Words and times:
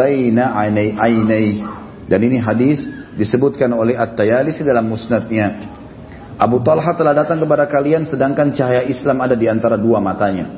baina 0.00 0.56
ainai. 0.56 1.60
Dan 2.08 2.20
ini 2.24 2.40
hadis 2.40 2.88
disebutkan 3.20 3.68
oleh 3.76 4.00
At-Tayalisi 4.00 4.64
dalam 4.64 4.88
musnadnya. 4.88 5.76
Abu 6.40 6.64
Talha 6.64 6.96
telah 6.96 7.12
datang 7.12 7.36
kepada 7.36 7.68
kalian 7.68 8.08
sedangkan 8.08 8.56
cahaya 8.56 8.88
Islam 8.88 9.20
ada 9.20 9.36
di 9.36 9.44
antara 9.44 9.76
dua 9.76 10.00
matanya. 10.00 10.48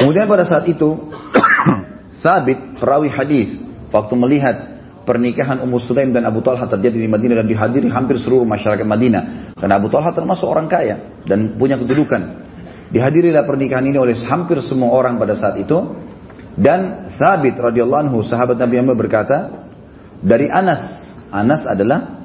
Kemudian 0.00 0.24
pada 0.24 0.48
saat 0.48 0.64
itu, 0.72 1.12
Thabit, 2.24 2.80
perawi 2.80 3.12
hadis, 3.12 3.60
waktu 3.92 4.14
melihat 4.16 4.56
pernikahan 5.04 5.60
Ummu 5.60 5.76
Sulaim 5.84 6.16
dan 6.16 6.24
Abu 6.24 6.40
Talha 6.40 6.64
terjadi 6.64 6.96
di 6.96 7.08
Madinah 7.10 7.44
dan 7.44 7.48
dihadiri 7.50 7.92
hampir 7.92 8.16
seluruh 8.16 8.48
masyarakat 8.48 8.88
Madinah. 8.88 9.52
Karena 9.60 9.76
Abu 9.76 9.92
Talha 9.92 10.16
termasuk 10.16 10.48
orang 10.48 10.64
kaya 10.70 11.20
dan 11.28 11.60
punya 11.60 11.76
kedudukan. 11.76 12.48
Dihadirilah 12.88 13.44
pernikahan 13.44 13.84
ini 13.84 14.00
oleh 14.00 14.16
hampir 14.16 14.64
semua 14.64 14.96
orang 14.96 15.20
pada 15.20 15.36
saat 15.36 15.60
itu. 15.60 15.76
Dan 16.58 17.14
Thabit 17.14 17.54
radhiyallahu 17.54 18.10
anhu 18.10 18.18
sahabat 18.26 18.58
Nabi 18.58 18.82
Muhammad 18.82 18.98
berkata 18.98 19.38
dari 20.18 20.50
Anas. 20.50 20.82
Anas 21.30 21.62
adalah 21.62 22.18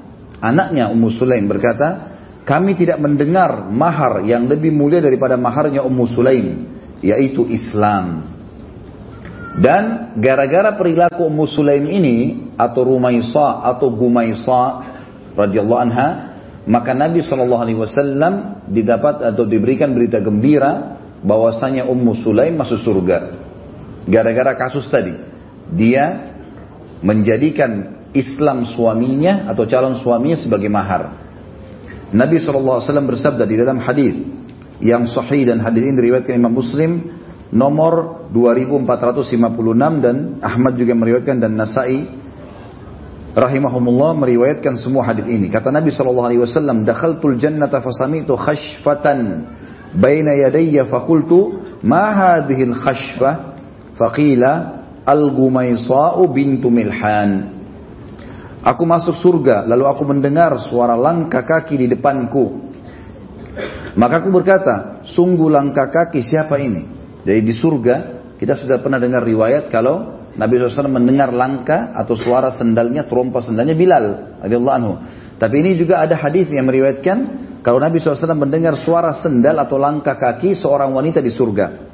Anaknya 0.43 0.91
Ummu 0.91 1.07
Sulaim 1.07 1.47
berkata, 1.47 2.11
kami 2.43 2.75
tidak 2.75 2.99
mendengar 2.99 3.71
mahar 3.71 4.27
yang 4.27 4.43
lebih 4.51 4.75
mulia 4.75 4.99
daripada 4.99 5.39
maharnya 5.39 5.87
Ummu 5.87 6.03
Sulaim, 6.03 6.67
yaitu 6.99 7.47
Islam. 7.47 8.27
Dan 9.55 10.11
gara-gara 10.19 10.75
perilaku 10.75 11.31
Ummu 11.31 11.47
Sulaim 11.47 11.87
ini, 11.87 12.17
atau 12.59 12.83
Rumaisa 12.83 13.63
atau 13.71 13.87
Gumaisa 13.95 14.61
radhiyallahu 15.31 15.79
anha, 15.79 16.07
maka 16.67 16.91
Nabi 16.91 17.23
SAW 17.23 18.67
didapat 18.67 19.23
atau 19.23 19.47
diberikan 19.47 19.95
berita 19.95 20.19
gembira 20.19 20.99
bahwasanya 21.23 21.87
Ummu 21.87 22.19
Sulaim 22.19 22.59
masuk 22.59 22.83
surga. 22.83 23.42
Gara-gara 24.03 24.51
kasus 24.59 24.87
tadi, 24.91 25.15
dia 25.71 26.35
menjadikan 27.03 28.03
Islam 28.13 28.67
suaminya 28.67 29.49
atau 29.49 29.65
calon 29.65 29.97
suaminya 29.99 30.37
sebagai 30.37 30.69
mahar. 30.69 31.23
Nabi 32.13 32.37
SAW 32.37 32.83
bersabda 33.09 33.43
di 33.49 33.57
dalam 33.57 33.81
hadis 33.81 34.13
yang 34.83 35.09
sahih 35.09 35.49
dan 35.49 35.63
hadis 35.65 35.81
ini 35.81 35.97
diriwayatkan 35.97 36.37
Imam 36.37 36.53
Muslim 36.53 37.09
nomor 37.49 38.27
2456 38.29 40.03
dan 40.03 40.15
Ahmad 40.45 40.77
juga 40.77 40.93
meriwayatkan 40.93 41.41
dan 41.41 41.57
Nasai 41.57 42.05
rahimahumullah 43.33 44.13
meriwayatkan 44.13 44.77
semua 44.77 45.09
hadis 45.09 45.25
ini. 45.25 45.49
Kata 45.49 45.73
Nabi 45.73 45.89
SAW, 45.89 46.85
"Dakhaltul 46.85 47.41
jannata 47.41 47.81
fasami'tu 47.81 48.37
khashfatan 48.37 49.49
baina 49.97 50.37
yadayya 50.37 50.85
faqultu 50.85 51.57
ma 51.81 52.13
hadhihi 52.13 52.69
al-khashfa?" 52.69 53.52
Faqila 53.93 54.51
al-Gumaisa'u 55.05 56.23
bintu 56.31 56.71
Milhan. 56.73 57.53
Aku 58.63 58.87
masuk 58.87 59.19
surga, 59.19 59.67
lalu 59.67 59.83
aku 59.83 60.07
mendengar 60.07 60.55
suara 60.63 60.95
langkah 60.95 61.43
kaki 61.43 61.83
di 61.83 61.87
depanku. 61.91 62.63
Maka 63.99 64.23
aku 64.23 64.31
berkata, 64.31 65.03
sungguh 65.03 65.51
langkah 65.51 65.91
kaki 65.91 66.23
siapa 66.23 66.57
ini? 66.57 66.87
Jadi 67.27 67.39
di 67.43 67.53
surga, 67.53 67.95
kita 68.39 68.55
sudah 68.55 68.79
pernah 68.79 68.97
dengar 68.97 69.21
riwayat 69.21 69.67
kalau 69.67 70.23
Nabi 70.33 70.57
SAW 70.57 70.89
mendengar 70.89 71.29
langkah 71.29 71.93
atau 71.93 72.17
suara 72.17 72.49
sendalnya, 72.49 73.05
trompa 73.05 73.43
sendalnya 73.43 73.77
Bilal 73.77 74.39
anhu. 74.47 74.97
Tapi 75.37 75.55
ini 75.59 75.77
juga 75.77 76.01
ada 76.01 76.17
hadis 76.17 76.49
yang 76.49 76.65
meriwayatkan 76.65 77.17
kalau 77.61 77.77
Nabi 77.77 77.99
SAW 77.99 78.33
mendengar 78.33 78.73
suara 78.79 79.13
sendal 79.13 79.59
atau 79.61 79.77
langkah 79.77 80.17
kaki 80.17 80.57
seorang 80.57 80.89
wanita 80.95 81.21
di 81.21 81.29
surga. 81.29 81.92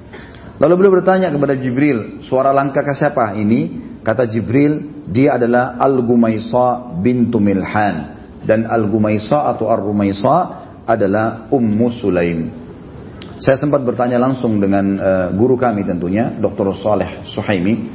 Lalu 0.59 0.73
beliau 0.75 0.93
bertanya 0.99 1.31
kepada 1.31 1.55
Jibril, 1.55 2.19
suara 2.27 2.51
langkah 2.51 2.83
siapa 2.91 3.31
ini? 3.39 3.87
Kata 4.03 4.27
Jibril, 4.27 5.07
dia 5.07 5.39
adalah 5.39 5.79
Al-Gumaisa 5.79 6.99
bintu 6.99 7.39
Milhan. 7.39 8.19
Dan 8.43 8.67
Al-Gumaisa 8.67 9.47
atau 9.55 9.71
Ar-Rumaisa 9.71 10.35
adalah 10.83 11.47
Ummu 11.47 11.87
Sulaim. 11.95 12.39
Saya 13.39 13.55
sempat 13.55 13.87
bertanya 13.87 14.19
langsung 14.19 14.59
dengan 14.59 14.85
uh, 14.99 15.27
guru 15.31 15.55
kami 15.55 15.87
tentunya, 15.87 16.27
Dr. 16.27 16.75
Saleh 16.75 17.23
Suhaimi. 17.23 17.87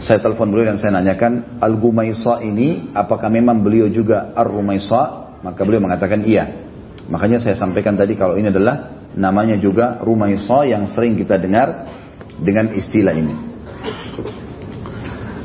Saya 0.00 0.16
telepon 0.16 0.48
beliau 0.48 0.72
dan 0.72 0.80
saya 0.80 0.96
nanyakan, 0.96 1.60
Al-Gumaisa 1.60 2.40
ini 2.40 2.88
apakah 2.96 3.28
memang 3.28 3.60
beliau 3.60 3.92
juga 3.92 4.32
Ar-Rumaisa? 4.32 5.36
Maka 5.44 5.60
beliau 5.68 5.84
mengatakan 5.84 6.24
iya. 6.24 6.72
Makanya 7.12 7.36
saya 7.36 7.52
sampaikan 7.52 8.00
tadi 8.00 8.16
kalau 8.16 8.40
ini 8.40 8.48
adalah 8.48 9.01
namanya 9.16 9.56
juga 9.60 10.00
Rumaisa 10.00 10.64
yang 10.64 10.88
sering 10.88 11.18
kita 11.18 11.36
dengar 11.36 11.88
dengan 12.40 12.72
istilah 12.72 13.14
ini. 13.14 13.34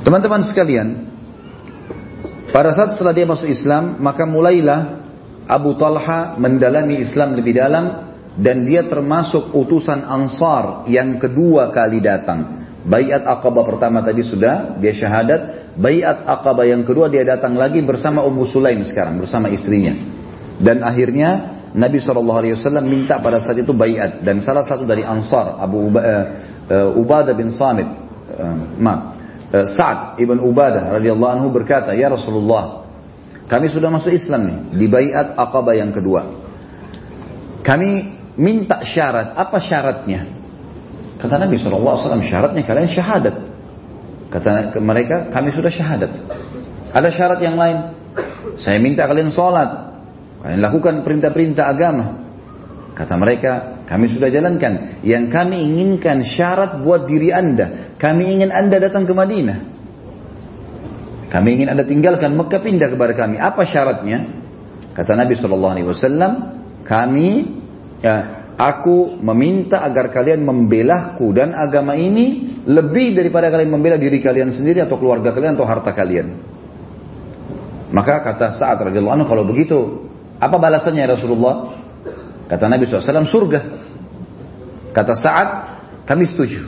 Teman-teman 0.08 0.42
sekalian, 0.48 0.88
pada 2.56 2.72
saat 2.72 2.96
setelah 2.96 3.12
dia 3.12 3.28
masuk 3.28 3.52
Islam, 3.52 4.00
maka 4.00 4.24
mulailah 4.24 5.04
Abu 5.48 5.76
Talha 5.76 6.40
mendalami 6.40 7.04
Islam 7.04 7.36
lebih 7.36 7.60
dalam 7.60 8.08
dan 8.38 8.64
dia 8.64 8.86
termasuk 8.88 9.52
utusan 9.52 10.06
Ansar 10.06 10.88
yang 10.88 11.20
kedua 11.20 11.74
kali 11.76 12.00
datang. 12.00 12.70
Bayat 12.88 13.28
Aqabah 13.28 13.68
pertama 13.68 14.00
tadi 14.00 14.24
sudah, 14.24 14.80
dia 14.80 14.96
syahadat. 14.96 15.76
Bayat 15.76 16.24
Aqabah 16.24 16.64
yang 16.64 16.88
kedua 16.88 17.12
dia 17.12 17.28
datang 17.28 17.60
lagi 17.60 17.84
bersama 17.84 18.24
Ummu 18.24 18.48
Sulaim 18.48 18.80
sekarang, 18.88 19.20
bersama 19.20 19.52
istrinya. 19.52 19.92
Dan 20.56 20.88
akhirnya 20.88 21.57
Nabi 21.78 22.02
SAW 22.02 22.82
minta 22.82 23.22
pada 23.22 23.38
saat 23.38 23.62
itu 23.62 23.70
bayat. 23.70 24.26
Dan 24.26 24.42
salah 24.42 24.66
satu 24.66 24.82
dari 24.90 25.06
Ansar, 25.06 25.62
Abu 25.62 25.94
Ubadah 26.98 27.34
bin 27.38 27.54
Samit, 27.54 27.86
uh, 27.86 28.58
ma, 28.82 29.18
Eh, 29.48 29.64
Sa'ad 29.64 30.20
ibn 30.20 30.44
Ubadah 30.44 31.00
radhiyallahu 31.00 31.32
anhu 31.40 31.48
berkata, 31.56 31.96
"Ya 31.96 32.12
Rasulullah, 32.12 32.84
kami 33.48 33.72
sudah 33.72 33.88
masuk 33.88 34.12
Islam 34.12 34.42
nih 34.44 34.60
di 34.76 34.86
baiat 34.92 35.40
Aqabah 35.40 35.72
yang 35.72 35.96
kedua. 35.96 36.28
Kami 37.64 37.92
minta 38.36 38.84
syarat, 38.84 39.40
apa 39.40 39.58
syaratnya?" 39.64 40.36
Kata 41.16 41.40
Nabi 41.40 41.56
SAW, 41.56 42.22
syaratnya 42.28 42.62
kalian 42.68 42.92
syahadat. 42.92 43.36
Kata 44.28 44.76
mereka, 44.84 45.32
kami 45.32 45.56
sudah 45.56 45.72
syahadat. 45.72 46.12
Ada 46.92 47.10
syarat 47.10 47.40
yang 47.40 47.56
lain. 47.56 47.96
Saya 48.60 48.84
minta 48.84 49.08
kalian 49.08 49.32
sholat. 49.32 49.87
Kalian 50.48 50.64
lakukan 50.64 51.04
perintah-perintah 51.04 51.68
agama. 51.68 52.24
Kata 52.96 53.20
mereka, 53.20 53.84
kami 53.84 54.08
sudah 54.08 54.32
jalankan. 54.32 55.04
Yang 55.04 55.28
kami 55.28 55.60
inginkan 55.60 56.24
syarat 56.24 56.80
buat 56.88 57.04
diri 57.04 57.36
anda. 57.36 57.92
Kami 58.00 58.40
ingin 58.40 58.56
anda 58.56 58.80
datang 58.80 59.04
ke 59.04 59.12
Madinah. 59.12 59.60
Kami 61.28 61.50
ingin 61.52 61.68
anda 61.68 61.84
tinggalkan 61.84 62.32
Mekah 62.40 62.64
pindah 62.64 62.88
kepada 62.88 63.12
kami. 63.12 63.36
Apa 63.36 63.68
syaratnya? 63.68 64.40
Kata 64.96 65.20
Nabi 65.20 65.36
SAW, 65.36 66.24
kami, 66.88 67.30
ya, 68.00 68.16
aku 68.56 69.20
meminta 69.20 69.84
agar 69.84 70.16
kalian 70.16 70.48
membelahku 70.48 71.28
dan 71.36 71.60
agama 71.60 72.00
ini 72.00 72.56
lebih 72.64 73.20
daripada 73.20 73.52
kalian 73.52 73.68
membela 73.68 74.00
diri 74.00 74.24
kalian 74.24 74.56
sendiri 74.56 74.80
atau 74.80 74.96
keluarga 74.96 75.36
kalian 75.36 75.60
atau 75.60 75.68
harta 75.68 75.92
kalian. 75.92 76.40
Maka 77.92 78.24
kata 78.24 78.56
saat 78.56 78.80
radhiyallahu 78.80 79.16
anhu 79.20 79.28
kalau 79.28 79.44
begitu, 79.44 80.08
apa 80.38 80.56
balasannya 80.58 81.02
ya 81.02 81.10
Rasulullah? 81.18 81.56
Kata 82.48 82.70
Nabi 82.70 82.88
SAW, 82.88 83.28
surga. 83.28 83.62
Kata 84.94 85.14
saat 85.18 85.48
kami 86.08 86.24
setuju. 86.30 86.64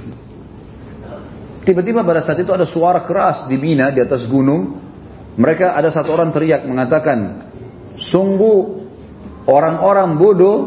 Tiba-tiba 1.64 2.02
pada 2.02 2.20
saat 2.26 2.42
itu 2.42 2.52
ada 2.52 2.66
suara 2.66 3.06
keras 3.06 3.46
di 3.48 3.56
Mina, 3.56 3.94
di 3.94 4.02
atas 4.02 4.26
gunung. 4.26 4.82
Mereka 5.40 5.72
ada 5.72 5.88
satu 5.88 6.12
orang 6.12 6.36
teriak 6.36 6.68
mengatakan, 6.68 7.48
sungguh 7.96 8.58
orang-orang 9.48 10.20
bodoh 10.20 10.58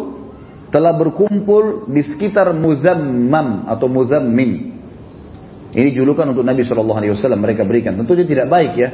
telah 0.72 0.96
berkumpul 0.96 1.90
di 1.92 2.00
sekitar 2.00 2.56
Muzammam 2.56 3.68
atau 3.68 3.86
Muzammin. 3.92 4.72
Ini 5.72 5.88
julukan 5.92 6.32
untuk 6.32 6.44
Nabi 6.44 6.64
SAW 6.64 7.36
mereka 7.36 7.64
berikan. 7.64 7.96
Tentunya 8.00 8.24
tidak 8.24 8.46
baik 8.48 8.72
ya. 8.76 8.88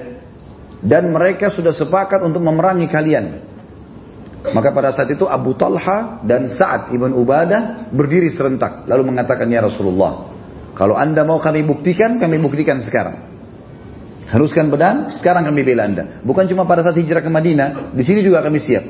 Dan 0.79 1.11
mereka 1.11 1.51
sudah 1.51 1.75
sepakat 1.75 2.23
untuk 2.23 2.43
memerangi 2.43 2.87
kalian. 2.87 3.48
Maka 4.55 4.69
pada 4.73 4.95
saat 4.95 5.11
itu 5.13 5.29
Abu 5.29 5.57
Talha 5.59 6.23
dan 6.25 6.49
Sa'ad 6.49 6.95
ibn 6.95 7.13
Ubadah 7.13 7.91
berdiri 7.93 8.33
serentak. 8.33 8.89
Lalu 8.89 9.15
mengatakan, 9.15 9.49
Ya 9.51 9.65
Rasulullah, 9.65 10.33
kalau 10.79 10.95
anda 10.95 11.27
mau 11.27 11.43
kami 11.43 11.67
buktikan, 11.67 12.23
kami 12.23 12.39
buktikan 12.39 12.79
sekarang. 12.85 13.29
Haruskan 14.29 14.69
pedang, 14.69 15.17
sekarang 15.17 15.49
kami 15.49 15.65
bela 15.65 15.89
anda. 15.89 16.21
Bukan 16.21 16.45
cuma 16.53 16.69
pada 16.69 16.85
saat 16.85 17.01
hijrah 17.01 17.25
ke 17.25 17.33
Madinah, 17.33 17.97
di 17.97 18.05
sini 18.05 18.21
juga 18.21 18.45
kami 18.45 18.61
siap. 18.61 18.85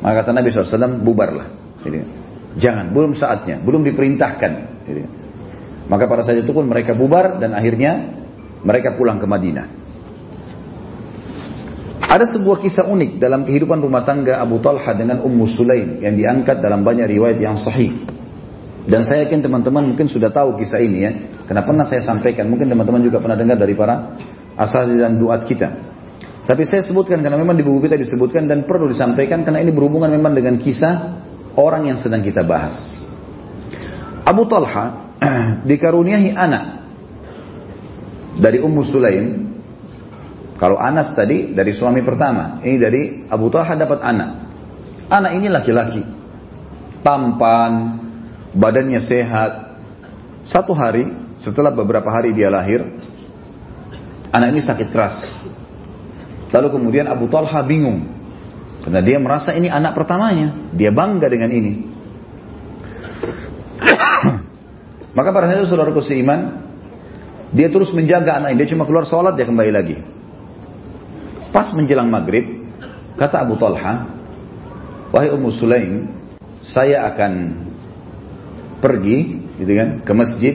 Maka 0.00 0.24
kata 0.24 0.30
Nabi 0.32 0.48
SAW, 0.48 1.04
bubarlah. 1.04 1.46
Jangan, 2.56 2.90
belum 2.96 3.12
saatnya, 3.12 3.60
belum 3.60 3.84
diperintahkan. 3.84 4.52
Maka 5.84 6.04
pada 6.08 6.24
saat 6.24 6.40
itu 6.40 6.48
pun 6.48 6.64
mereka 6.64 6.96
bubar 6.96 7.36
dan 7.36 7.52
akhirnya 7.52 8.24
mereka 8.64 8.96
pulang 8.96 9.20
ke 9.20 9.28
Madinah. 9.28 9.83
Ada 12.04 12.38
sebuah 12.38 12.60
kisah 12.62 12.86
unik 12.86 13.18
dalam 13.18 13.42
kehidupan 13.42 13.80
rumah 13.80 14.04
tangga 14.06 14.38
Abu 14.38 14.60
Talha 14.60 14.92
dengan 14.94 15.24
Ummu 15.24 15.44
Sulaim 15.50 16.04
yang 16.04 16.14
diangkat 16.14 16.60
dalam 16.60 16.84
banyak 16.86 17.08
riwayat 17.10 17.38
yang 17.40 17.56
sahih. 17.58 18.04
Dan 18.84 19.00
saya 19.02 19.24
yakin 19.24 19.40
teman-teman 19.40 19.80
mungkin 19.80 20.06
sudah 20.12 20.28
tahu 20.28 20.60
kisah 20.60 20.80
ini 20.80 20.98
ya. 21.00 21.10
Karena 21.48 21.64
pernah 21.64 21.88
saya 21.88 22.04
sampaikan, 22.04 22.48
mungkin 22.48 22.68
teman-teman 22.68 23.00
juga 23.00 23.20
pernah 23.20 23.36
dengar 23.36 23.56
dari 23.56 23.72
para 23.72 24.20
asal 24.56 24.88
dan 24.92 25.16
duat 25.16 25.48
kita. 25.48 25.94
Tapi 26.44 26.68
saya 26.68 26.84
sebutkan 26.84 27.24
karena 27.24 27.40
memang 27.40 27.56
di 27.56 27.64
buku 27.64 27.88
kita 27.88 27.96
disebutkan 27.96 28.44
dan 28.44 28.68
perlu 28.68 28.84
disampaikan 28.92 29.40
karena 29.48 29.64
ini 29.64 29.72
berhubungan 29.72 30.12
memang 30.12 30.36
dengan 30.36 30.60
kisah 30.60 31.24
orang 31.56 31.88
yang 31.88 31.96
sedang 31.96 32.20
kita 32.20 32.44
bahas. 32.44 32.76
Abu 34.24 34.44
Talha 34.44 35.16
dikaruniai 35.68 36.36
anak 36.36 36.64
dari 38.36 38.60
Ummu 38.60 38.82
Sulaim. 38.84 39.53
Kalau 40.54 40.78
Anas 40.78 41.10
tadi 41.18 41.50
dari 41.50 41.74
suami 41.74 42.00
pertama, 42.06 42.62
ini 42.62 42.76
dari 42.78 43.02
Abu 43.26 43.50
Talha 43.50 43.74
dapat 43.74 43.98
anak. 43.98 44.30
Anak 45.10 45.32
ini 45.36 45.50
laki-laki, 45.50 46.02
tampan, 47.02 47.72
badannya 48.54 49.02
sehat. 49.02 49.52
Satu 50.46 50.76
hari, 50.76 51.10
setelah 51.42 51.74
beberapa 51.74 52.06
hari 52.06 52.30
dia 52.30 52.52
lahir, 52.52 52.86
anak 54.30 54.48
ini 54.54 54.60
sakit 54.62 54.88
keras. 54.94 55.16
Lalu 56.54 56.68
kemudian 56.70 57.10
Abu 57.10 57.26
Talha 57.26 57.60
bingung. 57.66 58.06
Karena 58.86 59.00
dia 59.02 59.18
merasa 59.18 59.56
ini 59.56 59.66
anak 59.66 59.96
pertamanya. 59.96 60.70
Dia 60.70 60.94
bangga 60.94 61.26
dengan 61.26 61.50
ini. 61.50 61.72
Maka 65.14 65.30
para 65.30 65.46
saudara 65.50 65.66
saudaraku 65.66 66.02
seiman, 66.02 66.62
dia 67.50 67.70
terus 67.70 67.90
menjaga 67.90 68.38
anak 68.38 68.54
ini. 68.54 68.58
Dia 68.62 68.70
cuma 68.74 68.86
keluar 68.86 69.06
sholat, 69.06 69.34
dia 69.34 69.46
kembali 69.46 69.72
lagi. 69.74 69.96
Pas 71.54 71.70
menjelang 71.70 72.10
maghrib, 72.10 72.66
kata 73.14 73.46
Abu 73.46 73.54
Talha, 73.54 74.10
Wahai 75.14 75.30
Ummu 75.30 75.54
Sulaim, 75.54 76.10
saya 76.66 77.06
akan 77.14 77.62
pergi 78.82 79.38
gitu 79.62 79.72
kan, 79.78 80.02
ke 80.02 80.10
masjid, 80.10 80.54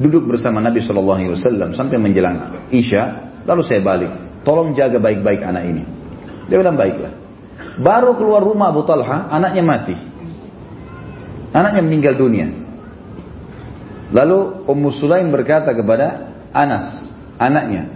duduk 0.00 0.24
bersama 0.24 0.64
Nabi 0.64 0.80
Shallallahu 0.80 1.20
Alaihi 1.20 1.32
Wasallam 1.36 1.76
sampai 1.76 2.00
menjelang 2.00 2.64
isya, 2.72 3.28
lalu 3.44 3.60
saya 3.60 3.84
balik. 3.84 4.12
Tolong 4.48 4.72
jaga 4.72 4.96
baik-baik 4.96 5.44
anak 5.44 5.68
ini. 5.68 5.84
Dia 6.48 6.56
bilang 6.56 6.80
baiklah. 6.80 7.12
Baru 7.76 8.16
keluar 8.16 8.40
rumah 8.40 8.72
Abu 8.72 8.88
Talha, 8.88 9.28
anaknya 9.28 9.60
mati. 9.60 9.96
Anaknya 11.52 11.82
meninggal 11.84 12.16
dunia. 12.16 12.48
Lalu 14.16 14.64
Ummu 14.64 14.88
Sulaim 14.96 15.28
berkata 15.28 15.76
kepada 15.76 16.32
Anas, 16.54 17.10
anaknya, 17.36 17.95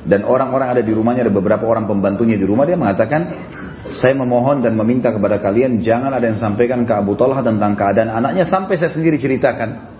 dan 0.00 0.24
orang-orang 0.24 0.78
ada 0.78 0.82
di 0.84 0.92
rumahnya, 0.96 1.28
ada 1.28 1.34
beberapa 1.34 1.64
orang 1.68 1.84
pembantunya 1.84 2.40
di 2.40 2.46
rumah, 2.48 2.64
dia 2.64 2.76
mengatakan, 2.76 3.20
saya 3.90 4.16
memohon 4.16 4.64
dan 4.64 4.78
meminta 4.78 5.10
kepada 5.10 5.42
kalian 5.42 5.82
jangan 5.82 6.14
ada 6.14 6.30
yang 6.30 6.38
sampaikan 6.38 6.86
ke 6.86 6.92
Abu 6.94 7.18
Talha 7.18 7.42
tentang 7.42 7.74
keadaan 7.74 8.08
anaknya 8.08 8.46
sampai 8.46 8.78
saya 8.78 8.92
sendiri 8.92 9.18
ceritakan. 9.18 9.90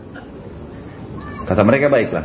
Kata 1.44 1.62
mereka 1.67 1.91
baiklah. 1.91 2.25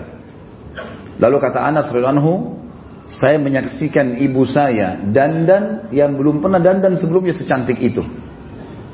Lalu 1.18 1.38
kata 1.42 1.64
Anas 1.64 1.90
radhiyallahu 1.90 2.62
saya 3.10 3.42
menyaksikan 3.42 4.20
ibu 4.20 4.46
saya 4.46 5.00
dandan 5.10 5.90
yang 5.90 6.14
belum 6.14 6.44
pernah 6.44 6.62
dandan 6.62 7.00
sebelumnya 7.00 7.34
secantik 7.34 7.82
itu. 7.82 8.04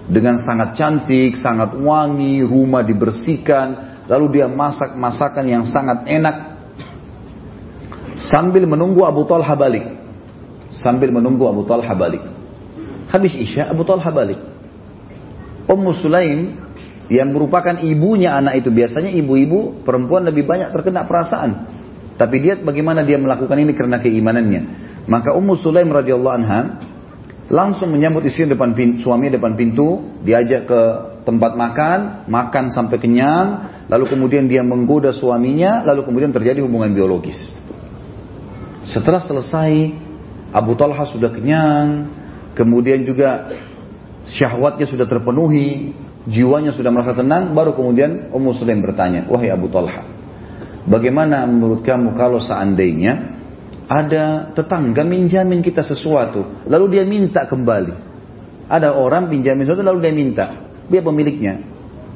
Dengan 0.07 0.39
sangat 0.39 0.75
cantik, 0.79 1.39
sangat 1.39 1.75
wangi, 1.75 2.43
rumah 2.43 2.83
dibersihkan, 2.83 3.91
Lalu 4.11 4.43
dia 4.43 4.47
masak 4.51 4.99
masakan 4.99 5.47
yang 5.47 5.63
sangat 5.63 6.03
enak 6.03 6.50
sambil 8.15 8.67
menunggu 8.67 9.03
Abu 9.07 9.27
Talha 9.27 9.53
balik. 9.55 9.85
Sambil 10.71 11.11
menunggu 11.11 11.47
Abu 11.47 11.67
Talha 11.67 11.91
balik. 11.91 12.23
Habis 13.11 13.35
Isya 13.35 13.71
Abu 13.71 13.83
Talha 13.83 14.07
balik. 14.07 14.39
Ummu 15.67 15.91
Sulaim 15.99 16.57
yang 17.11 17.35
merupakan 17.35 17.75
ibunya 17.83 18.31
anak 18.31 18.63
itu 18.63 18.71
biasanya 18.71 19.11
ibu-ibu 19.11 19.83
perempuan 19.83 20.23
lebih 20.23 20.47
banyak 20.47 20.71
terkena 20.71 21.03
perasaan. 21.03 21.67
Tapi 22.15 22.35
dia 22.39 22.55
bagaimana 22.59 23.03
dia 23.03 23.19
melakukan 23.19 23.57
ini 23.59 23.75
karena 23.75 23.99
keimanannya. 23.99 24.61
Maka 25.11 25.35
Ummu 25.35 25.59
Sulaim 25.59 25.91
radhiyallahu 25.91 26.35
anha 26.39 26.59
langsung 27.51 27.91
menyambut 27.91 28.23
istri 28.23 28.47
depan 28.47 28.71
pintu, 28.71 29.03
suami 29.03 29.27
depan 29.27 29.59
pintu, 29.59 29.99
diajak 30.23 30.71
ke 30.71 30.81
tempat 31.27 31.53
makan, 31.59 31.99
makan 32.31 32.71
sampai 32.71 32.97
kenyang, 32.97 33.47
lalu 33.91 34.07
kemudian 34.07 34.47
dia 34.47 34.63
menggoda 34.63 35.11
suaminya, 35.11 35.83
lalu 35.83 36.07
kemudian 36.07 36.31
terjadi 36.31 36.63
hubungan 36.63 36.95
biologis. 36.95 37.60
Setelah 38.87 39.21
selesai, 39.21 39.93
Abu 40.51 40.73
Talha 40.73 41.05
sudah 41.05 41.29
kenyang, 41.29 42.09
kemudian 42.57 43.05
juga 43.05 43.53
syahwatnya 44.25 44.89
sudah 44.89 45.05
terpenuhi, 45.05 45.93
jiwanya 46.25 46.73
sudah 46.73 46.89
merasa 46.89 47.13
tenang, 47.13 47.53
baru 47.53 47.77
kemudian 47.77 48.33
Ummu 48.33 48.51
Sulaim 48.57 48.81
bertanya, 48.81 49.29
wahai 49.29 49.53
Abu 49.53 49.69
Talha, 49.69 50.05
bagaimana 50.89 51.45
menurut 51.45 51.85
kamu 51.85 52.17
kalau 52.17 52.41
seandainya 52.41 53.37
ada 53.85 54.49
tetangga 54.55 55.05
minjamin 55.05 55.61
kita 55.61 55.85
sesuatu, 55.85 56.65
lalu 56.65 56.99
dia 56.99 57.03
minta 57.05 57.45
kembali. 57.45 58.09
Ada 58.71 58.95
orang 58.95 59.27
pinjamin 59.27 59.67
sesuatu 59.67 59.83
lalu 59.83 59.99
dia 59.99 60.15
minta 60.15 60.45
dia 60.91 60.99
pemiliknya. 60.99 61.63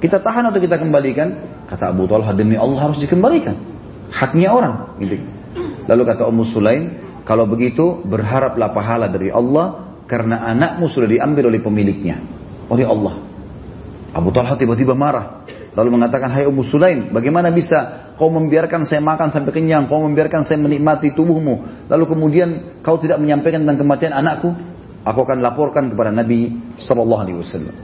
Kita 0.04 0.20
tahan 0.20 0.52
atau 0.52 0.60
kita 0.60 0.76
kembalikan? 0.76 1.56
Kata 1.66 1.96
Abu 1.96 2.06
Talha 2.06 2.36
demi 2.36 2.60
Allah 2.60 2.78
harus 2.84 3.00
dikembalikan. 3.00 3.56
Haknya 4.12 4.52
orang. 4.52 5.00
Gitu. 5.00 5.24
Lalu 5.86 6.02
kata 6.06 6.26
Ummu 6.26 6.44
Sulaim, 6.50 6.84
kalau 7.26 7.46
begitu 7.50 8.02
berharaplah 8.06 8.74
pahala 8.74 9.10
dari 9.10 9.30
Allah 9.30 9.98
karena 10.06 10.46
anakmu 10.46 10.90
sudah 10.90 11.10
diambil 11.10 11.50
oleh 11.50 11.62
pemiliknya. 11.62 12.22
Oleh 12.70 12.86
Allah. 12.86 13.22
Abu 14.14 14.34
Talha 14.34 14.58
tiba-tiba 14.58 14.98
marah. 14.98 15.46
Lalu 15.76 16.00
mengatakan, 16.00 16.32
Hai 16.32 16.48
Ummu 16.48 16.64
Sulaim, 16.66 17.12
bagaimana 17.12 17.52
bisa 17.52 18.14
kau 18.16 18.32
membiarkan 18.32 18.88
saya 18.88 19.04
makan 19.04 19.30
sampai 19.30 19.52
kenyang, 19.52 19.92
kau 19.92 20.00
membiarkan 20.02 20.48
saya 20.48 20.56
menikmati 20.56 21.12
tubuhmu, 21.12 21.88
lalu 21.92 22.04
kemudian 22.08 22.80
kau 22.80 22.96
tidak 22.96 23.20
menyampaikan 23.20 23.68
tentang 23.68 23.84
kematian 23.84 24.16
anakku? 24.16 24.56
Aku 25.04 25.20
akan 25.22 25.44
laporkan 25.44 25.92
kepada 25.92 26.16
Nabi 26.16 26.56
Sallallahu 26.80 27.22
Alaihi 27.22 27.38
Wasallam. 27.44 27.76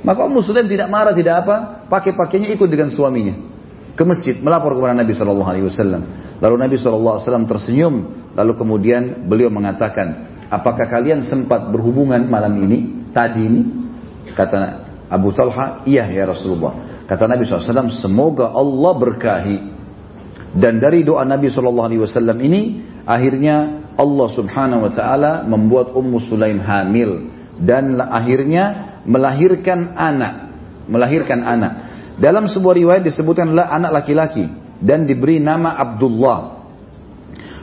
Maka 0.00 0.20
Ummu 0.24 0.40
Sulaim 0.40 0.64
tidak 0.64 0.88
marah, 0.88 1.12
tidak 1.12 1.44
apa, 1.44 1.84
pakai 1.92 2.16
pakainya 2.16 2.50
ikut 2.56 2.66
dengan 2.72 2.88
suaminya 2.88 3.55
ke 3.96 4.04
masjid 4.04 4.36
melapor 4.38 4.76
kepada 4.76 4.92
Nabi 4.92 5.16
Shallallahu 5.16 5.50
Alaihi 5.50 5.66
Wasallam. 5.66 6.02
Lalu 6.38 6.54
Nabi 6.60 6.76
Shallallahu 6.76 7.14
Alaihi 7.16 7.24
Wasallam 7.26 7.46
tersenyum, 7.48 7.94
lalu 8.36 8.52
kemudian 8.60 9.24
beliau 9.24 9.48
mengatakan, 9.48 10.36
apakah 10.52 10.84
kalian 10.86 11.24
sempat 11.24 11.72
berhubungan 11.72 12.20
malam 12.28 12.60
ini, 12.60 13.08
tadi 13.16 13.48
ini? 13.48 13.62
Kata 14.36 14.84
Abu 15.08 15.32
Talha, 15.32 15.86
iya 15.88 16.04
ya 16.12 16.28
Rasulullah. 16.28 17.02
Kata 17.06 17.30
Nabi 17.30 17.46
SAW, 17.46 17.94
semoga 17.94 18.50
Allah 18.52 18.92
berkahi. 18.98 19.58
Dan 20.52 20.82
dari 20.82 21.06
doa 21.06 21.22
Nabi 21.22 21.46
SAW 21.48 22.36
ini, 22.42 22.82
akhirnya 23.06 23.86
Allah 23.96 24.28
Subhanahu 24.28 24.90
Wa 24.90 24.92
Taala 24.92 25.32
membuat 25.46 25.94
Ummu 25.94 26.18
Sulaim 26.26 26.58
hamil. 26.58 27.32
Dan 27.56 27.96
akhirnya 27.96 29.00
melahirkan 29.06 29.94
anak, 29.96 30.52
melahirkan 30.90 31.40
anak. 31.46 31.72
Dalam 32.16 32.48
sebuah 32.48 32.74
riwayat 32.80 33.04
disebutkanlah 33.04 33.68
anak 33.68 33.92
laki-laki 33.92 34.48
dan 34.80 35.04
diberi 35.04 35.36
nama 35.36 35.76
Abdullah. 35.76 36.64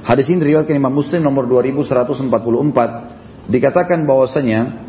Hadis 0.05 0.29
ini 0.29 0.45
diriwayatkan 0.45 0.77
Imam 0.77 0.93
Muslim 0.93 1.25
nomor 1.25 1.49
2144 1.49 3.49
dikatakan 3.49 4.05
bahwasanya 4.05 4.85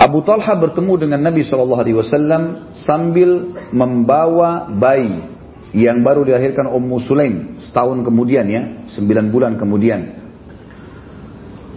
Abu 0.00 0.24
Talha 0.24 0.56
bertemu 0.56 1.06
dengan 1.06 1.20
Nabi 1.20 1.44
Shallallahu 1.44 1.82
Alaihi 1.84 1.98
Wasallam 2.00 2.72
sambil 2.72 3.52
membawa 3.70 4.72
bayi 4.72 5.28
yang 5.76 6.00
baru 6.00 6.24
dilahirkan 6.24 6.66
Ummu 6.66 6.96
Sulaim 7.04 7.60
setahun 7.60 8.00
kemudian 8.02 8.48
ya, 8.48 8.62
sembilan 8.88 9.28
bulan 9.28 9.52
kemudian. 9.60 10.19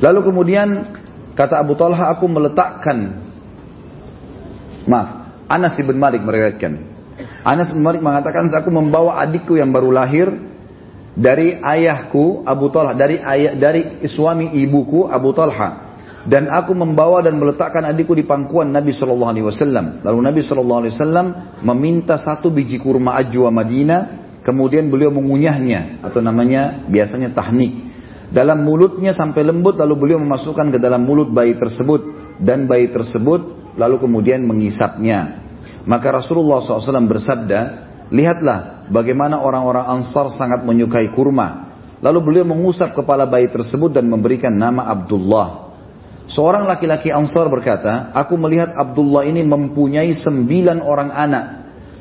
Lalu 0.03 0.19
kemudian 0.27 0.91
kata 1.31 1.63
Abu 1.63 1.79
Talha 1.79 2.11
aku 2.11 2.27
meletakkan 2.27 3.23
maaf 4.83 5.23
Anas 5.47 5.79
bin 5.79 5.95
Malik 5.95 6.27
meriwayatkan. 6.27 6.91
Anas 7.47 7.71
bin 7.71 7.79
Malik 7.79 8.03
mengatakan 8.03 8.51
aku 8.51 8.67
membawa 8.67 9.23
adikku 9.23 9.55
yang 9.55 9.71
baru 9.71 9.95
lahir 9.95 10.27
dari 11.15 11.55
ayahku 11.55 12.43
Abu 12.43 12.67
Talha 12.67 12.91
dari 12.97 13.21
ayah 13.21 13.55
dari 13.55 14.03
suami 14.11 14.51
ibuku 14.59 15.07
Abu 15.07 15.31
Talha 15.31 15.95
dan 16.27 16.51
aku 16.51 16.75
membawa 16.75 17.23
dan 17.23 17.39
meletakkan 17.39 17.87
adikku 17.87 18.11
di 18.11 18.27
pangkuan 18.27 18.75
Nabi 18.75 18.91
Shallallahu 18.91 19.31
Alaihi 19.31 19.45
Wasallam. 19.47 19.85
Lalu 20.03 20.19
Nabi 20.19 20.41
Shallallahu 20.43 20.79
Alaihi 20.83 20.93
Wasallam 20.99 21.27
meminta 21.63 22.15
satu 22.19 22.51
biji 22.51 22.79
kurma 22.79 23.19
ajwa 23.19 23.51
Madinah, 23.51 24.01
kemudian 24.41 24.87
beliau 24.87 25.11
mengunyahnya 25.15 26.03
atau 26.03 26.19
namanya 26.23 26.81
biasanya 26.91 27.35
tahnik 27.35 27.92
dalam 28.33 28.65
mulutnya 28.65 29.13
sampai 29.13 29.45
lembut 29.45 29.77
lalu 29.77 29.93
beliau 29.93 30.19
memasukkan 30.19 30.73
ke 30.73 30.81
dalam 30.81 31.05
mulut 31.05 31.29
bayi 31.29 31.53
tersebut 31.53 32.01
dan 32.41 32.65
bayi 32.65 32.89
tersebut 32.89 33.73
lalu 33.77 34.01
kemudian 34.01 34.41
mengisapnya. 34.41 35.45
Maka 35.85 36.17
Rasulullah 36.17 36.63
SAW 36.63 37.05
bersabda, 37.05 37.59
lihatlah 38.09 38.89
bagaimana 38.89 39.43
orang-orang 39.43 39.85
Ansar 40.01 40.33
sangat 40.33 40.65
menyukai 40.65 41.13
kurma. 41.13 41.75
Lalu 42.01 42.19
beliau 42.19 42.45
mengusap 42.49 42.97
kepala 42.97 43.29
bayi 43.29 43.47
tersebut 43.53 43.93
dan 43.93 44.09
memberikan 44.09 44.51
nama 44.51 44.89
Abdullah. 44.91 45.71
Seorang 46.27 46.65
laki-laki 46.65 47.13
Ansar 47.13 47.51
berkata, 47.51 48.15
aku 48.15 48.39
melihat 48.39 48.73
Abdullah 48.73 49.27
ini 49.27 49.43
mempunyai 49.45 50.11
sembilan 50.15 50.81
orang 50.81 51.09
anak. 51.13 51.45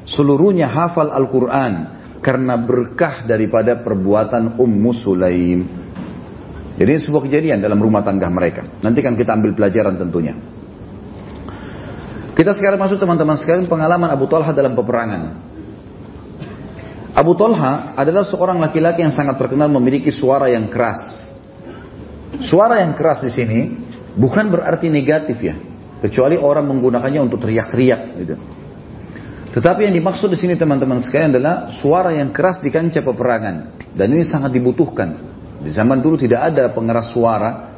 Seluruhnya 0.08 0.66
hafal 0.66 1.10
Al-Quran 1.10 1.72
karena 2.22 2.54
berkah 2.58 3.26
daripada 3.26 3.82
perbuatan 3.82 4.58
Ummu 4.58 4.90
Sulaim. 4.94 5.81
Jadi 6.72 6.88
ini 6.88 7.00
sebuah 7.00 7.22
kejadian 7.28 7.60
dalam 7.60 7.76
rumah 7.76 8.00
tangga 8.00 8.32
mereka. 8.32 8.64
Nanti 8.80 9.04
kan 9.04 9.12
kita 9.12 9.36
ambil 9.36 9.52
pelajaran 9.52 10.00
tentunya. 10.00 10.34
Kita 12.32 12.56
sekarang 12.56 12.80
masuk 12.80 12.96
teman-teman 12.96 13.36
sekalian 13.36 13.68
pengalaman 13.68 14.08
Abu 14.08 14.24
Talha 14.24 14.56
dalam 14.56 14.72
peperangan. 14.72 15.22
Abu 17.12 17.36
Talha 17.36 17.92
adalah 17.92 18.24
seorang 18.24 18.56
laki-laki 18.56 19.04
yang 19.04 19.12
sangat 19.12 19.36
terkenal 19.36 19.68
memiliki 19.68 20.08
suara 20.08 20.48
yang 20.48 20.72
keras. 20.72 21.28
Suara 22.40 22.80
yang 22.80 22.96
keras 22.96 23.20
di 23.20 23.28
sini 23.28 23.60
bukan 24.16 24.48
berarti 24.48 24.88
negatif 24.88 25.44
ya, 25.44 25.60
kecuali 26.00 26.40
orang 26.40 26.64
menggunakannya 26.72 27.20
untuk 27.20 27.44
teriak-teriak 27.44 28.00
gitu. 28.24 28.36
Tetapi 29.52 29.84
yang 29.84 29.92
dimaksud 29.92 30.32
di 30.32 30.40
sini 30.40 30.56
teman-teman 30.56 31.04
sekalian 31.04 31.36
adalah 31.36 31.68
suara 31.68 32.16
yang 32.16 32.32
keras 32.32 32.64
di 32.64 32.72
kancah 32.72 33.04
peperangan 33.04 33.76
dan 33.92 34.08
ini 34.08 34.24
sangat 34.24 34.56
dibutuhkan. 34.56 35.31
Di 35.62 35.70
zaman 35.70 36.02
dulu 36.02 36.18
tidak 36.18 36.52
ada 36.52 36.74
pengeras 36.74 37.14
suara, 37.14 37.72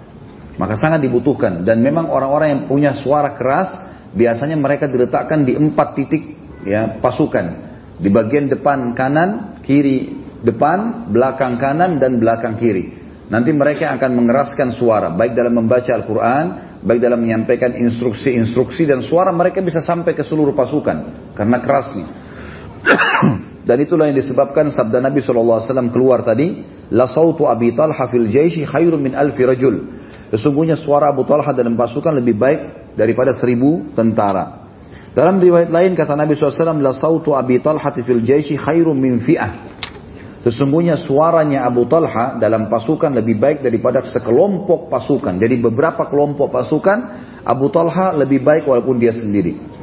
maka 0.56 0.74
sangat 0.80 1.04
dibutuhkan 1.04 1.66
dan 1.66 1.84
memang 1.84 2.08
orang-orang 2.08 2.48
yang 2.50 2.62
punya 2.70 2.90
suara 2.96 3.36
keras 3.36 3.68
biasanya 4.14 4.56
mereka 4.56 4.88
diletakkan 4.88 5.42
di 5.44 5.58
empat 5.58 5.88
titik 5.98 6.22
ya 6.64 6.96
pasukan 7.02 7.74
di 7.98 8.08
bagian 8.10 8.50
depan 8.50 8.96
kanan, 8.96 9.60
kiri 9.62 10.24
depan, 10.44 11.10
belakang 11.10 11.56
kanan 11.56 11.96
dan 11.96 12.18
belakang 12.18 12.58
kiri. 12.58 13.02
Nanti 13.24 13.56
mereka 13.56 13.88
akan 13.96 14.10
mengeraskan 14.20 14.76
suara, 14.76 15.08
baik 15.08 15.32
dalam 15.32 15.56
membaca 15.56 15.88
Al-Quran, 15.88 16.44
baik 16.84 17.00
dalam 17.00 17.24
menyampaikan 17.24 17.72
instruksi-instruksi 17.72 18.84
dan 18.84 19.00
suara 19.00 19.32
mereka 19.32 19.64
bisa 19.64 19.80
sampai 19.80 20.12
ke 20.12 20.20
seluruh 20.20 20.52
pasukan 20.52 21.32
karena 21.32 21.58
kerasnya. 21.64 22.06
Dan 23.64 23.80
itulah 23.80 24.12
yang 24.12 24.20
disebabkan 24.20 24.68
sabda 24.68 25.00
Nabi 25.00 25.24
SAW 25.24 25.88
keluar 25.88 26.20
tadi, 26.20 26.60
La 26.92 27.08
sautu 27.08 27.48
Abi 27.48 27.72
Talha 27.72 28.04
fil 28.12 28.28
jaishi 28.28 28.68
khairun 28.68 29.00
min 29.00 29.16
alfi 29.16 29.40
rajul. 29.40 29.88
Sesungguhnya 30.28 30.76
suara 30.76 31.08
Abu 31.08 31.24
Talha 31.24 31.56
dalam 31.56 31.72
pasukan 31.72 32.12
lebih 32.12 32.36
baik 32.36 32.60
daripada 32.92 33.32
seribu 33.32 33.88
tentara. 33.96 34.68
Dalam 35.16 35.40
riwayat 35.40 35.72
lain 35.72 35.96
kata 35.96 36.12
Nabi 36.12 36.36
SAW, 36.36 36.76
La 36.84 36.92
sautu 36.92 37.32
Abi 37.32 37.56
Talha 37.64 37.88
fil 38.04 38.20
jaishi 38.20 38.60
khairum 38.60 39.00
min 39.00 39.24
fi'ah. 39.24 39.72
Sesungguhnya 40.44 41.00
suaranya 41.00 41.64
Abu 41.64 41.88
Talha 41.88 42.36
dalam 42.36 42.68
pasukan 42.68 43.16
lebih 43.16 43.40
baik 43.40 43.64
daripada 43.64 44.04
sekelompok 44.04 44.92
pasukan. 44.92 45.40
Jadi 45.40 45.56
beberapa 45.56 46.04
kelompok 46.04 46.52
pasukan, 46.52 46.98
Abu 47.48 47.72
Talha 47.72 48.12
lebih 48.12 48.44
baik 48.44 48.68
walaupun 48.68 49.00
dia 49.00 49.16
sendiri. 49.16 49.73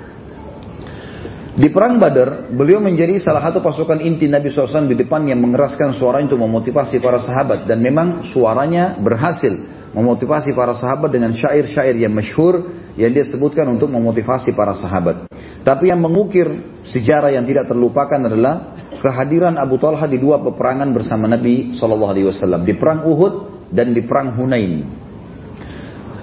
Di 1.52 1.68
perang 1.68 2.00
Badar, 2.00 2.48
beliau 2.48 2.80
menjadi 2.80 3.20
salah 3.20 3.44
satu 3.44 3.60
pasukan 3.60 4.00
inti 4.00 4.32
Nabi 4.32 4.48
SAW 4.48 4.88
di 4.88 4.96
depan 4.96 5.28
yang 5.28 5.44
mengeraskan 5.44 5.92
suara 6.00 6.24
untuk 6.24 6.40
memotivasi 6.40 7.04
para 7.04 7.20
sahabat. 7.20 7.68
Dan 7.68 7.84
memang 7.84 8.24
suaranya 8.24 8.96
berhasil 8.96 9.52
memotivasi 9.92 10.56
para 10.56 10.72
sahabat 10.72 11.12
dengan 11.12 11.36
syair-syair 11.36 12.00
yang 12.00 12.16
masyhur 12.16 12.72
yang 12.96 13.12
dia 13.12 13.28
sebutkan 13.28 13.68
untuk 13.68 13.92
memotivasi 13.92 14.56
para 14.56 14.72
sahabat. 14.72 15.28
Tapi 15.68 15.92
yang 15.92 16.00
mengukir 16.00 16.48
sejarah 16.88 17.36
yang 17.36 17.44
tidak 17.44 17.68
terlupakan 17.68 18.32
adalah 18.32 18.80
kehadiran 19.04 19.60
Abu 19.60 19.76
Talha 19.76 20.08
di 20.08 20.24
dua 20.24 20.40
peperangan 20.40 20.88
bersama 20.96 21.28
Nabi 21.28 21.76
Wasallam 21.76 22.64
di 22.64 22.74
perang 22.80 23.04
Uhud 23.04 23.68
dan 23.76 23.92
di 23.92 24.02
perang 24.08 24.40
Hunain. 24.40 24.74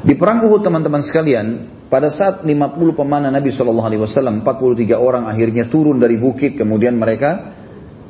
Di 0.09 0.15
perang 0.17 0.49
Uhud 0.49 0.65
teman-teman 0.65 1.05
sekalian, 1.05 1.47
pada 1.89 2.13
saat 2.13 2.45
50 2.45 2.53
pemanah 2.93 3.33
Nabi 3.33 3.49
Shallallahu 3.49 3.89
Alaihi 3.89 4.03
Wasallam, 4.05 4.45
43 4.45 4.93
orang 4.97 5.25
akhirnya 5.25 5.73
turun 5.73 5.97
dari 5.97 6.21
bukit, 6.21 6.61
kemudian 6.61 6.97
mereka 7.01 7.57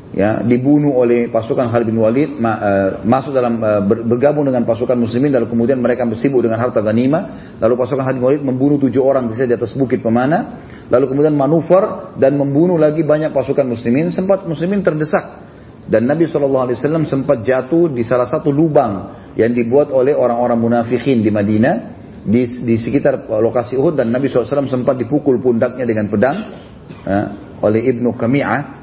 ya 0.08 0.40
dibunuh 0.40 0.96
oleh 0.96 1.28
pasukan 1.28 1.68
Khalid 1.68 1.92
bin 1.92 2.00
Walid 2.00 2.32
ma, 2.40 2.52
uh, 2.58 2.90
masuk 3.04 3.36
dalam 3.36 3.60
uh, 3.60 3.84
bergabung 3.84 4.48
dengan 4.48 4.64
pasukan 4.64 4.96
muslimin 4.96 5.36
lalu 5.36 5.52
kemudian 5.52 5.76
mereka 5.76 6.08
bersibuk 6.08 6.40
dengan 6.40 6.64
harta 6.64 6.80
ghanimah 6.80 7.54
lalu 7.60 7.76
pasukan 7.76 8.08
Khalid 8.08 8.16
bin 8.16 8.24
Walid 8.24 8.42
membunuh 8.42 8.80
tujuh 8.80 9.04
orang 9.04 9.28
di 9.28 9.36
atas 9.36 9.76
bukit 9.76 10.00
pemana 10.00 10.64
lalu 10.88 11.12
kemudian 11.12 11.36
manuver 11.36 12.16
dan 12.16 12.40
membunuh 12.40 12.80
lagi 12.80 13.04
banyak 13.04 13.30
pasukan 13.32 13.68
muslimin. 13.68 14.08
Sempat 14.08 14.48
muslimin 14.48 14.80
terdesak 14.80 15.44
dan 15.88 16.04
Nabi 16.04 16.28
SAW 16.28 16.68
sempat 17.08 17.44
jatuh 17.44 17.92
di 17.92 18.04
salah 18.04 18.28
satu 18.28 18.52
lubang 18.52 19.12
yang 19.36 19.52
dibuat 19.52 19.92
oleh 19.92 20.12
orang-orang 20.12 20.56
munafikin 20.60 21.20
di 21.20 21.32
Madinah 21.32 21.97
di, 22.28 22.44
di 22.60 22.76
sekitar 22.76 23.24
lokasi 23.24 23.80
Uhud 23.80 23.96
dan 23.96 24.12
Nabi 24.12 24.28
SAW 24.28 24.68
sempat 24.68 25.00
dipukul 25.00 25.40
pundaknya 25.40 25.88
dengan 25.88 26.12
pedang 26.12 26.36
ya, 27.08 27.20
oleh 27.64 27.88
Ibnu 27.88 28.12
Kami'ah 28.12 28.78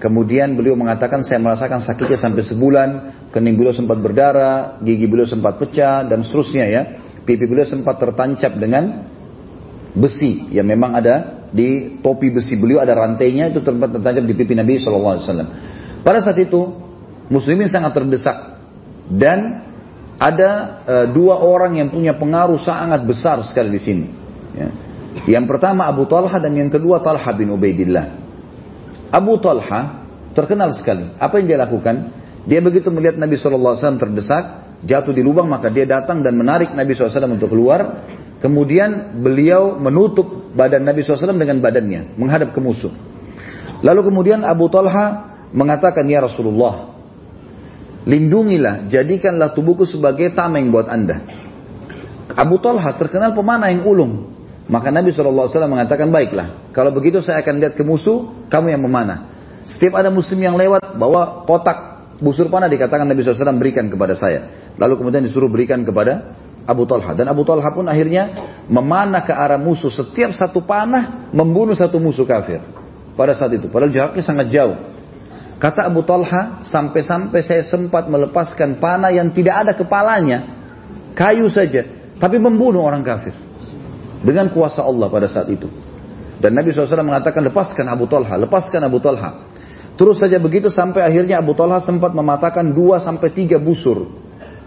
Kemudian 0.00 0.56
beliau 0.56 0.80
mengatakan 0.80 1.20
saya 1.20 1.36
merasakan 1.44 1.84
sakitnya 1.84 2.16
sampai 2.16 2.40
sebulan, 2.40 2.88
kening 3.36 3.60
beliau 3.60 3.76
sempat 3.76 4.00
berdarah, 4.00 4.80
gigi 4.80 5.04
beliau 5.04 5.28
sempat 5.28 5.60
pecah 5.60 6.08
dan 6.08 6.24
seterusnya 6.24 6.64
ya. 6.72 6.82
Pipi 7.28 7.44
beliau 7.44 7.68
sempat 7.68 8.00
tertancap 8.00 8.56
dengan 8.56 9.04
besi 9.92 10.48
yang 10.56 10.64
memang 10.64 10.96
ada 10.96 11.44
di 11.52 12.00
topi 12.00 12.32
besi 12.32 12.56
beliau 12.56 12.80
ada 12.80 12.96
rantainya 12.96 13.52
itu 13.52 13.60
tempat 13.60 14.00
tertancap 14.00 14.24
di 14.24 14.34
pipi 14.40 14.56
Nabi 14.56 14.80
SAW. 14.80 15.20
Pada 16.00 16.24
saat 16.24 16.40
itu 16.40 16.60
muslimin 17.28 17.68
sangat 17.68 17.92
terdesak 17.92 18.56
dan 19.12 19.68
ada 20.20 20.50
e, 20.84 20.94
dua 21.16 21.40
orang 21.40 21.80
yang 21.80 21.88
punya 21.88 22.12
pengaruh 22.12 22.60
sangat 22.60 23.00
besar 23.08 23.40
sekali 23.40 23.72
di 23.72 23.80
sini. 23.80 24.06
Ya. 24.52 24.68
Yang 25.40 25.56
pertama 25.56 25.88
Abu 25.88 26.04
Talha 26.04 26.36
dan 26.36 26.52
yang 26.52 26.68
kedua 26.68 27.00
Talha 27.00 27.32
bin 27.32 27.48
Ubaidillah. 27.48 28.20
Abu 29.08 29.40
Talha 29.40 30.04
terkenal 30.36 30.76
sekali. 30.76 31.16
Apa 31.16 31.40
yang 31.40 31.46
dia 31.48 31.58
lakukan? 31.58 32.12
Dia 32.44 32.60
begitu 32.60 32.92
melihat 32.92 33.16
Nabi 33.20 33.36
SAW 33.36 33.76
terdesak, 34.00 34.44
jatuh 34.84 35.12
di 35.12 35.20
lubang, 35.20 35.48
maka 35.48 35.68
dia 35.68 35.84
datang 35.84 36.24
dan 36.24 36.36
menarik 36.36 36.72
Nabi 36.72 36.96
SAW 36.96 37.28
untuk 37.28 37.52
keluar. 37.52 38.06
Kemudian 38.40 39.20
beliau 39.20 39.76
menutup 39.76 40.56
badan 40.56 40.88
Nabi 40.88 41.04
SAW 41.04 41.36
dengan 41.36 41.60
badannya, 41.60 42.16
menghadap 42.16 42.56
ke 42.56 42.60
musuh. 42.60 42.92
Lalu 43.84 44.00
kemudian 44.08 44.40
Abu 44.44 44.72
Talha 44.72 45.36
mengatakan, 45.52 46.08
Ya 46.08 46.24
Rasulullah, 46.24 46.89
lindungilah, 48.04 48.88
jadikanlah 48.88 49.52
tubuhku 49.52 49.84
sebagai 49.84 50.32
tameng 50.32 50.72
buat 50.72 50.88
anda. 50.88 51.20
Abu 52.30 52.62
Talha 52.62 52.94
terkenal 52.94 53.34
pemanah 53.34 53.68
yang 53.72 53.84
ulung. 53.84 54.30
Maka 54.70 54.94
Nabi 54.94 55.10
SAW 55.10 55.50
mengatakan, 55.66 56.14
baiklah, 56.14 56.70
kalau 56.70 56.94
begitu 56.94 57.18
saya 57.18 57.42
akan 57.42 57.58
lihat 57.58 57.74
ke 57.74 57.82
musuh, 57.82 58.46
kamu 58.46 58.70
yang 58.70 58.82
memanah. 58.86 59.26
Setiap 59.66 59.98
ada 59.98 60.14
muslim 60.14 60.38
yang 60.38 60.54
lewat, 60.54 60.94
bawa 60.94 61.42
kotak 61.42 61.90
busur 62.22 62.46
panah, 62.46 62.70
dikatakan 62.70 63.02
Nabi 63.02 63.26
SAW 63.26 63.58
berikan 63.58 63.90
kepada 63.90 64.14
saya. 64.14 64.70
Lalu 64.78 65.02
kemudian 65.02 65.26
disuruh 65.26 65.50
berikan 65.50 65.82
kepada 65.82 66.38
Abu 66.70 66.86
Talha. 66.86 67.18
Dan 67.18 67.26
Abu 67.26 67.42
Talha 67.42 67.66
pun 67.74 67.90
akhirnya 67.90 68.46
memanah 68.70 69.26
ke 69.26 69.34
arah 69.34 69.58
musuh. 69.58 69.90
Setiap 69.90 70.30
satu 70.30 70.62
panah 70.62 71.30
membunuh 71.34 71.74
satu 71.74 71.98
musuh 71.98 72.22
kafir. 72.22 72.62
Pada 73.18 73.34
saat 73.34 73.50
itu. 73.58 73.66
Padahal 73.66 73.90
jaraknya 73.90 74.22
sangat 74.22 74.46
jauh. 74.54 74.76
Kata 75.60 75.84
Abu 75.84 76.00
Talha, 76.08 76.64
sampai-sampai 76.64 77.44
saya 77.44 77.60
sempat 77.60 78.08
melepaskan 78.08 78.80
panah 78.80 79.12
yang 79.12 79.28
tidak 79.36 79.68
ada 79.68 79.72
kepalanya. 79.76 80.56
Kayu 81.12 81.52
saja. 81.52 81.84
Tapi 82.16 82.40
membunuh 82.40 82.80
orang 82.80 83.04
kafir 83.04 83.36
dengan 84.24 84.52
kuasa 84.52 84.84
Allah 84.84 85.08
pada 85.08 85.28
saat 85.28 85.48
itu. 85.52 85.68
Dan 86.40 86.56
Nabi 86.56 86.72
SAW 86.72 87.04
mengatakan 87.04 87.44
lepaskan 87.44 87.84
Abu 87.88 88.08
Talha, 88.08 88.40
lepaskan 88.40 88.80
Abu 88.84 89.00
Talha. 89.04 89.44
Terus 89.96 90.16
saja 90.16 90.40
begitu 90.40 90.72
sampai 90.72 91.04
akhirnya 91.04 91.36
Abu 91.36 91.52
Talha 91.52 91.76
sempat 91.84 92.16
mematahkan 92.16 92.72
dua 92.72 92.96
sampai 92.96 93.28
tiga 93.36 93.60
busur. 93.60 94.08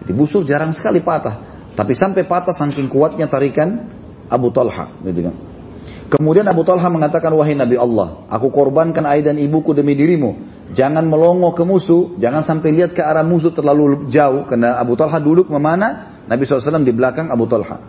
Di 0.05 0.13
busur 0.13 0.45
jarang 0.45 0.69
sekali 0.77 1.01
patah. 1.01 1.41
Tapi 1.73 1.97
sampai 1.97 2.21
patah 2.29 2.53
saking 2.53 2.85
kuatnya 2.85 3.25
tarikan 3.25 3.89
Abu 4.29 4.53
Talha. 4.53 4.93
Gitu 5.01 5.25
kan. 5.25 5.52
Kemudian 6.13 6.45
Abu 6.45 6.61
Talha 6.61 6.85
mengatakan, 6.93 7.33
wahai 7.33 7.57
Nabi 7.57 7.73
Allah, 7.73 8.29
aku 8.29 8.53
korbankan 8.53 9.01
ayah 9.09 9.33
dan 9.33 9.41
ibuku 9.41 9.73
demi 9.73 9.97
dirimu. 9.97 10.45
Jangan 10.69 11.01
melongo 11.09 11.57
ke 11.57 11.65
musuh, 11.65 12.13
jangan 12.21 12.45
sampai 12.45 12.69
lihat 12.69 12.93
ke 12.93 13.01
arah 13.01 13.25
musuh 13.25 13.49
terlalu 13.49 14.05
jauh. 14.13 14.45
Karena 14.45 14.77
Abu 14.77 14.93
Talha 14.93 15.17
duduk 15.17 15.49
memana, 15.49 16.21
Nabi 16.29 16.45
SAW 16.45 16.85
di 16.85 16.93
belakang 16.93 17.33
Abu 17.33 17.49
Talha. 17.49 17.81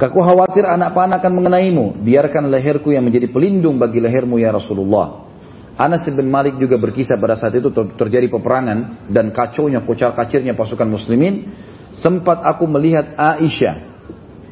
Aku 0.00 0.16
khawatir 0.16 0.64
anak 0.64 0.96
panah 0.96 1.20
akan 1.20 1.32
mengenaimu. 1.44 2.00
Biarkan 2.00 2.48
leherku 2.48 2.88
yang 2.88 3.04
menjadi 3.04 3.28
pelindung 3.28 3.76
bagi 3.76 4.00
lehermu 4.00 4.40
ya 4.40 4.48
Rasulullah. 4.48 5.28
Anas 5.76 6.08
bin 6.08 6.32
Malik 6.32 6.56
juga 6.56 6.80
berkisah 6.80 7.20
pada 7.20 7.36
saat 7.36 7.52
itu 7.52 7.68
terjadi 8.00 8.32
peperangan 8.32 9.10
dan 9.12 9.28
kacaunya, 9.28 9.84
kocar 9.84 10.16
kacirnya 10.16 10.56
pasukan 10.56 10.88
muslimin. 10.88 11.52
Sempat 11.92 12.40
aku 12.48 12.64
melihat 12.64 13.12
Aisyah 13.12 13.76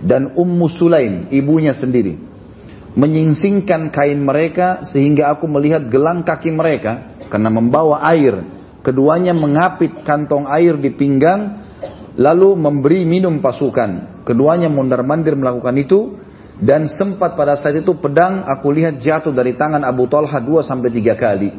dan 0.04 0.36
Ummu 0.36 0.68
Sulaim, 0.68 1.32
ibunya 1.32 1.72
sendiri. 1.72 2.35
Menyingsingkan 2.96 3.92
kain 3.92 4.24
mereka 4.24 4.88
sehingga 4.88 5.28
aku 5.36 5.44
melihat 5.44 5.84
gelang 5.92 6.24
kaki 6.24 6.48
mereka 6.48 7.20
karena 7.28 7.52
membawa 7.52 8.00
air. 8.08 8.40
Keduanya 8.80 9.36
mengapit 9.36 10.02
kantong 10.06 10.48
air 10.48 10.80
di 10.80 10.94
pinggang 10.94 11.60
lalu 12.16 12.56
memberi 12.56 13.04
minum 13.04 13.44
pasukan 13.44 14.16
Keduanya 14.26 14.66
mondar-mandir 14.66 15.38
melakukan 15.38 15.78
itu 15.78 16.18
dan 16.58 16.90
sempat 16.90 17.38
pada 17.38 17.54
saat 17.54 17.78
itu 17.78 17.94
pedang 17.94 18.42
aku 18.42 18.74
lihat 18.74 18.98
jatuh 18.98 19.30
dari 19.30 19.54
tangan 19.54 19.86
Abu 19.86 20.10
Talha 20.10 20.42
dua 20.42 20.66
sampai 20.66 20.90
tiga 20.90 21.14
kali 21.14 21.54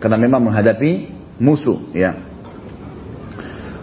karena 0.00 0.16
memang 0.16 0.48
menghadapi 0.48 1.12
musuh 1.36 1.92
ya. 1.92 2.16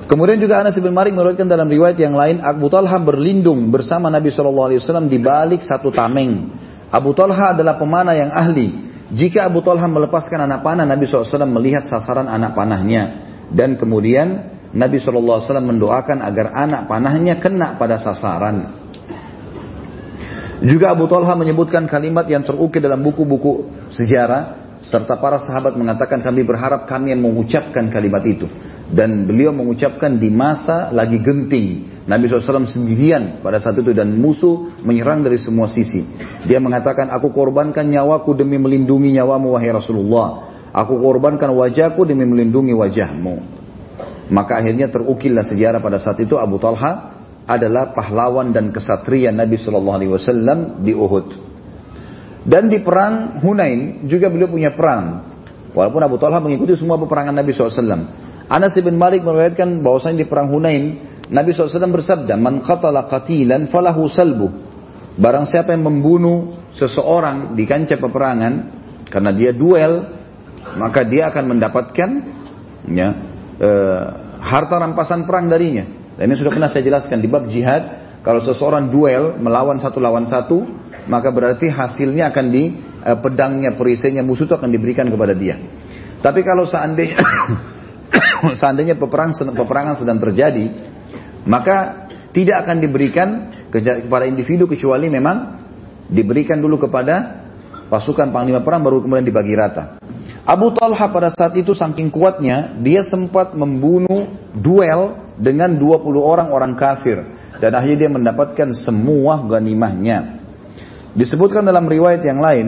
Kemudian 0.10 0.42
juga 0.42 0.66
Anas 0.66 0.74
bin 0.82 0.90
Malik 0.90 1.14
meriwayatkan 1.14 1.46
dalam 1.46 1.70
riwayat 1.70 2.02
yang 2.02 2.18
lain 2.18 2.42
Abu 2.42 2.66
Talha 2.66 2.98
berlindung 2.98 3.70
bersama 3.70 4.10
Nabi 4.10 4.34
SAW 4.34 5.06
di 5.06 5.22
balik 5.22 5.62
satu 5.62 5.94
tameng. 5.94 6.50
Abu 6.96 7.12
Talha 7.12 7.52
adalah 7.52 7.76
pemanah 7.76 8.16
yang 8.16 8.32
ahli. 8.32 8.72
Jika 9.12 9.44
Abu 9.44 9.60
Talha 9.60 9.84
melepaskan 9.84 10.48
anak 10.48 10.64
panah, 10.64 10.88
Nabi 10.88 11.04
SAW 11.04 11.44
melihat 11.44 11.84
sasaran 11.84 12.32
anak 12.32 12.56
panahnya. 12.56 13.28
Dan 13.52 13.76
kemudian 13.76 14.56
Nabi 14.72 15.04
SAW 15.04 15.44
mendoakan 15.60 16.24
agar 16.24 16.56
anak 16.56 16.88
panahnya 16.88 17.36
kena 17.44 17.76
pada 17.76 18.00
sasaran. 18.00 18.88
Juga 20.64 20.96
Abu 20.96 21.12
Talha 21.12 21.36
menyebutkan 21.36 21.84
kalimat 21.84 22.24
yang 22.32 22.48
terukir 22.48 22.80
dalam 22.80 23.04
buku-buku 23.04 23.68
sejarah 23.92 24.64
serta 24.80 25.20
para 25.20 25.36
sahabat 25.36 25.76
mengatakan 25.76 26.24
kami 26.24 26.48
berharap 26.48 26.88
kami 26.88 27.12
yang 27.12 27.22
mengucapkan 27.24 27.92
kalimat 27.92 28.24
itu 28.24 28.48
dan 28.92 29.28
beliau 29.28 29.52
mengucapkan 29.52 30.16
di 30.16 30.32
masa 30.32 30.94
lagi 30.94 31.20
genting 31.20 31.95
Nabi 32.06 32.30
SAW 32.30 32.70
sendirian 32.70 33.42
pada 33.42 33.58
saat 33.58 33.82
itu 33.82 33.90
dan 33.90 34.14
musuh 34.22 34.78
menyerang 34.86 35.26
dari 35.26 35.42
semua 35.42 35.66
sisi. 35.66 36.06
Dia 36.46 36.62
mengatakan 36.62 37.10
aku 37.10 37.34
korbankan 37.34 37.90
nyawaku 37.90 38.38
demi 38.38 38.62
melindungi 38.62 39.10
nyawamu 39.18 39.58
wahai 39.58 39.74
Rasulullah. 39.74 40.54
Aku 40.70 41.02
korbankan 41.02 41.50
wajahku 41.58 42.06
demi 42.06 42.30
melindungi 42.30 42.78
wajahmu. 42.78 43.36
Maka 44.30 44.62
akhirnya 44.62 44.94
terukirlah 44.94 45.46
sejarah 45.46 45.82
pada 45.82 45.98
saat 45.98 46.22
itu 46.22 46.38
Abu 46.38 46.62
Talha 46.62 47.18
adalah 47.46 47.94
pahlawan 47.94 48.54
dan 48.54 48.70
kesatria 48.70 49.34
Nabi 49.34 49.58
SAW 49.58 50.82
di 50.82 50.94
Uhud. 50.94 51.28
Dan 52.46 52.70
di 52.70 52.82
perang 52.86 53.42
Hunain 53.42 54.06
juga 54.06 54.30
beliau 54.30 54.50
punya 54.50 54.78
perang. 54.78 55.34
Walaupun 55.74 56.02
Abu 56.06 56.22
Talha 56.22 56.38
mengikuti 56.38 56.78
semua 56.78 57.02
peperangan 57.02 57.34
Nabi 57.34 57.50
SAW. 57.50 58.06
Anas 58.46 58.78
bin 58.78 58.94
Malik 59.02 59.26
meriwayatkan 59.26 59.82
bahwasanya 59.82 60.22
di 60.22 60.28
perang 60.30 60.54
Hunain 60.54 61.15
Nabi 61.30 61.50
SAW 61.54 61.90
bersabda, 61.90 62.38
"Man 62.38 62.62
qatala 62.62 63.10
qatilan 63.10 63.70
falahu 63.74 64.06
salbu." 64.06 64.48
Barang 65.16 65.48
siapa 65.48 65.72
yang 65.72 65.88
membunuh 65.88 66.60
seseorang 66.76 67.56
di 67.56 67.64
kancah 67.64 67.96
peperangan 67.96 68.54
karena 69.08 69.32
dia 69.32 69.56
duel, 69.56 70.12
maka 70.76 71.08
dia 71.08 71.32
akan 71.32 71.56
mendapatkan 71.56 72.10
ya, 72.92 73.10
e, 73.56 73.70
harta 74.44 74.76
rampasan 74.76 75.24
perang 75.24 75.48
darinya. 75.48 75.88
Dan 76.20 76.32
ini 76.32 76.36
sudah 76.36 76.52
pernah 76.52 76.68
saya 76.68 76.84
jelaskan 76.84 77.24
di 77.24 77.32
bab 77.32 77.48
jihad. 77.48 78.04
Kalau 78.26 78.42
seseorang 78.44 78.92
duel 78.92 79.38
melawan 79.40 79.80
satu 79.80 80.02
lawan 80.02 80.28
satu, 80.28 80.66
maka 81.08 81.30
berarti 81.32 81.72
hasilnya 81.72 82.36
akan 82.36 82.46
di 82.52 82.76
e, 83.00 83.12
pedangnya, 83.16 83.72
perisainya 83.72 84.20
musuh 84.20 84.52
itu 84.52 84.56
akan 84.60 84.68
diberikan 84.68 85.08
kepada 85.08 85.32
dia. 85.32 85.56
Tapi 86.20 86.44
kalau 86.44 86.68
seandainya 86.68 87.24
seandainya 88.60 89.00
peperangan, 89.00 89.56
peperangan 89.56 89.96
sedang 89.96 90.20
terjadi, 90.20 90.95
maka 91.46 92.10
tidak 92.36 92.68
akan 92.68 92.78
diberikan 92.84 93.30
kepada 93.72 94.28
individu 94.28 94.68
kecuali 94.68 95.08
memang 95.08 95.62
diberikan 96.10 96.60
dulu 96.60 96.82
kepada 96.86 97.46
pasukan 97.88 98.34
panglima 98.34 98.66
perang 98.66 98.82
baru 98.84 99.02
kemudian 99.02 99.26
dibagi 99.26 99.54
rata. 99.56 100.02
Abu 100.46 100.70
Talha 100.78 101.10
pada 101.10 101.34
saat 101.34 101.58
itu 101.58 101.74
saking 101.74 102.14
kuatnya, 102.14 102.78
dia 102.78 103.02
sempat 103.02 103.58
membunuh 103.58 104.30
duel 104.54 105.34
dengan 105.42 105.74
20 105.74 106.06
orang 106.22 106.54
orang 106.54 106.74
kafir. 106.78 107.26
Dan 107.58 107.74
akhirnya 107.74 108.06
dia 108.06 108.12
mendapatkan 108.14 108.70
semua 108.78 109.42
ganimahnya. 109.48 110.38
Disebutkan 111.18 111.66
dalam 111.66 111.90
riwayat 111.90 112.22
yang 112.22 112.44
lain, 112.44 112.68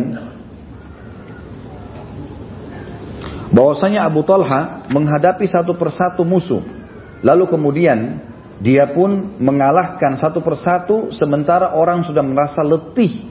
bahwasanya 3.54 4.10
Abu 4.10 4.26
Talha 4.26 4.88
menghadapi 4.90 5.46
satu 5.46 5.78
persatu 5.78 6.26
musuh. 6.26 6.64
Lalu 7.22 7.46
kemudian 7.46 8.26
dia 8.58 8.90
pun 8.90 9.38
mengalahkan 9.38 10.18
satu 10.18 10.42
persatu 10.42 11.14
sementara 11.14 11.78
orang 11.78 12.02
sudah 12.02 12.26
merasa 12.26 12.66
letih. 12.66 13.30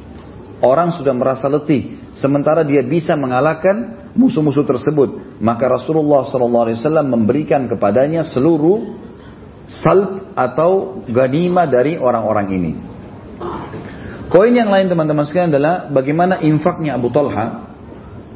Orang 0.63 0.95
sudah 0.95 1.13
merasa 1.13 1.51
letih. 1.51 1.99
Sementara 2.17 2.65
dia 2.65 2.81
bisa 2.81 3.13
mengalahkan 3.19 4.09
musuh-musuh 4.17 4.65
tersebut. 4.65 5.39
Maka 5.43 5.69
Rasulullah 5.69 6.25
SAW 6.25 7.05
memberikan 7.05 7.69
kepadanya 7.69 8.25
seluruh 8.25 8.97
salb 9.69 10.33
atau 10.39 11.03
ganima 11.11 11.67
dari 11.67 11.99
orang-orang 11.99 12.47
ini. 12.55 12.73
Koin 14.27 14.55
yang 14.55 14.71
lain 14.71 14.91
teman-teman 14.91 15.23
sekalian 15.27 15.55
adalah 15.55 15.87
bagaimana 15.91 16.43
infaknya 16.43 16.99
Abu 16.99 17.15
Talha 17.15 17.67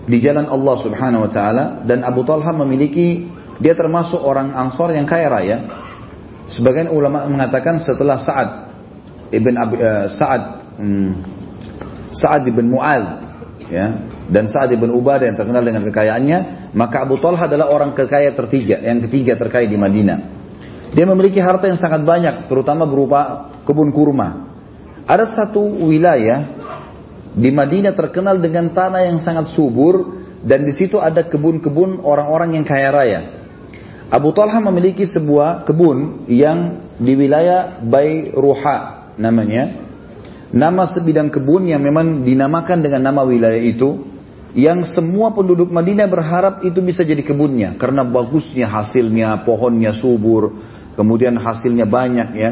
di 0.07 0.19
jalan 0.23 0.47
Allah 0.47 0.77
Subhanahu 0.79 1.27
wa 1.27 1.31
taala 1.31 1.65
dan 1.87 2.07
Abu 2.07 2.23
Talha 2.23 2.51
memiliki 2.55 3.27
dia 3.59 3.75
termasuk 3.75 4.19
orang 4.23 4.55
Ansor 4.55 4.95
yang 4.95 5.07
kaya 5.07 5.27
raya. 5.31 5.57
Sebagian 6.51 6.91
ulama 6.91 7.31
mengatakan 7.31 7.79
setelah 7.79 8.19
Sa'ad 8.19 8.51
ibn 9.31 9.55
Abi, 9.55 9.77
uh, 9.79 10.11
Sa'ad 10.11 10.43
hmm, 10.83 11.11
Sa'ad 12.11 12.43
ibn 12.51 12.67
Mu'al 12.67 13.03
ya 13.71 13.87
dan 14.27 14.51
Sa'ad 14.51 14.75
ibn 14.75 14.91
Ubadah 14.91 15.31
yang 15.31 15.39
terkenal 15.39 15.63
dengan 15.63 15.87
kekayaannya, 15.87 16.71
maka 16.75 17.07
Abu 17.07 17.23
Talha 17.23 17.47
adalah 17.47 17.71
orang 17.71 17.95
kekaya 17.95 18.35
tertiga, 18.35 18.83
yang 18.83 19.03
ketiga 19.07 19.39
terkaya 19.39 19.67
di 19.67 19.79
Madinah. 19.79 20.19
Dia 20.91 21.07
memiliki 21.07 21.39
harta 21.39 21.71
yang 21.71 21.79
sangat 21.79 22.03
banyak, 22.03 22.51
terutama 22.51 22.83
berupa 22.83 23.51
kebun 23.63 23.95
kurma. 23.95 24.51
Ada 25.07 25.35
satu 25.35 25.87
wilayah 25.87 26.51
di 27.35 27.51
Madinah 27.55 27.95
terkenal 27.95 28.43
dengan 28.43 28.75
tanah 28.75 29.07
yang 29.07 29.23
sangat 29.23 29.55
subur 29.55 30.19
dan 30.43 30.67
di 30.67 30.75
situ 30.75 30.99
ada 30.99 31.27
kebun-kebun 31.27 32.03
orang-orang 32.03 32.59
yang 32.59 32.67
kaya 32.67 32.91
raya. 32.91 33.21
Abu 34.11 34.35
Talha 34.35 34.59
memiliki 34.59 35.07
sebuah 35.07 35.63
kebun 35.63 36.27
yang 36.27 36.83
di 36.99 37.15
wilayah 37.15 37.79
Bayruha 37.79 39.15
namanya. 39.15 39.87
Nama 40.51 40.83
sebidang 40.91 41.31
kebun 41.31 41.71
yang 41.71 41.79
memang 41.79 42.27
dinamakan 42.27 42.83
dengan 42.83 43.07
nama 43.07 43.23
wilayah 43.23 43.63
itu 43.63 44.03
yang 44.59 44.83
semua 44.83 45.31
penduduk 45.31 45.71
Madinah 45.71 46.11
berharap 46.11 46.67
itu 46.67 46.83
bisa 46.83 47.07
jadi 47.07 47.23
kebunnya 47.23 47.79
karena 47.79 48.03
bagusnya 48.03 48.67
hasilnya, 48.67 49.47
pohonnya 49.47 49.95
subur, 49.95 50.59
kemudian 50.99 51.39
hasilnya 51.39 51.87
banyak 51.87 52.29
ya. 52.35 52.51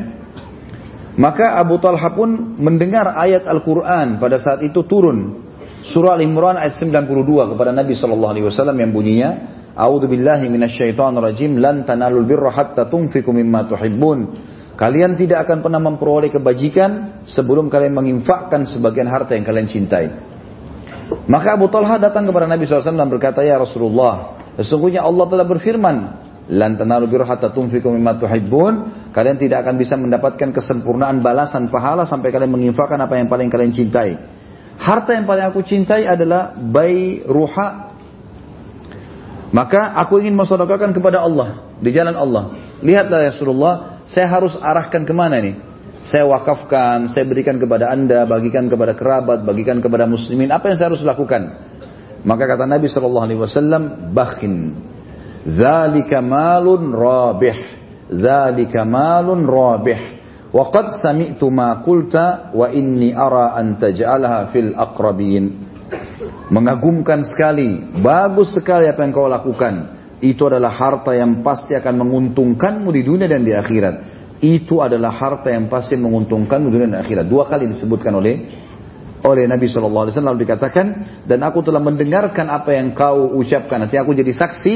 Maka 1.19 1.59
Abu 1.59 1.83
Talha 1.83 2.15
pun 2.15 2.55
mendengar 2.63 3.19
ayat 3.19 3.51
Al-Quran 3.51 4.23
pada 4.23 4.39
saat 4.39 4.63
itu 4.63 4.87
turun. 4.87 5.43
Surah 5.83 6.15
Al-Imran 6.15 6.55
ayat 6.55 6.79
92 6.79 7.51
kepada 7.51 7.75
Nabi 7.75 7.99
SAW 7.99 8.39
yang 8.79 8.95
bunyinya, 8.95 9.58
A'udhu 9.79 10.11
billahi 10.11 10.51
minasyaitan 10.51 11.15
rajim, 11.23 11.63
lan 11.63 11.87
tanalul 11.87 12.27
birra 12.27 12.51
hatta 12.51 12.91
tunfiku 12.91 13.31
mimma 13.31 13.71
tuhibbun. 13.71 14.19
Kalian 14.75 15.15
tidak 15.15 15.47
akan 15.47 15.63
pernah 15.63 15.79
memperoleh 15.79 16.31
kebajikan 16.35 17.23
sebelum 17.23 17.71
kalian 17.71 17.95
menginfakkan 17.95 18.67
sebagian 18.67 19.07
harta 19.07 19.39
yang 19.39 19.47
kalian 19.47 19.71
cintai. 19.71 20.07
Maka 21.31 21.55
Abu 21.55 21.71
Talha 21.71 21.99
datang 21.99 22.27
kepada 22.27 22.51
Nabi 22.51 22.67
SAW 22.67 22.95
dan 22.95 23.11
berkata, 23.11 23.47
Ya 23.47 23.59
Rasulullah, 23.59 24.39
sesungguhnya 24.59 25.03
Allah 25.07 25.27
telah 25.31 25.47
berfirman, 25.47 25.97
Lan 26.49 26.81
hatta 26.81 27.53
tunfiqu. 27.53 27.93
Kalian 29.13 29.37
tidak 29.37 29.59
akan 29.69 29.75
bisa 29.77 29.95
mendapatkan 30.01 30.49
kesempurnaan 30.49 31.21
balasan 31.21 31.69
pahala 31.69 32.09
sampai 32.09 32.33
kalian 32.33 32.49
menginfakkan 32.49 32.97
apa 32.97 33.21
yang 33.21 33.29
paling 33.29 33.53
kalian 33.53 33.73
cintai. 33.77 34.17
Harta 34.81 35.13
yang 35.13 35.29
paling 35.29 35.45
aku 35.45 35.61
cintai 35.61 36.09
adalah 36.09 36.57
bayi 36.57 37.21
ruha. 37.27 37.98
Maka 39.49 39.97
aku 39.97 40.21
ingin 40.21 40.37
mensedekahkan 40.37 40.93
kepada 40.93 41.25
Allah 41.25 41.73
di 41.81 41.89
jalan 41.89 42.13
Allah. 42.13 42.53
Lihatlah 42.85 43.27
ya 43.27 43.31
Rasulullah, 43.33 43.75
saya 44.05 44.29
harus 44.29 44.55
arahkan 44.61 45.09
ke 45.09 45.13
mana 45.17 45.41
nih? 45.41 45.57
Saya 46.05 46.29
wakafkan, 46.31 47.11
saya 47.11 47.27
berikan 47.27 47.59
kepada 47.59 47.91
anda, 47.91 48.23
bagikan 48.29 48.71
kepada 48.71 48.95
kerabat, 48.95 49.43
bagikan 49.43 49.83
kepada 49.83 50.07
muslimin. 50.07 50.53
Apa 50.53 50.71
yang 50.71 50.77
saya 50.79 50.89
harus 50.95 51.03
lakukan? 51.03 51.59
Maka 52.23 52.45
kata 52.47 52.69
Nabi 52.69 52.87
Wasallam, 52.87 54.15
bakin 54.15 54.79
Zalika 55.49 56.21
malun 56.21 56.93
rabih. 56.93 57.57
Zalika 58.13 58.85
malun 58.85 59.49
rabih. 59.49 60.19
Wa 60.49 60.73
qad 60.73 60.97
sami'tu 60.97 61.53
ma 61.53 61.81
qulta 61.85 62.53
wa 62.57 62.73
inni 62.73 63.13
ara 63.13 63.57
an 63.57 63.81
taj'alaha 63.81 64.53
fil 64.53 64.73
aqrabin. 64.77 65.68
Mengagumkan 66.49 67.29
sekali, 67.29 68.01
bagus 68.01 68.57
sekali 68.57 68.89
apa 68.89 69.05
yang 69.05 69.13
kau 69.13 69.29
lakukan. 69.29 70.01
Itu 70.19 70.49
adalah 70.49 70.73
harta 70.73 71.13
yang 71.15 71.45
pasti 71.45 71.77
akan 71.77 71.95
menguntungkanmu 72.01 72.89
di 72.91 73.03
dunia 73.05 73.29
dan 73.29 73.45
di 73.45 73.53
akhirat. 73.53 74.19
Itu 74.41 74.81
adalah 74.81 75.13
harta 75.13 75.53
yang 75.53 75.69
pasti 75.69 75.95
menguntungkanmu 75.95 76.67
di 76.71 76.75
dunia 76.75 76.89
dan 76.97 77.01
akhirat. 77.05 77.29
Dua 77.29 77.45
kali 77.45 77.69
disebutkan 77.69 78.17
oleh 78.17 78.35
oleh 79.19 79.51
Nabi 79.51 79.67
SAW 79.67 80.07
lalu 80.07 80.47
dikatakan 80.47 80.87
dan 81.27 81.43
aku 81.43 81.67
telah 81.67 81.83
mendengarkan 81.83 82.47
apa 82.47 82.71
yang 82.71 82.95
kau 82.95 83.35
ucapkan 83.35 83.83
nanti 83.83 83.99
aku 83.99 84.15
jadi 84.15 84.31
saksi 84.31 84.75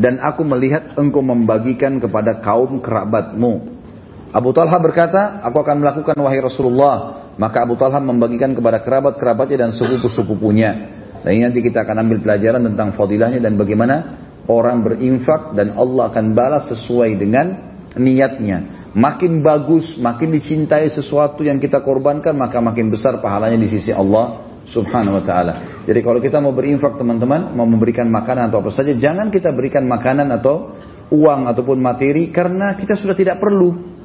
dan 0.00 0.24
aku 0.24 0.40
melihat 0.42 0.96
engkau 0.96 1.20
membagikan 1.22 2.02
kepada 2.02 2.42
kaum 2.42 2.82
kerabatmu. 2.82 3.74
Abu 4.34 4.50
Talha 4.50 4.74
berkata, 4.82 5.38
aku 5.46 5.62
akan 5.62 5.78
melakukan 5.78 6.18
wahai 6.18 6.42
Rasulullah. 6.42 7.22
Maka 7.38 7.62
Abu 7.62 7.78
Talha 7.78 8.02
membagikan 8.02 8.50
kepada 8.50 8.82
kerabat-kerabatnya 8.82 9.66
dan 9.66 9.70
sepupu-sepupunya. 9.70 11.03
Dan 11.24 11.30
ini 11.40 11.42
nanti 11.48 11.64
kita 11.64 11.88
akan 11.88 12.04
ambil 12.04 12.20
pelajaran 12.20 12.62
tentang 12.68 12.92
fadilahnya 12.92 13.40
dan 13.40 13.56
bagaimana 13.56 13.96
orang 14.44 14.84
berinfak 14.84 15.56
dan 15.56 15.72
Allah 15.72 16.12
akan 16.12 16.36
balas 16.36 16.68
sesuai 16.68 17.16
dengan 17.16 17.46
niatnya. 17.96 18.92
Makin 18.94 19.42
bagus, 19.42 19.96
makin 19.98 20.30
dicintai 20.30 20.86
sesuatu 20.92 21.42
yang 21.42 21.58
kita 21.58 21.82
korbankan, 21.82 22.36
maka 22.36 22.60
makin 22.60 22.92
besar 22.92 23.18
pahalanya 23.18 23.58
di 23.58 23.66
sisi 23.72 23.90
Allah 23.90 24.44
subhanahu 24.68 25.18
wa 25.18 25.24
ta'ala. 25.24 25.52
Jadi 25.88 26.00
kalau 26.04 26.20
kita 26.20 26.38
mau 26.38 26.54
berinfak 26.54 27.00
teman-teman, 27.00 27.56
mau 27.56 27.66
memberikan 27.66 28.06
makanan 28.06 28.52
atau 28.52 28.62
apa 28.62 28.70
saja, 28.70 28.94
jangan 28.94 29.32
kita 29.32 29.50
berikan 29.50 29.88
makanan 29.88 30.30
atau 30.30 30.76
uang 31.10 31.50
ataupun 31.50 31.80
materi 31.80 32.30
karena 32.30 32.76
kita 32.76 32.94
sudah 32.94 33.16
tidak 33.16 33.40
perlu. 33.40 33.96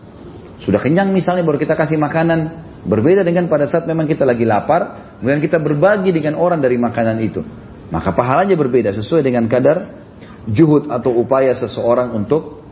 Sudah 0.60 0.82
kenyang 0.82 1.16
misalnya 1.16 1.46
baru 1.48 1.60
kita 1.60 1.76
kasih 1.76 2.00
makanan. 2.00 2.68
Berbeda 2.80 3.28
dengan 3.28 3.52
pada 3.52 3.68
saat 3.68 3.88
memang 3.88 4.08
kita 4.08 4.24
lagi 4.24 4.48
lapar, 4.48 5.09
kemudian 5.20 5.44
kita 5.44 5.60
berbagi 5.60 6.16
dengan 6.16 6.40
orang 6.40 6.64
dari 6.64 6.80
makanan 6.80 7.18
itu. 7.20 7.44
Maka 7.90 8.14
pahalanya 8.14 8.56
berbeda 8.56 8.94
sesuai 8.94 9.26
dengan 9.26 9.50
kadar 9.52 10.00
juhud 10.48 10.88
atau 10.90 11.14
upaya 11.20 11.54
seseorang 11.58 12.14
untuk 12.16 12.64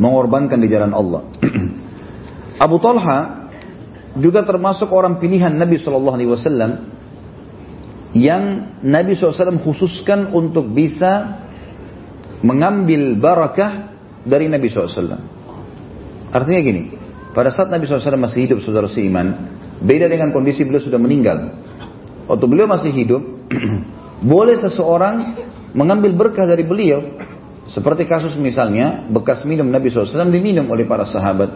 mengorbankan 0.00 0.60
di 0.60 0.68
jalan 0.70 0.92
Allah. 0.94 1.26
Abu 2.64 2.76
Talha 2.78 3.50
juga 4.16 4.44
termasuk 4.44 4.92
orang 4.92 5.18
pilihan 5.18 5.52
Nabi 5.54 5.80
Shallallahu 5.80 6.16
Alaihi 6.16 6.30
Wasallam 6.30 6.72
yang 8.10 8.74
Nabi 8.82 9.14
SAW 9.14 9.62
khususkan 9.62 10.34
untuk 10.34 10.66
bisa 10.74 11.46
mengambil 12.42 13.14
barakah 13.14 13.94
dari 14.26 14.50
Nabi 14.50 14.66
SAW. 14.66 15.20
Artinya 16.34 16.60
gini, 16.62 16.82
pada 17.30 17.54
saat 17.54 17.70
Nabi 17.70 17.86
SAW 17.86 18.18
masih 18.18 18.50
hidup 18.50 18.58
saudara 18.66 18.90
seiman, 18.90 19.59
beda 19.80 20.06
dengan 20.06 20.30
kondisi 20.30 20.62
beliau 20.68 20.80
sudah 20.80 21.00
meninggal. 21.00 21.56
Waktu 22.28 22.44
beliau 22.46 22.70
masih 22.70 22.92
hidup, 22.94 23.22
boleh 24.32 24.54
seseorang 24.60 25.34
mengambil 25.74 26.14
berkah 26.14 26.46
dari 26.46 26.62
beliau. 26.62 27.18
Seperti 27.70 28.06
kasus 28.06 28.34
misalnya, 28.34 29.06
bekas 29.06 29.46
minum 29.46 29.66
Nabi 29.70 29.94
SAW 29.94 30.30
diminum 30.30 30.66
oleh 30.74 30.86
para 30.90 31.06
sahabat. 31.06 31.54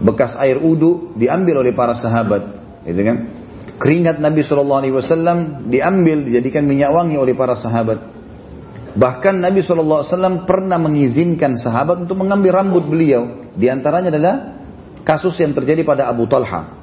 Bekas 0.00 0.32
air 0.40 0.56
udu 0.56 1.12
diambil 1.16 1.60
oleh 1.60 1.76
para 1.76 1.92
sahabat. 1.92 2.42
Gitu 2.88 3.00
kan? 3.04 3.16
Keringat 3.76 4.20
Nabi 4.20 4.40
SAW 4.40 5.68
diambil, 5.68 6.24
dijadikan 6.24 6.64
minyak 6.64 6.92
wangi 6.92 7.20
oleh 7.20 7.36
para 7.36 7.56
sahabat. 7.56 8.00
Bahkan 8.96 9.34
Nabi 9.38 9.60
SAW 9.60 10.48
pernah 10.48 10.80
mengizinkan 10.80 11.54
sahabat 11.60 12.08
untuk 12.08 12.16
mengambil 12.18 12.64
rambut 12.64 12.88
beliau. 12.88 13.52
Di 13.52 13.68
antaranya 13.68 14.08
adalah 14.08 14.34
kasus 15.04 15.36
yang 15.44 15.52
terjadi 15.52 15.84
pada 15.84 16.08
Abu 16.08 16.24
Talha. 16.24 16.79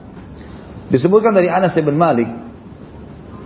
Disebutkan 0.88 1.36
dari 1.36 1.52
Anas 1.52 1.76
bin 1.76 2.00
Malik, 2.00 2.32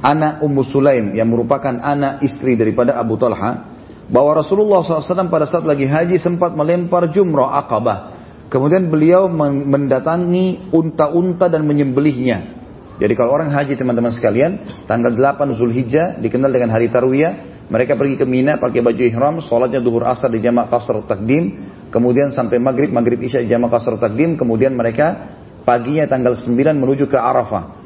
anak 0.06 0.46
Ummu 0.46 0.62
Sulaim 0.62 1.18
yang 1.18 1.30
merupakan 1.30 1.74
anak 1.74 2.22
istri 2.22 2.54
daripada 2.54 2.98
Abu 2.98 3.18
Talha, 3.18 3.66
bahwa 4.12 4.38
Rasulullah 4.38 4.84
SAW 4.86 5.32
pada 5.32 5.50
saat 5.50 5.66
lagi 5.66 5.90
haji 5.90 6.22
sempat 6.22 6.54
melempar 6.54 7.10
jumrah 7.10 7.58
akabah. 7.66 8.20
Kemudian 8.52 8.92
beliau 8.92 9.32
mendatangi 9.66 10.70
unta-unta 10.76 11.48
dan 11.48 11.64
menyembelihnya. 11.64 12.60
Jadi 13.00 13.14
kalau 13.18 13.34
orang 13.34 13.50
haji 13.50 13.74
teman-teman 13.80 14.14
sekalian, 14.14 14.84
tanggal 14.86 15.16
8 15.16 15.58
Zulhijjah 15.58 16.22
dikenal 16.22 16.54
dengan 16.54 16.70
hari 16.76 16.92
Tarwiyah, 16.92 17.66
mereka 17.72 17.96
pergi 17.96 18.20
ke 18.20 18.28
Mina 18.28 18.60
pakai 18.60 18.84
baju 18.84 19.02
ihram, 19.02 19.40
sholatnya 19.40 19.80
duhur 19.80 20.04
asar 20.04 20.30
di 20.30 20.44
jamak 20.44 20.68
kasar 20.70 21.02
takdim, 21.08 21.72
kemudian 21.90 22.30
sampai 22.30 22.60
maghrib, 22.60 22.92
maghrib 22.92 23.18
isya 23.24 23.42
di 23.42 23.50
jamak 23.50 23.72
kasar 23.72 23.96
takdim, 23.98 24.36
kemudian 24.36 24.76
mereka 24.76 25.40
paginya 25.72 26.04
tanggal 26.12 26.36
9 26.36 26.52
menuju 26.76 27.08
ke 27.08 27.16
Arafah. 27.16 27.80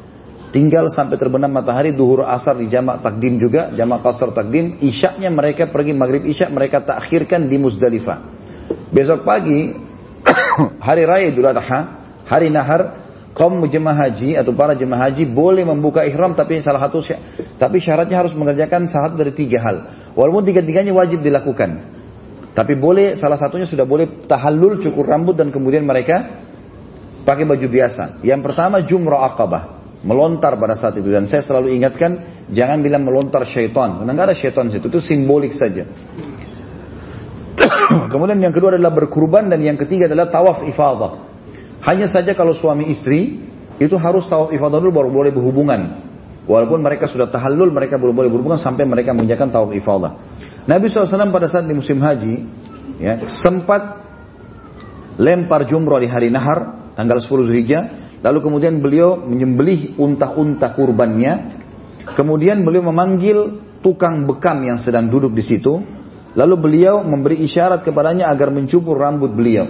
Tinggal 0.49 0.89
sampai 0.89 1.21
terbenam 1.21 1.53
matahari 1.53 1.93
duhur 1.93 2.25
asar 2.25 2.57
di 2.57 2.65
jamak 2.65 3.05
takdim 3.05 3.37
juga, 3.37 3.69
jamak 3.77 4.01
kasar 4.01 4.33
takdim, 4.33 4.81
isyaknya 4.81 5.29
mereka 5.29 5.69
pergi 5.69 5.93
maghrib 5.93 6.25
isya 6.25 6.49
mereka 6.49 6.81
takhirkan 6.81 7.45
di 7.45 7.61
Muzdalifah. 7.61 8.17
Besok 8.89 9.21
pagi, 9.27 9.75
hari 10.87 11.03
raya 11.05 11.29
Idul 11.29 11.51
Adha, 11.51 11.79
hari 12.23 12.47
nahar, 12.47 13.05
kaum 13.35 13.59
jemaah 13.67 14.07
haji 14.07 14.39
atau 14.39 14.55
para 14.55 14.73
jemaah 14.79 15.11
haji 15.11 15.27
boleh 15.27 15.67
membuka 15.67 16.07
ihram 16.07 16.31
tapi 16.33 16.63
salah 16.63 16.87
satu 16.87 17.03
tapi 17.59 17.83
syaratnya 17.83 18.23
harus 18.23 18.31
mengerjakan 18.31 18.87
salah 18.87 19.11
dari 19.11 19.35
tiga 19.35 19.59
hal. 19.59 19.77
Walaupun 20.15 20.47
tiga-tiganya 20.47 20.95
wajib 20.95 21.19
dilakukan. 21.19 21.93
Tapi 22.55 22.79
boleh 22.79 23.19
salah 23.19 23.35
satunya 23.35 23.67
sudah 23.67 23.83
boleh 23.83 24.23
tahallul 24.23 24.79
cukur 24.79 25.03
rambut 25.03 25.35
dan 25.35 25.51
kemudian 25.51 25.83
mereka 25.83 26.47
pakai 27.25 27.43
baju 27.43 27.67
biasa. 27.67 28.21
Yang 28.21 28.41
pertama 28.45 28.85
jumrah 28.85 29.33
akabah. 29.33 29.63
Melontar 30.05 30.53
pada 30.61 30.77
saat 30.77 31.01
itu. 31.01 31.09
Dan 31.09 31.25
saya 31.25 31.41
selalu 31.41 31.73
ingatkan, 31.81 32.45
jangan 32.53 32.85
bilang 32.85 33.01
melontar 33.01 33.41
syaitan. 33.49 33.97
Karena 33.97 34.13
nggak 34.13 34.27
ada 34.29 34.37
syaitan 34.37 34.69
situ. 34.69 34.85
Itu 34.85 35.01
simbolik 35.01 35.57
saja. 35.57 35.89
Kemudian 38.13 38.37
yang 38.37 38.53
kedua 38.53 38.77
adalah 38.77 38.93
berkurban 38.93 39.49
dan 39.49 39.65
yang 39.65 39.81
ketiga 39.81 40.05
adalah 40.05 40.29
tawaf 40.29 40.61
ifadah. 40.69 41.25
Hanya 41.81 42.05
saja 42.05 42.37
kalau 42.37 42.53
suami 42.53 42.85
istri 42.93 43.41
itu 43.81 43.97
harus 43.97 44.29
tawaf 44.29 44.53
ifadah 44.53 44.77
dulu 44.77 44.93
baru 44.93 45.09
boleh 45.09 45.31
berhubungan. 45.33 46.05
Walaupun 46.45 46.85
mereka 46.85 47.09
sudah 47.09 47.25
tahallul, 47.25 47.73
mereka 47.73 47.97
belum 47.97 48.13
boleh 48.13 48.29
berhubungan 48.29 48.61
sampai 48.61 48.85
mereka 48.85 49.17
mengerjakan 49.17 49.49
tawaf 49.49 49.73
ifadah. 49.73 50.11
Nabi 50.69 50.85
SAW 50.85 51.33
pada 51.33 51.49
saat 51.49 51.65
di 51.65 51.73
musim 51.73 51.97
haji, 51.97 52.45
ya, 53.01 53.25
sempat 53.41 54.05
lempar 55.17 55.65
jumrah 55.65 55.97
di 55.97 56.05
hari 56.05 56.29
nahar, 56.29 56.84
tanggal 56.95 57.21
10 57.21 57.47
Zulhijjah, 57.47 57.83
lalu 58.23 58.39
kemudian 58.41 58.79
beliau 58.79 59.19
menyembelih 59.21 59.99
unta-unta 59.99 60.73
kurbannya, 60.73 61.61
kemudian 62.15 62.63
beliau 62.63 62.87
memanggil 62.87 63.61
tukang 63.85 64.25
bekam 64.25 64.65
yang 64.65 64.81
sedang 64.81 65.11
duduk 65.11 65.35
di 65.35 65.43
situ, 65.45 65.83
lalu 66.33 66.55
beliau 66.57 67.05
memberi 67.05 67.43
isyarat 67.45 67.85
kepadanya 67.85 68.31
agar 68.33 68.49
mencukur 68.49 68.97
rambut 68.97 69.29
beliau. 69.29 69.67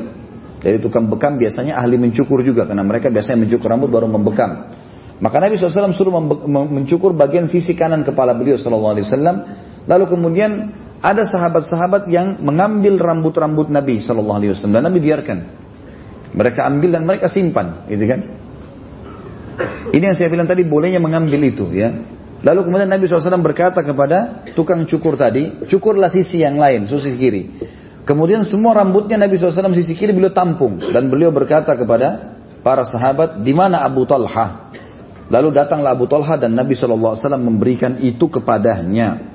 Dari 0.66 0.82
tukang 0.82 1.06
bekam 1.12 1.38
biasanya 1.38 1.78
ahli 1.78 2.00
mencukur 2.00 2.42
juga 2.42 2.66
karena 2.66 2.82
mereka 2.82 3.14
biasanya 3.14 3.46
mencukur 3.46 3.70
rambut 3.70 3.92
baru 3.92 4.08
membekam. 4.10 4.72
Maka 5.16 5.38
Nabi 5.40 5.56
SAW 5.56 5.96
suruh 5.96 6.12
mencukur 6.48 7.16
bagian 7.16 7.48
sisi 7.48 7.78
kanan 7.78 8.04
kepala 8.04 8.36
beliau 8.36 8.60
SAW. 8.60 8.98
Lalu 9.86 10.06
kemudian 10.10 10.52
ada 11.00 11.24
sahabat-sahabat 11.30 12.10
yang 12.10 12.42
mengambil 12.42 12.98
rambut-rambut 12.98 13.70
Nabi 13.70 14.02
SAW 14.02 14.42
dan 14.42 14.82
Nabi 14.90 15.00
biarkan. 15.00 15.65
Mereka 16.36 16.68
ambil 16.68 17.00
dan 17.00 17.08
mereka 17.08 17.32
simpan, 17.32 17.88
gitu 17.88 18.04
kan? 18.04 18.20
Ini 19.96 20.04
yang 20.12 20.16
saya 20.20 20.28
bilang 20.28 20.52
tadi 20.52 20.68
bolehnya 20.68 21.00
mengambil 21.00 21.40
itu, 21.48 21.72
ya. 21.72 21.96
Lalu 22.44 22.68
kemudian 22.68 22.92
Nabi 22.92 23.08
SAW 23.08 23.40
berkata 23.40 23.80
kepada 23.82 24.44
tukang 24.54 24.84
cukur 24.84 25.16
tadi, 25.16 25.66
cukurlah 25.66 26.12
sisi 26.12 26.44
yang 26.44 26.60
lain, 26.60 26.86
sisi 26.92 27.16
kiri. 27.16 27.44
Kemudian 28.06 28.46
semua 28.46 28.78
rambutnya 28.78 29.18
Nabi 29.18 29.40
SAW 29.40 29.74
sisi 29.74 29.98
kiri 29.98 30.14
beliau 30.14 30.30
tampung. 30.30 30.78
Dan 30.78 31.10
beliau 31.10 31.34
berkata 31.34 31.74
kepada 31.74 32.38
para 32.62 32.86
sahabat, 32.86 33.42
di 33.42 33.56
mana 33.56 33.82
Abu 33.82 34.06
Talha? 34.06 34.70
Lalu 35.26 35.50
datanglah 35.58 35.98
Abu 35.98 36.06
Talha 36.06 36.38
dan 36.38 36.54
Nabi 36.54 36.78
SAW 36.78 37.18
memberikan 37.42 37.98
itu 37.98 38.30
kepadanya. 38.30 39.34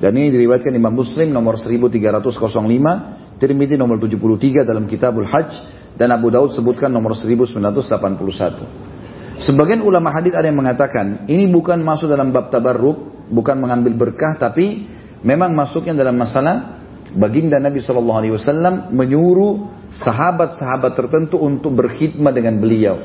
Dan 0.00 0.16
ini 0.16 0.32
diriwayatkan 0.32 0.72
Imam 0.72 0.96
Muslim 0.96 1.28
nomor 1.28 1.60
1305, 1.60 3.36
Tirmidzi 3.36 3.76
nomor 3.76 4.00
73 4.00 4.64
dalam 4.64 4.88
Kitabul 4.88 5.28
Hajj, 5.28 5.75
dan 5.96 6.12
Abu 6.12 6.28
Daud 6.28 6.52
sebutkan 6.52 6.92
nomor 6.92 7.16
1981. 7.16 8.86
Sebagian 9.36 9.84
ulama 9.84 10.12
hadis 10.12 10.32
ada 10.32 10.48
yang 10.48 10.56
mengatakan, 10.56 11.28
ini 11.28 11.44
bukan 11.48 11.80
masuk 11.84 12.08
dalam 12.08 12.32
bab 12.32 12.48
tabarruk, 12.48 13.28
bukan 13.28 13.60
mengambil 13.60 13.92
berkah, 13.92 14.36
tapi 14.40 14.88
memang 15.20 15.52
masuknya 15.52 15.92
dalam 15.92 16.16
masalah 16.16 16.80
baginda 17.12 17.60
Nabi 17.60 17.84
Shallallahu 17.84 18.18
Alaihi 18.20 18.34
Wasallam 18.36 18.96
menyuruh 18.96 19.68
sahabat-sahabat 19.92 20.92
tertentu 20.96 21.36
untuk 21.40 21.76
berkhidmat 21.76 22.32
dengan 22.32 22.60
beliau. 22.60 22.96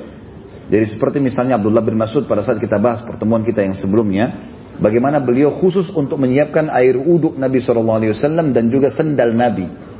Jadi 0.71 0.85
seperti 0.87 1.19
misalnya 1.19 1.59
Abdullah 1.59 1.83
bin 1.83 1.99
Mas'ud 1.99 2.23
pada 2.23 2.39
saat 2.39 2.63
kita 2.63 2.79
bahas 2.79 3.03
pertemuan 3.03 3.43
kita 3.43 3.59
yang 3.59 3.75
sebelumnya, 3.75 4.31
bagaimana 4.79 5.19
beliau 5.19 5.59
khusus 5.59 5.91
untuk 5.91 6.15
menyiapkan 6.15 6.71
air 6.71 6.95
uduk 6.95 7.35
Nabi 7.35 7.59
Shallallahu 7.59 7.97
Alaihi 8.03 8.11
Wasallam 8.15 8.55
dan 8.55 8.71
juga 8.71 8.87
sendal 8.87 9.35
Nabi 9.35 9.90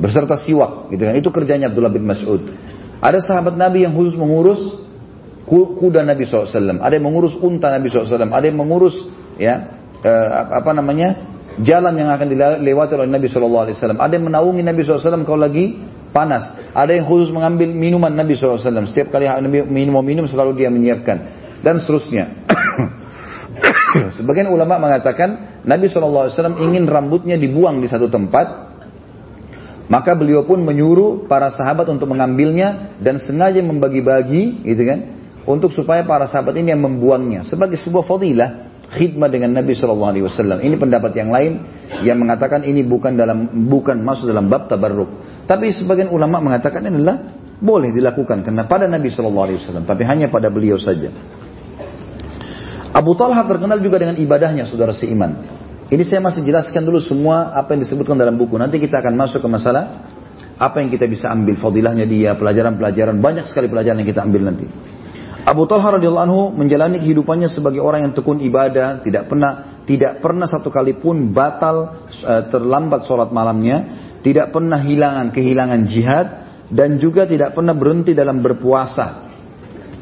beserta 0.00 0.36
siwak, 0.36 0.92
gitu 0.92 1.02
kan? 1.08 1.14
Itu 1.16 1.28
kerjanya 1.32 1.72
Abdullah 1.72 1.92
bin 1.92 2.04
Mas'ud. 2.04 2.42
Ada 3.00 3.20
sahabat 3.20 3.54
Nabi 3.56 3.84
yang 3.84 3.92
khusus 3.92 4.16
mengurus 4.16 4.60
kuda 5.46 6.02
Nabi 6.02 6.26
SAW, 6.26 6.82
ada 6.82 6.94
yang 6.96 7.06
mengurus 7.06 7.38
unta 7.38 7.70
Nabi 7.70 7.86
SAW, 7.86 8.18
ada 8.18 8.44
yang 8.44 8.58
mengurus 8.58 8.98
ya 9.38 9.78
eh, 10.02 10.28
apa 10.50 10.74
namanya 10.74 11.36
jalan 11.62 11.96
yang 11.96 12.12
akan 12.12 12.26
dilewati 12.28 12.92
oleh 12.98 13.08
Nabi 13.08 13.28
Wasallam. 13.30 14.00
Ada 14.00 14.12
yang 14.20 14.26
menaungi 14.28 14.60
Nabi 14.60 14.84
SAW 14.84 15.24
kalau 15.24 15.40
lagi 15.40 15.80
panas. 16.12 16.48
Ada 16.76 17.00
yang 17.00 17.06
khusus 17.08 17.32
mengambil 17.32 17.72
minuman 17.72 18.12
Nabi 18.12 18.36
SAW. 18.36 18.60
Setiap 18.88 19.14
kali 19.14 19.28
Nabi 19.28 19.64
minum 19.64 19.96
minum 20.04 20.24
selalu 20.28 20.58
dia 20.58 20.68
menyiapkan 20.68 21.16
dan 21.64 21.80
seterusnya. 21.80 22.44
Sebagian 24.16 24.52
ulama 24.52 24.76
mengatakan 24.76 25.62
Nabi 25.64 25.88
SAW 25.88 26.28
ingin 26.60 26.84
rambutnya 26.84 27.40
dibuang 27.40 27.80
di 27.80 27.88
satu 27.88 28.12
tempat. 28.12 28.65
Maka 29.86 30.18
beliau 30.18 30.42
pun 30.42 30.58
menyuruh 30.66 31.30
para 31.30 31.54
sahabat 31.54 31.86
untuk 31.86 32.10
mengambilnya 32.10 32.98
dan 32.98 33.22
sengaja 33.22 33.62
membagi-bagi, 33.62 34.66
gitu 34.66 34.82
kan, 34.82 34.98
untuk 35.46 35.70
supaya 35.70 36.02
para 36.02 36.26
sahabat 36.26 36.58
ini 36.58 36.74
yang 36.74 36.82
membuangnya 36.82 37.46
sebagai 37.46 37.78
sebuah 37.78 38.02
fadilah 38.02 38.50
khidmat 38.90 39.30
dengan 39.30 39.54
Nabi 39.54 39.78
Shallallahu 39.78 40.10
Alaihi 40.10 40.24
Wasallam. 40.26 40.58
Ini 40.58 40.74
pendapat 40.74 41.14
yang 41.14 41.30
lain 41.30 41.52
yang 42.02 42.18
mengatakan 42.18 42.66
ini 42.66 42.82
bukan 42.82 43.14
dalam 43.14 43.66
bukan 43.70 44.02
masuk 44.02 44.26
dalam 44.26 44.50
bab 44.50 44.66
tabarruk. 44.66 45.10
Tapi 45.46 45.70
sebagian 45.70 46.10
ulama 46.10 46.42
mengatakan 46.42 46.82
ini 46.86 46.98
adalah 47.02 47.18
boleh 47.56 47.94
dilakukan 47.94 48.42
karena 48.42 48.66
pada 48.66 48.90
Nabi 48.90 49.06
Shallallahu 49.06 49.46
Alaihi 49.46 49.58
Wasallam, 49.62 49.86
tapi 49.86 50.02
hanya 50.02 50.26
pada 50.26 50.50
beliau 50.50 50.82
saja. 50.82 51.14
Abu 52.90 53.12
Talha 53.14 53.44
terkenal 53.46 53.78
juga 53.78 54.02
dengan 54.02 54.16
ibadahnya, 54.18 54.66
saudara 54.66 54.90
seiman. 54.90 55.55
Ini 55.86 56.02
saya 56.02 56.18
masih 56.18 56.42
jelaskan 56.42 56.82
dulu 56.82 56.98
semua 56.98 57.54
apa 57.54 57.78
yang 57.78 57.86
disebutkan 57.86 58.18
dalam 58.18 58.34
buku. 58.34 58.58
Nanti 58.58 58.82
kita 58.82 58.98
akan 58.98 59.14
masuk 59.14 59.38
ke 59.38 59.46
masalah 59.46 60.10
apa 60.56 60.82
yang 60.82 60.90
kita 60.90 61.06
bisa 61.06 61.30
ambil 61.30 61.54
fadilahnya 61.60 62.08
dia, 62.08 62.34
pelajaran-pelajaran 62.34 63.22
banyak 63.22 63.46
sekali 63.46 63.70
pelajaran 63.70 64.02
yang 64.02 64.08
kita 64.08 64.24
ambil 64.24 64.50
nanti. 64.50 64.66
Abu 65.46 65.62
Talha 65.70 65.94
radhiyallahu 65.94 66.26
anhu 66.26 66.42
menjalani 66.58 66.98
kehidupannya 66.98 67.46
sebagai 67.46 67.78
orang 67.78 68.10
yang 68.10 68.12
tekun 68.18 68.42
ibadah, 68.42 68.98
tidak 69.06 69.30
pernah 69.30 69.78
tidak 69.86 70.18
pernah 70.18 70.50
satu 70.50 70.74
kali 70.74 70.98
pun 70.98 71.30
batal 71.30 72.02
uh, 72.26 72.42
terlambat 72.50 73.06
sholat 73.06 73.30
malamnya, 73.30 73.86
tidak 74.26 74.50
pernah 74.50 74.82
hilangan 74.82 75.30
kehilangan 75.30 75.80
jihad 75.86 76.26
dan 76.66 76.98
juga 76.98 77.30
tidak 77.30 77.54
pernah 77.54 77.78
berhenti 77.78 78.10
dalam 78.10 78.42
berpuasa. 78.42 79.22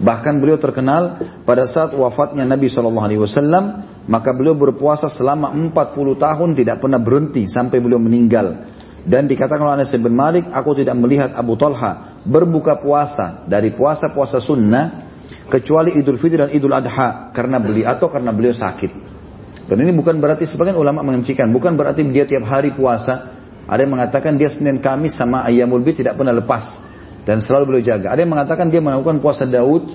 Bahkan 0.01 0.40
beliau 0.40 0.57
terkenal 0.57 1.20
pada 1.44 1.68
saat 1.68 1.92
wafatnya 1.92 2.49
Nabi 2.49 2.73
Shallallahu 2.73 3.05
Alaihi 3.05 3.20
Wasallam, 3.20 3.64
maka 4.04 4.36
beliau 4.36 4.52
berpuasa 4.52 5.08
selama 5.08 5.52
40 5.52 5.72
tahun 6.20 6.48
tidak 6.52 6.76
pernah 6.84 7.00
berhenti 7.00 7.48
sampai 7.48 7.80
beliau 7.80 8.00
meninggal. 8.00 8.72
Dan 9.04 9.28
dikatakan 9.28 9.60
oleh 9.68 9.84
Anas 9.84 9.92
bin 9.92 10.16
Malik, 10.16 10.48
aku 10.48 10.80
tidak 10.80 10.96
melihat 10.96 11.36
Abu 11.36 11.60
Talha 11.60 12.24
berbuka 12.24 12.80
puasa 12.80 13.44
dari 13.44 13.72
puasa-puasa 13.76 14.40
sunnah 14.40 15.12
kecuali 15.52 15.92
Idul 16.00 16.16
Fitri 16.16 16.40
dan 16.40 16.48
Idul 16.52 16.72
Adha 16.72 17.28
karena 17.36 17.60
beli 17.60 17.84
atau 17.84 18.08
karena 18.08 18.32
beliau 18.32 18.56
sakit. 18.56 19.12
Dan 19.64 19.76
ini 19.80 19.92
bukan 19.96 20.20
berarti 20.20 20.44
sebagian 20.48 20.76
ulama 20.76 21.04
mengencikan, 21.04 21.48
bukan 21.52 21.76
berarti 21.76 22.04
dia 22.08 22.24
tiap 22.28 22.48
hari 22.48 22.72
puasa. 22.72 23.32
Ada 23.64 23.80
yang 23.88 23.96
mengatakan 23.96 24.36
dia 24.36 24.52
Senin 24.52 24.80
Kamis 24.80 25.16
sama 25.16 25.48
Ayyamul 25.48 25.80
Bid 25.80 26.04
tidak 26.04 26.20
pernah 26.20 26.36
lepas 26.36 26.76
dan 27.24 27.40
selalu 27.40 27.76
beliau 27.76 27.96
jaga. 27.96 28.12
Ada 28.12 28.28
yang 28.28 28.32
mengatakan 28.36 28.68
dia 28.68 28.84
melakukan 28.84 29.24
puasa 29.24 29.48
Daud 29.48 29.88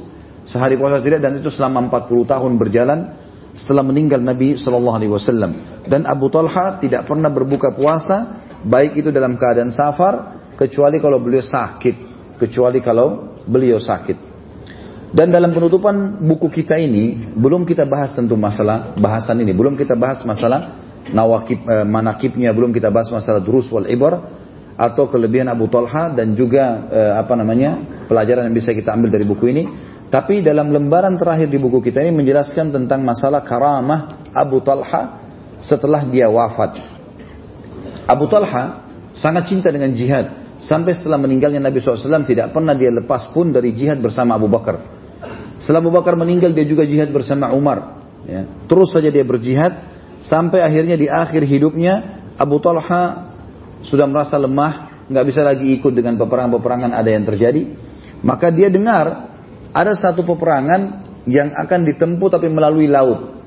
sehari 0.50 0.74
puasa 0.74 0.98
tidak 1.06 1.22
dan 1.22 1.38
itu 1.38 1.54
selama 1.54 1.86
40 1.86 2.26
tahun 2.26 2.52
berjalan 2.58 3.00
setelah 3.54 3.86
meninggal 3.86 4.22
Nabi 4.22 4.56
Shallallahu 4.58 4.98
Alaihi 5.00 5.12
Wasallam. 5.14 5.52
Dan 5.90 6.06
Abu 6.06 6.30
Talha 6.30 6.78
tidak 6.78 7.10
pernah 7.10 7.30
berbuka 7.34 7.74
puasa 7.74 8.46
baik 8.64 9.00
itu 9.00 9.10
dalam 9.10 9.40
keadaan 9.40 9.72
safar 9.72 10.40
kecuali 10.60 11.00
kalau 11.00 11.24
beliau 11.24 11.42
sakit, 11.42 11.96
kecuali 12.38 12.84
kalau 12.84 13.40
beliau 13.48 13.80
sakit. 13.80 14.30
Dan 15.10 15.34
dalam 15.34 15.50
penutupan 15.50 16.22
buku 16.22 16.54
kita 16.54 16.78
ini 16.78 17.34
belum 17.34 17.66
kita 17.66 17.90
bahas 17.90 18.14
tentu 18.14 18.38
masalah 18.38 18.94
bahasan 18.94 19.42
ini, 19.42 19.58
belum 19.58 19.74
kita 19.74 19.98
bahas 19.98 20.22
masalah 20.22 20.78
nawakib 21.10 21.66
eh, 21.66 21.86
manakibnya, 21.88 22.54
belum 22.54 22.70
kita 22.70 22.94
bahas 22.94 23.10
masalah 23.10 23.42
durus 23.42 23.66
wal 23.74 23.90
ibar 23.90 24.22
atau 24.80 25.10
kelebihan 25.10 25.50
Abu 25.50 25.66
Talha 25.66 26.14
dan 26.14 26.38
juga 26.38 26.86
eh, 26.94 27.14
apa 27.18 27.34
namanya 27.34 28.04
pelajaran 28.06 28.48
yang 28.48 28.56
bisa 28.56 28.70
kita 28.72 28.94
ambil 28.94 29.10
dari 29.10 29.26
buku 29.26 29.50
ini. 29.50 29.64
Tapi 30.10 30.42
dalam 30.42 30.74
lembaran 30.74 31.22
terakhir 31.22 31.54
di 31.54 31.62
buku 31.62 31.86
kita 31.86 32.02
ini 32.02 32.18
menjelaskan 32.18 32.74
tentang 32.74 33.06
masalah 33.06 33.46
karamah 33.46 34.26
Abu 34.34 34.58
Talha 34.66 35.22
setelah 35.62 36.02
dia 36.10 36.26
wafat. 36.26 36.82
Abu 38.10 38.26
Talha 38.26 38.90
sangat 39.14 39.54
cinta 39.54 39.70
dengan 39.70 39.94
jihad. 39.94 40.50
Sampai 40.60 40.98
setelah 40.98 41.22
meninggalnya 41.22 41.62
Nabi 41.62 41.80
SAW 41.80 42.26
tidak 42.26 42.52
pernah 42.52 42.74
dia 42.76 42.92
lepas 42.92 43.32
pun 43.32 43.54
dari 43.54 43.72
jihad 43.72 44.02
bersama 44.02 44.36
Abu 44.36 44.50
Bakar. 44.50 44.82
Setelah 45.62 45.80
Abu 45.80 45.94
Bakar 45.94 46.18
meninggal 46.18 46.58
dia 46.58 46.66
juga 46.66 46.90
jihad 46.90 47.14
bersama 47.14 47.54
Umar. 47.54 48.02
Ya. 48.26 48.50
Terus 48.66 48.90
saja 48.90 49.14
dia 49.14 49.24
berjihad 49.24 49.78
sampai 50.20 50.66
akhirnya 50.66 50.98
di 50.98 51.06
akhir 51.06 51.46
hidupnya 51.46 52.26
Abu 52.36 52.58
Talha 52.60 53.30
sudah 53.86 54.10
merasa 54.10 54.36
lemah, 54.42 55.06
nggak 55.08 55.26
bisa 55.30 55.46
lagi 55.46 55.70
ikut 55.80 55.94
dengan 55.94 56.18
peperangan-peperangan 56.18 56.92
ada 56.98 57.10
yang 57.14 57.24
terjadi. 57.24 57.62
Maka 58.20 58.52
dia 58.52 58.68
dengar 58.68 59.29
ada 59.74 59.94
satu 59.94 60.26
peperangan 60.26 61.10
yang 61.30 61.54
akan 61.54 61.86
ditempuh 61.86 62.30
tapi 62.30 62.50
melalui 62.50 62.90
laut. 62.90 63.38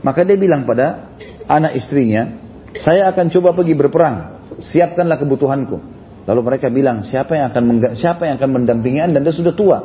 Maka 0.00 0.22
dia 0.22 0.38
bilang 0.38 0.64
pada 0.64 1.16
anak 1.50 1.74
istrinya, 1.74 2.38
saya 2.78 3.10
akan 3.10 3.26
coba 3.34 3.52
pergi 3.52 3.74
berperang, 3.74 4.46
siapkanlah 4.62 5.18
kebutuhanku. 5.18 5.76
Lalu 6.28 6.40
mereka 6.44 6.68
bilang, 6.68 7.00
siapa 7.00 7.40
yang 7.40 7.48
akan 7.50 7.96
siapa 7.96 8.28
yang 8.28 8.36
akan 8.36 8.50
mendampingi 8.62 9.00
anda? 9.00 9.18
Anda 9.18 9.32
sudah 9.32 9.56
tua. 9.56 9.78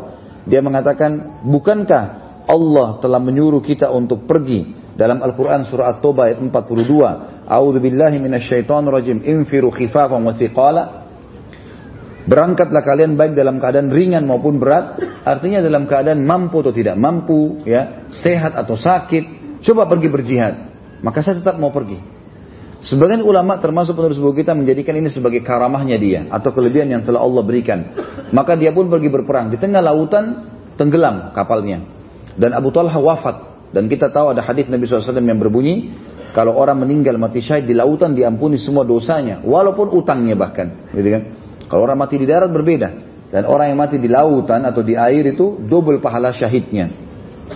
Dia 0.44 0.60
mengatakan, 0.60 1.44
bukankah 1.48 2.04
Allah 2.44 3.00
telah 3.00 3.24
menyuruh 3.24 3.64
kita 3.64 3.88
untuk 3.96 4.28
pergi 4.28 4.76
dalam 4.94 5.24
Al-Quran 5.24 5.64
surah 5.64 5.96
At-Taubah 5.96 6.30
ayat 6.30 6.40
42. 6.44 7.48
A'udhu 7.48 7.80
billahi 7.80 8.20
minasyaitonir 8.20 8.92
rajim. 8.92 9.18
Infiru 9.24 9.72
khifafan 9.72 10.20
wa 10.20 10.36
thiqala. 10.36 10.84
Berangkatlah 12.24 12.84
kalian 12.84 13.20
baik 13.20 13.36
dalam 13.36 13.60
keadaan 13.60 13.92
ringan 13.92 14.24
maupun 14.24 14.58
berat. 14.60 14.96
Artinya 15.28 15.60
dalam 15.60 15.88
keadaan 15.88 16.24
mampu 16.24 16.64
atau 16.64 16.72
tidak 16.72 16.96
mampu, 16.96 17.64
ya, 17.68 18.08
sehat 18.12 18.56
atau 18.56 18.80
sakit. 18.80 19.60
Coba 19.64 19.88
pergi 19.88 20.08
berjihad. 20.08 20.54
Maka 21.04 21.20
saya 21.20 21.40
tetap 21.40 21.60
mau 21.60 21.72
pergi. 21.72 22.00
Sebagian 22.84 23.24
ulama 23.24 23.64
termasuk 23.64 23.96
penulis 23.96 24.20
buku 24.20 24.44
kita 24.44 24.52
menjadikan 24.52 25.00
ini 25.00 25.08
sebagai 25.08 25.40
karamahnya 25.40 25.96
dia 25.96 26.28
atau 26.28 26.52
kelebihan 26.52 26.92
yang 26.92 27.04
telah 27.04 27.24
Allah 27.24 27.40
berikan. 27.40 27.96
Maka 28.36 28.60
dia 28.60 28.76
pun 28.76 28.92
pergi 28.92 29.08
berperang 29.08 29.48
di 29.48 29.56
tengah 29.56 29.80
lautan 29.80 30.52
tenggelam 30.76 31.32
kapalnya. 31.32 31.80
Dan 32.36 32.52
Abu 32.52 32.76
Talha 32.76 33.00
wafat 33.00 33.72
dan 33.72 33.88
kita 33.88 34.12
tahu 34.12 34.36
ada 34.36 34.44
hadis 34.44 34.68
Nabi 34.68 34.84
SAW 34.84 35.16
yang 35.16 35.40
berbunyi 35.40 35.96
kalau 36.36 36.60
orang 36.60 36.84
meninggal 36.84 37.16
mati 37.16 37.40
syahid 37.40 37.72
di 37.72 37.76
lautan 37.78 38.20
diampuni 38.20 38.60
semua 38.60 38.84
dosanya 38.84 39.40
walaupun 39.48 39.94
utangnya 39.96 40.36
bahkan, 40.36 40.92
gitu 40.92 41.08
kan? 41.08 41.24
Kalau 41.74 41.90
orang 41.90 41.98
mati 41.98 42.22
di 42.22 42.30
darat 42.30 42.54
berbeda 42.54 42.90
dan 43.34 43.50
orang 43.50 43.74
yang 43.74 43.82
mati 43.82 43.98
di 43.98 44.06
lautan 44.06 44.62
atau 44.62 44.86
di 44.86 44.94
air 44.94 45.26
itu 45.26 45.58
double 45.58 45.98
pahala 45.98 46.30
syahidnya 46.30 47.04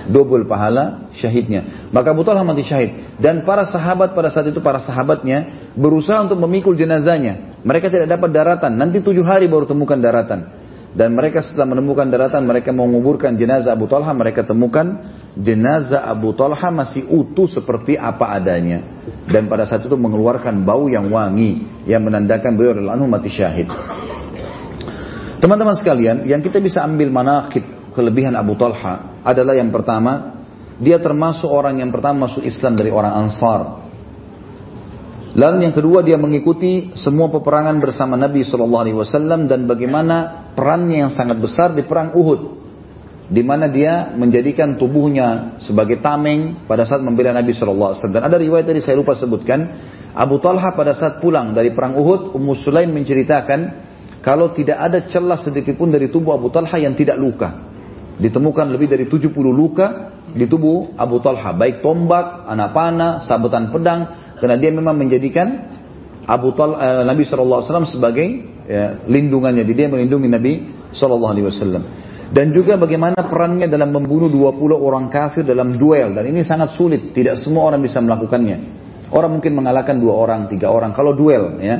double 0.05 0.45
pahala 0.45 1.09
syahidnya. 1.17 1.89
Maka 1.89 2.13
Abu 2.13 2.21
mati 2.23 2.63
syahid. 2.67 3.17
Dan 3.17 3.41
para 3.47 3.65
sahabat 3.65 4.13
pada 4.13 4.29
saat 4.29 4.51
itu, 4.51 4.61
para 4.61 4.77
sahabatnya 4.77 5.71
berusaha 5.73 6.21
untuk 6.21 6.37
memikul 6.37 6.77
jenazahnya. 6.77 7.61
Mereka 7.65 7.89
tidak 7.89 8.07
dapat 8.13 8.29
daratan. 8.29 8.77
Nanti 8.77 9.01
tujuh 9.01 9.25
hari 9.25 9.49
baru 9.49 9.65
temukan 9.65 9.97
daratan. 9.97 10.66
Dan 10.97 11.13
mereka 11.13 11.45
setelah 11.45 11.77
menemukan 11.77 12.09
daratan, 12.09 12.41
mereka 12.49 12.73
menguburkan 12.73 13.37
jenazah 13.37 13.77
Abu 13.77 13.85
Talha. 13.85 14.09
Mereka 14.17 14.49
temukan 14.49 15.05
jenazah 15.37 16.09
Abu 16.09 16.33
Talha 16.33 16.73
masih 16.73 17.05
utuh 17.13 17.45
seperti 17.45 17.93
apa 17.93 18.33
adanya. 18.33 18.81
Dan 19.29 19.45
pada 19.45 19.69
saat 19.69 19.85
itu 19.85 19.93
mengeluarkan 19.93 20.65
bau 20.65 20.89
yang 20.89 21.13
wangi. 21.13 21.85
Yang 21.85 22.01
menandakan 22.01 22.57
beliau 22.57 22.73
adalah 22.81 22.97
mati 23.05 23.29
syahid. 23.29 23.69
Teman-teman 25.37 25.77
sekalian, 25.77 26.25
yang 26.25 26.41
kita 26.41 26.57
bisa 26.57 26.81
ambil 26.81 27.13
manakib 27.13 27.61
kelebihan 27.93 28.33
Abu 28.33 28.57
Talha 28.57 29.21
adalah 29.21 29.53
yang 29.53 29.69
pertama, 29.69 30.41
dia 30.81 30.97
termasuk 30.97 31.45
orang 31.45 31.77
yang 31.77 31.93
pertama 31.93 32.25
masuk 32.25 32.41
Islam 32.41 32.73
dari 32.73 32.89
orang 32.89 33.13
Ansar. 33.21 33.86
Lalu 35.37 35.69
yang 35.69 35.75
kedua 35.77 36.01
dia 36.01 36.17
mengikuti 36.17 36.97
semua 36.97 37.29
peperangan 37.29 37.77
bersama 37.77 38.17
Nabi 38.17 38.41
Shallallahu 38.41 38.83
Alaihi 38.89 38.97
Wasallam 38.97 39.45
dan 39.45 39.69
bagaimana 39.69 40.49
perannya 40.57 41.05
yang 41.05 41.13
sangat 41.13 41.37
besar 41.37 41.77
di 41.77 41.85
perang 41.85 42.17
Uhud, 42.17 42.57
di 43.29 43.45
mana 43.45 43.69
dia 43.69 44.17
menjadikan 44.17 44.81
tubuhnya 44.81 45.61
sebagai 45.61 46.01
tameng 46.01 46.65
pada 46.65 46.89
saat 46.89 47.05
membela 47.05 47.37
Nabi 47.37 47.53
Shallallahu 47.53 47.93
Alaihi 47.93 47.99
Wasallam. 48.01 48.17
Dan 48.17 48.25
ada 48.25 48.37
riwayat 48.41 48.65
tadi 48.65 48.81
saya 48.81 48.97
lupa 48.97 49.13
sebutkan, 49.13 49.59
Abu 50.17 50.41
Talha 50.41 50.73
pada 50.73 50.97
saat 50.97 51.21
pulang 51.21 51.53
dari 51.53 51.69
perang 51.69 51.93
Uhud, 51.93 52.33
Ummu 52.33 52.57
Sulaim 52.57 52.89
menceritakan 52.97 53.85
kalau 54.25 54.57
tidak 54.57 54.81
ada 54.81 55.05
celah 55.05 55.37
sedikit 55.37 55.77
pun 55.77 55.93
dari 55.93 56.09
tubuh 56.09 56.33
Abu 56.33 56.49
Talha 56.49 56.81
yang 56.81 56.97
tidak 56.97 57.21
luka. 57.21 57.69
Ditemukan 58.17 58.73
lebih 58.73 58.89
dari 58.89 59.05
70 59.05 59.29
luka 59.53 60.17
di 60.33 60.49
tubuh 60.49 60.97
Abu 60.97 61.21
Talha. 61.21 61.53
Baik 61.53 61.85
tombak, 61.85 62.49
anak 62.49 62.73
panah, 62.73 63.21
sabetan 63.21 63.69
pedang. 63.69 64.26
Karena 64.37 64.55
dia 64.57 64.69
memang 64.69 64.95
menjadikan 64.95 65.47
Abu 66.27 66.53
Talha, 66.53 67.01
eh, 67.01 67.03
Nabi 67.07 67.23
SAW 67.25 67.65
sebagai 67.87 68.27
ya, 68.67 69.01
lindungannya. 69.07 69.63
Dia 69.65 69.89
melindungi 69.89 70.27
Nabi 70.29 70.53
SAW. 70.93 71.81
Dan 72.27 72.51
juga 72.51 72.75
bagaimana 72.75 73.15
perannya 73.15 73.71
dalam 73.71 73.95
membunuh 73.95 74.27
20 74.27 74.75
orang 74.75 75.07
kafir 75.07 75.47
dalam 75.47 75.79
duel. 75.79 76.11
Dan 76.11 76.27
ini 76.27 76.43
sangat 76.43 76.75
sulit. 76.75 77.15
Tidak 77.15 77.39
semua 77.39 77.71
orang 77.71 77.79
bisa 77.79 78.03
melakukannya. 78.03 78.57
Orang 79.07 79.39
mungkin 79.39 79.55
mengalahkan 79.55 79.95
dua 80.03 80.19
orang, 80.19 80.51
tiga 80.51 80.67
orang. 80.67 80.91
Kalau 80.91 81.15
duel, 81.15 81.63
ya. 81.63 81.75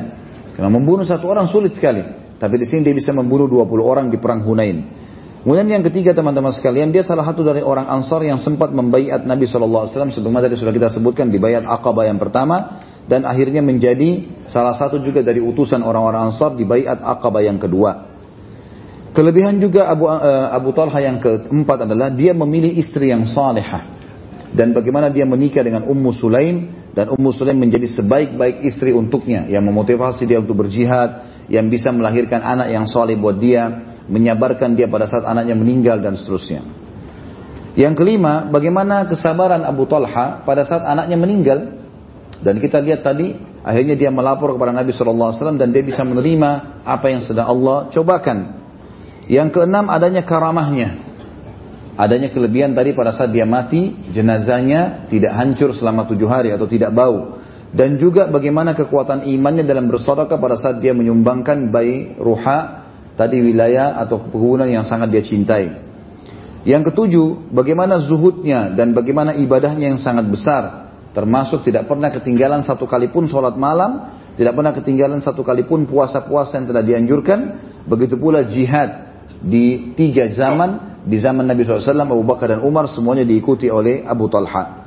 Karena 0.56 0.72
membunuh 0.72 1.04
satu 1.04 1.28
orang 1.28 1.44
sulit 1.44 1.76
sekali. 1.76 2.00
Tapi 2.40 2.54
di 2.56 2.64
sini 2.64 2.88
dia 2.88 2.96
bisa 2.96 3.12
membunuh 3.12 3.50
20 3.50 3.68
orang 3.84 4.06
di 4.08 4.16
perang 4.16 4.40
Hunain. 4.40 5.07
Kemudian 5.48 5.80
yang 5.80 5.80
ketiga 5.80 6.12
teman-teman 6.12 6.52
sekalian, 6.52 6.92
dia 6.92 7.00
salah 7.00 7.24
satu 7.24 7.40
dari 7.40 7.64
orang 7.64 7.88
Ansar 7.88 8.20
yang 8.20 8.36
sempat 8.36 8.68
membaiat 8.68 9.24
Nabi 9.24 9.48
SAW 9.48 9.88
sebagaimana 9.88 10.44
tadi 10.44 10.60
sudah 10.60 10.76
kita 10.76 10.92
sebutkan 10.92 11.32
di 11.32 11.40
bayat 11.40 11.64
Aqabah 11.64 12.04
yang 12.04 12.20
pertama 12.20 12.84
dan 13.08 13.24
akhirnya 13.24 13.64
menjadi 13.64 14.28
salah 14.44 14.76
satu 14.76 15.00
juga 15.00 15.24
dari 15.24 15.40
utusan 15.40 15.80
orang-orang 15.80 16.28
Ansar 16.28 16.52
di 16.52 16.68
Baiat 16.68 17.00
Aqabah 17.00 17.40
yang 17.40 17.56
kedua. 17.56 18.12
Kelebihan 19.16 19.56
juga 19.56 19.88
Abu 19.88 20.04
uh, 20.04 20.52
Abu 20.52 20.76
Talha 20.76 21.00
yang 21.00 21.16
keempat 21.16 21.88
adalah 21.88 22.12
dia 22.12 22.36
memilih 22.36 22.76
istri 22.76 23.08
yang 23.08 23.24
salehah 23.24 23.88
dan 24.52 24.76
bagaimana 24.76 25.08
dia 25.08 25.24
menikah 25.24 25.64
dengan 25.64 25.88
Ummu 25.88 26.12
Sulaim 26.12 26.76
dan 26.92 27.08
Ummu 27.08 27.32
Sulaim 27.32 27.56
menjadi 27.56 27.88
sebaik-baik 27.88 28.68
istri 28.68 28.92
untuknya. 28.92 29.48
Yang 29.48 29.64
memotivasi 29.64 30.28
dia 30.28 30.44
untuk 30.44 30.60
berjihad, 30.60 31.24
yang 31.48 31.72
bisa 31.72 31.88
melahirkan 31.88 32.44
anak 32.44 32.68
yang 32.68 32.84
soleh 32.84 33.16
buat 33.16 33.40
dia, 33.40 33.96
menyabarkan 34.08 34.74
dia 34.74 34.88
pada 34.88 35.04
saat 35.04 35.28
anaknya 35.28 35.54
meninggal 35.54 36.00
dan 36.00 36.16
seterusnya. 36.16 36.64
Yang 37.78 37.94
kelima, 38.02 38.50
bagaimana 38.50 39.06
kesabaran 39.06 39.62
Abu 39.62 39.86
Talha 39.86 40.42
pada 40.42 40.66
saat 40.66 40.82
anaknya 40.82 41.14
meninggal 41.14 41.78
dan 42.42 42.58
kita 42.58 42.82
lihat 42.82 43.06
tadi, 43.06 43.34
akhirnya 43.62 43.94
dia 43.94 44.10
melapor 44.10 44.54
kepada 44.54 44.70
Nabi 44.70 44.90
SAW 44.94 45.58
dan 45.58 45.68
dia 45.70 45.82
bisa 45.82 46.02
menerima 46.02 46.82
apa 46.82 47.06
yang 47.10 47.22
sedang 47.22 47.46
Allah 47.46 47.86
cobakan. 47.90 48.58
Yang 49.28 49.60
keenam 49.60 49.92
adanya 49.92 50.24
karamahnya. 50.24 51.06
Adanya 51.98 52.30
kelebihan 52.30 52.78
tadi 52.78 52.94
pada 52.94 53.10
saat 53.10 53.34
dia 53.34 53.42
mati, 53.42 53.90
jenazahnya 54.14 55.10
tidak 55.10 55.34
hancur 55.34 55.74
selama 55.74 56.06
tujuh 56.06 56.30
hari 56.30 56.54
atau 56.54 56.70
tidak 56.70 56.94
bau. 56.94 57.42
Dan 57.68 57.98
juga 58.00 58.30
bagaimana 58.30 58.72
kekuatan 58.72 59.28
imannya 59.28 59.66
dalam 59.66 59.90
bersedekah 59.90 60.38
pada 60.40 60.56
saat 60.56 60.80
dia 60.80 60.94
menyumbangkan 60.96 61.68
bayi 61.68 62.16
ruha 62.16 62.87
tadi 63.18 63.42
wilayah 63.42 63.98
atau 63.98 64.22
perkebunan 64.22 64.70
yang 64.70 64.86
sangat 64.86 65.10
dia 65.10 65.26
cintai. 65.26 65.90
Yang 66.62 66.94
ketujuh, 66.94 67.50
bagaimana 67.50 67.98
zuhudnya 67.98 68.70
dan 68.78 68.94
bagaimana 68.94 69.34
ibadahnya 69.34 69.90
yang 69.90 69.98
sangat 69.98 70.30
besar 70.30 70.88
Termasuk 71.18 71.66
tidak 71.66 71.88
pernah 71.88 72.12
ketinggalan 72.14 72.62
satu 72.62 72.84
kali 72.84 73.10
pun 73.10 73.26
sholat 73.26 73.58
malam, 73.58 74.12
tidak 74.38 74.54
pernah 74.54 74.70
ketinggalan 74.70 75.18
satu 75.18 75.42
kali 75.42 75.64
pun 75.66 75.82
puasa-puasa 75.88 76.62
yang 76.62 76.66
telah 76.68 76.84
dianjurkan. 76.86 77.38
Begitu 77.90 78.20
pula 78.20 78.46
jihad 78.46 79.18
di 79.40 79.96
tiga 79.96 80.28
zaman, 80.28 81.02
di 81.08 81.16
zaman 81.16 81.48
Nabi 81.48 81.64
SAW, 81.64 82.06
Abu 82.06 82.22
Bakar 82.22 82.54
dan 82.54 82.60
Umar 82.60 82.86
semuanya 82.86 83.24
diikuti 83.24 83.72
oleh 83.72 84.04
Abu 84.04 84.28
Talha. 84.28 84.86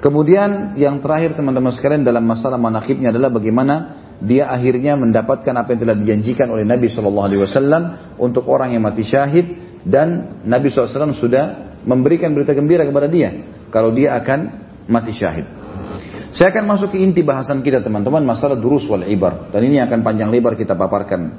Kemudian 0.00 0.80
yang 0.80 1.02
terakhir 1.04 1.34
teman-teman 1.34 1.74
sekalian 1.76 2.06
dalam 2.06 2.22
masalah 2.22 2.56
manakibnya 2.56 3.10
adalah 3.10 3.28
bagaimana 3.28 3.74
dia 4.22 4.48
akhirnya 4.48 4.96
mendapatkan 4.96 5.52
apa 5.52 5.76
yang 5.76 5.80
telah 5.84 5.96
dijanjikan 5.96 6.48
oleh 6.48 6.64
Nabi 6.64 6.88
SAW 6.88 8.16
untuk 8.16 8.48
orang 8.48 8.72
yang 8.72 8.80
mati 8.80 9.04
syahid 9.04 9.78
dan 9.84 10.40
Nabi 10.48 10.72
SAW 10.72 11.12
sudah 11.12 11.76
memberikan 11.84 12.32
berita 12.32 12.56
gembira 12.56 12.88
kepada 12.88 13.06
dia 13.06 13.44
kalau 13.68 13.92
dia 13.92 14.16
akan 14.16 14.40
mati 14.88 15.12
syahid. 15.12 15.44
Saya 16.32 16.52
akan 16.52 16.64
masuk 16.68 16.96
ke 16.96 16.98
inti 17.00 17.22
bahasan 17.24 17.60
kita 17.60 17.80
teman-teman 17.80 18.24
masalah 18.24 18.58
durus 18.58 18.84
wal 18.88 19.04
ibar 19.04 19.52
dan 19.52 19.62
ini 19.64 19.80
akan 19.80 20.00
panjang 20.00 20.28
lebar 20.32 20.56
kita 20.56 20.72
paparkan. 20.76 21.32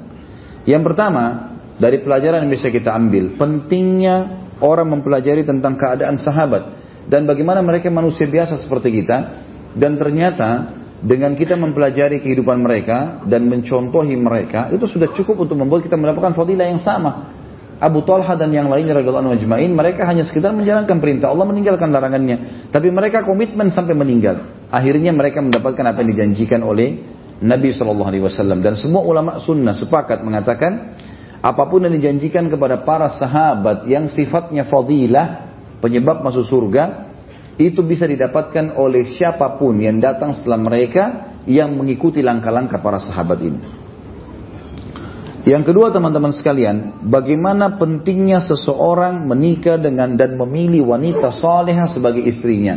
Yang 0.64 0.82
pertama 0.90 1.54
dari 1.78 2.02
pelajaran 2.02 2.46
yang 2.46 2.52
bisa 2.52 2.70
kita 2.70 2.94
ambil 2.94 3.38
pentingnya 3.38 4.48
orang 4.58 4.98
mempelajari 4.98 5.46
tentang 5.46 5.78
keadaan 5.78 6.18
sahabat 6.18 6.78
dan 7.06 7.26
bagaimana 7.26 7.62
mereka 7.62 7.90
manusia 7.90 8.26
biasa 8.26 8.58
seperti 8.58 9.02
kita 9.02 9.16
dan 9.78 9.94
ternyata 9.94 10.77
dengan 10.98 11.38
kita 11.38 11.54
mempelajari 11.54 12.18
kehidupan 12.18 12.58
mereka 12.58 13.22
dan 13.22 13.46
mencontohi 13.46 14.18
mereka 14.18 14.66
itu 14.74 14.90
sudah 14.90 15.14
cukup 15.14 15.46
untuk 15.46 15.54
membuat 15.54 15.86
kita 15.86 15.94
mendapatkan 15.94 16.34
fadilah 16.34 16.66
yang 16.66 16.82
sama. 16.82 17.38
Abu 17.78 18.02
Talha 18.02 18.34
dan 18.34 18.50
yang 18.50 18.66
lainnya 18.66 18.98
radhiyallahu 18.98 19.38
ajma'in 19.38 19.70
mereka 19.70 20.02
hanya 20.02 20.26
sekedar 20.26 20.50
menjalankan 20.50 20.98
perintah 20.98 21.30
Allah 21.30 21.46
meninggalkan 21.46 21.94
larangannya. 21.94 22.66
Tapi 22.74 22.90
mereka 22.90 23.22
komitmen 23.22 23.70
sampai 23.70 23.94
meninggal. 23.94 24.66
Akhirnya 24.74 25.14
mereka 25.14 25.38
mendapatkan 25.38 25.86
apa 25.86 26.02
yang 26.02 26.10
dijanjikan 26.10 26.66
oleh 26.66 27.06
Nabi 27.38 27.70
Shallallahu 27.70 28.10
alaihi 28.10 28.26
wasallam. 28.26 28.66
Dan 28.66 28.74
semua 28.74 29.06
ulama 29.06 29.38
sunnah 29.38 29.78
sepakat 29.78 30.26
mengatakan 30.26 30.98
apa 31.38 31.70
pun 31.70 31.86
yang 31.86 31.94
dijanjikan 31.94 32.50
kepada 32.50 32.82
para 32.82 33.06
sahabat 33.14 33.86
yang 33.86 34.10
sifatnya 34.10 34.66
fadilah 34.66 35.46
penyebab 35.78 36.26
masuk 36.26 36.42
surga 36.42 37.07
itu 37.58 37.82
bisa 37.82 38.06
didapatkan 38.06 38.78
oleh 38.78 39.02
siapa 39.02 39.58
pun 39.58 39.82
yang 39.82 39.98
datang 39.98 40.32
setelah 40.32 40.62
mereka 40.62 41.04
yang 41.44 41.74
mengikuti 41.74 42.22
langkah-langkah 42.22 42.78
para 42.78 43.02
sahabat 43.02 43.38
ini 43.42 43.60
yang 45.48 45.64
kedua 45.64 45.88
teman-teman 45.88 46.36
sekalian, 46.36 47.08
bagaimana 47.08 47.80
pentingnya 47.80 48.36
seseorang 48.44 49.24
menikah 49.24 49.80
dengan 49.80 50.12
dan 50.12 50.36
memilih 50.36 50.84
wanita 50.84 51.32
salehah 51.32 51.88
sebagai 51.88 52.20
istrinya. 52.20 52.76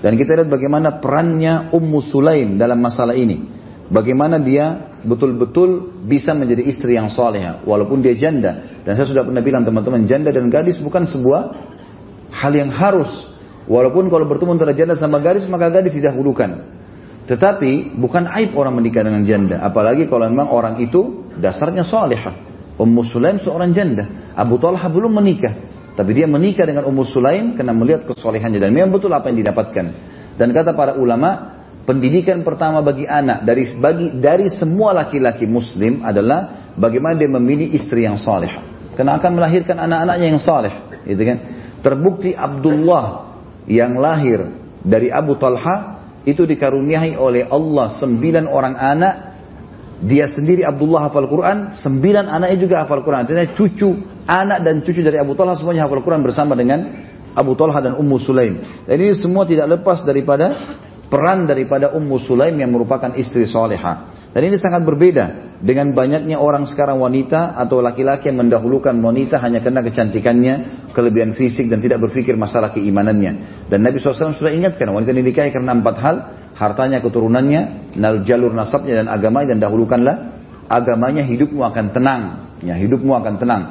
Dan 0.00 0.16
kita 0.16 0.40
lihat 0.40 0.48
bagaimana 0.48 1.04
perannya 1.04 1.68
Ummu 1.68 2.00
Sulaim 2.00 2.56
dalam 2.56 2.80
masalah 2.80 3.12
ini. 3.12 3.44
Bagaimana 3.92 4.40
dia 4.40 4.94
betul-betul 5.04 6.00
bisa 6.08 6.32
menjadi 6.32 6.64
istri 6.64 6.96
yang 6.96 7.12
salehah 7.12 7.60
walaupun 7.68 8.00
dia 8.00 8.16
janda. 8.16 8.80
Dan 8.88 8.96
saya 8.96 9.04
sudah 9.12 9.28
pernah 9.28 9.44
bilang 9.44 9.68
teman-teman, 9.68 10.08
janda 10.08 10.32
dan 10.32 10.48
gadis 10.48 10.80
bukan 10.80 11.04
sebuah 11.04 11.40
hal 12.32 12.52
yang 12.56 12.72
harus. 12.72 13.10
Walaupun 13.70 14.10
kalau 14.10 14.26
bertemu 14.26 14.58
antara 14.58 14.74
janda 14.74 14.94
sama 14.98 15.22
gadis 15.22 15.46
maka 15.46 15.70
gadis 15.70 15.94
didahulukan. 15.94 16.82
Tetapi 17.22 17.94
bukan 17.94 18.26
aib 18.42 18.58
orang 18.58 18.74
menikah 18.82 19.06
dengan 19.06 19.22
janda. 19.22 19.62
Apalagi 19.62 20.10
kalau 20.10 20.26
memang 20.26 20.50
orang 20.50 20.82
itu 20.82 21.30
dasarnya 21.38 21.86
salihah. 21.86 22.34
Ummu 22.74 23.06
Sulaim 23.06 23.38
seorang 23.38 23.70
janda. 23.70 24.34
Abu 24.34 24.58
Talha 24.58 24.90
belum 24.90 25.14
menikah. 25.22 25.54
Tapi 25.94 26.10
dia 26.16 26.26
menikah 26.26 26.66
dengan 26.66 26.88
Ummu 26.88 27.04
Sulaim 27.06 27.54
karena 27.54 27.70
melihat 27.70 28.10
kesolehannya. 28.10 28.58
Dan 28.58 28.74
memang 28.74 28.90
betul 28.90 29.14
apa 29.14 29.30
yang 29.30 29.38
didapatkan. 29.38 29.86
Dan 30.34 30.48
kata 30.50 30.74
para 30.74 30.98
ulama, 30.98 31.62
pendidikan 31.86 32.42
pertama 32.42 32.82
bagi 32.82 33.06
anak 33.06 33.46
dari 33.46 33.70
bagi 33.78 34.06
dari 34.18 34.50
semua 34.50 34.96
laki-laki 34.96 35.46
muslim 35.46 36.02
adalah 36.02 36.72
bagaimana 36.74 37.14
dia 37.20 37.30
memilih 37.30 37.70
istri 37.76 38.02
yang 38.02 38.18
saleh. 38.18 38.50
Karena 38.98 39.16
akan 39.16 39.30
melahirkan 39.38 39.80
anak-anaknya 39.80 40.26
yang 40.36 40.40
saleh, 40.42 40.72
gitu 41.08 41.22
kan? 41.24 41.38
Terbukti 41.80 42.36
Abdullah 42.36 43.31
yang 43.66 43.98
lahir 43.98 44.50
dari 44.82 45.10
Abu 45.12 45.38
Talha 45.38 46.02
itu 46.22 46.46
dikaruniai 46.46 47.18
oleh 47.18 47.46
Allah 47.46 47.98
sembilan 47.98 48.44
orang 48.46 48.74
anak 48.78 49.14
dia 50.02 50.26
sendiri 50.26 50.66
Abdullah 50.66 51.06
hafal 51.06 51.30
Quran, 51.30 51.78
sembilan 51.78 52.26
anaknya 52.26 52.58
juga 52.58 52.76
hafal 52.82 53.06
Quran. 53.06 53.22
Artinya 53.22 53.46
cucu, 53.54 53.90
anak 54.26 54.58
dan 54.66 54.82
cucu 54.82 54.98
dari 54.98 55.14
Abu 55.14 55.38
Talha 55.38 55.54
semuanya 55.54 55.86
hafal 55.86 56.02
Quran 56.02 56.26
bersama 56.26 56.58
dengan 56.58 57.06
Abu 57.38 57.54
Talha 57.54 57.78
dan 57.78 57.94
Ummu 57.94 58.18
Sulaim. 58.18 58.66
Dan 58.82 58.98
ini 58.98 59.14
semua 59.14 59.46
tidak 59.46 59.78
lepas 59.78 60.02
daripada 60.02 60.74
peran 61.12 61.44
daripada 61.44 61.92
Ummu 61.92 62.16
Sulaim 62.24 62.56
yang 62.56 62.72
merupakan 62.72 63.12
istri 63.20 63.44
soleha. 63.44 64.08
Dan 64.32 64.48
ini 64.48 64.56
sangat 64.56 64.80
berbeda 64.80 65.60
dengan 65.60 65.92
banyaknya 65.92 66.40
orang 66.40 66.64
sekarang 66.64 66.96
wanita 67.04 67.52
atau 67.52 67.84
laki-laki 67.84 68.32
yang 68.32 68.40
mendahulukan 68.40 68.96
wanita 68.96 69.36
hanya 69.44 69.60
karena 69.60 69.84
kecantikannya, 69.84 70.54
kelebihan 70.96 71.36
fisik 71.36 71.68
dan 71.68 71.84
tidak 71.84 72.00
berpikir 72.08 72.32
masalah 72.40 72.72
keimanannya. 72.72 73.68
Dan 73.68 73.84
Nabi 73.84 74.00
SAW 74.00 74.32
sudah 74.32 74.56
ingatkan 74.56 74.88
wanita 74.88 75.12
dinikahi 75.12 75.52
karena 75.52 75.76
empat 75.76 75.96
hal, 76.00 76.16
hartanya, 76.56 77.04
keturunannya, 77.04 77.92
jalur 78.24 78.56
nasabnya 78.56 79.04
dan 79.04 79.12
agamanya 79.12 79.52
dan 79.52 79.68
dahulukanlah 79.68 80.16
agamanya 80.72 81.28
hidupmu 81.28 81.60
akan 81.60 81.92
tenang. 81.92 82.22
Ya, 82.64 82.80
hidupmu 82.80 83.12
akan 83.12 83.36
tenang. 83.36 83.62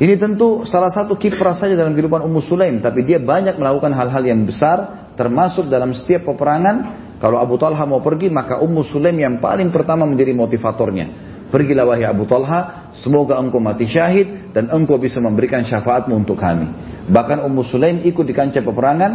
Ini 0.00 0.16
tentu 0.16 0.64
salah 0.64 0.88
satu 0.88 1.20
kiprah 1.20 1.52
saja 1.52 1.76
dalam 1.76 1.92
kehidupan 1.92 2.24
Ummu 2.24 2.40
Sulaim, 2.40 2.80
tapi 2.80 3.04
dia 3.04 3.20
banyak 3.20 3.60
melakukan 3.60 3.92
hal-hal 3.92 4.24
yang 4.24 4.40
besar, 4.48 5.10
termasuk 5.18 5.68
dalam 5.68 5.92
setiap 5.92 6.32
peperangan 6.32 7.02
kalau 7.22 7.38
Abu 7.38 7.54
Talha 7.54 7.86
mau 7.86 8.02
pergi, 8.02 8.32
maka 8.34 8.58
Ummu 8.58 8.82
Sulaim 8.82 9.14
yang 9.14 9.38
paling 9.38 9.70
pertama 9.70 10.02
menjadi 10.02 10.34
motivatornya. 10.34 11.30
Pergilah 11.54 11.84
wahai 11.84 12.08
Abu 12.08 12.24
Talha, 12.26 12.90
semoga 12.96 13.36
engkau 13.36 13.60
mati 13.60 13.84
syahid 13.84 14.50
dan 14.56 14.72
engkau 14.72 14.98
bisa 14.98 15.20
memberikan 15.22 15.62
syafaatmu 15.62 16.16
untuk 16.16 16.40
kami. 16.40 16.66
Bahkan 17.06 17.44
Ummu 17.44 17.62
Sulaim 17.62 18.02
ikut 18.02 18.24
di 18.26 18.34
kancah 18.34 18.64
peperangan 18.64 19.12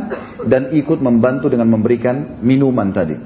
dan 0.47 0.71
ikut 0.71 1.01
membantu 1.01 1.49
dengan 1.49 1.67
memberikan 1.67 2.39
minuman 2.39 2.93
tadi. 2.93 3.17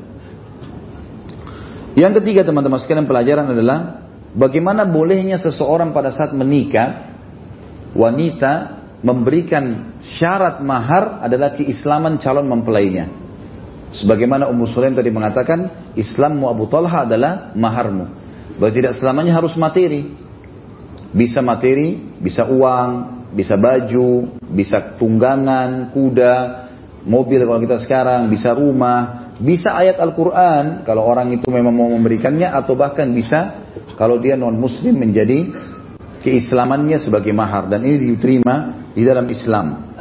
Yang 1.94 2.24
ketiga 2.24 2.48
teman-teman 2.48 2.80
sekalian 2.80 3.04
pelajaran 3.04 3.52
adalah 3.52 4.08
bagaimana 4.32 4.88
bolehnya 4.88 5.36
seseorang 5.38 5.92
pada 5.92 6.16
saat 6.16 6.32
menikah 6.32 7.11
wanita 7.96 8.82
memberikan 9.02 9.98
syarat 10.00 10.62
mahar 10.62 11.26
adalah 11.26 11.58
keislaman 11.58 12.22
calon 12.22 12.46
mempelainya. 12.46 13.10
Sebagaimana 13.92 14.48
Ummu 14.48 14.66
Sulaim 14.70 14.96
tadi 14.96 15.12
mengatakan, 15.12 15.92
Islammu 16.00 16.48
Abu 16.48 16.72
Talha 16.72 17.04
adalah 17.04 17.52
maharmu. 17.52 18.06
Bahwa 18.56 18.72
tidak 18.72 18.96
selamanya 18.96 19.36
harus 19.36 19.58
materi. 19.60 20.16
Bisa 21.12 21.44
materi, 21.44 22.00
bisa 22.24 22.48
uang, 22.48 22.92
bisa 23.36 23.60
baju, 23.60 24.40
bisa 24.48 24.96
tunggangan, 24.96 25.92
kuda, 25.92 26.36
mobil 27.04 27.44
kalau 27.44 27.60
kita 27.60 27.84
sekarang, 27.84 28.32
bisa 28.32 28.56
rumah, 28.56 29.34
bisa 29.42 29.74
ayat 29.74 29.98
Al-Quran 29.98 30.86
kalau 30.86 31.02
orang 31.04 31.34
itu 31.34 31.50
memang 31.50 31.74
mau 31.74 31.90
memberikannya 31.90 32.46
atau 32.46 32.78
bahkan 32.78 33.10
bisa 33.10 33.66
kalau 33.98 34.22
dia 34.22 34.38
non 34.38 34.54
muslim 34.56 35.02
menjadi 35.02 35.50
keislamannya 36.22 37.02
sebagai 37.02 37.34
mahar 37.34 37.68
dan 37.68 37.82
ini 37.82 38.16
diterima 38.16 38.88
di 38.94 39.02
dalam 39.02 39.26
Islam. 39.28 39.92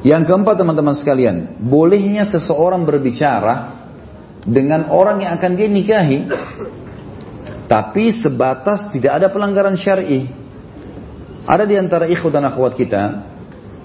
Yang 0.00 0.32
keempat 0.32 0.56
teman-teman 0.56 0.96
sekalian, 0.96 1.60
bolehnya 1.60 2.24
seseorang 2.24 2.88
berbicara 2.88 3.84
dengan 4.42 4.88
orang 4.88 5.20
yang 5.20 5.36
akan 5.36 5.52
dia 5.54 5.68
nikahi, 5.68 6.18
tapi 7.68 8.08
sebatas 8.10 8.88
tidak 8.90 9.20
ada 9.20 9.28
pelanggaran 9.28 9.76
syar'i. 9.76 10.24
Ada 11.44 11.64
di 11.68 11.76
antara 11.76 12.08
ikhwan 12.08 12.32
dan 12.32 12.48
akhwat 12.48 12.76
kita 12.76 13.28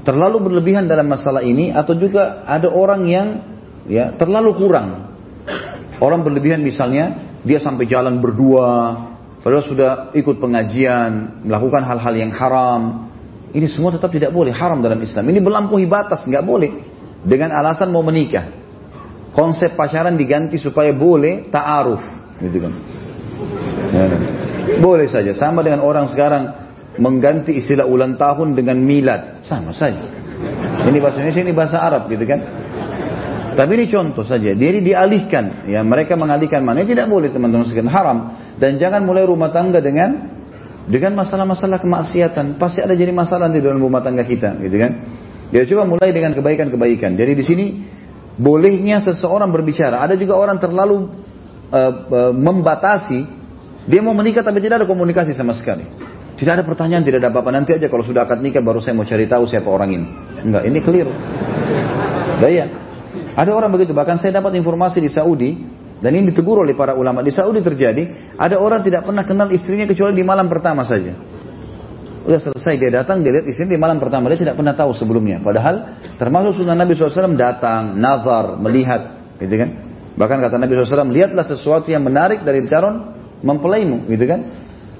terlalu 0.05 0.51
berlebihan 0.51 0.85
dalam 0.85 1.09
masalah 1.09 1.41
ini 1.41 1.73
atau 1.73 1.97
juga 1.97 2.45
ada 2.45 2.69
orang 2.69 3.01
yang 3.09 3.27
ya 3.89 4.13
terlalu 4.15 4.55
kurang. 4.55 5.17
Orang 5.99 6.23
berlebihan 6.23 6.61
misalnya 6.63 7.35
dia 7.43 7.59
sampai 7.59 7.87
jalan 7.89 8.21
berdua, 8.23 8.95
padahal 9.45 9.61
sudah 9.61 9.91
ikut 10.17 10.41
pengajian, 10.41 11.45
melakukan 11.45 11.85
hal-hal 11.85 12.13
yang 12.17 12.33
haram. 12.33 13.13
Ini 13.53 13.69
semua 13.69 13.93
tetap 13.93 14.09
tidak 14.09 14.33
boleh, 14.33 14.49
haram 14.49 14.81
dalam 14.81 14.97
Islam. 14.97 15.29
Ini 15.29 15.37
melampaui 15.37 15.85
batas, 15.85 16.25
nggak 16.25 16.41
boleh. 16.41 16.71
Dengan 17.21 17.53
alasan 17.53 17.93
mau 17.93 18.01
menikah. 18.01 18.49
Konsep 19.37 19.77
pacaran 19.77 20.17
diganti 20.17 20.57
supaya 20.57 20.89
boleh 20.97 21.45
ta'aruf. 21.53 22.01
Gitu 22.41 22.57
kan. 22.57 22.73
Ya, 23.93 24.05
boleh 24.81 25.05
saja. 25.05 25.31
Sama 25.37 25.61
dengan 25.61 25.85
orang 25.85 26.09
sekarang 26.09 26.43
mengganti 26.97 27.55
istilah 27.55 27.85
ulang 27.85 28.17
tahun 28.17 28.57
dengan 28.57 28.81
milad. 28.81 29.45
Sama 29.45 29.71
saja. 29.71 30.03
Ini 30.85 30.97
bahasa 30.99 31.21
Indonesia, 31.21 31.43
ini 31.43 31.53
bahasa 31.55 31.77
Arab 31.79 32.11
gitu 32.11 32.25
kan. 32.27 32.39
Tapi 33.55 33.71
ini 33.79 33.85
contoh 33.87 34.27
saja. 34.27 34.51
Jadi 34.51 34.83
dialihkan. 34.83 35.65
Ya, 35.71 35.81
mereka 35.81 36.19
mengalihkan 36.19 36.61
mana? 36.61 36.83
Tidak 36.83 37.07
boleh 37.07 37.31
teman-teman 37.31 37.63
sekalian. 37.63 37.89
Haram. 37.89 38.17
Dan 38.59 38.75
jangan 38.75 39.07
mulai 39.07 39.23
rumah 39.23 39.49
tangga 39.55 39.79
dengan 39.79 40.35
dengan 40.85 41.17
masalah-masalah 41.17 41.81
kemaksiatan. 41.81 42.59
Pasti 42.59 42.83
ada 42.83 42.93
jadi 42.93 43.15
masalah 43.15 43.49
di 43.49 43.63
dalam 43.63 43.81
rumah 43.81 44.03
tangga 44.03 44.27
kita, 44.27 44.59
gitu 44.61 44.77
kan? 44.77 44.91
Ya 45.49 45.63
coba 45.65 45.87
mulai 45.87 46.11
dengan 46.11 46.35
kebaikan-kebaikan. 46.35 47.15
Jadi 47.15 47.31
di 47.31 47.43
sini 47.45 47.65
bolehnya 48.35 48.99
seseorang 48.99 49.49
berbicara. 49.49 50.03
Ada 50.03 50.19
juga 50.19 50.35
orang 50.35 50.59
terlalu 50.59 51.09
uh, 51.71 51.93
uh, 52.11 52.33
membatasi. 52.35 53.23
Dia 53.85 54.01
mau 54.01 54.17
menikah 54.17 54.41
tapi 54.41 54.59
tidak 54.59 54.83
ada 54.83 54.87
komunikasi 54.89 55.37
sama 55.37 55.53
sekali. 55.53 55.85
Tidak 56.35 56.51
ada 56.51 56.63
pertanyaan, 56.67 57.05
tidak 57.05 57.23
ada 57.23 57.29
apa-apa. 57.31 57.53
Nanti 57.53 57.71
aja 57.71 57.87
kalau 57.87 58.03
sudah 58.03 58.27
akad 58.27 58.43
nikah 58.43 58.59
baru 58.59 58.83
saya 58.83 58.97
mau 58.97 59.07
cari 59.07 59.23
tahu 59.23 59.47
siapa 59.47 59.69
orang 59.71 59.89
ini. 59.95 60.07
Enggak, 60.43 60.63
ini 60.67 60.79
clear. 60.83 61.07
Daya. 62.43 62.65
Ada 63.35 63.51
orang 63.51 63.69
begitu, 63.75 63.91
bahkan 63.91 64.15
saya 64.15 64.39
dapat 64.39 64.55
informasi 64.55 65.03
di 65.03 65.11
Saudi, 65.11 65.59
dan 65.99 66.11
ini 66.15 66.31
ditegur 66.31 66.63
oleh 66.63 66.71
para 66.75 66.95
ulama. 66.95 67.19
Di 67.19 67.35
Saudi 67.35 67.59
terjadi, 67.59 68.35
ada 68.39 68.55
orang 68.59 68.79
tidak 68.83 69.03
pernah 69.03 69.27
kenal 69.27 69.51
istrinya 69.51 69.83
kecuali 69.83 70.15
di 70.15 70.23
malam 70.23 70.47
pertama 70.47 70.87
saja. 70.87 71.11
Udah 72.25 72.41
selesai 72.41 72.81
dia 72.81 72.89
datang, 72.89 73.21
dia 73.21 73.37
lihat 73.37 73.45
istrinya 73.45 73.77
di 73.77 73.81
malam 73.81 74.01
pertama. 74.01 74.33
Dia 74.33 74.49
tidak 74.49 74.55
pernah 74.57 74.73
tahu 74.73 74.97
sebelumnya. 74.97 75.43
Padahal 75.45 76.01
termasuk 76.17 76.63
sunnah 76.63 76.73
Nabi 76.73 76.97
SAW 76.97 77.37
datang, 77.37 78.01
nazar, 78.01 78.57
melihat. 78.57 79.35
Gitu 79.37 79.55
kan? 79.61 79.69
Bahkan 80.17 80.37
kata 80.41 80.55
Nabi 80.57 80.73
SAW, 80.73 81.11
lihatlah 81.13 81.45
sesuatu 81.45 81.91
yang 81.93 82.01
menarik 82.01 82.41
dari 82.41 82.65
calon 82.65 83.13
mempelaimu. 83.45 84.09
Gitu 84.09 84.25
kan? 84.25 84.39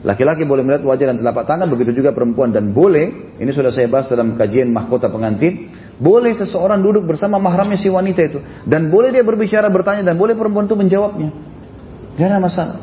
Laki-laki 0.06 0.46
boleh 0.46 0.62
melihat 0.62 0.86
wajah 0.86 1.06
dan 1.10 1.18
telapak 1.18 1.50
tangan, 1.50 1.66
begitu 1.66 1.98
juga 1.98 2.14
perempuan. 2.14 2.54
Dan 2.54 2.78
boleh, 2.78 3.36
ini 3.42 3.50
sudah 3.50 3.74
saya 3.74 3.90
bahas 3.90 4.06
dalam 4.06 4.38
kajian 4.38 4.70
mahkota 4.70 5.10
pengantin, 5.10 5.74
boleh 5.96 6.36
seseorang 6.36 6.84
duduk 6.84 7.08
bersama 7.08 7.40
mahramnya 7.40 7.80
si 7.80 7.88
wanita 7.88 8.22
itu. 8.28 8.40
Dan 8.68 8.92
boleh 8.92 9.16
dia 9.16 9.24
berbicara, 9.24 9.72
bertanya, 9.72 10.04
dan 10.04 10.20
boleh 10.20 10.36
perempuan 10.36 10.68
itu 10.68 10.76
menjawabnya. 10.76 11.30
Tidak 12.16 12.28
ada 12.28 12.40
masalah. 12.40 12.78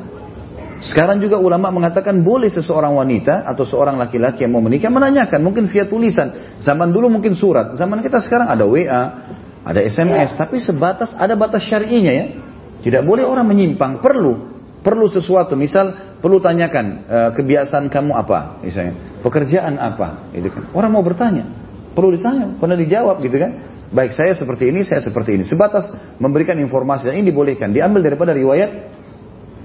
Sekarang 0.83 1.23
juga 1.23 1.39
ulama 1.39 1.71
mengatakan 1.71 2.27
boleh 2.27 2.51
seseorang 2.51 2.99
wanita 2.99 3.47
atau 3.47 3.63
seorang 3.63 3.95
laki-laki 3.95 4.43
yang 4.43 4.59
mau 4.59 4.65
menikah 4.65 4.91
menanyakan. 4.91 5.39
Mungkin 5.39 5.71
via 5.71 5.87
tulisan. 5.87 6.59
Zaman 6.59 6.91
dulu 6.91 7.07
mungkin 7.07 7.39
surat. 7.39 7.79
Zaman 7.79 8.03
kita 8.03 8.19
sekarang 8.19 8.51
ada 8.51 8.67
WA, 8.67 9.03
ada 9.63 9.79
SMS. 9.79 10.35
Tapi 10.35 10.59
sebatas, 10.59 11.15
ada 11.15 11.39
batas 11.39 11.63
syar'inya 11.71 12.11
ya. 12.11 12.27
Tidak 12.83 13.07
boleh 13.07 13.23
orang 13.23 13.47
menyimpang. 13.47 14.03
Perlu. 14.03 14.51
Perlu 14.83 15.07
sesuatu. 15.07 15.55
Misal 15.55 16.19
perlu 16.19 16.43
tanyakan 16.43 17.07
e, 17.07 17.19
kebiasaan 17.39 17.87
kamu 17.87 18.19
apa. 18.19 18.59
Misalnya. 18.67 19.23
Pekerjaan 19.23 19.79
apa. 19.79 20.35
Gitu 20.35 20.51
kan. 20.51 20.67
Orang 20.75 20.99
mau 20.99 21.07
bertanya. 21.07 21.62
Perlu 21.93 22.17
ditanya, 22.17 22.57
pernah 22.57 22.77
dijawab 22.77 23.21
gitu 23.21 23.37
kan. 23.37 23.53
Baik 23.93 24.17
saya 24.17 24.33
seperti 24.33 24.73
ini, 24.73 24.89
saya 24.89 25.05
seperti 25.05 25.37
ini. 25.37 25.45
Sebatas 25.45 25.93
memberikan 26.17 26.57
informasi 26.57 27.13
dan 27.13 27.21
ini 27.21 27.29
dibolehkan. 27.29 27.77
Diambil 27.77 28.01
daripada 28.01 28.33
riwayat 28.33 28.71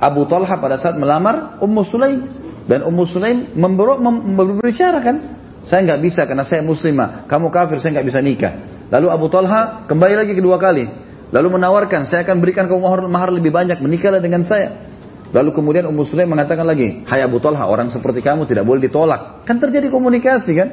Abu 0.03 0.27
Talha 0.27 0.59
pada 0.59 0.75
saat 0.75 0.99
melamar 0.99 1.63
Ummu 1.63 1.81
Sulaim 1.87 2.19
dan 2.67 2.83
Ummu 2.83 3.03
Sulaim 3.07 3.55
berbicara 4.35 4.99
kan, 4.99 5.15
saya 5.63 5.79
nggak 5.87 5.99
bisa 6.03 6.21
karena 6.27 6.43
saya 6.43 6.59
muslimah, 6.59 7.25
kamu 7.31 7.47
kafir, 7.49 7.79
saya 7.79 7.99
nggak 7.99 8.07
bisa 8.11 8.19
nikah. 8.19 8.53
Lalu 8.91 9.07
Abu 9.07 9.27
Talha 9.31 9.87
kembali 9.87 10.15
lagi 10.19 10.33
kedua 10.35 10.59
kali, 10.59 10.87
lalu 11.31 11.47
menawarkan, 11.55 12.03
saya 12.03 12.27
akan 12.27 12.43
berikan 12.43 12.67
kamu 12.67 12.83
mahar, 12.83 12.99
mahar 13.07 13.29
lebih 13.31 13.55
banyak, 13.55 13.79
menikahlah 13.79 14.19
dengan 14.19 14.43
saya. 14.43 14.75
Lalu 15.31 15.55
kemudian 15.55 15.87
Ummu 15.87 16.03
Sulaim 16.07 16.31
mengatakan 16.31 16.63
lagi, 16.63 17.03
Hai 17.07 17.23
Abu 17.23 17.39
Talha, 17.39 17.63
orang 17.67 17.91
seperti 17.91 18.19
kamu 18.19 18.47
tidak 18.47 18.63
boleh 18.67 18.83
ditolak. 18.83 19.43
Kan 19.43 19.59
terjadi 19.59 19.87
komunikasi 19.91 20.51
kan? 20.55 20.69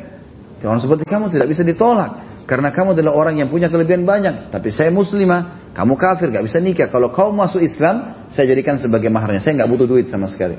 Orang 0.64 0.80
seperti 0.80 1.04
kamu 1.04 1.28
tidak 1.28 1.52
bisa 1.52 1.60
ditolak. 1.60 2.34
Karena 2.44 2.68
kamu 2.72 2.92
adalah 2.92 3.12
orang 3.16 3.40
yang 3.40 3.48
punya 3.48 3.72
kelebihan 3.72 4.04
banyak. 4.04 4.52
Tapi 4.52 4.68
saya 4.68 4.92
muslimah, 4.92 5.72
kamu 5.72 5.96
kafir, 5.96 6.28
gak 6.28 6.44
bisa 6.44 6.60
nikah. 6.60 6.92
Kalau 6.92 7.08
kau 7.08 7.32
masuk 7.32 7.64
Islam, 7.64 8.28
saya 8.28 8.52
jadikan 8.52 8.76
sebagai 8.76 9.08
maharnya. 9.08 9.40
Saya 9.40 9.60
nggak 9.60 9.70
butuh 9.72 9.86
duit 9.88 10.12
sama 10.12 10.28
sekali. 10.28 10.56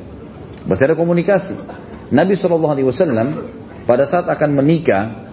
Berarti 0.66 0.84
ada 0.89 0.97
komunikasi. 0.97 1.53
Nabi 2.10 2.34
SAW 2.38 2.74
pada 3.86 4.10
saat 4.10 4.26
akan 4.26 4.49
menikah, 4.53 5.30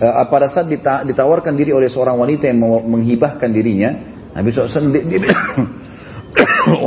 uh, 0.00 0.24
pada 0.28 0.48
saat 0.48 0.68
ditawarkan 1.04 1.52
diri 1.52 1.76
oleh 1.76 1.92
seorang 1.92 2.16
wanita 2.16 2.48
yang 2.48 2.64
menghibahkan 2.64 3.48
dirinya, 3.52 3.90
Nabi 4.32 4.48
SAW 4.52 4.88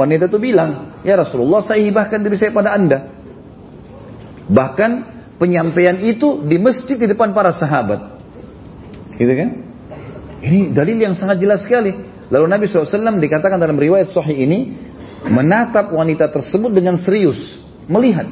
wanita 0.01 0.25
itu 0.25 0.37
bilang, 0.41 1.01
ya 1.05 1.17
Rasulullah 1.17 1.61
saya 1.61 1.85
hibahkan 1.85 2.17
diri 2.25 2.37
saya 2.37 2.49
pada 2.49 2.73
anda. 2.73 3.13
Bahkan 4.49 5.16
penyampaian 5.37 5.97
itu 6.01 6.43
di 6.45 6.57
masjid 6.57 6.97
di 6.97 7.07
depan 7.09 7.31
para 7.33 7.53
sahabat. 7.53 8.19
Gitu 9.17 9.33
kan? 9.33 9.49
Ini 10.41 10.73
dalil 10.73 10.97
yang 11.01 11.17
sangat 11.17 11.41
jelas 11.41 11.65
sekali. 11.65 11.93
Lalu 12.27 12.45
Nabi 12.45 12.63
SAW 12.67 13.17
dikatakan 13.17 13.57
dalam 13.57 13.79
riwayat 13.79 14.11
sahih 14.11 14.35
ini 14.35 14.75
menatap 15.25 15.89
wanita 15.89 16.29
tersebut 16.29 16.69
dengan 16.75 16.99
serius, 16.99 17.39
melihat. 17.89 18.27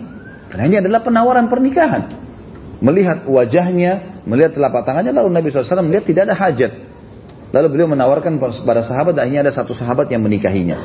Karena 0.51 0.63
ini 0.69 0.77
adalah 0.83 1.01
penawaran 1.01 1.49
pernikahan. 1.49 2.11
Melihat 2.83 3.25
wajahnya, 3.25 4.21
melihat 4.27 4.53
telapak 4.53 4.83
tangannya, 4.83 5.15
lalu 5.15 5.31
Nabi 5.31 5.47
SAW 5.49 5.81
melihat 5.87 6.05
tidak 6.05 6.29
ada 6.29 6.35
hajat. 6.37 6.71
Lalu 7.55 7.67
beliau 7.71 7.87
menawarkan 7.87 8.35
kepada 8.35 8.83
sahabat, 8.83 9.15
akhirnya 9.15 9.47
ada 9.47 9.53
satu 9.55 9.71
sahabat 9.71 10.11
yang 10.11 10.21
menikahinya. 10.21 10.75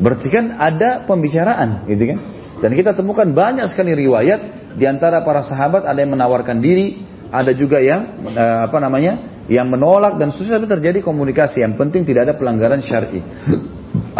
Berarti 0.00 0.32
kan 0.32 0.56
ada 0.56 1.04
pembicaraan, 1.04 1.84
gitu 1.86 2.16
kan? 2.16 2.18
Dan 2.64 2.72
kita 2.72 2.96
temukan 2.96 3.28
banyak 3.36 3.68
sekali 3.68 3.92
riwayat 3.92 4.65
di 4.76 4.84
antara 4.84 5.24
para 5.24 5.40
sahabat 5.40 5.88
ada 5.88 5.96
yang 5.96 6.12
menawarkan 6.12 6.60
diri, 6.60 7.00
ada 7.32 7.56
juga 7.56 7.80
yang 7.80 8.28
uh, 8.28 8.68
apa 8.68 8.78
namanya? 8.78 9.34
yang 9.46 9.70
menolak 9.70 10.18
dan 10.18 10.34
seterusnya 10.34 10.66
terjadi 10.66 11.06
komunikasi. 11.06 11.62
Yang 11.62 11.78
penting 11.78 12.02
tidak 12.02 12.30
ada 12.30 12.34
pelanggaran 12.34 12.82
syar'i. 12.82 13.22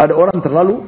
ada 0.03 0.15
orang 0.15 0.39
terlalu 0.39 0.87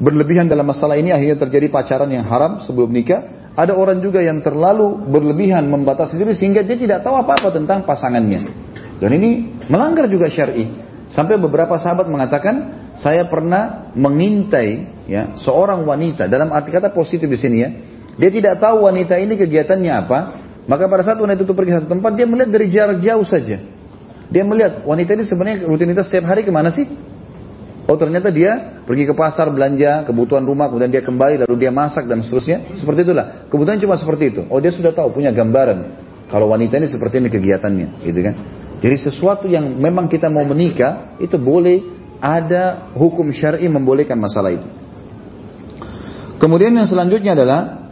berlebihan 0.00 0.48
dalam 0.48 0.64
masalah 0.64 0.96
ini 0.96 1.12
akhirnya 1.12 1.36
terjadi 1.36 1.68
pacaran 1.68 2.08
yang 2.08 2.24
haram 2.24 2.64
sebelum 2.64 2.88
nikah. 2.88 3.52
Ada 3.56 3.72
orang 3.72 4.04
juga 4.04 4.20
yang 4.20 4.44
terlalu 4.44 5.08
berlebihan 5.08 5.64
membatasi 5.68 6.20
diri 6.20 6.36
sehingga 6.36 6.60
dia 6.60 6.76
tidak 6.76 7.04
tahu 7.04 7.20
apa-apa 7.20 7.52
tentang 7.52 7.84
pasangannya. 7.88 8.48
Dan 8.96 9.10
ini 9.12 9.60
melanggar 9.68 10.08
juga 10.08 10.28
syar'i. 10.28 10.68
Sampai 11.12 11.36
beberapa 11.36 11.76
sahabat 11.76 12.08
mengatakan, 12.08 12.88
saya 12.96 13.28
pernah 13.28 13.92
mengintai 13.92 15.04
ya 15.04 15.36
seorang 15.36 15.84
wanita 15.84 16.26
dalam 16.32 16.48
arti 16.48 16.72
kata 16.72 16.90
positif 16.96 17.28
di 17.28 17.38
sini 17.38 17.56
ya 17.60 17.68
dia 18.16 18.30
tidak 18.32 18.60
tahu 18.60 18.88
wanita 18.88 19.20
ini 19.20 19.36
kegiatannya 19.36 19.92
apa. 19.92 20.18
Maka 20.66 20.90
pada 20.90 21.06
saat 21.06 21.20
wanita 21.20 21.46
itu 21.46 21.54
pergi 21.54 21.78
satu 21.78 21.86
tempat, 21.86 22.18
dia 22.18 22.26
melihat 22.26 22.50
dari 22.50 22.66
jarak 22.72 22.98
jauh 22.98 23.22
saja. 23.22 23.62
Dia 24.26 24.42
melihat 24.42 24.82
wanita 24.82 25.14
ini 25.14 25.22
sebenarnya 25.22 25.62
rutinitas 25.62 26.10
setiap 26.10 26.26
hari 26.26 26.42
ke 26.42 26.50
mana 26.50 26.74
sih? 26.74 26.90
Oh 27.86 27.94
ternyata 27.94 28.34
dia 28.34 28.82
pergi 28.82 29.06
ke 29.06 29.14
pasar 29.14 29.46
belanja 29.54 30.02
kebutuhan 30.02 30.42
rumah, 30.42 30.66
kemudian 30.66 30.90
dia 30.90 31.06
kembali 31.06 31.46
lalu 31.46 31.54
dia 31.54 31.70
masak 31.70 32.10
dan 32.10 32.18
seterusnya. 32.18 32.74
Seperti 32.74 33.06
itulah. 33.06 33.46
Kebutuhan 33.46 33.78
cuma 33.78 33.94
seperti 33.94 34.34
itu. 34.34 34.42
Oh 34.50 34.58
dia 34.58 34.74
sudah 34.74 34.90
tahu 34.90 35.14
punya 35.14 35.30
gambaran. 35.30 36.02
Kalau 36.26 36.50
wanita 36.50 36.82
ini 36.82 36.90
seperti 36.90 37.22
ini 37.22 37.30
kegiatannya, 37.30 38.02
gitu 38.02 38.20
kan? 38.26 38.34
Jadi 38.82 38.96
sesuatu 38.98 39.46
yang 39.46 39.78
memang 39.78 40.10
kita 40.10 40.26
mau 40.26 40.42
menikah 40.42 41.14
itu 41.22 41.38
boleh 41.38 41.86
ada 42.18 42.90
hukum 42.98 43.30
syar'i 43.30 43.70
membolehkan 43.70 44.18
masalah 44.18 44.50
itu. 44.50 44.66
Kemudian 46.42 46.74
yang 46.74 46.90
selanjutnya 46.90 47.38
adalah 47.38 47.85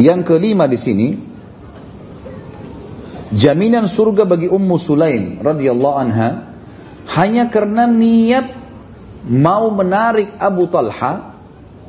yang 0.00 0.24
kelima 0.24 0.64
di 0.64 0.80
sini 0.80 1.08
jaminan 3.36 3.84
surga 3.84 4.24
bagi 4.24 4.48
Ummu 4.48 4.76
Sulaim 4.80 5.44
radhiyallahu 5.44 5.96
anha 6.00 6.56
hanya 7.12 7.52
karena 7.52 7.84
niat 7.84 8.46
mau 9.28 9.68
menarik 9.76 10.32
Abu 10.40 10.72
Talha 10.72 11.36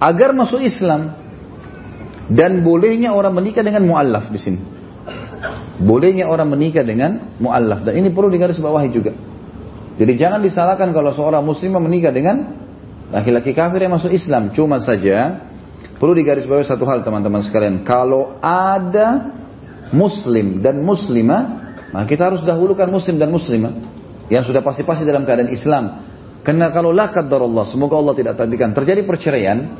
agar 0.01 0.35
masuk 0.35 0.59
Islam 0.59 1.15
dan 2.27 2.67
bolehnya 2.67 3.15
orang 3.15 3.31
menikah 3.31 3.63
dengan 3.63 3.87
muallaf 3.87 4.27
di 4.27 4.39
sini. 4.39 4.59
Bolehnya 5.81 6.29
orang 6.29 6.51
menikah 6.53 6.85
dengan 6.85 7.33
muallaf 7.41 7.87
dan 7.87 7.97
ini 7.97 8.11
perlu 8.11 8.29
digarisbawahi 8.29 8.89
juga. 8.91 9.15
Jadi 9.97 10.13
jangan 10.17 10.41
disalahkan 10.41 10.89
kalau 10.91 11.13
seorang 11.13 11.45
muslimah 11.45 11.81
menikah 11.81 12.09
dengan 12.09 12.55
laki-laki 13.13 13.53
kafir 13.53 13.85
yang 13.85 13.93
masuk 13.93 14.09
Islam. 14.13 14.49
Cuma 14.55 14.81
saja 14.81 15.50
perlu 16.01 16.17
digarisbawahi 16.17 16.65
satu 16.65 16.81
hal 16.89 17.05
teman-teman 17.05 17.45
sekalian. 17.45 17.85
Kalau 17.85 18.33
ada 18.41 19.37
muslim 19.93 20.65
dan 20.65 20.81
muslimah, 20.81 21.41
maka 21.93 22.09
kita 22.09 22.33
harus 22.33 22.41
dahulukan 22.41 22.89
muslim 22.89 23.21
dan 23.21 23.29
muslimah 23.29 23.69
yang 24.33 24.41
sudah 24.41 24.65
pasti-pasti 24.65 25.05
dalam 25.05 25.21
keadaan 25.29 25.53
Islam. 25.53 26.01
Karena 26.41 26.73
kalau 26.73 26.89
la 26.89 27.05
Allah, 27.13 27.65
semoga 27.69 28.01
Allah 28.01 28.17
tidak 28.17 28.33
takdirkan 28.33 28.73
terjadi 28.73 29.05
perceraian, 29.05 29.77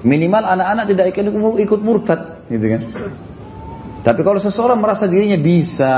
minimal 0.00 0.40
anak-anak 0.40 0.88
tidak 0.88 1.12
ikut 1.60 1.80
murtad, 1.84 2.48
gitu 2.48 2.64
kan? 2.64 2.82
Tapi 4.08 4.20
kalau 4.24 4.40
seseorang 4.40 4.80
merasa 4.80 5.04
dirinya 5.04 5.36
bisa, 5.36 5.94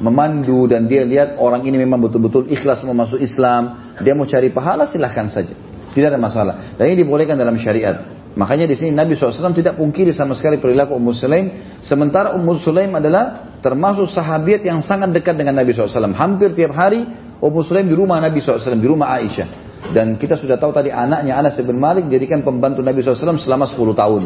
memandu 0.00 0.64
dan 0.70 0.88
dia 0.88 1.04
lihat 1.04 1.36
orang 1.36 1.68
ini 1.68 1.76
memang 1.84 2.00
betul-betul 2.00 2.48
ikhlas 2.48 2.80
mau 2.88 2.96
masuk 2.96 3.20
Islam, 3.20 3.92
dia 4.00 4.16
mau 4.16 4.24
cari 4.24 4.48
pahala 4.48 4.88
silahkan 4.88 5.28
saja. 5.28 5.52
Tidak 5.92 6.08
ada 6.08 6.16
masalah. 6.16 6.54
Dan 6.80 6.88
ini 6.88 7.04
dibolehkan 7.04 7.36
dalam 7.36 7.60
syariat. 7.60 8.21
Makanya 8.32 8.64
di 8.64 8.72
sini 8.72 8.96
Nabi 8.96 9.12
SAW 9.12 9.52
tidak 9.52 9.76
pungkiri 9.76 10.08
sama 10.16 10.32
sekali 10.32 10.56
perilaku 10.56 10.96
Ummu 10.96 11.12
Sulaim. 11.12 11.46
Sementara 11.84 12.32
Ummu 12.32 12.56
Sulaim 12.56 12.92
adalah 12.96 13.56
termasuk 13.60 14.08
sahabat 14.08 14.64
yang 14.64 14.80
sangat 14.80 15.12
dekat 15.12 15.36
dengan 15.36 15.60
Nabi 15.60 15.76
SAW. 15.76 16.16
Hampir 16.16 16.56
tiap 16.56 16.72
hari 16.72 17.04
Ummu 17.44 17.60
Sulaim 17.60 17.92
di 17.92 17.96
rumah 17.96 18.24
Nabi 18.24 18.40
SAW, 18.40 18.80
di 18.80 18.88
rumah 18.88 19.12
Aisyah. 19.20 19.48
Dan 19.92 20.16
kita 20.16 20.40
sudah 20.40 20.56
tahu 20.56 20.72
tadi 20.72 20.88
anaknya 20.88 21.36
Anas 21.36 21.60
bin 21.60 21.76
Malik 21.76 22.08
jadikan 22.08 22.40
pembantu 22.40 22.80
Nabi 22.80 23.04
SAW 23.04 23.36
selama 23.36 23.68
10 23.68 23.92
tahun. 23.92 24.22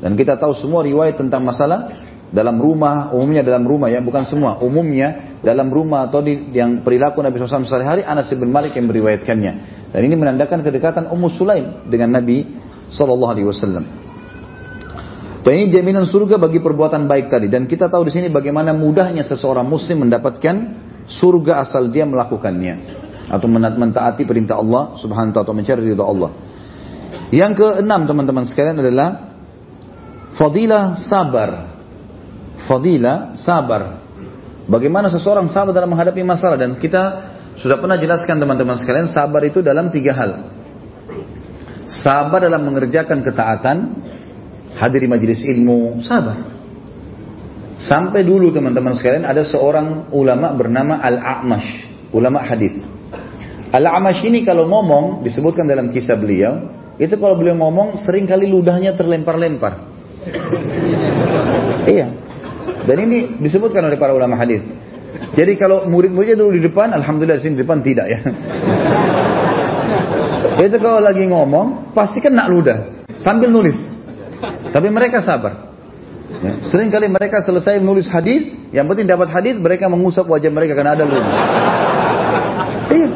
Dan 0.00 0.16
kita 0.16 0.40
tahu 0.40 0.56
semua 0.56 0.80
riwayat 0.80 1.20
tentang 1.20 1.44
masalah 1.44 1.92
dalam 2.32 2.56
rumah, 2.56 3.12
umumnya 3.12 3.44
dalam 3.44 3.68
rumah 3.68 3.92
ya, 3.92 4.00
bukan 4.00 4.24
semua, 4.24 4.56
umumnya 4.64 5.36
dalam 5.44 5.68
rumah 5.68 6.08
atau 6.08 6.24
di, 6.24 6.48
yang 6.56 6.80
perilaku 6.80 7.20
Nabi 7.20 7.36
SAW 7.36 7.68
sehari-hari 7.68 8.00
Anas 8.00 8.32
bin 8.32 8.48
Malik 8.48 8.72
yang 8.72 8.88
meriwayatkannya. 8.88 9.52
Dan 9.92 10.00
ini 10.00 10.16
menandakan 10.16 10.64
kedekatan 10.64 11.12
Ummu 11.12 11.28
Sulaim 11.28 11.84
dengan 11.92 12.16
Nabi 12.16 12.48
SAW. 12.92 13.82
Dan 15.42 15.52
ini 15.58 15.74
jaminan 15.74 16.06
surga 16.06 16.38
bagi 16.38 16.62
perbuatan 16.62 17.10
baik 17.10 17.26
tadi. 17.32 17.50
Dan 17.50 17.66
kita 17.66 17.90
tahu 17.90 18.06
di 18.06 18.12
sini 18.14 18.30
bagaimana 18.30 18.70
mudahnya 18.70 19.26
seseorang 19.26 19.66
muslim 19.66 20.06
mendapatkan 20.06 20.54
surga 21.10 21.64
asal 21.64 21.90
dia 21.90 22.06
melakukannya. 22.06 23.00
Atau 23.26 23.48
mentaati 23.50 24.22
perintah 24.22 24.60
Allah 24.60 24.94
subhanahu 25.00 25.32
wa 25.32 25.34
ta'ala 25.34 25.46
atau 25.48 25.56
mencari 25.56 25.80
ridha 25.82 26.04
Allah. 26.04 26.30
Yang 27.32 27.52
keenam 27.58 28.06
teman-teman 28.06 28.44
sekalian 28.46 28.78
adalah 28.78 29.34
fadilah 30.36 31.00
sabar 31.00 31.72
fadilah 32.66 33.34
sabar. 33.34 34.02
Bagaimana 34.70 35.10
seseorang 35.10 35.50
sabar 35.50 35.74
dalam 35.74 35.90
menghadapi 35.90 36.22
masalah 36.22 36.54
dan 36.54 36.78
kita 36.78 37.34
sudah 37.58 37.82
pernah 37.82 37.98
jelaskan 37.98 38.38
teman-teman 38.38 38.78
sekalian 38.78 39.10
sabar 39.10 39.42
itu 39.42 39.60
dalam 39.60 39.90
tiga 39.90 40.14
hal. 40.14 40.30
Sabar 41.92 42.40
dalam 42.40 42.64
mengerjakan 42.64 43.20
ketaatan, 43.20 43.76
hadiri 44.80 45.04
majelis 45.04 45.44
ilmu, 45.44 46.00
sabar. 46.00 46.40
Sampai 47.76 48.24
dulu 48.24 48.48
teman-teman 48.48 48.96
sekalian 48.96 49.28
ada 49.28 49.44
seorang 49.44 50.08
ulama 50.14 50.56
bernama 50.56 51.04
Al-A'mash, 51.04 51.68
ulama 52.16 52.40
hadis. 52.40 52.80
Al-A'mash 53.68 54.24
ini 54.24 54.40
kalau 54.40 54.64
ngomong 54.72 55.20
disebutkan 55.20 55.68
dalam 55.68 55.92
kisah 55.92 56.16
beliau, 56.16 56.72
itu 56.96 57.12
kalau 57.20 57.36
beliau 57.36 57.60
ngomong 57.60 58.00
sering 58.00 58.24
kali 58.24 58.48
ludahnya 58.48 58.96
terlempar-lempar. 58.96 59.92
iya, 61.92 62.08
dan 62.88 62.96
ini 63.04 63.36
disebutkan 63.42 63.84
oleh 63.84 64.00
para 64.00 64.16
ulama 64.16 64.38
hadis. 64.40 64.64
Jadi 65.36 65.60
kalau 65.60 65.84
murid-muridnya 65.92 66.40
dulu 66.40 66.56
di 66.56 66.62
depan, 66.64 66.88
alhamdulillah 66.96 67.36
di 67.36 67.44
sini 67.44 67.54
di 67.60 67.62
depan 67.66 67.84
tidak 67.84 68.06
ya. 68.08 68.20
Itu 70.60 70.76
kalau 70.82 71.00
lagi 71.00 71.24
ngomong, 71.28 71.94
pasti 71.96 72.20
kena 72.20 72.50
ludah 72.50 73.06
sambil 73.22 73.48
nulis. 73.48 73.78
Tapi 74.74 74.88
mereka 74.90 75.22
sabar. 75.22 75.72
Ya. 76.42 76.52
Sering 76.66 76.88
kali 76.90 77.06
mereka 77.06 77.44
selesai 77.44 77.78
menulis 77.78 78.08
hadis, 78.08 78.50
yang 78.74 78.88
penting 78.88 79.06
dapat 79.06 79.30
hadis, 79.30 79.54
mereka 79.60 79.86
mengusap 79.86 80.26
wajah 80.26 80.50
mereka 80.50 80.72
karena 80.74 80.96
ada 80.96 81.04
ludah. 81.04 81.34
Iya. 82.90 83.08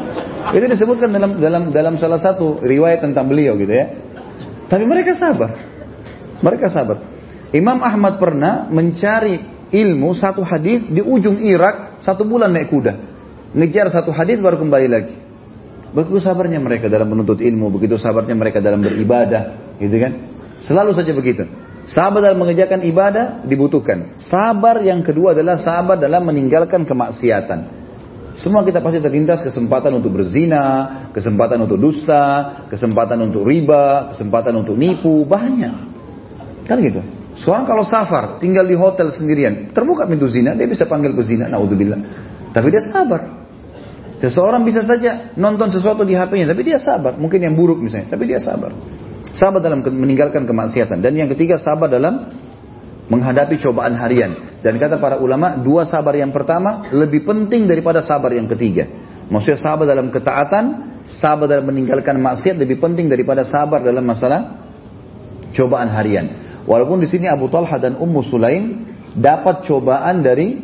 Itu 0.54 0.64
disebutkan 0.70 1.10
dalam 1.10 1.34
dalam 1.40 1.62
dalam 1.74 1.94
salah 1.98 2.22
satu 2.22 2.62
riwayat 2.62 3.02
tentang 3.02 3.26
beliau 3.26 3.58
gitu 3.58 3.72
ya. 3.72 3.98
Tapi 4.70 4.84
mereka 4.86 5.18
sabar. 5.18 5.50
Mereka 6.38 6.70
sabar. 6.70 7.02
Imam 7.50 7.82
Ahmad 7.82 8.20
pernah 8.20 8.68
mencari 8.70 9.42
ilmu 9.74 10.14
satu 10.14 10.46
hadis 10.46 10.86
di 10.86 11.02
ujung 11.02 11.42
Irak 11.42 11.98
satu 12.04 12.22
bulan 12.22 12.54
naik 12.54 12.70
kuda. 12.70 12.94
Ngejar 13.56 13.90
satu 13.90 14.14
hadis 14.14 14.38
baru 14.38 14.60
kembali 14.60 14.86
lagi. 14.86 15.25
Begitu 15.94 16.18
sabarnya 16.22 16.58
mereka 16.58 16.90
dalam 16.90 17.10
menuntut 17.10 17.38
ilmu, 17.38 17.70
begitu 17.70 17.98
sabarnya 18.00 18.34
mereka 18.34 18.58
dalam 18.58 18.82
beribadah, 18.82 19.74
gitu 19.78 19.96
kan? 19.98 20.12
Selalu 20.58 20.90
saja 20.96 21.12
begitu. 21.12 21.44
Sabar 21.86 22.18
dalam 22.18 22.42
mengerjakan 22.42 22.82
ibadah 22.82 23.46
dibutuhkan. 23.46 24.18
Sabar 24.18 24.82
yang 24.82 25.06
kedua 25.06 25.38
adalah 25.38 25.54
sabar 25.54 25.94
dalam 25.94 26.26
meninggalkan 26.26 26.82
kemaksiatan. 26.82 27.86
Semua 28.36 28.66
kita 28.66 28.84
pasti 28.84 29.00
terlintas 29.00 29.40
kesempatan 29.40 29.96
untuk 29.96 30.12
berzina, 30.12 31.08
kesempatan 31.14 31.56
untuk 31.62 31.80
dusta, 31.80 32.66
kesempatan 32.68 33.30
untuk 33.30 33.46
riba, 33.48 34.12
kesempatan 34.12 34.60
untuk 34.60 34.76
nipu, 34.76 35.24
banyak. 35.24 35.74
Kan 36.68 36.82
gitu. 36.82 37.00
Seorang 37.36 37.64
kalau 37.64 37.84
safar, 37.86 38.42
tinggal 38.42 38.66
di 38.66 38.76
hotel 38.76 39.12
sendirian, 39.12 39.70
terbuka 39.70 40.08
pintu 40.08 40.26
zina, 40.26 40.52
dia 40.56 40.66
bisa 40.66 40.88
panggil 40.88 41.14
pezina, 41.14 41.48
naudzubillah. 41.48 42.00
Tapi 42.50 42.66
dia 42.72 42.82
sabar. 42.82 43.45
Seseorang 44.16 44.64
bisa 44.64 44.80
saja 44.80 45.36
nonton 45.36 45.68
sesuatu 45.68 46.00
di 46.08 46.16
HP-nya, 46.16 46.48
tapi 46.48 46.64
dia 46.64 46.80
sabar. 46.80 47.20
Mungkin 47.20 47.36
yang 47.36 47.52
buruk 47.52 47.76
misalnya, 47.84 48.08
tapi 48.08 48.24
dia 48.24 48.40
sabar. 48.40 48.72
Sabar 49.36 49.60
dalam 49.60 49.84
meninggalkan 49.84 50.48
kemaksiatan. 50.48 51.04
Dan 51.04 51.12
yang 51.20 51.28
ketiga, 51.28 51.60
sabar 51.60 51.92
dalam 51.92 52.32
menghadapi 53.12 53.60
cobaan 53.60 53.92
harian. 54.00 54.56
Dan 54.64 54.80
kata 54.80 54.96
para 54.96 55.20
ulama, 55.20 55.60
dua 55.60 55.84
sabar 55.84 56.16
yang 56.16 56.32
pertama 56.32 56.88
lebih 56.96 57.28
penting 57.28 57.68
daripada 57.68 58.00
sabar 58.00 58.32
yang 58.32 58.48
ketiga. 58.48 58.88
Maksudnya 59.28 59.60
sabar 59.60 59.84
dalam 59.84 60.08
ketaatan, 60.08 60.64
sabar 61.04 61.44
dalam 61.44 61.68
meninggalkan 61.68 62.16
maksiat 62.16 62.56
lebih 62.56 62.80
penting 62.80 63.12
daripada 63.12 63.44
sabar 63.44 63.84
dalam 63.84 64.02
masalah 64.02 64.64
cobaan 65.52 65.92
harian. 65.92 66.26
Walaupun 66.64 66.98
di 67.04 67.06
sini 67.10 67.28
Abu 67.28 67.52
Talha 67.52 67.78
dan 67.78 68.00
Ummu 68.00 68.20
Sulaim 68.26 68.64
dapat 69.12 69.68
cobaan 69.68 70.24
dari 70.24 70.58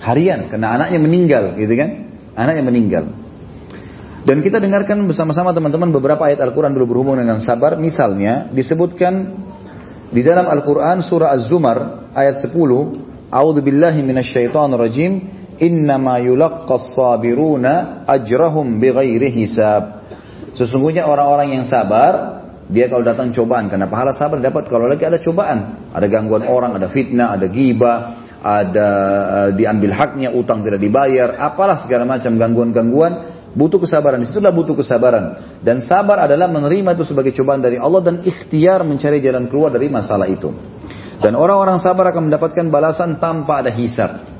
harian 0.00 0.48
karena 0.48 0.80
anaknya 0.80 0.98
meninggal, 1.02 1.44
gitu 1.58 1.74
kan? 1.76 2.05
Anaknya 2.36 2.62
meninggal. 2.62 3.04
Dan 4.26 4.42
kita 4.42 4.60
dengarkan 4.60 5.06
bersama-sama 5.06 5.54
teman-teman 5.54 5.94
beberapa 5.94 6.26
ayat 6.26 6.42
Al-Quran 6.42 6.74
dulu 6.74 6.98
berhubung 6.98 7.16
dengan 7.16 7.40
sabar. 7.40 7.78
Misalnya 7.80 8.50
disebutkan 8.50 9.38
di 10.10 10.20
dalam 10.20 10.50
Al-Quran 10.50 11.00
surah 11.00 11.32
Az-Zumar 11.32 12.10
ayat 12.12 12.42
10. 12.44 12.52
A'udhu 13.30 13.60
billahi 13.62 14.02
minasyaitonir 14.02 14.82
rajim. 14.82 15.12
Innama 15.56 16.20
yulaqqas 16.20 16.92
sabiruna 16.92 18.04
ajrahum 18.04 18.76
bighairi 18.76 19.32
hisab. 19.32 20.04
Sesungguhnya 20.58 21.08
orang-orang 21.08 21.56
yang 21.56 21.64
sabar 21.64 22.44
dia 22.66 22.90
kalau 22.90 23.06
datang 23.06 23.30
cobaan, 23.30 23.70
karena 23.70 23.86
pahala 23.86 24.10
sabar 24.10 24.42
dapat 24.42 24.66
kalau 24.66 24.90
lagi 24.90 25.06
ada 25.06 25.22
cobaan. 25.22 25.86
Ada 25.94 26.10
gangguan 26.10 26.50
orang, 26.50 26.74
ada 26.74 26.90
fitnah, 26.90 27.38
ada 27.38 27.46
gibah, 27.46 28.25
ada 28.46 28.90
uh, 29.26 29.50
diambil 29.50 29.90
haknya, 29.90 30.30
utang 30.30 30.62
tidak 30.62 30.78
dibayar, 30.78 31.34
apalah 31.42 31.82
segala 31.82 32.06
macam 32.06 32.38
gangguan-gangguan, 32.38 33.12
butuh 33.58 33.82
kesabaran. 33.82 34.22
Di 34.22 34.30
situlah 34.30 34.54
butuh 34.54 34.78
kesabaran. 34.78 35.58
Dan 35.66 35.82
sabar 35.82 36.22
adalah 36.30 36.46
menerima 36.46 36.94
itu 36.94 37.02
sebagai 37.02 37.34
cobaan 37.34 37.58
dari 37.58 37.74
Allah 37.74 38.06
dan 38.06 38.22
ikhtiar 38.22 38.86
mencari 38.86 39.18
jalan 39.18 39.50
keluar 39.50 39.74
dari 39.74 39.90
masalah 39.90 40.30
itu. 40.30 40.54
Dan 41.18 41.34
orang-orang 41.34 41.82
sabar 41.82 42.14
akan 42.14 42.30
mendapatkan 42.30 42.70
balasan 42.70 43.18
tanpa 43.18 43.66
ada 43.66 43.74
hisab. 43.74 44.36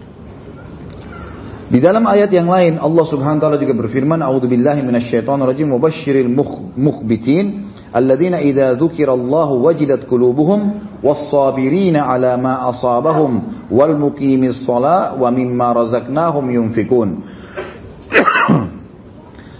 Di 1.67 1.83
dalam 1.83 2.07
ayat 2.07 2.31
yang 2.31 2.47
lain 2.47 2.79
Allah 2.79 3.05
Subhanahu 3.11 3.43
wa 3.43 3.51
taala 3.51 3.59
juga 3.59 3.75
berfirman, 3.75 4.23
"A'udzubillahi 4.23 4.87
minasyaitonirrajim 4.87 5.67
wa 5.67 5.83
basyiril 5.83 6.31
mukhbitin 6.79 7.66
alladzina 7.97 8.45
idza 8.45 8.77
dzukirallahu 8.77 9.65
wajidat 9.65 10.05
qulubuhum 10.05 11.01
was-sabirina 11.01 12.05
ala 12.05 12.37
ma 12.37 12.69
asabahum 12.69 13.65
wal 13.73 13.97
muqimis 13.97 14.69
shalah 14.69 15.17
wa 15.17 15.33
mimma 15.33 15.73
razaqnahum 15.73 16.45
yunfikun 16.53 17.25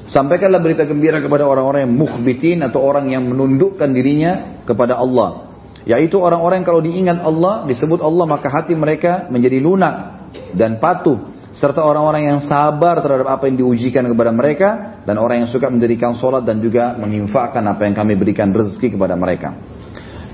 Sampaikanlah 0.07 0.63
berita 0.63 0.87
gembira 0.87 1.19
kepada 1.19 1.43
orang-orang 1.51 1.91
yang 1.91 1.95
mukhbitin 1.99 2.63
atau 2.63 2.79
orang 2.79 3.11
yang 3.11 3.27
menundukkan 3.27 3.91
dirinya 3.91 4.63
kepada 4.63 4.95
Allah. 4.95 5.51
Yaitu 5.83 6.23
orang-orang 6.23 6.63
yang 6.63 6.69
kalau 6.71 6.79
diingat 6.79 7.19
Allah, 7.27 7.67
disebut 7.67 7.99
Allah, 7.99 8.23
maka 8.31 8.47
hati 8.47 8.79
mereka 8.79 9.27
menjadi 9.35 9.59
lunak 9.59 10.31
dan 10.55 10.79
patuh 10.79 11.36
serta 11.57 11.81
orang-orang 11.81 12.29
yang 12.29 12.41
sabar 12.45 13.01
terhadap 13.01 13.33
apa 13.33 13.49
yang 13.49 13.65
diujikan 13.65 14.05
kepada 14.05 14.29
mereka 14.29 15.01
dan 15.09 15.17
orang 15.17 15.45
yang 15.45 15.49
suka 15.49 15.73
mendirikan 15.73 16.13
sholat 16.13 16.45
dan 16.45 16.61
juga 16.61 16.93
menginfakkan 17.01 17.65
apa 17.65 17.89
yang 17.89 17.97
kami 17.97 18.13
berikan 18.21 18.53
rezeki 18.53 19.01
kepada 19.01 19.17
mereka. 19.17 19.57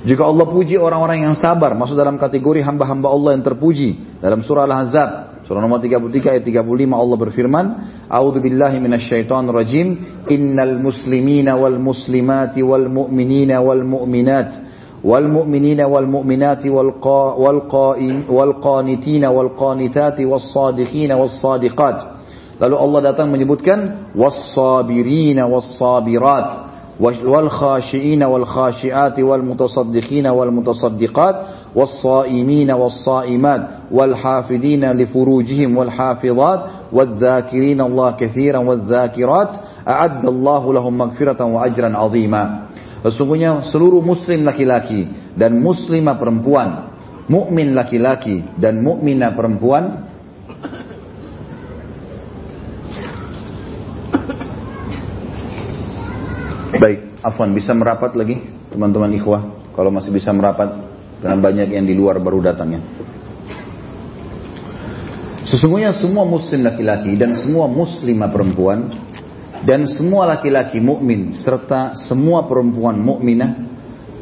Jika 0.03 0.27
Allah 0.27 0.51
puji 0.51 0.75
orang-orang 0.75 1.23
yang 1.23 1.39
sabar, 1.39 1.79
masuk 1.79 1.95
dalam 1.95 2.19
kategori 2.19 2.67
hamba-hamba 2.67 3.07
Allah 3.07 3.39
yang 3.39 3.47
terpuji 3.47 4.19
dalam 4.19 4.43
surah 4.43 4.67
Al-Ahzab, 4.67 5.11
Surah 5.43 5.59
nomor 5.59 5.83
33 5.83 6.39
ayat 6.39 6.45
35 6.47 6.63
Allah 6.95 7.19
berfirman, 7.19 7.67
A'udzu 8.07 8.39
billahi 8.39 8.79
minasyaitonir 8.79 9.51
rajim. 9.51 9.89
Innal 10.31 10.79
muslimina 10.79 11.59
wal 11.59 11.83
muslimati 11.83 12.63
wal 12.63 12.87
mu'minina 12.87 13.59
wal 13.59 13.83
mu'minat 13.83 14.72
والمؤمنين 15.05 15.81
والمؤمنات 15.81 16.67
والقا 16.67 17.35
والقائم 17.35 18.23
والقانتين 18.31 19.25
والقانتات 19.25 20.21
والصادقين 20.21 21.13
والصادقات. 21.13 21.99
Lalu 22.63 22.77
Allah 22.79 23.01
datang 23.11 23.35
menyebutkan 23.35 24.15
was-sabirina 24.15 25.43
والصابرين 25.43 25.43
والصابرات 25.43 26.51
والخاشئين 27.03 28.23
والخاشئات 28.23 29.21
والمتصدقين 29.21 30.27
والمتصدقات 30.27 31.37
والصائمين 31.75 32.71
والصائمات 32.71 33.63
والحافظين 33.91 34.93
لفروجهم 34.93 35.77
والحافظات 35.77 36.61
والذاكرين 36.93 37.81
الله 37.81 38.11
كثيرا 38.11 38.59
والذاكرات 38.59 39.53
أعد 39.89 40.25
الله 40.27 40.73
لهم 40.73 40.99
مغفرة 40.99 41.45
وأجرا 41.45 41.91
عظيما. 41.99 42.72
Sesungguhnya 43.03 43.67
seluruh 43.67 43.99
muslim 43.99 44.47
laki-laki 44.47 45.11
dan 45.35 45.59
muslimah 45.59 46.17
perempuan, 46.23 46.95
mukmin 47.27 47.75
laki-laki 47.75 48.47
dan 48.59 48.83
mukminah 48.83 49.35
perempuan 49.35 50.13
Baik, 56.73 57.21
Afwan 57.23 57.55
bisa 57.55 57.77
merapat 57.77 58.17
lagi 58.19 58.43
teman-teman 58.73 59.13
ikhwah 59.15 59.71
kalau 59.77 59.95
masih 59.95 60.11
bisa 60.11 60.35
merapat 60.35 60.83
dengan 61.21 61.39
banyak 61.39 61.69
yang 61.71 61.87
di 61.87 61.95
luar 61.95 62.19
baru 62.19 62.43
datangnya. 62.43 62.83
Sesungguhnya 65.47 65.95
semua 65.95 66.27
muslim 66.27 66.67
laki-laki 66.67 67.15
dan 67.15 67.39
semua 67.39 67.71
muslimah 67.71 68.33
perempuan 68.35 68.89
dan 69.63 69.87
semua 69.87 70.27
laki-laki 70.27 70.83
mukmin 70.83 71.31
serta 71.31 71.95
semua 71.95 72.51
perempuan 72.51 72.99
mukminah 72.99 73.73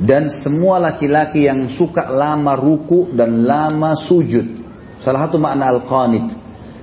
dan 0.01 0.33
semua 0.33 0.81
laki-laki 0.81 1.45
yang 1.45 1.69
suka 1.69 2.09
lama 2.09 2.57
ruku 2.57 3.13
dan 3.13 3.45
lama 3.45 3.93
sujud. 3.93 4.65
Salah 5.05 5.29
satu 5.29 5.37
makna 5.37 5.69
al-qanit. 5.69 6.33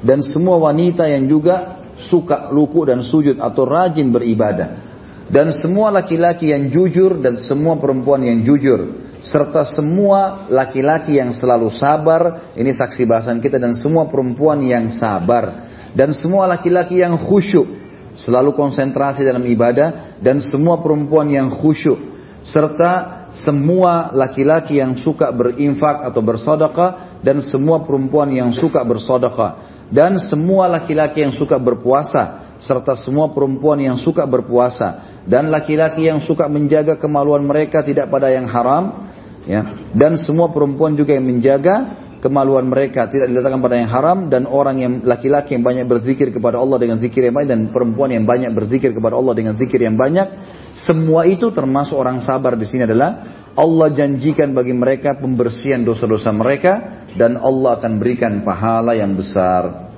Dan 0.06 0.22
semua 0.22 0.62
wanita 0.62 1.10
yang 1.10 1.26
juga 1.26 1.82
suka 1.98 2.54
ruku 2.54 2.86
dan 2.86 3.02
sujud 3.02 3.42
atau 3.42 3.66
rajin 3.66 4.14
beribadah. 4.14 4.86
Dan 5.34 5.50
semua 5.50 5.90
laki-laki 5.90 6.54
yang 6.54 6.70
jujur 6.70 7.18
dan 7.18 7.42
semua 7.42 7.82
perempuan 7.82 8.22
yang 8.22 8.46
jujur. 8.46 9.10
Serta 9.26 9.66
semua 9.66 10.46
laki-laki 10.54 11.18
yang 11.18 11.34
selalu 11.34 11.74
sabar. 11.74 12.54
Ini 12.54 12.70
saksi 12.70 13.10
bahasan 13.10 13.42
kita. 13.42 13.58
Dan 13.58 13.74
semua 13.74 14.06
perempuan 14.06 14.62
yang 14.62 14.94
sabar. 14.94 15.66
Dan 15.98 16.14
semua 16.14 16.46
laki-laki 16.46 17.02
yang 17.02 17.18
khusyuk 17.18 17.87
selalu 18.18 18.58
konsentrasi 18.58 19.22
dalam 19.22 19.46
ibadah 19.46 20.20
dan 20.20 20.42
semua 20.42 20.82
perempuan 20.82 21.30
yang 21.30 21.54
khusyuk 21.54 22.18
serta 22.42 23.28
semua 23.36 24.10
laki-laki 24.16 24.80
yang 24.80 24.98
suka 24.98 25.30
berinfak 25.30 26.02
atau 26.02 26.22
bersodakah 26.24 27.20
dan 27.22 27.44
semua 27.44 27.84
perempuan 27.84 28.32
yang 28.34 28.50
suka 28.56 28.82
bersodakah 28.82 29.84
dan 29.94 30.18
semua 30.18 30.66
laki-laki 30.68 31.22
yang 31.22 31.36
suka 31.36 31.60
berpuasa 31.60 32.56
serta 32.58 32.98
semua 32.98 33.30
perempuan 33.30 33.78
yang 33.78 33.98
suka 34.02 34.26
berpuasa 34.26 35.22
dan 35.30 35.54
laki-laki 35.54 36.10
yang 36.10 36.18
suka 36.24 36.50
menjaga 36.50 36.98
kemaluan 36.98 37.46
mereka 37.46 37.86
tidak 37.86 38.10
pada 38.10 38.34
yang 38.34 38.50
haram 38.50 39.12
ya 39.46 39.92
dan 39.94 40.18
semua 40.18 40.50
perempuan 40.50 40.98
juga 40.98 41.14
yang 41.14 41.28
menjaga 41.28 42.07
kemaluan 42.28 42.68
mereka 42.68 43.08
tidak 43.08 43.32
diletakkan 43.32 43.64
pada 43.64 43.80
yang 43.80 43.88
haram 43.88 44.28
dan 44.28 44.44
orang 44.44 44.76
yang 44.84 44.94
laki-laki 45.08 45.56
yang 45.56 45.64
banyak 45.64 45.88
berzikir 45.88 46.36
kepada 46.36 46.60
Allah 46.60 46.76
dengan 46.76 47.00
zikir 47.00 47.24
yang 47.24 47.36
banyak 47.40 47.50
dan 47.56 47.62
perempuan 47.72 48.12
yang 48.12 48.28
banyak 48.28 48.52
berzikir 48.52 48.92
kepada 48.92 49.16
Allah 49.16 49.32
dengan 49.32 49.56
zikir 49.56 49.80
yang 49.80 49.96
banyak 49.96 50.28
semua 50.76 51.24
itu 51.24 51.50
termasuk 51.56 51.96
orang 51.96 52.20
sabar 52.20 52.60
di 52.60 52.68
sini 52.68 52.84
adalah 52.84 53.40
Allah 53.56 53.90
janjikan 53.90 54.54
bagi 54.54 54.76
mereka 54.76 55.18
pembersihan 55.18 55.82
dosa-dosa 55.82 56.30
mereka 56.36 57.08
dan 57.16 57.40
Allah 57.42 57.82
akan 57.82 57.98
berikan 57.98 58.46
pahala 58.46 58.94
yang 58.94 59.18
besar. 59.18 59.90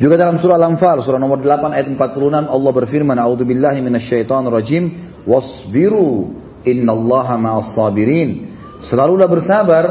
Juga 0.00 0.16
dalam 0.16 0.40
surah 0.40 0.56
Al-Anfal 0.56 1.04
surah 1.04 1.20
nomor 1.20 1.44
8 1.44 1.76
ayat 1.76 1.86
46 1.92 2.48
Allah 2.48 2.72
berfirman 2.72 3.16
A'udzubillahi 3.20 3.78
minasyaitonir 3.84 4.50
rajim 4.50 4.84
wasbiru 5.28 6.32
innallaha 6.64 7.36
ma'as 7.36 7.76
sabirin. 7.76 8.50
Selalulah 8.84 9.28
bersabar, 9.28 9.84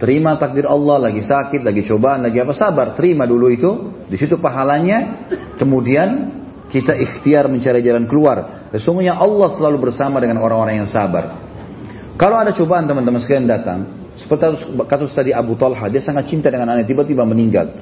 terima 0.00 0.40
takdir 0.40 0.64
Allah 0.64 1.12
lagi 1.12 1.20
sakit, 1.20 1.60
lagi 1.60 1.84
cobaan, 1.84 2.24
lagi 2.24 2.40
apa 2.40 2.56
sabar, 2.56 2.96
terima 2.96 3.28
dulu 3.28 3.52
itu. 3.52 3.70
Di 4.08 4.16
situ 4.16 4.40
pahalanya. 4.40 5.28
Kemudian 5.60 6.40
kita 6.72 6.96
ikhtiar 6.96 7.46
mencari 7.52 7.84
jalan 7.84 8.08
keluar. 8.08 8.70
Sesungguhnya 8.72 9.20
Allah 9.20 9.52
selalu 9.52 9.90
bersama 9.90 10.18
dengan 10.18 10.40
orang-orang 10.40 10.80
yang 10.80 10.88
sabar. 10.88 11.36
Kalau 12.16 12.36
ada 12.40 12.56
cobaan 12.56 12.88
teman-teman 12.88 13.20
sekalian 13.20 13.48
datang, 13.48 14.10
seperti 14.16 14.76
kasus 14.88 15.12
tadi 15.12 15.32
Abu 15.32 15.56
Talha, 15.56 15.88
dia 15.88 16.00
sangat 16.04 16.28
cinta 16.28 16.52
dengan 16.52 16.72
anak, 16.72 16.88
tiba-tiba 16.88 17.24
meninggal. 17.24 17.72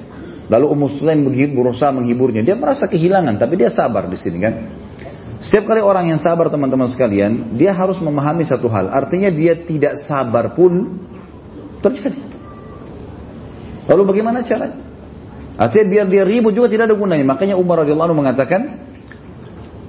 Lalu 0.49 0.67
Ummu 0.73 0.87
Sulaim 0.97 1.29
berusaha 1.29 1.93
menghiburnya. 1.93 2.41
Dia 2.41 2.57
merasa 2.57 2.89
kehilangan, 2.89 3.37
tapi 3.37 3.61
dia 3.61 3.69
sabar 3.69 4.09
di 4.09 4.17
sini 4.17 4.39
kan. 4.41 4.55
Setiap 5.39 5.71
kali 5.71 5.79
orang 5.79 6.11
yang 6.11 6.19
sabar 6.19 6.51
teman-teman 6.51 6.91
sekalian, 6.91 7.55
dia 7.55 7.71
harus 7.71 8.01
memahami 8.03 8.43
satu 8.43 8.67
hal. 8.67 8.91
Artinya 8.91 9.31
dia 9.31 9.55
tidak 9.55 10.03
sabar 10.09 10.51
pun 10.57 10.99
terjadi. 11.85 12.21
Lalu 13.89 14.03
bagaimana 14.05 14.45
caranya? 14.45 14.79
Artinya 15.59 15.87
biar 15.91 16.07
dia 16.07 16.23
ribut 16.23 16.55
juga 16.55 16.71
tidak 16.71 16.93
ada 16.93 16.97
gunanya. 16.97 17.27
Makanya 17.27 17.59
Umar 17.59 17.83
radhiyallahu 17.83 18.09
anhu 18.15 18.21
mengatakan, 18.23 18.61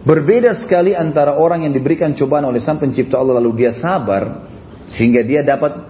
berbeda 0.01 0.57
sekali 0.57 0.97
antara 0.97 1.37
orang 1.37 1.67
yang 1.67 1.73
diberikan 1.75 2.17
cobaan 2.17 2.47
oleh 2.47 2.57
Sang 2.63 2.81
Pencipta 2.81 3.21
Allah 3.21 3.37
lalu 3.37 3.65
dia 3.65 3.71
sabar 3.75 4.49
sehingga 4.89 5.21
dia 5.21 5.45
dapat 5.45 5.85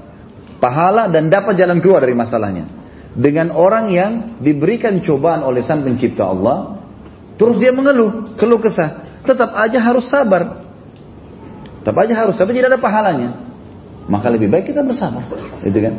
pahala 0.59 1.07
dan 1.07 1.31
dapat 1.31 1.55
jalan 1.55 1.79
keluar 1.79 2.03
dari 2.03 2.11
masalahnya 2.11 2.79
dengan 3.15 3.49
orang 3.55 3.89
yang 3.89 4.11
diberikan 4.43 5.01
cobaan 5.01 5.41
oleh 5.41 5.65
sang 5.65 5.81
pencipta 5.81 6.29
Allah, 6.29 6.83
terus 7.41 7.57
dia 7.57 7.73
mengeluh, 7.73 8.37
keluh 8.37 8.61
kesah, 8.61 9.23
tetap 9.25 9.55
aja 9.57 9.81
harus 9.81 10.05
sabar. 10.07 10.67
Tetap 11.81 11.95
aja 11.95 12.13
harus, 12.13 12.35
tapi 12.35 12.53
tidak 12.53 12.75
ada 12.75 12.79
pahalanya. 12.83 13.48
Maka 14.07 14.31
lebih 14.31 14.47
baik 14.47 14.71
kita 14.71 14.85
bersabar, 14.85 15.25
gitu 15.65 15.79
kan? 15.81 15.93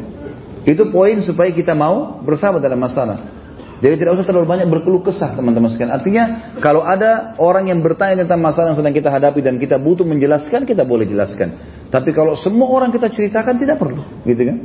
Itu 0.65 0.89
poin 0.89 1.21
supaya 1.21 1.53
kita 1.53 1.77
mau 1.77 2.21
bersabar 2.25 2.63
dalam 2.63 2.81
masalah. 2.81 3.39
Jadi 3.81 3.97
tidak 3.97 4.21
usah 4.21 4.27
terlalu 4.29 4.45
banyak 4.45 4.69
berkeluh 4.69 5.01
kesah 5.01 5.33
teman-teman 5.33 5.73
sekalian. 5.73 5.95
Artinya 5.97 6.25
kalau 6.61 6.85
ada 6.85 7.33
orang 7.41 7.73
yang 7.73 7.81
bertanya 7.81 8.29
tentang 8.29 8.45
masalah 8.45 8.77
yang 8.77 8.79
sedang 8.79 8.93
kita 8.93 9.09
hadapi 9.09 9.41
dan 9.41 9.57
kita 9.57 9.81
butuh 9.81 10.05
menjelaskan, 10.05 10.69
kita 10.69 10.85
boleh 10.85 11.09
jelaskan. 11.09 11.57
Tapi 11.89 12.13
kalau 12.13 12.37
semua 12.37 12.69
orang 12.69 12.93
kita 12.93 13.09
ceritakan 13.09 13.57
tidak 13.57 13.81
perlu, 13.81 14.05
gitu 14.29 14.43
kan? 14.53 14.57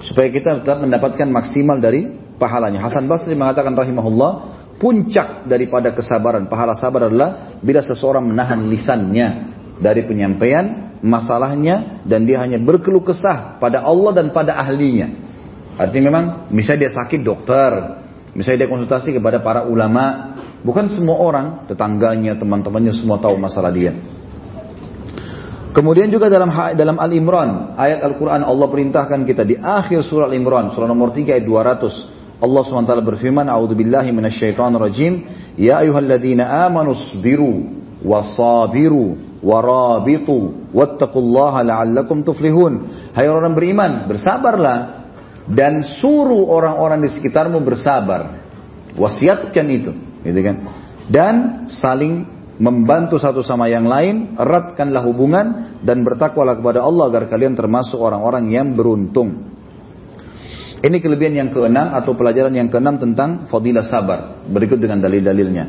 supaya 0.00 0.32
kita 0.32 0.64
tetap 0.64 0.80
mendapatkan 0.80 1.28
maksimal 1.28 1.76
dari 1.76 2.08
pahalanya. 2.40 2.80
Hasan 2.80 3.04
Basri 3.04 3.36
mengatakan 3.36 3.76
rahimahullah, 3.76 4.30
puncak 4.80 5.44
daripada 5.44 5.92
kesabaran, 5.92 6.48
pahala 6.48 6.72
sabar 6.72 7.12
adalah 7.12 7.60
bila 7.60 7.84
seseorang 7.84 8.24
menahan 8.24 8.64
lisannya 8.64 9.28
dari 9.80 10.04
penyampaian 10.08 10.89
masalahnya 11.00 12.04
dan 12.04 12.28
dia 12.28 12.40
hanya 12.40 12.60
berkeluh 12.60 13.04
kesah 13.04 13.56
pada 13.60 13.80
Allah 13.84 14.12
dan 14.16 14.32
pada 14.32 14.56
ahlinya. 14.56 15.08
Artinya 15.80 16.04
memang 16.12 16.24
misalnya 16.52 16.88
dia 16.88 16.92
sakit 16.92 17.20
dokter, 17.24 17.70
misalnya 18.36 18.64
dia 18.64 18.70
konsultasi 18.70 19.16
kepada 19.16 19.40
para 19.40 19.64
ulama, 19.64 20.36
bukan 20.60 20.92
semua 20.92 21.16
orang, 21.16 21.46
tetangganya, 21.64 22.36
teman-temannya 22.36 22.92
semua 22.92 23.16
tahu 23.16 23.40
masalah 23.40 23.72
dia. 23.72 23.96
Kemudian 25.70 26.10
juga 26.10 26.26
dalam 26.26 26.50
dalam 26.74 26.98
Al 26.98 27.12
Imran 27.14 27.78
ayat 27.78 28.02
Al 28.02 28.18
Quran 28.18 28.42
Allah 28.42 28.66
perintahkan 28.66 29.22
kita 29.22 29.46
di 29.46 29.54
akhir 29.54 30.02
surah 30.02 30.26
Al 30.26 30.34
Imran 30.34 30.74
surah 30.74 30.90
nomor 30.90 31.14
3 31.14 31.38
ayat 31.38 31.46
200 31.46 32.42
Allah 32.42 32.62
SWT 32.64 33.04
berfirman 33.04 33.46
A'udzu 33.52 33.76
billahi 33.76 34.10
minasyaitonir 34.16 34.80
rajim. 34.80 35.12
Ya 35.60 35.78
ayyuhalladzina 35.84 36.66
amanu 36.66 36.96
sabiru. 36.96 37.78
wasabiru 38.00 39.29
warabitu 39.40 40.68
wattaqullaha 40.72 41.64
la'allakum 41.64 42.22
tuflihun 42.22 42.72
hai 43.16 43.26
orang 43.26 43.56
beriman 43.56 44.04
bersabarlah 44.04 45.08
dan 45.48 45.80
suruh 45.82 46.44
orang-orang 46.46 47.00
di 47.04 47.08
sekitarmu 47.08 47.64
bersabar 47.64 48.44
wasiatkan 48.94 49.66
itu 49.72 49.92
gitu 50.22 50.40
kan 50.44 50.56
dan 51.08 51.66
saling 51.72 52.40
membantu 52.60 53.16
satu 53.16 53.40
sama 53.40 53.72
yang 53.72 53.88
lain, 53.88 54.36
eratkanlah 54.36 55.00
hubungan 55.08 55.80
dan 55.80 56.04
bertakwalah 56.04 56.60
kepada 56.60 56.84
Allah 56.84 57.08
agar 57.08 57.32
kalian 57.32 57.56
termasuk 57.56 57.96
orang-orang 57.96 58.52
yang 58.52 58.76
beruntung. 58.76 59.48
Ini 60.80 60.96
kelebihan 61.00 61.34
yang 61.36 61.50
keenam 61.52 61.92
atau 61.92 62.12
pelajaran 62.16 62.52
yang 62.52 62.68
keenam 62.68 63.00
tentang 63.00 63.48
fadilah 63.48 63.84
sabar. 63.84 64.44
Berikut 64.48 64.80
dengan 64.80 65.00
dalil-dalilnya. 65.00 65.64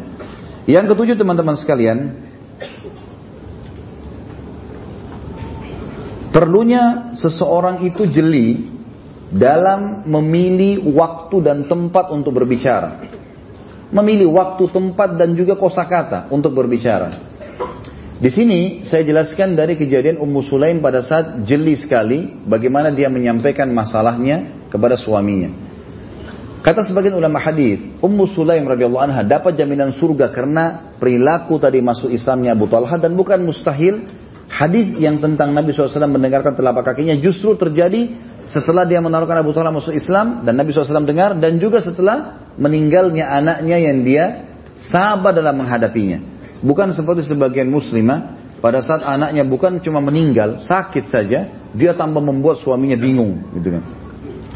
Yang 0.68 0.96
ketujuh 0.96 1.16
teman-teman 1.20 1.56
sekalian, 1.60 1.98
perlunya 6.32 7.14
seseorang 7.14 7.84
itu 7.86 8.08
jeli 8.08 8.72
dalam 9.32 10.04
memilih 10.08 10.92
waktu 10.92 11.40
dan 11.44 11.68
tempat 11.68 12.12
untuk 12.12 12.36
berbicara. 12.36 13.08
Memilih 13.92 14.32
waktu, 14.32 14.72
tempat 14.72 15.20
dan 15.20 15.36
juga 15.36 15.60
kosakata 15.60 16.32
untuk 16.32 16.56
berbicara. 16.56 17.12
Di 18.22 18.30
sini 18.30 18.86
saya 18.86 19.02
jelaskan 19.02 19.58
dari 19.58 19.74
kejadian 19.74 20.22
Ummu 20.22 20.46
Sulaim 20.46 20.78
pada 20.78 21.02
saat 21.02 21.42
jeli 21.42 21.74
sekali 21.74 22.40
bagaimana 22.46 22.94
dia 22.94 23.10
menyampaikan 23.10 23.66
masalahnya 23.74 24.68
kepada 24.70 24.94
suaminya. 24.94 25.50
Kata 26.62 26.86
sebagian 26.86 27.18
ulama 27.18 27.42
hadis, 27.42 27.82
Ummu 27.98 28.30
Sulaim 28.38 28.70
radhiyallahu 28.70 29.02
anha 29.02 29.26
dapat 29.26 29.58
jaminan 29.58 29.98
surga 29.98 30.30
karena 30.30 30.94
perilaku 31.02 31.58
tadi 31.58 31.82
masuk 31.82 32.14
Islamnya 32.14 32.54
Abu 32.54 32.70
Talha 32.70 33.02
dan 33.02 33.18
bukan 33.18 33.42
mustahil 33.42 34.06
hadis 34.52 35.00
yang 35.00 35.24
tentang 35.24 35.56
Nabi 35.56 35.72
SAW 35.72 36.12
mendengarkan 36.12 36.60
telapak 36.60 36.92
kakinya 36.92 37.16
justru 37.16 37.56
terjadi 37.56 38.12
setelah 38.52 38.84
dia 38.84 39.00
menaruhkan 39.00 39.40
Abu 39.40 39.56
Talha 39.56 39.72
masuk 39.72 39.96
Islam 39.96 40.44
dan 40.44 40.60
Nabi 40.60 40.76
SAW 40.76 41.08
dengar 41.08 41.40
dan 41.40 41.56
juga 41.56 41.80
setelah 41.80 42.52
meninggalnya 42.60 43.32
anaknya 43.32 43.78
yang 43.80 44.04
dia 44.04 44.26
sabar 44.92 45.32
dalam 45.32 45.56
menghadapinya. 45.64 46.20
Bukan 46.62 46.92
seperti 46.92 47.26
sebagian 47.26 47.72
muslimah 47.72 48.42
pada 48.62 48.86
saat 48.86 49.02
anaknya 49.02 49.42
bukan 49.42 49.82
cuma 49.82 49.98
meninggal, 50.04 50.62
sakit 50.62 51.10
saja, 51.10 51.50
dia 51.74 51.92
tambah 51.98 52.22
membuat 52.22 52.62
suaminya 52.62 52.94
bingung, 52.94 53.42
gitu 53.58 53.74
kan. 53.74 53.84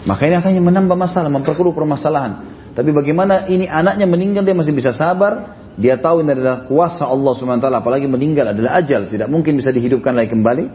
Maka 0.06 0.30
ini 0.30 0.38
akan 0.38 0.62
menambah 0.62 0.94
masalah, 0.94 1.34
memperkeruh 1.34 1.74
permasalahan. 1.74 2.46
Tapi 2.78 2.94
bagaimana 2.94 3.50
ini 3.50 3.66
anaknya 3.66 4.06
meninggal 4.06 4.46
dia 4.46 4.54
masih 4.54 4.78
bisa 4.78 4.94
sabar, 4.94 5.58
dia 5.76 6.00
tahu 6.00 6.24
ini 6.24 6.32
adalah 6.36 6.64
kuasa 6.66 7.04
Allah 7.04 7.36
SWT, 7.36 7.68
apalagi 7.68 8.08
meninggal 8.08 8.56
adalah 8.56 8.80
ajal, 8.80 9.12
tidak 9.12 9.28
mungkin 9.28 9.60
bisa 9.60 9.76
dihidupkan 9.76 10.16
lagi 10.16 10.32
kembali. 10.32 10.66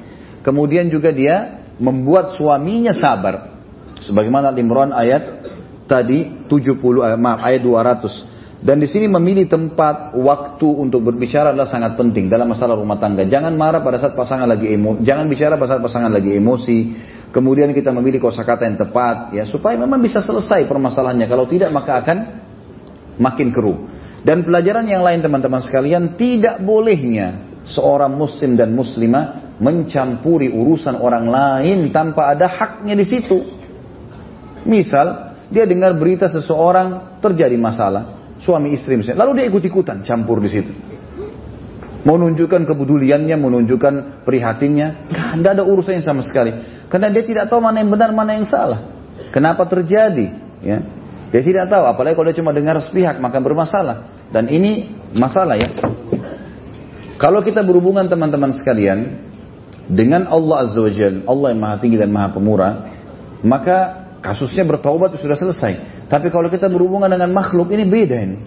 Kemudian 0.44 0.92
juga 0.92 1.12
dia 1.12 1.64
membuat 1.80 2.36
suaminya 2.36 2.92
sabar. 2.92 3.56
Sebagaimana 4.00 4.52
Imran 4.56 4.92
ayat 4.92 5.44
tadi 5.84 6.48
70 6.48 6.80
eh, 6.80 7.18
maaf 7.20 7.40
ayat 7.44 7.60
200 7.60 8.30
dan 8.60 8.76
di 8.76 8.84
sini 8.84 9.08
memilih 9.08 9.48
tempat, 9.48 10.12
waktu 10.12 10.68
untuk 10.68 11.00
berbicara 11.00 11.56
adalah 11.56 11.64
sangat 11.64 11.96
penting 11.96 12.28
dalam 12.28 12.52
masalah 12.52 12.76
rumah 12.76 13.00
tangga. 13.00 13.24
Jangan 13.24 13.56
marah 13.56 13.80
pada 13.80 13.96
saat 13.96 14.12
pasangan 14.12 14.44
lagi 14.44 14.68
emosi, 14.68 15.00
jangan 15.00 15.24
bicara 15.32 15.56
pada 15.56 15.76
saat 15.76 15.82
pasangan 15.82 16.12
lagi 16.12 16.36
emosi. 16.36 16.78
Kemudian 17.32 17.72
kita 17.72 17.88
memilih 17.88 18.20
kosakata 18.20 18.68
yang 18.68 18.76
tepat, 18.76 19.32
ya 19.32 19.48
supaya 19.48 19.80
memang 19.80 20.04
bisa 20.04 20.20
selesai 20.20 20.68
permasalahannya. 20.68 21.24
Kalau 21.24 21.48
tidak 21.48 21.72
maka 21.72 22.04
akan 22.04 22.18
makin 23.16 23.48
keruh. 23.48 23.89
Dan 24.20 24.44
pelajaran 24.44 24.84
yang 24.84 25.00
lain 25.00 25.24
teman-teman 25.24 25.64
sekalian, 25.64 26.16
tidak 26.20 26.60
bolehnya 26.60 27.60
seorang 27.64 28.12
muslim 28.12 28.56
dan 28.56 28.76
muslimah 28.76 29.56
mencampuri 29.60 30.48
urusan 30.48 30.96
orang 30.96 31.28
lain 31.28 31.92
tanpa 31.92 32.32
ada 32.32 32.48
haknya 32.48 32.96
di 32.96 33.04
situ. 33.04 33.38
Misal, 34.64 35.36
dia 35.48 35.64
dengar 35.64 35.96
berita 35.96 36.28
seseorang 36.28 37.20
terjadi 37.20 37.56
masalah, 37.56 38.36
suami 38.40 38.76
istri 38.76 38.96
misalnya. 38.96 39.24
Lalu 39.24 39.32
dia 39.40 39.46
ikut-ikutan 39.48 40.04
campur 40.04 40.40
di 40.44 40.50
situ. 40.52 40.72
Menunjukkan 42.00 42.64
kepeduliannya, 42.64 43.36
menunjukkan 43.36 44.24
prihatinnya. 44.24 45.12
Tidak 45.12 45.52
ada 45.52 45.64
urusannya 45.64 46.00
sama 46.00 46.24
sekali. 46.24 46.52
Karena 46.88 47.12
dia 47.12 47.20
tidak 47.20 47.52
tahu 47.52 47.60
mana 47.60 47.84
yang 47.84 47.92
benar, 47.92 48.08
mana 48.16 48.40
yang 48.40 48.48
salah. 48.48 48.88
Kenapa 49.28 49.68
terjadi? 49.68 50.32
Ya. 50.64 50.80
Dia 51.30 51.42
tidak 51.46 51.70
tahu, 51.70 51.84
apalagi 51.86 52.14
kalau 52.18 52.28
dia 52.30 52.38
cuma 52.42 52.50
dengar 52.50 52.78
sepihak, 52.82 53.22
maka 53.22 53.38
bermasalah. 53.38 54.26
Dan 54.34 54.50
ini 54.50 54.90
masalah 55.14 55.54
ya. 55.58 55.70
Kalau 57.18 57.42
kita 57.44 57.62
berhubungan 57.62 58.10
teman-teman 58.10 58.50
sekalian, 58.50 59.30
dengan 59.90 60.26
Allah 60.30 60.66
Azza 60.66 60.78
wa 60.78 60.90
Allah 61.26 61.46
yang 61.54 61.60
maha 61.60 61.76
tinggi 61.82 61.98
dan 61.98 62.10
maha 62.10 62.30
pemurah, 62.30 62.72
maka 63.42 63.78
kasusnya 64.22 64.62
bertaubat 64.66 65.14
sudah 65.18 65.38
selesai. 65.38 66.06
Tapi 66.06 66.30
kalau 66.30 66.50
kita 66.50 66.66
berhubungan 66.66 67.10
dengan 67.10 67.30
makhluk 67.30 67.70
ini 67.70 67.86
beda 67.86 68.16
ini. 68.18 68.38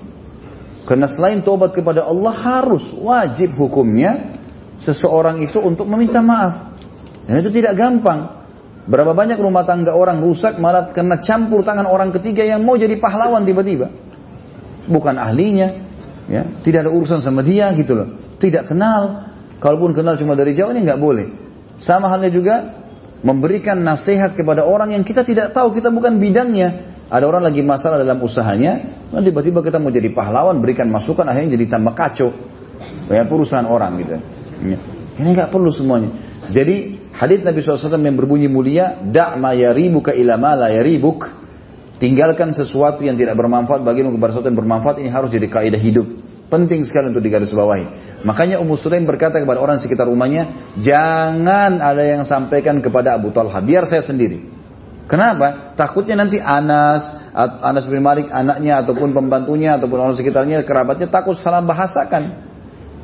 Karena 0.83 1.07
selain 1.07 1.39
taubat 1.39 1.71
kepada 1.71 2.03
Allah 2.03 2.35
harus 2.35 2.91
wajib 2.99 3.55
hukumnya 3.55 4.35
seseorang 4.75 5.39
itu 5.39 5.59
untuk 5.63 5.87
meminta 5.87 6.19
maaf. 6.19 6.75
Dan 7.23 7.39
itu 7.39 7.55
tidak 7.55 7.79
gampang. 7.79 8.42
Berapa 8.83 9.15
banyak 9.15 9.39
rumah 9.39 9.63
tangga 9.63 9.95
orang 9.95 10.19
rusak 10.19 10.59
malah 10.59 10.91
karena 10.91 11.15
campur 11.23 11.63
tangan 11.63 11.87
orang 11.87 12.11
ketiga 12.11 12.43
yang 12.43 12.67
mau 12.67 12.75
jadi 12.75 12.99
pahlawan 12.99 13.47
tiba-tiba. 13.47 13.87
Bukan 14.91 15.15
ahlinya, 15.15 15.71
ya, 16.27 16.43
tidak 16.59 16.87
ada 16.87 16.91
urusan 16.91 17.23
sama 17.23 17.39
dia 17.39 17.71
gitu 17.79 17.95
loh. 17.95 18.19
Tidak 18.35 18.67
kenal, 18.67 19.31
kalaupun 19.63 19.95
kenal 19.95 20.19
cuma 20.19 20.35
dari 20.35 20.51
jauh 20.51 20.75
ini 20.75 20.83
nggak 20.83 20.99
boleh. 20.99 21.27
Sama 21.79 22.11
halnya 22.11 22.27
juga 22.27 22.55
memberikan 23.23 23.79
nasihat 23.79 24.35
kepada 24.35 24.67
orang 24.67 24.91
yang 24.91 25.07
kita 25.07 25.23
tidak 25.23 25.55
tahu, 25.55 25.71
kita 25.71 25.87
bukan 25.87 26.19
bidangnya. 26.19 26.91
Ada 27.07 27.23
orang 27.23 27.47
lagi 27.47 27.63
masalah 27.63 27.95
dalam 28.03 28.19
usahanya, 28.19 29.07
tiba-tiba 29.15 29.63
kita 29.63 29.79
mau 29.79 29.95
jadi 29.95 30.11
pahlawan, 30.11 30.59
berikan 30.59 30.91
masukan, 30.91 31.23
akhirnya 31.23 31.55
jadi 31.55 31.65
tambah 31.71 31.95
kacau. 31.95 32.35
Ya, 33.07 33.23
perusahaan 33.23 33.63
orang 33.63 33.95
gitu. 34.03 34.19
Ini 35.23 35.29
nggak 35.31 35.53
perlu 35.53 35.71
semuanya. 35.71 36.11
Jadi 36.51 36.99
hadits 37.13 37.45
Nabi 37.45 37.61
SAW 37.61 38.01
yang 38.01 38.17
berbunyi 38.17 38.49
mulia, 38.49 38.99
da'ma 38.99 39.53
yaribuka 39.53 40.11
ila 40.17 40.35
ma 40.35 40.57
la 40.57 40.73
yaribuk. 40.73 41.29
Tinggalkan 42.01 42.51
sesuatu 42.51 43.05
yang 43.05 43.15
tidak 43.15 43.37
bermanfaat 43.39 43.85
bagimu 43.85 44.11
kepada 44.17 44.35
sesuatu 44.35 44.49
yang 44.51 44.59
bermanfaat 44.59 44.99
ini 44.99 45.07
harus 45.13 45.31
jadi 45.31 45.47
kaidah 45.47 45.79
hidup. 45.79 46.07
Penting 46.51 46.83
sekali 46.83 47.09
untuk 47.09 47.23
digarisbawahi. 47.23 47.85
Makanya 48.27 48.59
Ummu 48.59 48.75
Sulaim 48.75 49.07
berkata 49.07 49.39
kepada 49.39 49.63
orang 49.63 49.79
sekitar 49.79 50.05
rumahnya, 50.05 50.75
jangan 50.83 51.79
ada 51.79 52.03
yang 52.03 52.27
sampaikan 52.27 52.83
kepada 52.83 53.15
Abu 53.15 53.31
Talha, 53.31 53.57
biar 53.63 53.87
saya 53.87 54.03
sendiri. 54.03 54.51
Kenapa? 55.07 55.75
Takutnya 55.75 56.15
nanti 56.15 56.39
Anas, 56.39 57.03
Anas 57.35 57.83
bin 57.87 57.99
Malik 57.99 58.31
anaknya 58.31 58.79
ataupun 58.83 59.11
pembantunya 59.11 59.75
ataupun 59.75 59.97
orang 59.99 60.15
sekitarnya 60.15 60.63
kerabatnya 60.63 61.11
takut 61.11 61.35
salah 61.35 61.59
bahasakan. 61.59 62.51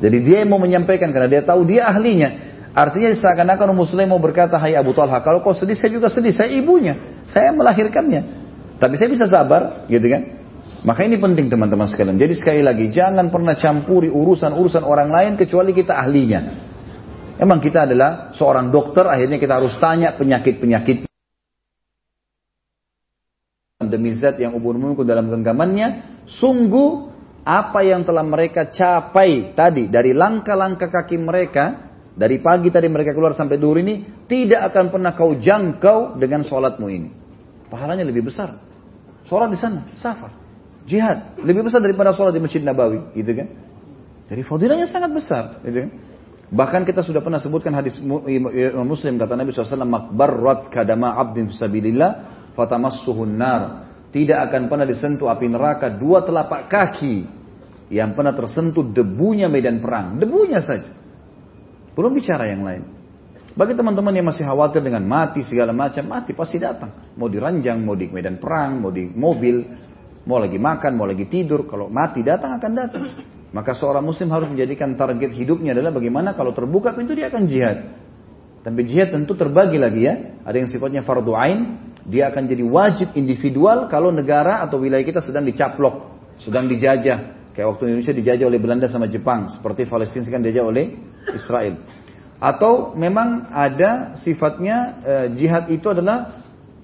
Jadi 0.00 0.16
dia 0.24 0.36
yang 0.40 0.56
mau 0.56 0.60
menyampaikan 0.60 1.12
karena 1.12 1.28
dia 1.28 1.42
tahu 1.44 1.68
dia 1.68 1.84
ahlinya. 1.84 2.49
Artinya 2.70 3.10
seakan-akan 3.10 3.74
Ummu 3.74 3.84
Sulaim 3.86 4.14
mau 4.14 4.22
berkata, 4.22 4.54
Hai 4.54 4.78
Abu 4.78 4.94
Talha, 4.94 5.18
kalau 5.26 5.42
kau 5.42 5.50
sedih 5.50 5.74
saya 5.74 5.90
juga 5.90 6.06
sedih, 6.06 6.30
saya 6.30 6.54
ibunya, 6.54 7.22
saya 7.26 7.50
melahirkannya. 7.50 8.22
Tapi 8.78 8.94
saya 8.94 9.10
bisa 9.10 9.26
sabar, 9.26 9.84
gitu 9.90 10.06
kan? 10.06 10.22
Maka 10.80 11.04
ini 11.04 11.20
penting 11.20 11.52
teman-teman 11.52 11.84
sekalian. 11.90 12.16
Jadi 12.16 12.34
sekali 12.38 12.62
lagi, 12.64 12.88
jangan 12.88 13.28
pernah 13.28 13.58
campuri 13.58 14.08
urusan-urusan 14.08 14.86
orang 14.86 15.10
lain 15.12 15.32
kecuali 15.36 15.74
kita 15.76 15.98
ahlinya. 15.98 16.40
Emang 17.36 17.58
kita 17.58 17.84
adalah 17.84 18.32
seorang 18.32 18.70
dokter, 18.70 19.04
akhirnya 19.04 19.36
kita 19.36 19.60
harus 19.60 19.74
tanya 19.76 20.14
penyakit-penyakit. 20.14 21.10
Demi 23.80 24.14
zat 24.14 24.38
yang 24.38 24.54
ubur-ubur 24.54 25.02
dalam 25.02 25.26
genggamannya, 25.26 26.22
sungguh 26.30 27.10
apa 27.42 27.80
yang 27.82 28.06
telah 28.06 28.22
mereka 28.22 28.68
capai 28.68 29.56
tadi 29.56 29.88
dari 29.90 30.14
langkah-langkah 30.14 30.92
kaki 30.92 31.16
mereka, 31.16 31.89
dari 32.10 32.42
pagi 32.42 32.68
tadi 32.74 32.90
mereka 32.90 33.14
keluar 33.14 33.32
sampai 33.32 33.56
duhur 33.56 33.78
ini, 33.78 34.26
tidak 34.26 34.74
akan 34.74 34.90
pernah 34.90 35.14
kau 35.14 35.38
jangkau 35.38 36.18
dengan 36.18 36.42
sholatmu 36.42 36.86
ini. 36.90 37.08
Pahalanya 37.70 38.02
lebih 38.02 38.26
besar. 38.26 38.58
Sholat 39.30 39.48
di 39.54 39.58
sana, 39.58 39.86
safar. 39.94 40.34
Jihad 40.90 41.38
lebih 41.38 41.62
besar 41.62 41.78
daripada 41.78 42.10
sholat 42.10 42.34
di 42.34 42.42
Masjid 42.42 42.58
Nabawi, 42.58 43.14
gitu 43.14 43.30
kan? 43.36 43.48
Jadi 44.26 44.42
fadilahnya 44.42 44.90
sangat 44.90 45.10
besar, 45.14 45.62
gitu 45.62 45.86
kan? 45.86 45.90
Bahkan 46.50 46.82
kita 46.82 47.06
sudah 47.06 47.22
pernah 47.22 47.38
sebutkan 47.38 47.70
hadis 47.70 48.02
Muslim 48.02 49.14
kata 49.22 49.38
Nabi 49.38 49.54
SAW, 49.54 49.86
makbarrat 49.86 50.66
kadama 50.66 51.14
abdin 51.14 51.46
fisabilillah 51.46 52.10
fatamassuhun 52.58 53.32
nar. 53.38 53.62
Tidak 54.10 54.34
akan 54.50 54.66
pernah 54.66 54.82
disentuh 54.82 55.30
api 55.30 55.46
neraka 55.46 55.94
dua 55.94 56.26
telapak 56.26 56.66
kaki 56.66 57.16
yang 57.94 58.18
pernah 58.18 58.34
tersentuh 58.34 58.82
debunya 58.82 59.46
medan 59.46 59.78
perang. 59.78 60.18
Debunya 60.18 60.58
saja. 60.58 60.99
Belum 61.94 62.12
bicara 62.14 62.46
yang 62.50 62.62
lain. 62.62 62.82
Bagi 63.54 63.74
teman-teman 63.74 64.14
yang 64.14 64.26
masih 64.30 64.46
khawatir 64.46 64.80
dengan 64.80 65.02
mati 65.04 65.42
segala 65.42 65.74
macam, 65.74 66.06
mati 66.06 66.32
pasti 66.32 66.62
datang. 66.62 67.12
Mau 67.18 67.26
diranjang, 67.26 67.82
mau 67.82 67.98
di 67.98 68.06
medan 68.06 68.38
perang, 68.38 68.78
mau 68.78 68.94
di 68.94 69.10
mobil, 69.10 69.66
Mau 70.28 70.36
lagi 70.36 70.60
makan, 70.60 71.00
mau 71.00 71.08
lagi 71.08 71.24
tidur, 71.24 71.64
kalau 71.64 71.88
mati 71.88 72.20
datang 72.20 72.60
akan 72.60 72.72
datang. 72.76 73.04
Maka 73.56 73.72
seorang 73.72 74.04
muslim 74.04 74.28
harus 74.30 74.52
menjadikan 74.52 74.94
target 74.94 75.32
hidupnya 75.32 75.72
adalah 75.72 75.90
bagaimana 75.90 76.36
kalau 76.36 76.52
terbuka 76.52 76.92
pintu 76.92 77.16
dia 77.16 77.32
akan 77.32 77.48
jihad. 77.48 77.78
Tapi 78.60 78.80
jihad 78.84 79.16
tentu 79.16 79.32
terbagi 79.32 79.80
lagi 79.80 80.04
ya. 80.04 80.14
Ada 80.44 80.56
yang 80.60 80.68
sifatnya 80.68 81.00
fardu 81.02 81.32
ain, 81.32 81.60
dia 82.04 82.28
akan 82.28 82.46
jadi 82.46 82.62
wajib 82.62 83.16
individual 83.16 83.88
kalau 83.88 84.12
negara 84.12 84.60
atau 84.60 84.76
wilayah 84.78 85.02
kita 85.02 85.24
sedang 85.24 85.48
dicaplok, 85.48 86.12
sedang 86.44 86.68
dijajah. 86.68 87.50
Kayak 87.56 87.66
waktu 87.74 87.82
Indonesia 87.90 88.14
dijajah 88.14 88.46
oleh 88.46 88.60
Belanda 88.60 88.86
sama 88.86 89.08
Jepang, 89.08 89.50
seperti 89.50 89.88
Palestina 89.88 90.22
sekarang 90.28 90.44
dijajah 90.46 90.64
oleh 90.68 90.84
Israel. 91.34 91.80
Atau 92.40 92.96
memang 92.96 93.52
ada 93.52 94.16
sifatnya 94.16 94.76
eh, 95.04 95.26
jihad 95.36 95.68
itu 95.68 95.92
adalah 95.92 96.40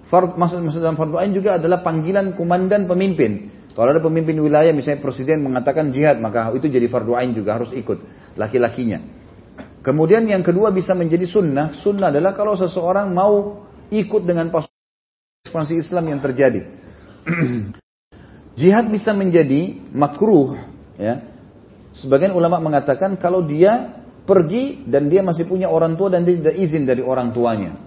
Fard, 0.07 0.39
maksud, 0.39 0.63
maksud 0.63 0.79
dalam 0.79 0.95
fardu 0.95 1.19
ain 1.19 1.35
juga 1.35 1.59
adalah 1.59 1.83
panggilan 1.83 2.39
komandan 2.39 2.87
pemimpin. 2.87 3.51
Kalau 3.75 3.91
ada 3.91 3.99
pemimpin 3.99 4.39
wilayah 4.39 4.71
misalnya 4.71 5.03
presiden 5.03 5.43
mengatakan 5.43 5.91
jihad 5.91 6.23
maka 6.23 6.55
itu 6.55 6.71
jadi 6.71 6.87
fardu 6.87 7.13
ain 7.19 7.35
juga 7.35 7.59
harus 7.59 7.75
ikut 7.75 7.99
laki-lakinya. 8.39 9.03
Kemudian 9.83 10.27
yang 10.31 10.47
kedua 10.47 10.71
bisa 10.71 10.95
menjadi 10.95 11.27
sunnah. 11.27 11.75
Sunnah 11.83 12.15
adalah 12.15 12.39
kalau 12.39 12.55
seseorang 12.55 13.11
mau 13.11 13.67
ikut 13.91 14.23
dengan 14.23 14.51
ekspansi 15.47 15.75
Islam 15.79 16.11
yang 16.15 16.21
terjadi. 16.23 16.71
Jihad 18.59 18.89
bisa 18.89 19.13
menjadi 19.13 19.79
makruh, 19.93 20.57
ya. 20.97 21.23
Sebagian 21.93 22.33
ulama 22.33 22.63
mengatakan 22.63 23.19
kalau 23.21 23.45
dia 23.45 24.06
pergi 24.27 24.85
dan 24.85 25.07
dia 25.07 25.23
masih 25.23 25.47
punya 25.47 25.71
orang 25.71 25.95
tua 25.95 26.11
dan 26.11 26.27
dia 26.27 26.37
tidak 26.37 26.57
izin 26.59 26.83
dari 26.85 27.01
orang 27.01 27.31
tuanya. 27.31 27.79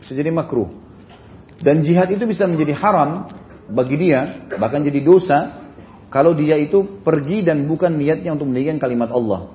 Bisa 0.00 0.16
jadi 0.16 0.32
makruh. 0.32 0.72
Dan 1.60 1.84
jihad 1.84 2.08
itu 2.12 2.24
bisa 2.24 2.48
menjadi 2.48 2.72
haram 2.76 3.28
bagi 3.68 3.96
dia, 4.00 4.48
bahkan 4.56 4.84
jadi 4.84 5.00
dosa 5.04 5.66
kalau 6.08 6.32
dia 6.32 6.56
itu 6.56 7.02
pergi 7.04 7.44
dan 7.44 7.68
bukan 7.68 7.98
niatnya 7.98 8.32
untuk 8.32 8.48
meninggikan 8.48 8.80
kalimat 8.80 9.10
Allah. 9.12 9.52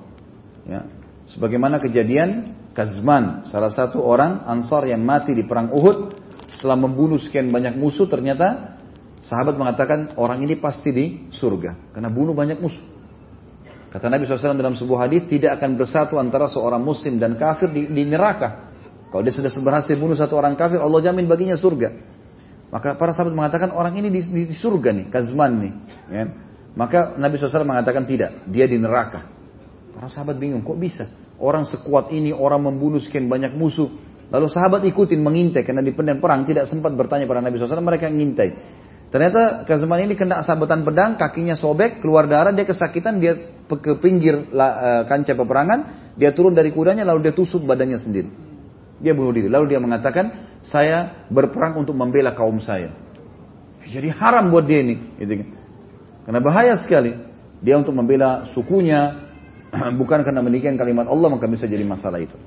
Ya. 0.66 0.86
Sebagaimana 1.30 1.82
kejadian 1.82 2.58
Kazman, 2.72 3.44
salah 3.48 3.72
satu 3.72 4.00
orang 4.00 4.48
Ansar 4.48 4.88
yang 4.88 5.04
mati 5.04 5.36
di 5.36 5.44
perang 5.44 5.72
Uhud 5.72 6.16
setelah 6.48 6.76
membunuh 6.76 7.16
sekian 7.16 7.48
banyak 7.48 7.76
musuh 7.76 8.04
ternyata 8.08 8.76
sahabat 9.24 9.56
mengatakan 9.56 10.16
orang 10.20 10.44
ini 10.44 10.60
pasti 10.60 10.92
di 10.92 11.06
surga 11.32 11.96
karena 11.96 12.12
bunuh 12.12 12.36
banyak 12.36 12.60
musuh. 12.60 12.91
Kata 13.92 14.08
Nabi 14.08 14.24
SAW 14.24 14.56
dalam 14.56 14.72
sebuah 14.72 15.04
hadis 15.04 15.28
tidak 15.28 15.60
akan 15.60 15.76
bersatu 15.76 16.16
antara 16.16 16.48
seorang 16.48 16.80
muslim 16.80 17.20
dan 17.20 17.36
kafir 17.36 17.68
di, 17.68 17.92
di 17.92 18.08
neraka. 18.08 18.72
Kalau 19.12 19.20
dia 19.20 19.36
sudah 19.36 19.52
berhasil 19.60 19.92
bunuh 20.00 20.16
satu 20.16 20.40
orang 20.40 20.56
kafir, 20.56 20.80
Allah 20.80 21.04
jamin 21.04 21.28
baginya 21.28 21.52
surga. 21.60 21.92
Maka 22.72 22.96
para 22.96 23.12
sahabat 23.12 23.36
mengatakan 23.36 23.68
orang 23.76 23.92
ini 24.00 24.08
di, 24.08 24.24
di, 24.24 24.42
di 24.48 24.56
surga 24.56 24.96
nih, 24.96 25.06
Kazman 25.12 25.52
nih. 25.60 25.72
Ya. 26.08 26.24
Maka 26.72 27.20
Nabi 27.20 27.36
SAW 27.36 27.68
mengatakan 27.68 28.08
tidak, 28.08 28.48
dia 28.48 28.64
di 28.64 28.80
neraka. 28.80 29.28
Para 29.92 30.08
sahabat 30.08 30.40
bingung, 30.40 30.64
kok 30.64 30.80
bisa? 30.80 31.12
Orang 31.36 31.68
sekuat 31.68 32.08
ini, 32.16 32.32
orang 32.32 32.64
membunuh 32.64 32.96
sekian 32.96 33.28
banyak 33.28 33.52
musuh. 33.52 33.92
Lalu 34.32 34.48
sahabat 34.48 34.80
ikutin 34.88 35.20
mengintai, 35.20 35.68
karena 35.68 35.84
di 35.84 35.92
perang 35.92 36.48
tidak 36.48 36.64
sempat 36.64 36.96
bertanya 36.96 37.28
pada 37.28 37.44
Nabi 37.44 37.60
SAW, 37.60 37.84
mereka 37.84 38.08
mengintai. 38.08 38.80
Ternyata 39.12 39.68
Kazman 39.68 40.08
ini 40.08 40.16
kena 40.16 40.40
sabetan 40.40 40.88
pedang, 40.88 41.20
kakinya 41.20 41.52
sobek, 41.52 42.00
keluar 42.00 42.24
darah, 42.24 42.48
dia 42.48 42.64
kesakitan, 42.64 43.20
dia 43.20 43.36
ke 43.68 43.92
pinggir 44.00 44.48
uh, 44.56 45.04
kancah 45.04 45.36
peperangan, 45.36 45.78
dia 46.16 46.32
turun 46.32 46.56
dari 46.56 46.72
kudanya, 46.72 47.04
lalu 47.04 47.28
dia 47.28 47.36
tusuk 47.36 47.68
badannya 47.68 48.00
sendiri. 48.00 48.32
Dia 49.04 49.12
bunuh 49.12 49.36
diri. 49.36 49.52
Lalu 49.52 49.76
dia 49.76 49.80
mengatakan, 49.84 50.56
saya 50.64 51.28
berperang 51.28 51.76
untuk 51.76 51.92
membela 51.92 52.32
kaum 52.32 52.56
saya. 52.64 52.88
Jadi 53.84 54.08
haram 54.16 54.48
buat 54.48 54.64
dia 54.64 54.80
ini. 54.80 54.96
Gitu 55.20 55.44
kan. 55.44 55.48
Karena 56.24 56.40
bahaya 56.40 56.74
sekali. 56.80 57.12
Dia 57.60 57.76
untuk 57.76 57.92
membela 57.92 58.48
sukunya, 58.56 59.28
bukan 60.00 60.24
karena 60.24 60.40
meninggikan 60.40 60.80
kalimat 60.80 61.04
Allah, 61.04 61.28
maka 61.28 61.44
bisa 61.50 61.68
jadi 61.68 61.84
masalah 61.84 62.22
itu. 62.24 62.38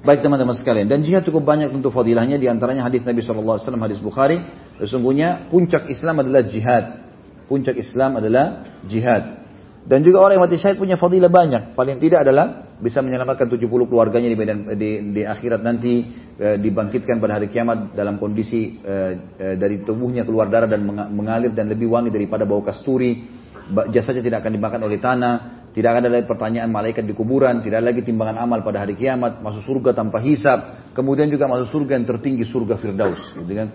Baik 0.00 0.24
teman-teman 0.24 0.56
sekalian. 0.56 0.88
Dan 0.88 1.04
jihad 1.04 1.28
cukup 1.28 1.44
banyak 1.44 1.68
untuk 1.68 1.92
fadilahnya. 1.92 2.40
Di 2.40 2.48
antaranya 2.48 2.88
hadis 2.88 3.04
Nabi 3.04 3.20
SAW, 3.20 3.60
hadis 3.60 4.00
Bukhari. 4.00 4.40
Sesungguhnya 4.80 5.52
puncak 5.52 5.92
Islam 5.92 6.24
adalah 6.24 6.40
jihad. 6.48 7.04
Puncak 7.44 7.76
Islam 7.76 8.16
adalah 8.16 8.64
jihad. 8.88 9.40
Dan 9.80 10.04
juga 10.04 10.20
orang 10.24 10.40
yang 10.40 10.44
mati 10.44 10.60
syahid 10.60 10.76
punya 10.76 10.96
fadilah 11.00 11.32
banyak. 11.32 11.76
Paling 11.76 12.00
tidak 12.00 12.24
adalah 12.24 12.68
bisa 12.80 13.04
menyelamatkan 13.04 13.48
70 13.48 13.68
keluarganya 13.68 14.28
di 14.28 14.36
medan 14.36 14.58
di, 14.76 15.12
di 15.12 15.22
akhirat 15.24 15.60
nanti 15.60 16.08
e, 16.36 16.56
dibangkitkan 16.56 17.20
pada 17.20 17.36
hari 17.36 17.52
kiamat 17.52 17.92
dalam 17.92 18.16
kondisi 18.16 18.80
e, 18.80 18.94
e, 19.36 19.46
dari 19.60 19.84
tubuhnya 19.84 20.24
keluar 20.24 20.48
darah 20.48 20.68
dan 20.68 20.84
mengalir 20.88 21.52
dan 21.52 21.68
lebih 21.68 21.92
wangi 21.92 22.08
daripada 22.08 22.48
bau 22.48 22.64
kasturi 22.64 23.20
jasanya 23.92 24.24
tidak 24.24 24.38
akan 24.44 24.52
dimakan 24.56 24.80
oleh 24.88 24.98
tanah 24.98 25.59
tidak 25.70 26.02
ada 26.02 26.08
lagi 26.10 26.26
pertanyaan 26.26 26.70
malaikat 26.70 27.06
di 27.06 27.14
kuburan 27.14 27.62
tidak 27.62 27.80
lagi 27.80 28.00
timbangan 28.02 28.42
amal 28.42 28.62
pada 28.66 28.82
hari 28.82 28.98
kiamat 28.98 29.38
masuk 29.44 29.62
surga 29.66 29.94
tanpa 29.94 30.18
hisap 30.18 30.90
kemudian 30.96 31.30
juga 31.30 31.46
masuk 31.46 31.68
surga 31.70 31.98
yang 31.98 32.06
tertinggi 32.06 32.44
surga 32.48 32.74
firdaus 32.78 33.22
gitu 33.38 33.52
kan 33.54 33.70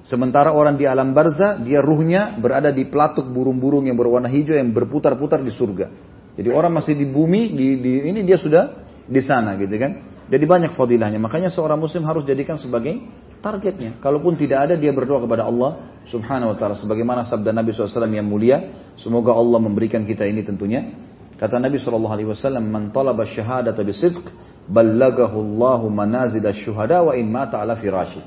Sementara 0.00 0.56
orang 0.56 0.80
di 0.80 0.88
alam 0.88 1.12
barza, 1.12 1.60
dia 1.60 1.84
ruhnya 1.84 2.40
berada 2.40 2.72
di 2.72 2.88
pelatuk 2.88 3.28
burung-burung 3.28 3.84
yang 3.84 4.00
berwarna 4.00 4.32
hijau 4.32 4.56
yang 4.56 4.72
berputar-putar 4.72 5.44
di 5.44 5.52
surga. 5.52 5.92
Jadi 6.40 6.48
orang 6.48 6.72
masih 6.72 6.96
di 6.96 7.04
bumi, 7.04 7.52
di, 7.52 7.76
di 7.84 7.92
ini 8.08 8.24
dia 8.24 8.40
sudah 8.40 8.80
di 9.04 9.20
sana 9.20 9.60
gitu 9.60 9.76
kan. 9.76 10.00
Jadi 10.30 10.44
banyak 10.46 10.72
fadilahnya. 10.72 11.20
Makanya 11.20 11.52
seorang 11.52 11.76
muslim 11.76 12.08
harus 12.08 12.24
jadikan 12.24 12.56
sebagai 12.56 12.96
targetnya. 13.44 14.00
Kalaupun 14.00 14.40
tidak 14.40 14.70
ada, 14.70 14.74
dia 14.78 14.94
berdoa 14.94 15.20
kepada 15.20 15.44
Allah 15.44 16.00
subhanahu 16.08 16.54
wa 16.54 16.56
ta'ala. 16.56 16.78
Sebagaimana 16.78 17.26
sabda 17.28 17.52
Nabi 17.52 17.74
SAW 17.74 18.08
yang 18.08 18.24
mulia. 18.24 18.72
Semoga 18.96 19.36
Allah 19.36 19.58
memberikan 19.60 20.06
kita 20.08 20.24
ini 20.24 20.40
tentunya. 20.46 20.96
Kata 21.40 21.56
Nabi 21.56 21.80
SAW, 21.80 22.60
Man 22.60 22.92
talaba 22.92 23.24
syahadata 23.24 23.80
bisidq, 23.80 24.20
ballagahu 24.68 25.40
Allahu 25.40 25.88
manazil 25.88 26.44
syuhada 26.52 27.00
wa 27.00 27.16
in 27.16 27.32
mata 27.32 27.64
ala 27.64 27.80
firashi. 27.80 28.20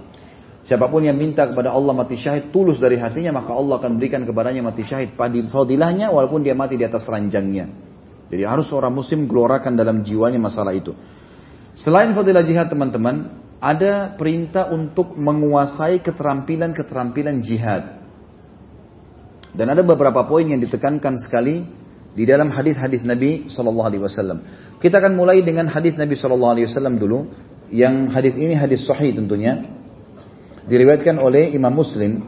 Siapa 0.63 0.87
pun 0.87 1.03
yang 1.03 1.19
minta 1.19 1.43
kepada 1.43 1.75
Allah 1.75 1.91
mati 1.91 2.15
syahid 2.15 2.49
tulus 2.55 2.79
dari 2.79 2.95
hatinya 2.95 3.43
maka 3.43 3.51
Allah 3.51 3.83
akan 3.83 3.99
berikan 3.99 4.23
kepadanya 4.23 4.63
mati 4.63 4.87
syahid 4.87 5.11
fadilahnya 5.51 6.07
walaupun 6.07 6.39
dia 6.39 6.55
mati 6.55 6.79
di 6.79 6.87
atas 6.87 7.03
ranjangnya. 7.03 7.67
Jadi 8.31 8.43
harus 8.47 8.71
orang 8.71 8.95
muslim 8.95 9.27
gelorakan 9.27 9.75
dalam 9.75 10.01
jiwanya 10.07 10.39
masalah 10.39 10.71
itu. 10.71 10.95
Selain 11.75 12.15
fadilah 12.15 12.47
jihad 12.47 12.71
teman-teman, 12.71 13.43
ada 13.59 14.15
perintah 14.15 14.71
untuk 14.71 15.19
menguasai 15.19 15.99
keterampilan-keterampilan 15.99 17.43
jihad. 17.43 17.83
Dan 19.53 19.67
ada 19.69 19.83
beberapa 19.83 20.23
poin 20.25 20.47
yang 20.47 20.63
ditekankan 20.63 21.19
sekali 21.19 21.82
di 22.13 22.23
dalam 22.29 22.53
hadis-hadis 22.53 23.01
Nabi 23.01 23.49
Shallallahu 23.49 23.87
Alaihi 23.89 24.03
Wasallam. 24.05 24.39
Kita 24.77 25.01
akan 25.01 25.17
mulai 25.17 25.41
dengan 25.41 25.65
hadis 25.69 25.97
Nabi 25.97 26.13
Shallallahu 26.13 26.53
Alaihi 26.57 26.67
Wasallam 26.69 26.97
dulu. 27.01 27.19
Yang 27.73 28.13
hadis 28.13 28.33
ini 28.37 28.53
hadis 28.53 28.85
sahih 28.85 29.17
tentunya 29.17 29.65
diriwayatkan 30.69 31.17
oleh 31.17 31.49
Imam 31.57 31.73
Muslim 31.73 32.21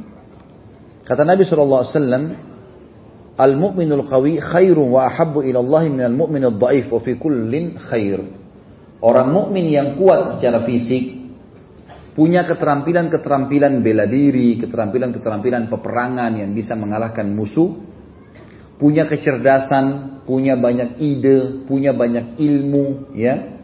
kata 1.05 1.21
Nabi 1.21 1.45
SAW 1.45 1.85
Al-mu'minul 3.35 4.07
qawi 4.07 4.39
khairun 4.39 4.95
wa 4.95 5.11
ahabbu 5.11 5.43
ila 5.43 5.59
Allah 5.59 5.83
min 5.91 6.01
al-mu'minul 6.07 6.55
dhaif 6.55 6.87
wa 6.87 7.03
fi 7.03 7.19
kullin 7.19 7.75
khair. 7.75 8.23
Orang 9.03 9.35
mukmin 9.35 9.67
yang 9.67 9.99
kuat 9.99 10.39
secara 10.39 10.63
fisik 10.63 11.19
punya 12.15 12.47
keterampilan-keterampilan 12.47 13.83
bela 13.83 14.07
diri, 14.07 14.55
keterampilan-keterampilan 14.55 15.67
peperangan 15.67 16.31
yang 16.39 16.55
bisa 16.55 16.79
mengalahkan 16.79 17.27
musuh, 17.27 17.75
punya 18.75 19.07
kecerdasan, 19.07 20.19
punya 20.27 20.59
banyak 20.59 20.99
ide, 20.99 21.63
punya 21.67 21.95
banyak 21.95 22.39
ilmu, 22.39 23.15
ya 23.15 23.55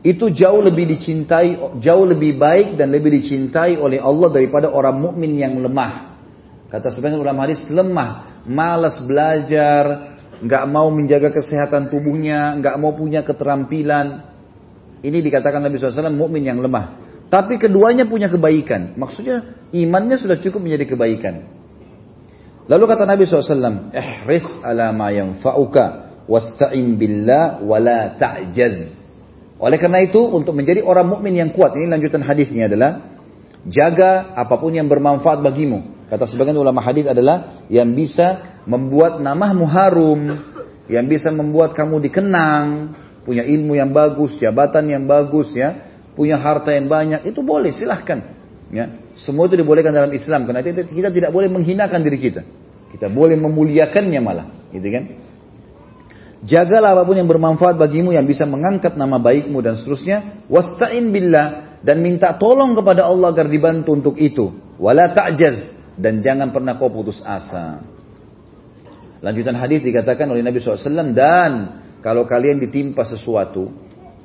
itu 0.00 0.32
jauh 0.32 0.64
lebih 0.64 0.96
dicintai, 0.96 1.60
jauh 1.76 2.04
lebih 2.08 2.40
baik 2.40 2.80
dan 2.80 2.88
lebih 2.88 3.20
dicintai 3.20 3.76
oleh 3.76 4.00
Allah 4.00 4.32
daripada 4.32 4.72
orang 4.72 4.96
mukmin 4.96 5.36
yang 5.36 5.60
lemah. 5.60 6.16
Kata 6.72 6.88
sebagian 6.88 7.20
ulama 7.20 7.44
hadis 7.44 7.68
lemah, 7.68 8.40
malas 8.48 8.96
belajar, 9.04 10.16
nggak 10.40 10.64
mau 10.72 10.88
menjaga 10.88 11.28
kesehatan 11.28 11.92
tubuhnya, 11.92 12.56
nggak 12.64 12.80
mau 12.80 12.96
punya 12.96 13.20
keterampilan. 13.20 14.24
Ini 15.04 15.20
dikatakan 15.20 15.60
Nabi 15.60 15.76
SAW 15.76 16.08
mukmin 16.16 16.48
yang 16.48 16.64
lemah. 16.64 16.96
Tapi 17.28 17.60
keduanya 17.60 18.08
punya 18.08 18.32
kebaikan. 18.32 18.96
Maksudnya 18.96 19.68
imannya 19.76 20.16
sudah 20.16 20.40
cukup 20.40 20.64
menjadi 20.64 20.96
kebaikan. 20.96 21.59
Lalu 22.70 22.84
kata 22.86 23.02
Nabi 23.02 23.26
SAW, 23.26 23.90
ihris 23.90 24.46
ala 24.62 24.94
ma 24.94 25.10
yanfa'uka 25.10 25.84
wasta'in 26.30 26.94
billah 26.94 27.58
wa 27.66 27.82
la 27.82 28.14
ta'jaz. 28.14 28.94
Oleh 29.58 29.76
karena 29.82 30.06
itu, 30.06 30.22
untuk 30.22 30.54
menjadi 30.54 30.78
orang 30.86 31.10
mukmin 31.10 31.34
yang 31.34 31.50
kuat, 31.50 31.74
ini 31.74 31.90
lanjutan 31.90 32.22
hadisnya 32.22 32.70
adalah 32.70 33.10
jaga 33.66 34.38
apa 34.38 34.54
pun 34.54 34.70
yang 34.70 34.86
bermanfaat 34.86 35.42
bagimu. 35.42 36.06
Kata 36.06 36.30
sebagian 36.30 36.54
ulama 36.54 36.78
hadis 36.78 37.10
adalah 37.10 37.66
yang 37.66 37.90
bisa 37.90 38.62
membuat 38.70 39.18
namamu 39.18 39.66
harum, 39.66 40.38
yang 40.86 41.10
bisa 41.10 41.34
membuat 41.34 41.74
kamu 41.74 41.98
dikenang, 42.06 42.94
punya 43.26 43.42
ilmu 43.42 43.74
yang 43.74 43.90
bagus, 43.90 44.38
jabatan 44.38 44.86
yang 44.86 45.04
bagus, 45.10 45.50
ya, 45.58 45.90
punya 46.14 46.38
harta 46.38 46.70
yang 46.70 46.86
banyak, 46.86 47.26
itu 47.26 47.42
boleh, 47.42 47.74
silahkan. 47.74 48.30
Ya, 48.70 48.99
semua 49.20 49.52
itu 49.52 49.60
dibolehkan 49.60 49.92
dalam 49.92 50.08
Islam 50.16 50.48
karena 50.48 50.64
itu 50.64 50.80
kita 50.88 51.12
tidak 51.12 51.30
boleh 51.30 51.52
menghinakan 51.52 52.00
diri 52.00 52.18
kita. 52.18 52.42
Kita 52.90 53.06
boleh 53.06 53.38
memuliakannya 53.38 54.18
malah, 54.18 54.50
gitu 54.74 54.88
kan? 54.90 55.04
Jagalah 56.40 56.96
apa 56.96 57.04
pun 57.04 57.20
yang 57.20 57.28
bermanfaat 57.28 57.76
bagimu 57.76 58.16
yang 58.16 58.24
bisa 58.24 58.48
mengangkat 58.48 58.96
nama 58.96 59.20
baikmu 59.20 59.60
dan 59.60 59.76
seterusnya. 59.76 60.48
Wasta'in 60.48 61.12
billah 61.12 61.78
dan 61.84 62.00
minta 62.00 62.32
tolong 62.40 62.72
kepada 62.72 63.04
Allah 63.04 63.30
agar 63.30 63.46
dibantu 63.46 63.92
untuk 63.92 64.16
itu. 64.16 64.48
Wala 64.80 65.12
ta'jaz 65.12 65.76
dan 66.00 66.24
jangan 66.24 66.48
pernah 66.48 66.80
kau 66.80 66.88
putus 66.88 67.20
asa. 67.20 67.84
Lanjutan 69.20 69.52
hadis 69.60 69.84
dikatakan 69.84 70.32
oleh 70.32 70.40
Nabi 70.40 70.64
SAW 70.64 71.12
dan 71.12 71.52
kalau 72.00 72.24
kalian 72.24 72.56
ditimpa 72.56 73.04
sesuatu, 73.04 73.68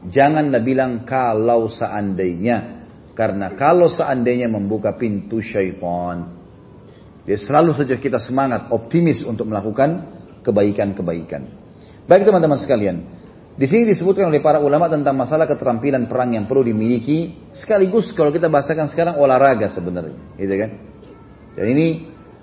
janganlah 0.07 0.63
bilang 0.63 1.03
kalau 1.03 1.67
seandainya. 1.67 2.74
Karena 3.15 3.55
kalau 3.55 3.87
seandainya 3.87 4.51
membuka 4.51 4.91
pintu 4.99 5.39
syaitan. 5.39 6.35
Dia 7.25 7.41
selalu 7.41 7.73
saja 7.73 7.97
kita 7.97 8.21
semangat, 8.21 8.69
optimis 8.69 9.25
untuk 9.25 9.49
melakukan 9.49 10.13
kebaikan-kebaikan. 10.45 11.41
Baik 12.05 12.21
teman-teman 12.21 12.61
sekalian, 12.61 13.01
Di 13.55 13.71
sini 13.71 13.87
disebutkan 13.87 14.27
oleh 14.27 14.43
para 14.43 14.59
ulama 14.59 14.91
tentang 14.91 15.15
masalah 15.15 15.47
keterampilan 15.47 16.11
perang 16.11 16.35
yang 16.35 16.43
perlu 16.43 16.67
dimiliki 16.67 17.47
sekaligus 17.55 18.11
kalau 18.11 18.27
kita 18.35 18.51
bahasakan 18.51 18.91
sekarang 18.91 19.15
olahraga 19.15 19.71
sebenarnya, 19.71 20.35
gitu 20.35 20.55
kan? 20.59 20.69
Dan 21.55 21.65
ini 21.71 21.87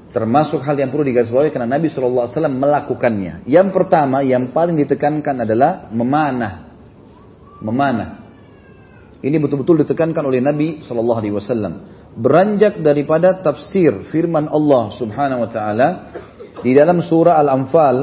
termasuk 0.08 0.64
hal 0.64 0.72
yang 0.80 0.88
perlu 0.88 1.04
digarisbawahi 1.04 1.52
karena 1.52 1.68
Nabi 1.68 1.92
SAW 1.92 2.32
melakukannya. 2.48 3.44
Yang 3.44 3.68
pertama, 3.76 4.24
yang 4.24 4.56
paling 4.56 4.72
ditekankan 4.80 5.44
adalah 5.44 5.92
memanah, 5.92 6.72
memanah. 7.60 8.21
Ini 9.22 9.38
betul-betul 9.38 9.86
ditekankan 9.86 10.26
oleh 10.26 10.42
Nabi 10.42 10.82
SAW. 10.82 12.18
Beranjak 12.18 12.82
daripada 12.82 13.38
tafsir 13.38 14.02
firman 14.10 14.50
Allah 14.50 14.90
Subhanahu 14.98 15.46
Wa 15.46 15.50
Taala 15.54 15.88
di 16.60 16.74
dalam 16.74 17.00
surah 17.00 17.38
Al-Anfal 17.38 17.96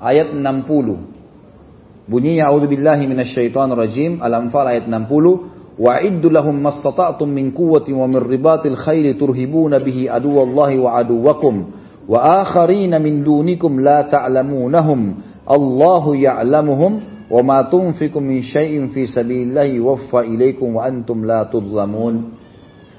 ayat 0.00 0.32
60. 0.32 2.08
Bunyinya 2.08 2.50
a'udzubillahi 2.50 3.04
minasyaitonir 3.06 3.78
rajim 3.78 4.18
Al-Anfal 4.24 4.66
ayat 4.72 4.88
60 4.88 5.52
Wa'iddu 5.72 6.28
lahum 6.28 6.60
mastata'tum 6.60 7.32
min 7.32 7.48
quwwatin 7.56 7.96
wa 7.96 8.04
min 8.04 8.20
ribatil 8.20 8.76
khayli 8.76 9.16
turhibuna 9.16 9.80
bihi 9.80 10.04
aduwallahi 10.04 10.76
wa 10.76 11.00
aduwakum 11.00 11.72
wa 12.04 12.44
akharina 12.44 13.00
min 13.00 13.24
dunikum 13.24 13.80
la 13.80 14.04
ta'lamunahum 14.04 15.16
Allahu 15.48 16.12
ya'lamuhum 16.12 17.11
ma 17.40 17.64
tunfikum 17.72 18.20
min 18.20 18.44
syai'in 18.44 18.92
fi 18.92 19.08
sabilillahi 19.08 19.80
waffa 19.80 20.28
ilaikum 20.28 20.76
wa 20.76 20.84
antum 20.84 21.24
la 21.24 21.48
tudlamun 21.48 22.36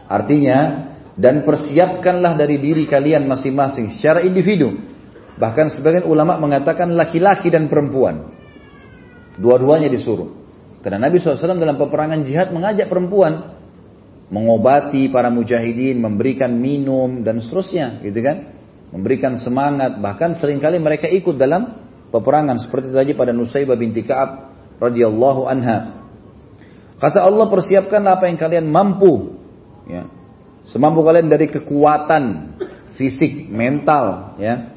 Artinya 0.09 0.89
dan 1.13 1.45
persiapkanlah 1.45 2.33
dari 2.33 2.57
diri 2.57 2.89
kalian 2.89 3.29
masing-masing 3.29 3.93
secara 3.93 4.25
individu 4.25 4.73
bahkan 5.37 5.69
sebagian 5.69 6.09
ulama 6.09 6.41
mengatakan 6.41 6.89
laki-laki 6.97 7.53
dan 7.53 7.69
perempuan 7.69 8.33
Dua-duanya 9.37 9.89
disuruh. 9.89 10.29
Karena 10.83 11.09
Nabi 11.09 11.17
SAW 11.17 11.57
dalam 11.57 11.79
peperangan 11.79 12.21
jihad 12.27 12.53
mengajak 12.53 12.91
perempuan 12.91 13.55
mengobati 14.29 15.09
para 15.13 15.29
mujahidin, 15.29 16.01
memberikan 16.01 16.53
minum 16.57 17.21
dan 17.21 17.39
seterusnya, 17.39 18.01
gitu 18.01 18.19
kan? 18.21 18.49
Memberikan 18.93 19.37
semangat, 19.41 19.97
bahkan 19.97 20.37
sering 20.37 20.61
kali 20.61 20.77
mereka 20.77 21.09
ikut 21.09 21.37
dalam 21.37 21.82
peperangan 22.13 22.61
seperti 22.61 22.93
tadi 22.93 23.17
pada 23.17 23.33
Nusaybah 23.33 23.73
binti 23.73 24.05
Ka'ab 24.05 24.53
radhiyallahu 24.77 25.49
anha. 25.49 26.05
Kata 27.01 27.25
Allah 27.25 27.49
persiapkanlah 27.49 28.21
apa 28.21 28.29
yang 28.29 28.37
kalian 28.37 28.69
mampu, 28.69 29.41
ya. 29.89 30.05
Semampu 30.63 31.03
kalian 31.03 31.27
dari 31.27 31.49
kekuatan 31.49 32.55
fisik, 32.95 33.49
mental, 33.49 34.37
ya. 34.37 34.71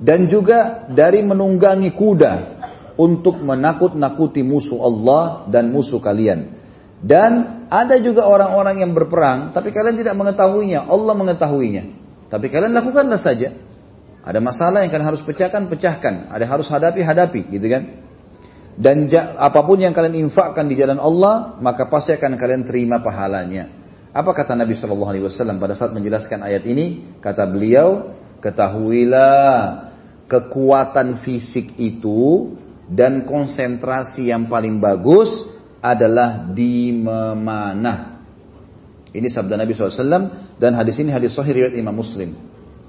Dan 0.00 0.30
juga 0.30 0.88
dari 0.88 1.20
menunggangi 1.20 1.92
kuda, 1.92 2.60
untuk 3.00 3.40
menakut-nakuti 3.40 4.44
musuh 4.44 4.76
Allah 4.84 5.48
dan 5.48 5.72
musuh 5.72 6.04
kalian. 6.04 6.60
Dan 7.00 7.64
ada 7.72 7.96
juga 7.96 8.28
orang-orang 8.28 8.84
yang 8.84 8.92
berperang, 8.92 9.56
tapi 9.56 9.72
kalian 9.72 9.96
tidak 9.96 10.12
mengetahuinya. 10.20 10.84
Allah 10.84 11.16
mengetahuinya. 11.16 11.84
Tapi 12.28 12.52
kalian 12.52 12.76
lakukanlah 12.76 13.16
saja. 13.16 13.56
Ada 14.20 14.38
masalah 14.38 14.84
yang 14.84 14.92
kalian 14.92 15.08
harus 15.16 15.24
pecahkan, 15.24 15.64
pecahkan. 15.70 16.28
Ada 16.28 16.44
harus 16.44 16.68
hadapi, 16.68 17.00
hadapi, 17.00 17.40
gitu 17.48 17.66
kan? 17.72 17.82
Dan 18.76 19.08
apa 19.36 19.60
pun 19.64 19.80
yang 19.80 19.92
kalian 19.92 20.16
infakkan 20.28 20.68
di 20.68 20.76
jalan 20.76 21.00
Allah, 21.00 21.56
maka 21.60 21.88
pasti 21.88 22.16
akan 22.16 22.36
kalian 22.36 22.64
terima 22.64 23.00
pahalanya. 23.00 23.68
Apa 24.10 24.34
kata 24.34 24.56
Nabi 24.58 24.76
Shallallahu 24.76 25.10
Alaihi 25.10 25.24
Wasallam 25.24 25.62
pada 25.62 25.72
saat 25.72 25.94
menjelaskan 25.96 26.42
ayat 26.42 26.64
ini? 26.66 27.16
Kata 27.22 27.46
beliau, 27.46 28.16
ketahuilah 28.40 29.90
kekuatan 30.30 31.18
fisik 31.26 31.74
itu 31.76 32.54
dan 32.86 33.26
konsentrasi 33.26 34.30
yang 34.30 34.46
paling 34.46 34.78
bagus 34.78 35.28
adalah 35.82 36.46
di 36.54 36.94
memanah. 36.94 38.22
Ini 39.10 39.26
sabda 39.26 39.58
Nabi 39.58 39.74
SAW 39.74 40.54
dan 40.62 40.72
hadis 40.78 41.02
ini 41.02 41.10
hadis 41.10 41.34
sahih 41.34 41.50
riwayat 41.50 41.74
Imam 41.74 41.98
Muslim. 41.98 42.38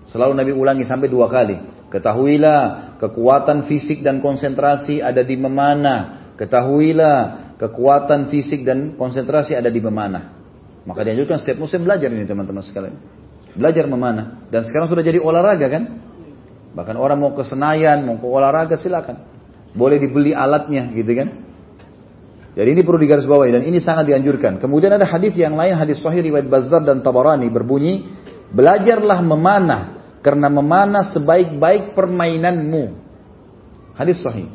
Selalu 0.10 0.34
Nabi 0.38 0.52
ulangi 0.56 0.86
sampai 0.88 1.08
dua 1.12 1.30
kali. 1.30 1.58
Ketahuilah 1.92 2.96
kekuatan 2.98 3.68
fisik 3.68 4.00
dan 4.00 4.24
konsentrasi 4.24 5.04
ada 5.04 5.22
di 5.22 5.36
memanah. 5.36 6.34
Ketahuilah 6.40 7.18
kekuatan 7.60 8.32
fisik 8.32 8.64
dan 8.64 8.96
konsentrasi 8.96 9.54
ada 9.54 9.68
di 9.68 9.84
memanah. 9.84 10.40
Maka 10.88 11.06
dianjurkan 11.06 11.38
setiap 11.38 11.62
muslim 11.62 11.86
belajar 11.86 12.10
ini 12.10 12.26
teman-teman 12.26 12.64
sekalian. 12.66 12.96
Belajar 13.54 13.86
memanah. 13.86 14.48
Dan 14.50 14.66
sekarang 14.66 14.88
sudah 14.88 15.04
jadi 15.04 15.20
olahraga 15.22 15.68
kan? 15.68 15.84
Bahkan 16.72 16.96
orang 16.96 17.20
mau 17.20 17.32
ke 17.36 17.44
Senayan, 17.44 18.08
mau 18.08 18.18
ke 18.18 18.26
olahraga 18.26 18.80
silakan. 18.80 19.28
Boleh 19.76 20.00
dibeli 20.00 20.32
alatnya 20.32 20.90
gitu 20.96 21.12
kan. 21.12 21.28
Jadi 22.52 22.68
ini 22.76 22.82
perlu 22.84 23.00
digarisbawahi 23.00 23.52
dan 23.56 23.64
ini 23.64 23.80
sangat 23.80 24.12
dianjurkan. 24.12 24.60
Kemudian 24.60 24.92
ada 24.92 25.08
hadis 25.08 25.32
yang 25.40 25.56
lain, 25.56 25.76
hadis 25.80 26.04
sahih 26.04 26.20
riwayat 26.20 26.52
Bazzar 26.52 26.84
dan 26.84 27.00
Tabarani 27.00 27.48
berbunyi, 27.48 28.04
belajarlah 28.52 29.20
memanah 29.24 29.82
karena 30.22 30.48
memanah 30.48 31.04
sebaik-baik 31.08 31.98
permainanmu. 31.98 32.94
Hadis 33.98 34.22
sahih. 34.22 34.48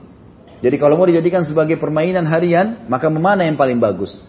Jadi 0.65 0.77
kalau 0.81 0.97
mau 0.97 1.05
dijadikan 1.05 1.45
sebagai 1.45 1.77
permainan 1.77 2.25
harian, 2.25 2.89
maka 2.89 3.13
memanah 3.13 3.45
yang 3.45 3.61
paling 3.61 3.77
bagus. 3.77 4.25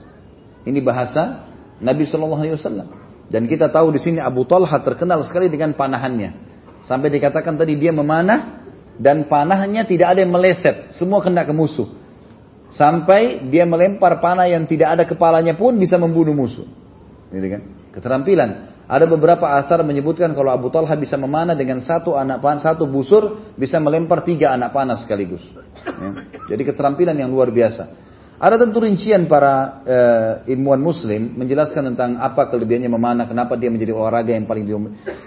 Ini 0.68 0.84
bahasa 0.84 1.48
Nabi 1.80 2.04
Shallallahu 2.04 2.42
Alaihi 2.44 2.58
Wasallam. 2.60 2.88
Dan 3.28 3.48
kita 3.48 3.72
tahu 3.72 3.96
di 3.96 4.00
sini 4.00 4.20
Abu 4.20 4.44
Talha 4.44 4.80
terkenal 4.84 5.24
sekali 5.24 5.48
dengan 5.48 5.76
panahannya. 5.76 6.48
Sampai 6.84 7.12
dikatakan 7.12 7.56
tadi 7.60 7.76
dia 7.80 7.92
memanah 7.96 8.64
dan 9.00 9.28
panahnya 9.28 9.84
tidak 9.84 10.16
ada 10.16 10.20
yang 10.24 10.32
meleset, 10.32 10.92
semua 10.96 11.20
kena 11.20 11.44
ke 11.44 11.54
musuh. 11.56 11.88
Sampai 12.68 13.48
dia 13.48 13.64
melempar 13.64 14.20
panah 14.20 14.52
yang 14.52 14.68
tidak 14.68 15.00
ada 15.00 15.04
kepalanya 15.08 15.56
pun 15.56 15.80
bisa 15.80 15.96
membunuh 15.96 16.36
musuh. 16.36 16.68
Gitu 17.32 17.48
kan? 17.48 17.62
Keterampilan. 17.96 18.77
Ada 18.88 19.04
beberapa 19.04 19.44
asar 19.60 19.84
menyebutkan 19.84 20.32
kalau 20.32 20.48
Abu 20.48 20.72
Talha 20.72 20.96
bisa 20.96 21.20
memanah 21.20 21.60
dengan 21.60 21.84
satu 21.84 22.16
anak 22.16 22.40
panah, 22.40 22.64
satu 22.64 22.88
busur 22.88 23.52
bisa 23.60 23.84
melempar 23.84 24.24
tiga 24.24 24.56
anak 24.56 24.72
panah 24.72 24.96
sekaligus. 24.96 25.44
Ya. 25.84 26.24
Jadi 26.56 26.62
keterampilan 26.72 27.20
yang 27.20 27.28
luar 27.28 27.52
biasa. 27.52 28.08
Ada 28.40 28.56
tentu 28.56 28.80
rincian 28.80 29.28
para 29.28 29.82
uh, 29.84 30.34
ilmuwan 30.48 30.80
muslim 30.80 31.36
menjelaskan 31.36 31.92
tentang 31.92 32.22
apa 32.22 32.48
kelebihannya 32.48 32.88
memanah, 32.88 33.26
kenapa 33.28 33.60
dia 33.60 33.68
menjadi 33.68 33.92
olahraga 33.92 34.32
yang 34.32 34.48
paling 34.48 34.64
di, 34.64 34.74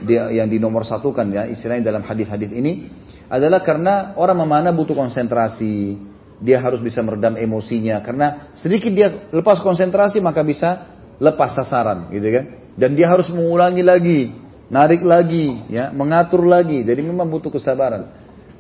dia, 0.09 0.31
yang 0.31 0.49
dinomor 0.49 0.87
satukan 0.87 1.27
ya 1.29 1.45
istilahnya 1.51 1.91
dalam 1.91 2.07
hadis-hadis 2.07 2.55
ini 2.55 2.87
adalah 3.27 3.67
karena 3.67 4.15
orang 4.15 4.47
memanah 4.47 4.71
butuh 4.71 4.95
konsentrasi, 4.95 5.99
dia 6.39 6.63
harus 6.63 6.79
bisa 6.79 7.03
meredam 7.03 7.37
emosinya 7.37 8.01
karena 8.01 8.55
sedikit 8.57 8.95
dia 8.95 9.29
lepas 9.35 9.61
konsentrasi 9.61 10.23
maka 10.23 10.41
bisa 10.47 10.89
lepas 11.21 11.53
sasaran 11.53 12.09
gitu 12.15 12.31
kan 12.31 12.45
dan 12.81 12.97
dia 12.97 13.13
harus 13.13 13.29
mengulangi 13.29 13.85
lagi, 13.85 14.33
narik 14.73 15.05
lagi 15.05 15.69
ya, 15.69 15.93
mengatur 15.93 16.49
lagi. 16.49 16.81
Jadi 16.81 17.05
memang 17.05 17.29
butuh 17.29 17.53
kesabaran. 17.53 18.09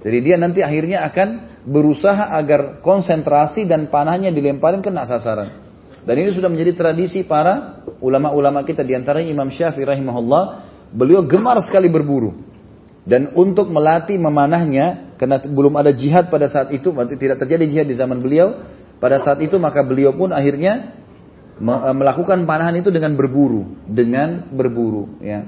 Jadi 0.04 0.18
dia 0.20 0.36
nanti 0.36 0.60
akhirnya 0.60 1.08
akan 1.08 1.28
berusaha 1.64 2.36
agar 2.36 2.84
konsentrasi 2.84 3.64
dan 3.64 3.88
panahnya 3.88 4.28
dilemparin 4.28 4.84
kena 4.84 5.08
sasaran. 5.08 5.72
Dan 6.04 6.16
ini 6.20 6.32
sudah 6.32 6.52
menjadi 6.52 6.76
tradisi 6.76 7.24
para 7.24 7.84
ulama-ulama 8.00 8.64
kita 8.64 8.84
di 8.84 8.92
antaranya 8.92 9.28
Imam 9.28 9.48
Syafi'i 9.48 9.84
rahimahullah, 9.88 10.44
beliau 10.92 11.24
gemar 11.24 11.60
sekali 11.64 11.88
berburu. 11.88 12.36
Dan 13.04 13.32
untuk 13.36 13.72
melatih 13.72 14.20
memanahnya, 14.20 15.16
karena 15.16 15.40
belum 15.40 15.76
ada 15.80 15.92
jihad 15.92 16.28
pada 16.28 16.48
saat 16.48 16.72
itu, 16.72 16.92
tidak 17.16 17.40
terjadi 17.40 17.64
jihad 17.68 17.86
di 17.88 17.96
zaman 17.96 18.20
beliau, 18.20 18.60
pada 19.00 19.20
saat 19.20 19.40
itu 19.40 19.56
maka 19.56 19.80
beliau 19.80 20.12
pun 20.12 20.32
akhirnya 20.32 20.99
melakukan 21.60 22.48
panahan 22.48 22.80
itu 22.80 22.88
dengan 22.88 23.14
berburu, 23.14 23.76
dengan 23.84 24.48
berburu. 24.48 25.20
Ya. 25.20 25.44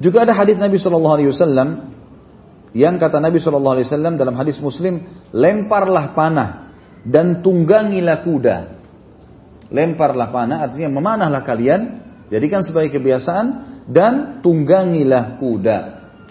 Juga 0.00 0.24
ada 0.24 0.34
hadis 0.34 0.56
Nabi 0.56 0.80
Shallallahu 0.80 1.14
Alaihi 1.20 1.30
Wasallam 1.30 1.68
yang 2.74 2.98
kata 2.98 3.22
Nabi 3.22 3.38
Shallallahu 3.38 3.74
Alaihi 3.78 3.86
Wasallam 3.86 4.14
dalam 4.18 4.34
hadis 4.34 4.58
Muslim, 4.58 5.06
lemparlah 5.30 6.16
panah 6.16 6.74
dan 7.06 7.44
tunggangilah 7.44 8.26
kuda. 8.26 8.56
Lemparlah 9.70 10.28
panah 10.34 10.66
artinya 10.66 10.90
memanahlah 10.90 11.46
kalian, 11.46 12.02
jadikan 12.32 12.66
sebagai 12.66 12.90
kebiasaan 12.98 13.46
dan 13.86 14.42
tunggangilah 14.42 15.38
kuda. 15.38 15.78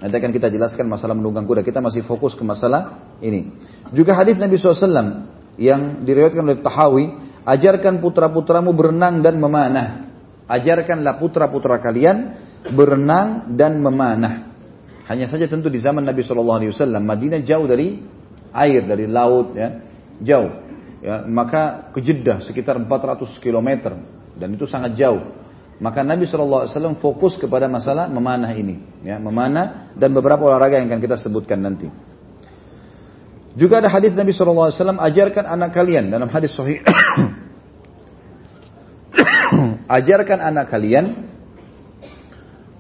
Nanti 0.03 0.15
akan 0.19 0.31
kita 0.36 0.51
jelaskan 0.51 0.91
masalah 0.91 1.15
menunggang 1.15 1.47
kuda. 1.47 1.63
Kita 1.63 1.79
masih 1.79 2.03
fokus 2.03 2.36
ke 2.36 2.43
masalah 2.43 3.15
ini. 3.23 3.55
Juga 3.95 4.11
hadis 4.19 4.36
Nabi 4.36 4.59
SAW 4.59 5.31
yang 5.55 6.03
diriwayatkan 6.03 6.43
oleh 6.43 6.59
Tahawi, 6.59 7.05
ajarkan 7.44 8.00
putra-putramu 8.00 8.72
berenang 8.72 9.20
dan 9.20 9.39
memanah. 9.39 10.10
Ajarkanlah 10.48 11.20
putra-putra 11.20 11.80
kalian 11.80 12.36
berenang 12.72 13.56
dan 13.56 13.80
memanah. 13.80 14.52
Hanya 15.08 15.28
saja 15.28 15.52
tentu 15.52 15.68
di 15.68 15.84
zaman 15.84 16.08
Nabi 16.08 16.24
Shallallahu 16.24 16.60
Alaihi 16.64 16.72
Wasallam 16.72 17.04
Madinah 17.04 17.44
jauh 17.44 17.68
dari 17.68 18.00
air, 18.56 18.82
dari 18.88 19.06
laut, 19.08 19.52
ya, 19.56 19.84
jauh. 20.24 20.52
Ya, 21.04 21.28
maka 21.28 21.91
ke 21.91 22.00
Jeddah 22.00 22.39
sekitar 22.39 22.80
400 22.80 23.28
km 23.44 24.00
dan 24.39 24.48
itu 24.56 24.64
sangat 24.64 24.96
jauh. 24.96 25.44
Maka 25.84 26.00
Nabi 26.08 26.24
Shallallahu 26.24 26.64
Alaihi 26.64 26.72
Wasallam 26.72 26.96
fokus 27.04 27.36
kepada 27.36 27.68
masalah 27.68 28.08
memanah 28.08 28.56
ini, 28.56 28.80
ya, 29.04 29.20
memanah 29.20 29.91
dan 30.00 30.16
beberapa 30.16 30.48
olahraga 30.48 30.80
yang 30.80 30.88
akan 30.88 31.02
kita 31.04 31.20
sebutkan 31.20 31.60
nanti. 31.60 31.91
Juga 33.54 33.78
ada 33.78 33.89
hadis 33.89 34.18
Nabi 34.18 34.34
SAW, 34.34 34.97
ajarkan 34.97 35.45
anak 35.45 35.78
kalian 35.78 36.10
dalam 36.10 36.26
hadis 36.26 36.58
sahih. 36.58 36.82
ajarkan 39.97 40.41
anak 40.41 40.74
kalian 40.74 41.30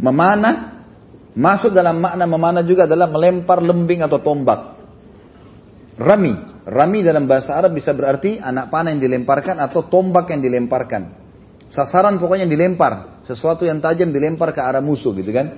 memanah, 0.01 0.81
masuk 1.37 1.77
dalam 1.77 2.01
makna 2.01 2.25
memanah 2.25 2.65
juga 2.65 2.89
adalah 2.89 3.05
melempar 3.05 3.61
lembing 3.61 4.01
atau 4.01 4.17
tombak. 4.17 4.81
Rami, 5.93 6.33
rami 6.65 6.99
dalam 7.05 7.29
bahasa 7.29 7.53
Arab 7.53 7.77
bisa 7.77 7.93
berarti 7.93 8.41
anak 8.41 8.73
panah 8.73 8.97
yang 8.97 9.01
dilemparkan 9.05 9.61
atau 9.61 9.85
tombak 9.85 10.33
yang 10.33 10.41
dilemparkan. 10.41 11.21
Sasaran 11.69 12.17
pokoknya 12.17 12.49
dilempar, 12.49 13.21
sesuatu 13.25 13.61
yang 13.61 13.77
tajam 13.77 14.09
dilempar 14.09 14.57
ke 14.57 14.61
arah 14.61 14.81
musuh 14.81 15.13
gitu 15.13 15.29
kan. 15.29 15.53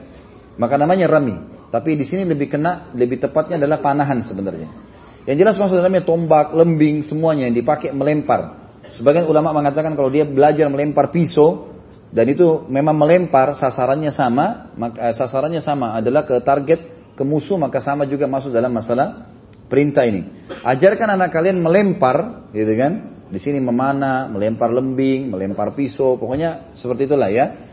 Maka 0.60 0.76
namanya 0.76 1.08
rami. 1.08 1.36
Tapi 1.72 2.00
di 2.00 2.08
sini 2.08 2.24
lebih 2.24 2.52
kena, 2.52 2.92
lebih 2.96 3.20
tepatnya 3.20 3.60
adalah 3.60 3.84
panahan 3.84 4.24
sebenarnya. 4.24 4.85
Yang 5.26 5.38
jelas 5.42 5.56
maksud 5.58 5.76
dalamnya 5.82 6.06
tombak, 6.06 6.54
lembing, 6.54 7.02
semuanya 7.02 7.50
yang 7.50 7.58
dipakai 7.58 7.90
melempar. 7.90 8.70
Sebagian 8.94 9.26
ulama 9.26 9.50
mengatakan 9.58 9.98
kalau 9.98 10.14
dia 10.14 10.22
belajar 10.22 10.70
melempar 10.70 11.10
pisau 11.10 11.74
dan 12.14 12.30
itu 12.30 12.70
memang 12.70 12.94
melempar 12.94 13.58
sasarannya 13.58 14.14
sama, 14.14 14.70
maka 14.78 15.10
eh, 15.10 15.16
sasarannya 15.18 15.66
sama 15.66 15.98
adalah 15.98 16.22
ke 16.22 16.38
target 16.46 16.80
ke 17.18 17.24
musuh 17.26 17.58
maka 17.58 17.82
sama 17.82 18.06
juga 18.06 18.30
masuk 18.30 18.54
dalam 18.54 18.70
masalah 18.70 19.34
perintah 19.66 20.06
ini. 20.06 20.46
Ajarkan 20.62 21.18
anak 21.18 21.34
kalian 21.34 21.58
melempar, 21.58 22.46
gitu 22.54 22.74
kan? 22.78 22.94
Di 23.34 23.42
sini 23.42 23.58
memanah, 23.58 24.30
melempar 24.30 24.70
lembing, 24.70 25.34
melempar 25.34 25.74
pisau, 25.74 26.22
pokoknya 26.22 26.78
seperti 26.78 27.10
itulah 27.10 27.34
ya. 27.34 27.66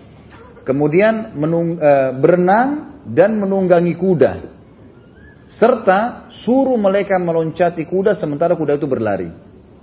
Kemudian 0.64 1.36
menung, 1.36 1.76
e, 1.76 1.92
berenang 2.16 3.02
dan 3.04 3.36
menunggangi 3.36 3.92
kuda 3.98 4.61
serta 5.52 6.32
suruh 6.32 6.80
mereka 6.80 7.20
meloncati 7.20 7.84
kuda 7.84 8.16
sementara 8.16 8.56
kuda 8.56 8.80
itu 8.80 8.88
berlari. 8.88 9.28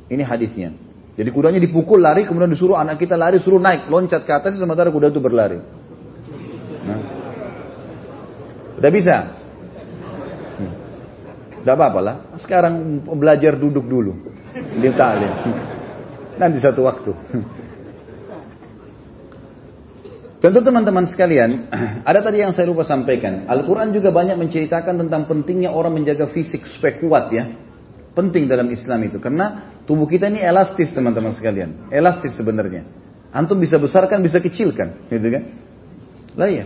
Ini 0.09 0.23
hadisnya. 0.25 0.73
Jadi 1.13 1.29
kudanya 1.35 1.59
dipukul 1.59 1.99
lari, 1.99 2.23
kemudian 2.23 2.49
disuruh 2.49 2.79
anak 2.79 2.95
kita 2.97 3.19
lari, 3.19 3.43
suruh 3.43 3.59
naik, 3.59 3.91
loncat 3.91 4.23
ke 4.23 4.31
atas 4.31 4.55
sementara 4.55 4.87
kuda 4.87 5.11
itu 5.11 5.19
berlari. 5.19 5.59
Nah. 6.87 7.01
Udah 8.79 8.91
bisa? 8.95 9.15
Hmm. 10.55 11.67
Apa-apa 11.67 11.99
lah. 11.99 12.15
Sekarang 12.39 13.03
belajar 13.03 13.59
duduk 13.59 13.83
dulu. 13.83 14.15
Di. 14.55 14.89
Nanti 16.39 16.57
satu 16.63 16.87
waktu. 16.87 17.11
Tentu 20.39 20.63
teman-teman 20.63 21.03
sekalian, 21.03 21.67
ada 22.09 22.19
tadi 22.23 22.39
yang 22.39 22.55
saya 22.55 22.71
lupa 22.71 22.87
sampaikan. 22.87 23.43
Al-Quran 23.43 23.91
juga 23.91 24.15
banyak 24.15 24.39
menceritakan 24.39 25.05
tentang 25.05 25.27
pentingnya 25.27 25.75
orang 25.75 25.99
menjaga 25.99 26.31
fisik 26.31 26.63
supaya 26.63 26.95
kuat 26.95 27.25
ya. 27.35 27.43
Penting 28.15 28.47
dalam 28.47 28.71
Islam 28.71 29.03
itu. 29.03 29.19
Karena 29.19 29.75
tubuh 29.83 30.07
kita 30.07 30.31
ini 30.31 30.39
elastis 30.39 30.95
teman-teman 30.95 31.35
sekalian. 31.35 31.91
Elastis 31.91 32.39
sebenarnya. 32.39 32.87
Antum 33.35 33.59
bisa 33.59 33.75
besarkan, 33.77 34.23
bisa 34.23 34.39
kecilkan. 34.39 35.11
Gitu 35.11 35.27
kan? 35.27 35.43
Lah 36.39 36.49
ya. 36.49 36.65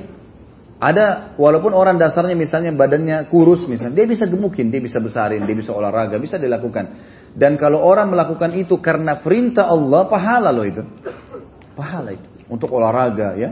Ada, 0.77 1.37
walaupun 1.39 1.73
orang 1.73 1.97
dasarnya 1.97 2.37
misalnya 2.37 2.73
badannya 2.77 3.25
kurus 3.27 3.65
misalnya. 3.65 3.97
Dia 3.97 4.05
bisa 4.05 4.29
gemukin, 4.29 4.69
dia 4.69 4.81
bisa 4.85 5.01
besarin, 5.01 5.45
dia 5.49 5.57
bisa 5.57 5.73
olahraga, 5.73 6.21
bisa 6.21 6.37
dilakukan. 6.37 6.93
Dan 7.33 7.57
kalau 7.57 7.81
orang 7.81 8.13
melakukan 8.13 8.53
itu 8.53 8.77
karena 8.77 9.17
perintah 9.17 9.65
Allah, 9.65 10.05
pahala 10.05 10.53
loh 10.53 10.65
itu. 10.65 10.85
Pahala 11.73 12.13
itu 12.13 12.32
untuk 12.53 12.69
olahraga 12.69 13.33
ya, 13.33 13.49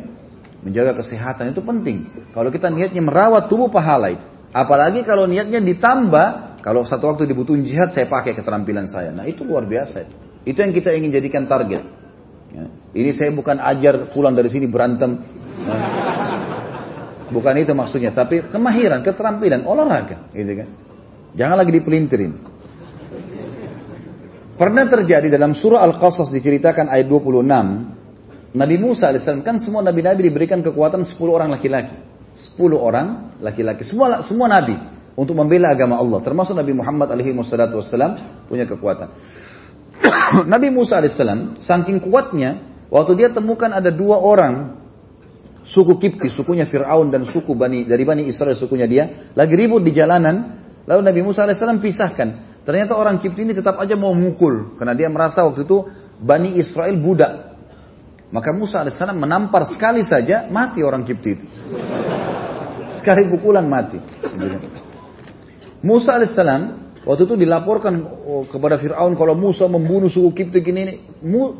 menjaga 0.61 1.01
kesehatan 1.01 1.57
itu 1.57 1.65
penting. 1.65 2.29
Kalau 2.37 2.53
kita 2.53 2.69
niatnya 2.69 3.01
merawat 3.01 3.49
tubuh 3.49 3.73
pahala 3.73 4.13
itu. 4.13 4.25
Apalagi 4.53 5.01
kalau 5.01 5.25
niatnya 5.25 5.57
ditambah, 5.57 6.61
kalau 6.61 6.85
satu 6.85 7.09
waktu 7.09 7.25
dibutuhin 7.25 7.65
jihad 7.65 7.89
saya 7.89 8.05
pakai 8.05 8.37
keterampilan 8.37 8.85
saya. 8.85 9.09
Nah 9.09 9.25
itu 9.25 9.41
luar 9.41 9.65
biasa 9.65 10.05
itu. 10.05 10.15
Itu 10.53 10.61
yang 10.61 10.69
kita 10.69 10.93
ingin 10.93 11.09
jadikan 11.09 11.49
target. 11.49 11.81
Ya. 12.53 12.65
Ini 12.93 13.09
saya 13.17 13.33
bukan 13.33 13.57
ajar 13.57 14.13
pulang 14.13 14.37
dari 14.37 14.51
sini 14.53 14.67
berantem. 14.69 15.17
Nah, 15.61 15.81
bukan 17.31 17.53
itu 17.63 17.71
maksudnya, 17.71 18.11
tapi 18.11 18.43
kemahiran, 18.51 19.01
keterampilan, 19.07 19.63
olahraga, 19.63 20.27
gitu 20.35 20.65
kan. 20.65 20.67
Jangan 21.31 21.55
lagi 21.55 21.71
dipelintirin. 21.71 22.33
Pernah 24.59 24.85
terjadi 24.91 25.31
dalam 25.31 25.55
surah 25.55 25.79
Al-Qasas 25.87 26.29
diceritakan 26.29 26.91
ayat 26.91 27.07
26, 27.07 28.00
Nabi 28.51 28.75
Musa 28.75 29.07
AS 29.07 29.23
kan 29.23 29.55
semua 29.63 29.79
nabi-nabi 29.79 30.27
diberikan 30.27 30.59
kekuatan 30.59 31.07
10 31.07 31.15
orang 31.31 31.55
laki-laki. 31.55 31.95
10 32.35 32.59
orang 32.75 33.39
laki-laki. 33.39 33.87
Semua 33.87 34.19
semua 34.23 34.51
nabi 34.51 34.75
untuk 35.15 35.39
membela 35.39 35.71
agama 35.71 35.95
Allah. 35.95 36.19
Termasuk 36.19 36.55
Nabi 36.59 36.75
Muhammad 36.75 37.15
alaihi 37.15 37.31
wassalam 37.31 38.43
punya 38.51 38.67
kekuatan. 38.67 39.07
nabi 40.51 40.67
Musa 40.67 40.99
AS 40.99 41.15
saking 41.63 42.03
kuatnya 42.03 42.59
waktu 42.91 43.23
dia 43.23 43.29
temukan 43.31 43.71
ada 43.71 43.87
dua 43.87 44.19
orang 44.19 44.83
suku 45.63 45.95
Kipti, 45.95 46.27
sukunya 46.27 46.67
Fir'aun 46.67 47.07
dan 47.07 47.23
suku 47.23 47.55
Bani 47.55 47.87
dari 47.87 48.03
Bani 48.03 48.27
Israel 48.27 48.59
sukunya 48.59 48.87
dia 48.87 49.31
lagi 49.31 49.55
ribut 49.55 49.79
di 49.79 49.95
jalanan. 49.95 50.59
Lalu 50.81 51.01
Nabi 51.07 51.21
Musa 51.23 51.47
AS 51.47 51.61
pisahkan. 51.79 52.51
Ternyata 52.67 52.99
orang 52.99 53.15
Kipti 53.23 53.47
ini 53.47 53.55
tetap 53.55 53.79
aja 53.79 53.95
mau 53.95 54.11
mukul 54.11 54.75
karena 54.75 54.91
dia 54.91 55.07
merasa 55.07 55.47
waktu 55.47 55.63
itu 55.63 55.87
Bani 56.19 56.59
Israel 56.59 56.99
budak 56.99 57.50
maka 58.31 58.55
Musa 58.55 58.87
AS 58.87 58.95
menampar 59.11 59.67
sekali 59.67 60.07
saja, 60.07 60.47
mati 60.47 60.79
orang 60.79 61.03
Kipti 61.03 61.29
itu. 61.35 61.45
Sekali 62.95 63.27
pukulan 63.27 63.67
mati. 63.67 63.99
Musa 65.83 66.15
AS 66.15 66.35
waktu 67.03 67.21
itu 67.27 67.35
dilaporkan 67.35 67.93
oh, 68.23 68.47
kepada 68.47 68.79
Fir'aun 68.79 69.19
kalau 69.19 69.35
Musa 69.35 69.67
membunuh 69.67 70.07
suku 70.07 70.31
Kipti 70.31 70.63
ini. 70.63 71.11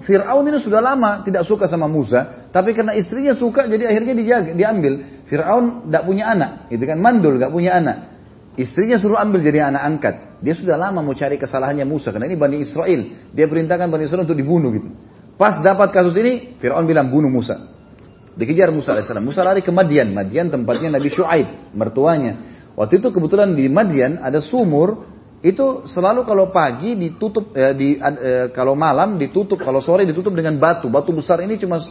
Fir'aun 0.07 0.47
ini 0.47 0.63
sudah 0.63 0.79
lama 0.79 1.27
tidak 1.27 1.43
suka 1.43 1.67
sama 1.67 1.91
Musa, 1.91 2.47
tapi 2.55 2.71
karena 2.71 2.95
istrinya 2.95 3.35
suka 3.35 3.67
jadi 3.67 3.91
akhirnya 3.91 4.15
dijaga, 4.15 4.51
diambil. 4.55 5.23
Fir'aun 5.27 5.91
tidak 5.91 6.03
punya 6.07 6.31
anak, 6.31 6.71
itu 6.71 6.83
kan 6.87 6.97
mandul, 7.03 7.35
tidak 7.35 7.51
punya 7.51 7.75
anak. 7.75 7.97
Istrinya 8.55 8.99
suruh 8.99 9.19
ambil 9.19 9.43
jadi 9.43 9.71
anak 9.71 9.83
angkat. 9.83 10.15
Dia 10.43 10.55
sudah 10.55 10.75
lama 10.75 10.99
mau 10.99 11.15
cari 11.15 11.39
kesalahannya 11.39 11.87
Musa 11.87 12.11
karena 12.11 12.27
ini 12.27 12.35
Bani 12.35 12.59
Israel. 12.59 13.31
Dia 13.31 13.47
perintahkan 13.47 13.87
Bani 13.87 14.07
Israel 14.07 14.27
untuk 14.27 14.35
dibunuh 14.35 14.71
gitu. 14.75 14.91
Pas 15.41 15.57
dapat 15.57 15.89
kasus 15.89 16.13
ini, 16.21 16.53
Fir'aun 16.61 16.85
bilang 16.85 17.09
bunuh 17.09 17.33
Musa. 17.33 17.65
Dikejar 18.37 18.69
Musa 18.69 18.93
AS. 18.93 19.09
Musa 19.17 19.41
lari 19.41 19.65
ke 19.65 19.73
Madian. 19.73 20.13
Madian 20.13 20.53
tempatnya 20.53 20.93
Nabi 20.93 21.09
Shu'aib, 21.09 21.73
mertuanya. 21.73 22.61
Waktu 22.77 23.01
itu 23.01 23.09
kebetulan 23.09 23.57
di 23.57 23.65
Madian 23.65 24.21
ada 24.21 24.37
sumur, 24.37 25.09
itu 25.41 25.89
selalu 25.89 26.29
kalau 26.29 26.53
pagi 26.53 26.93
ditutup, 26.93 27.57
eh, 27.57 27.73
di, 27.73 27.97
eh, 27.97 28.53
kalau 28.53 28.77
malam 28.77 29.17
ditutup, 29.17 29.57
kalau 29.57 29.81
sore 29.81 30.05
ditutup 30.05 30.29
dengan 30.37 30.61
batu. 30.61 30.93
Batu 30.93 31.09
besar 31.09 31.41
ini 31.41 31.57
cuma 31.57 31.81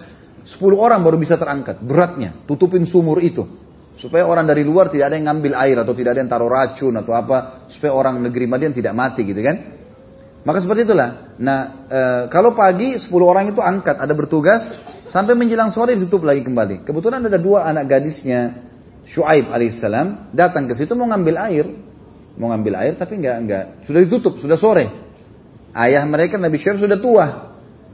10 0.47 0.79
orang 0.79 1.03
baru 1.03 1.19
bisa 1.19 1.35
terangkat. 1.35 1.83
Beratnya, 1.83 2.47
tutupin 2.47 2.87
sumur 2.87 3.19
itu. 3.19 3.51
Supaya 3.99 4.31
orang 4.31 4.47
dari 4.47 4.63
luar 4.63 4.95
tidak 4.95 5.11
ada 5.11 5.19
yang 5.19 5.27
ngambil 5.27 5.59
air 5.59 5.77
atau 5.83 5.91
tidak 5.91 6.15
ada 6.15 6.23
yang 6.23 6.31
taruh 6.31 6.47
racun 6.47 6.95
atau 6.95 7.19
apa. 7.19 7.67
Supaya 7.67 7.99
orang 7.99 8.23
negeri 8.23 8.47
Madian 8.47 8.71
tidak 8.71 8.95
mati 8.95 9.27
gitu 9.27 9.43
kan. 9.43 9.80
Maka 10.41 10.59
seperti 10.65 10.89
itulah. 10.89 11.37
Nah, 11.37 11.85
e, 11.85 12.01
kalau 12.33 12.57
pagi 12.57 12.97
10 12.97 13.13
orang 13.21 13.53
itu 13.53 13.61
angkat, 13.61 14.01
ada 14.01 14.17
bertugas, 14.17 14.65
sampai 15.11 15.35
menjelang 15.35 15.75
sore 15.75 15.99
ditutup 15.99 16.23
lagi 16.23 16.47
kembali. 16.47 16.87
Kebetulan 16.87 17.27
ada 17.27 17.37
dua 17.37 17.67
anak 17.67 17.91
gadisnya 17.91 18.71
Shu'aib 19.11 19.51
alaihissalam 19.51 20.31
datang 20.31 20.71
ke 20.71 20.79
situ 20.79 20.95
mau 20.95 21.11
ngambil 21.11 21.35
air, 21.51 21.67
mau 22.39 22.55
ngambil 22.55 22.79
air 22.79 22.95
tapi 22.95 23.19
enggak 23.19 23.37
enggak 23.43 23.65
sudah 23.91 24.01
ditutup, 24.07 24.39
sudah 24.39 24.55
sore. 24.55 24.87
Ayah 25.75 26.03
mereka 26.07 26.39
Nabi 26.39 26.63
Syuaib 26.63 26.79
sudah 26.79 26.99
tua. 26.99 27.27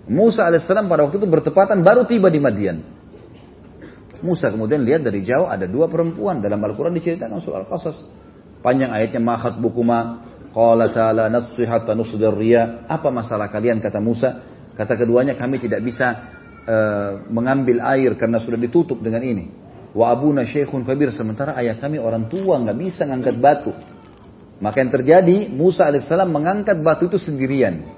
Musa 0.07 0.45
alaihissalam 0.47 0.87
pada 0.87 1.09
waktu 1.09 1.19
itu 1.19 1.27
bertepatan 1.27 1.81
baru 1.83 2.05
tiba 2.05 2.29
di 2.29 2.39
Madian. 2.39 2.79
Musa 4.21 4.49
kemudian 4.49 4.85
lihat 4.85 5.05
dari 5.05 5.25
jauh 5.25 5.45
ada 5.49 5.69
dua 5.69 5.93
perempuan 5.93 6.41
dalam 6.41 6.61
Al-Quran 6.63 6.95
diceritakan 6.97 7.41
surah 7.41 7.65
Al-Qasas. 7.65 8.07
Panjang 8.65 8.93
ayatnya 8.93 9.21
mahat 9.21 9.61
bukuma 9.61 10.25
Qala 10.57 10.89
ta'ala 10.89 11.29
nasfi 11.29 11.69
hatta 11.69 11.93
riya. 12.33 12.89
Apa 12.89 13.13
masalah 13.13 13.53
kalian 13.53 13.85
kata 13.85 14.01
Musa? 14.01 14.41
Kata 14.73 14.97
keduanya 14.97 15.37
kami 15.37 15.61
tidak 15.61 15.85
bisa 15.85 16.33
uh, 16.65 17.29
mengambil 17.29 17.85
air 17.85 18.17
karena 18.17 18.41
sudah 18.41 18.57
ditutup 18.57 19.05
dengan 19.05 19.21
ini. 19.21 19.53
Wa 19.93 20.17
abuna 20.17 20.49
syekhun 20.49 20.89
kabir 20.89 21.13
sementara 21.13 21.53
ayah 21.61 21.77
kami 21.77 22.01
orang 22.01 22.33
tua 22.33 22.57
nggak 22.57 22.77
bisa 22.81 23.05
ngangkat 23.05 23.37
batu. 23.37 23.73
Maka 24.57 24.81
yang 24.81 24.93
terjadi 24.97 25.53
Musa 25.53 25.85
alaihissalam 25.93 26.33
mengangkat 26.33 26.81
batu 26.81 27.13
itu 27.13 27.21
sendirian. 27.21 27.93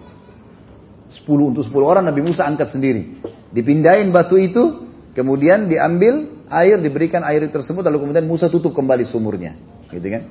Sepuluh 1.06 1.54
untuk 1.54 1.62
sepuluh 1.62 1.86
orang 1.86 2.10
Nabi 2.10 2.26
Musa 2.26 2.42
angkat 2.42 2.74
sendiri. 2.74 3.22
Dipindahin 3.54 4.10
batu 4.10 4.34
itu, 4.34 4.82
kemudian 5.14 5.70
diambil 5.70 6.42
air, 6.50 6.82
diberikan 6.82 7.22
air 7.22 7.46
tersebut, 7.46 7.86
lalu 7.86 8.02
kemudian 8.02 8.26
Musa 8.26 8.50
tutup 8.50 8.74
kembali 8.74 9.06
sumurnya. 9.06 9.54
Gitu 9.94 10.04
kan? 10.10 10.22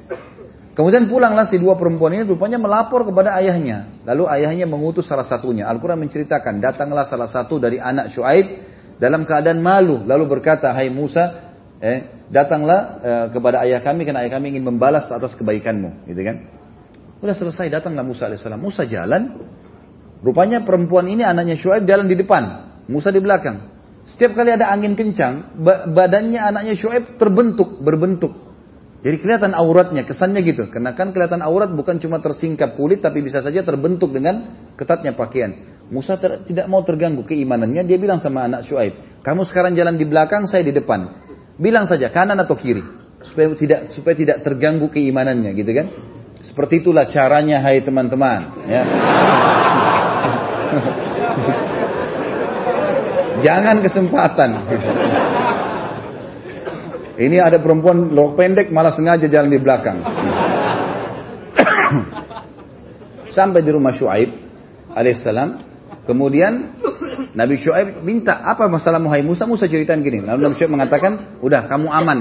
Kemudian 0.77 1.09
pulanglah 1.09 1.49
si 1.49 1.57
dua 1.57 1.73
perempuan 1.73 2.13
ini 2.13 2.21
rupanya 2.21 2.61
melapor 2.61 3.01
kepada 3.01 3.33
ayahnya. 3.41 3.97
Lalu 4.05 4.29
ayahnya 4.29 4.69
mengutus 4.69 5.09
salah 5.09 5.25
satunya. 5.25 5.65
Al-Quran 5.65 5.97
menceritakan, 5.97 6.61
datanglah 6.61 7.09
salah 7.09 7.25
satu 7.25 7.57
dari 7.57 7.81
anak 7.81 8.13
Shu'aib 8.13 8.45
dalam 9.01 9.25
keadaan 9.25 9.57
malu. 9.57 10.05
Lalu 10.05 10.37
berkata, 10.37 10.69
hai 10.77 10.93
Musa, 10.93 11.49
eh, 11.81 12.29
datanglah 12.29 12.79
eh, 13.01 13.25
kepada 13.33 13.65
ayah 13.65 13.81
kami 13.81 14.05
karena 14.05 14.21
ayah 14.21 14.37
kami 14.37 14.53
ingin 14.53 14.69
membalas 14.69 15.09
atas 15.09 15.33
kebaikanmu. 15.33 16.05
Gitu 16.13 16.21
kan? 16.21 16.45
Udah 17.25 17.33
selesai 17.33 17.73
datanglah 17.73 18.05
Musa 18.05 18.29
alaihissalam. 18.29 18.61
Musa 18.61 18.85
jalan. 18.85 19.33
Rupanya 20.21 20.61
perempuan 20.61 21.09
ini 21.09 21.25
anaknya 21.25 21.57
Syuaib 21.57 21.89
jalan 21.89 22.05
di 22.05 22.13
depan. 22.13 22.69
Musa 22.85 23.09
di 23.09 23.17
belakang. 23.17 23.73
Setiap 24.05 24.37
kali 24.37 24.53
ada 24.53 24.69
angin 24.69 24.93
kencang, 24.93 25.57
badannya 25.89 26.37
anaknya 26.37 26.77
Syuaib 26.77 27.17
terbentuk, 27.17 27.81
berbentuk. 27.81 28.46
Jadi 28.97 29.21
kelihatan 29.21 29.53
auratnya, 29.53 30.09
kesannya 30.09 30.41
gitu. 30.41 30.73
Karena 30.73 30.97
kan 30.97 31.13
kelihatan 31.13 31.45
aurat 31.45 31.69
bukan 31.69 32.01
cuma 32.01 32.17
tersingkap 32.17 32.73
kulit, 32.73 33.05
tapi 33.05 33.21
bisa 33.21 33.45
saja 33.45 33.61
terbentuk 33.61 34.09
dengan 34.09 34.57
ketatnya 34.73 35.13
pakaian. 35.13 35.77
Musa 35.87 36.19
ter, 36.19 36.43
tidak 36.43 36.67
mau 36.67 36.83
terganggu 36.83 37.23
keimanannya, 37.23 37.87
dia 37.87 37.95
bilang 37.95 38.19
sama 38.19 38.43
anak 38.43 38.67
Syuaib, 38.67 39.23
kamu 39.23 39.47
sekarang 39.47 39.71
jalan 39.71 39.95
di 39.95 40.03
belakang, 40.03 40.43
saya 40.43 40.67
di 40.67 40.75
depan. 40.75 41.23
Bilang 41.55 41.87
saja 41.87 42.11
kanan 42.11 42.35
atau 42.43 42.59
kiri, 42.59 42.83
supaya 43.23 43.47
tidak 43.55 43.95
supaya 43.95 44.15
tidak 44.17 44.43
terganggu 44.43 44.91
keimanannya, 44.91 45.55
gitu 45.55 45.71
kan? 45.71 45.87
Seperti 46.43 46.83
itulah 46.83 47.07
caranya 47.07 47.63
hai 47.63 47.79
teman-teman. 47.79 48.67
Ya. 48.67 48.83
Jangan 53.47 53.79
kesempatan. 53.79 54.49
Ini 57.17 57.41
ada 57.41 57.57
perempuan 57.57 58.13
rok 58.13 58.37
pendek 58.37 58.69
malah 58.69 58.93
sengaja 58.93 59.25
jalan 59.25 59.49
di 59.49 59.57
belakang. 59.57 59.97
Sampai 63.37 63.65
di 63.65 63.73
rumah 63.73 63.89
Shu'aib 63.89 64.29
alaihissalam. 64.93 65.65
Kemudian 66.05 66.77
Nabi 67.33 67.57
Shu'aib 67.57 68.05
minta 68.05 68.37
apa 68.37 68.69
masalah 68.69 69.01
Muhammad 69.01 69.33
Musa? 69.33 69.49
Musa 69.49 69.65
ceritain 69.65 70.05
gini. 70.05 70.21
Lalu 70.21 70.45
Nabi 70.45 70.55
Shu'aib 70.61 70.73
mengatakan, 70.77 71.41
udah 71.41 71.65
kamu 71.65 71.89
aman. 71.89 72.19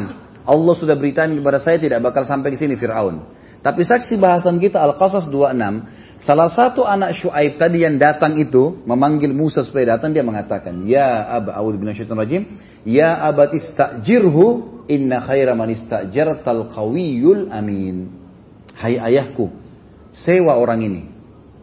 Allah 0.49 0.75
sudah 0.79 0.97
beritahu 0.97 1.45
kepada 1.45 1.59
saya 1.61 1.77
tidak 1.77 2.01
bakal 2.01 2.25
sampai 2.25 2.55
ke 2.55 2.59
sini 2.59 2.81
Fir'aun. 2.81 3.21
Tapi 3.67 3.83
saksi 3.83 4.15
bahasan 4.23 4.63
kita 4.63 4.79
Al-Qasas 4.79 5.27
26, 5.27 6.23
salah 6.23 6.47
satu 6.47 6.87
anak 6.87 7.19
Syuaib 7.19 7.59
tadi 7.59 7.83
yang 7.83 7.99
datang 7.99 8.39
itu 8.39 8.79
memanggil 8.87 9.35
Musa 9.35 9.67
supaya 9.67 9.99
datang 9.99 10.15
dia 10.15 10.23
mengatakan, 10.23 10.87
"Ya 10.87 11.27
Aba 11.27 11.59
A'udzu 11.59 11.83
billahi 11.83 11.99
rajim, 12.07 12.43
ya 12.87 13.27
abati 13.27 13.59
istajirhu 13.59 14.47
inna 14.87 15.19
khaira 15.19 15.59
man 15.59 15.75
istajartal 15.75 16.71
qawiyul 16.71 17.51
amin." 17.51 18.07
Hai 18.79 19.03
ayahku, 19.03 19.51
sewa 20.15 20.63
orang 20.63 20.87
ini, 20.87 21.03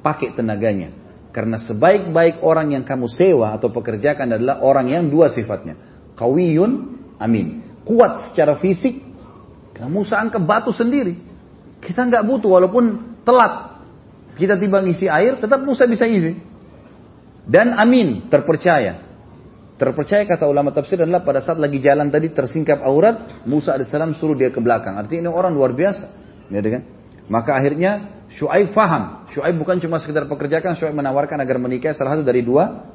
pakai 0.04 0.36
tenaganya. 0.36 0.92
Karena 1.32 1.56
sebaik-baik 1.56 2.44
orang 2.44 2.76
yang 2.76 2.84
kamu 2.84 3.08
sewa 3.08 3.56
atau 3.56 3.72
pekerjakan 3.72 4.36
adalah 4.36 4.60
orang 4.60 4.92
yang 4.92 5.08
dua 5.08 5.32
sifatnya. 5.32 5.80
Qawiyun 6.20 6.72
amin. 7.16 7.64
Kuat 7.88 8.28
secara 8.28 8.60
fisik, 8.60 9.00
kamu 9.72 10.04
Musa 10.04 10.20
angkat 10.20 10.44
batu 10.44 10.76
sendiri. 10.76 11.32
Kita 11.84 12.08
nggak 12.08 12.24
butuh 12.24 12.50
walaupun 12.56 12.84
telat. 13.28 13.84
Kita 14.34 14.58
tiba 14.58 14.82
ngisi 14.82 15.06
air, 15.06 15.38
tetap 15.38 15.62
Musa 15.62 15.86
bisa 15.86 16.08
isi. 16.10 16.34
Dan 17.44 17.76
amin, 17.76 18.32
terpercaya. 18.32 19.04
Terpercaya 19.76 20.24
kata 20.24 20.48
ulama 20.48 20.72
tafsir 20.72 20.96
adalah 21.04 21.22
pada 21.28 21.44
saat 21.44 21.60
lagi 21.60 21.84
jalan 21.84 22.08
tadi 22.08 22.32
tersingkap 22.32 22.82
aurat, 22.82 23.44
Musa 23.44 23.76
AS 23.76 23.92
suruh 24.16 24.34
dia 24.34 24.50
ke 24.50 24.64
belakang. 24.64 24.96
Artinya 24.96 25.28
ini 25.28 25.30
orang 25.30 25.52
luar 25.52 25.76
biasa. 25.76 26.06
Ya, 26.48 26.60
kan? 26.64 26.84
Maka 27.28 27.52
akhirnya 27.60 28.24
Shu'aib 28.32 28.72
faham. 28.72 29.28
Shu'aib 29.30 29.60
bukan 29.60 29.78
cuma 29.84 30.00
sekedar 30.00 30.26
pekerjakan, 30.26 30.80
Shu'aib 30.80 30.96
menawarkan 30.96 31.38
agar 31.44 31.60
menikah 31.60 31.92
salah 31.94 32.18
satu 32.18 32.26
dari 32.26 32.42
dua 32.42 32.90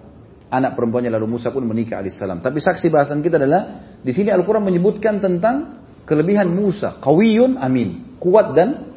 anak 0.48 0.74
perempuannya 0.74 1.12
lalu 1.12 1.38
Musa 1.38 1.52
pun 1.52 1.64
menikah 1.68 2.00
alaihissalam. 2.00 2.40
Tapi 2.40 2.58
saksi 2.58 2.88
bahasan 2.88 3.20
kita 3.20 3.36
adalah 3.36 3.94
di 4.00 4.12
sini 4.16 4.32
Al-Quran 4.32 4.64
menyebutkan 4.64 5.20
tentang 5.20 5.84
kelebihan 6.08 6.48
Musa, 6.48 6.96
kawiyun 6.96 7.60
amin, 7.60 8.16
kuat 8.16 8.56
dan 8.56 8.88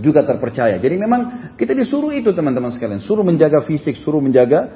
juga 0.00 0.24
terpercaya. 0.24 0.80
Jadi 0.80 0.96
memang 0.96 1.52
kita 1.60 1.76
disuruh 1.76 2.16
itu 2.16 2.32
teman-teman 2.32 2.72
sekalian, 2.72 3.04
suruh 3.04 3.22
menjaga 3.22 3.60
fisik, 3.68 4.00
suruh 4.00 4.24
menjaga 4.24 4.72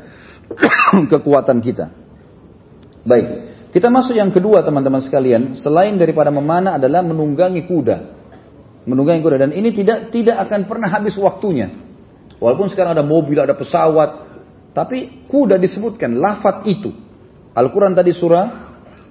kekuatan 1.13 1.65
kita. 1.65 1.89
Baik, 3.03 3.27
kita 3.73 3.89
masuk 3.89 4.13
yang 4.13 4.29
kedua 4.29 4.61
teman-teman 4.61 5.01
sekalian, 5.01 5.57
selain 5.57 5.97
daripada 5.97 6.29
memanah 6.29 6.77
adalah 6.77 7.01
menunggangi 7.01 7.65
kuda. 7.65 8.21
Menunggangi 8.85 9.25
kuda 9.25 9.49
dan 9.49 9.51
ini 9.57 9.73
tidak 9.73 10.13
tidak 10.13 10.37
akan 10.47 10.69
pernah 10.69 10.93
habis 10.93 11.17
waktunya. 11.17 11.73
Walaupun 12.43 12.69
sekarang 12.69 12.99
ada 12.99 13.07
mobil, 13.07 13.39
ada 13.39 13.55
pesawat, 13.55 14.29
tapi 14.75 15.25
kuda 15.31 15.57
disebutkan 15.57 16.19
lafat 16.19 16.67
itu. 16.67 16.91
Al-Quran 17.55 17.95
tadi 17.95 18.11
surah 18.11 18.62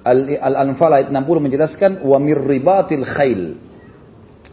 Al-Anfal 0.01 0.91
ayat 0.97 1.07
60 1.13 1.45
menjelaskan 1.45 1.91
wa 2.01 2.17
mirribatil 2.17 3.05
khail. 3.05 3.41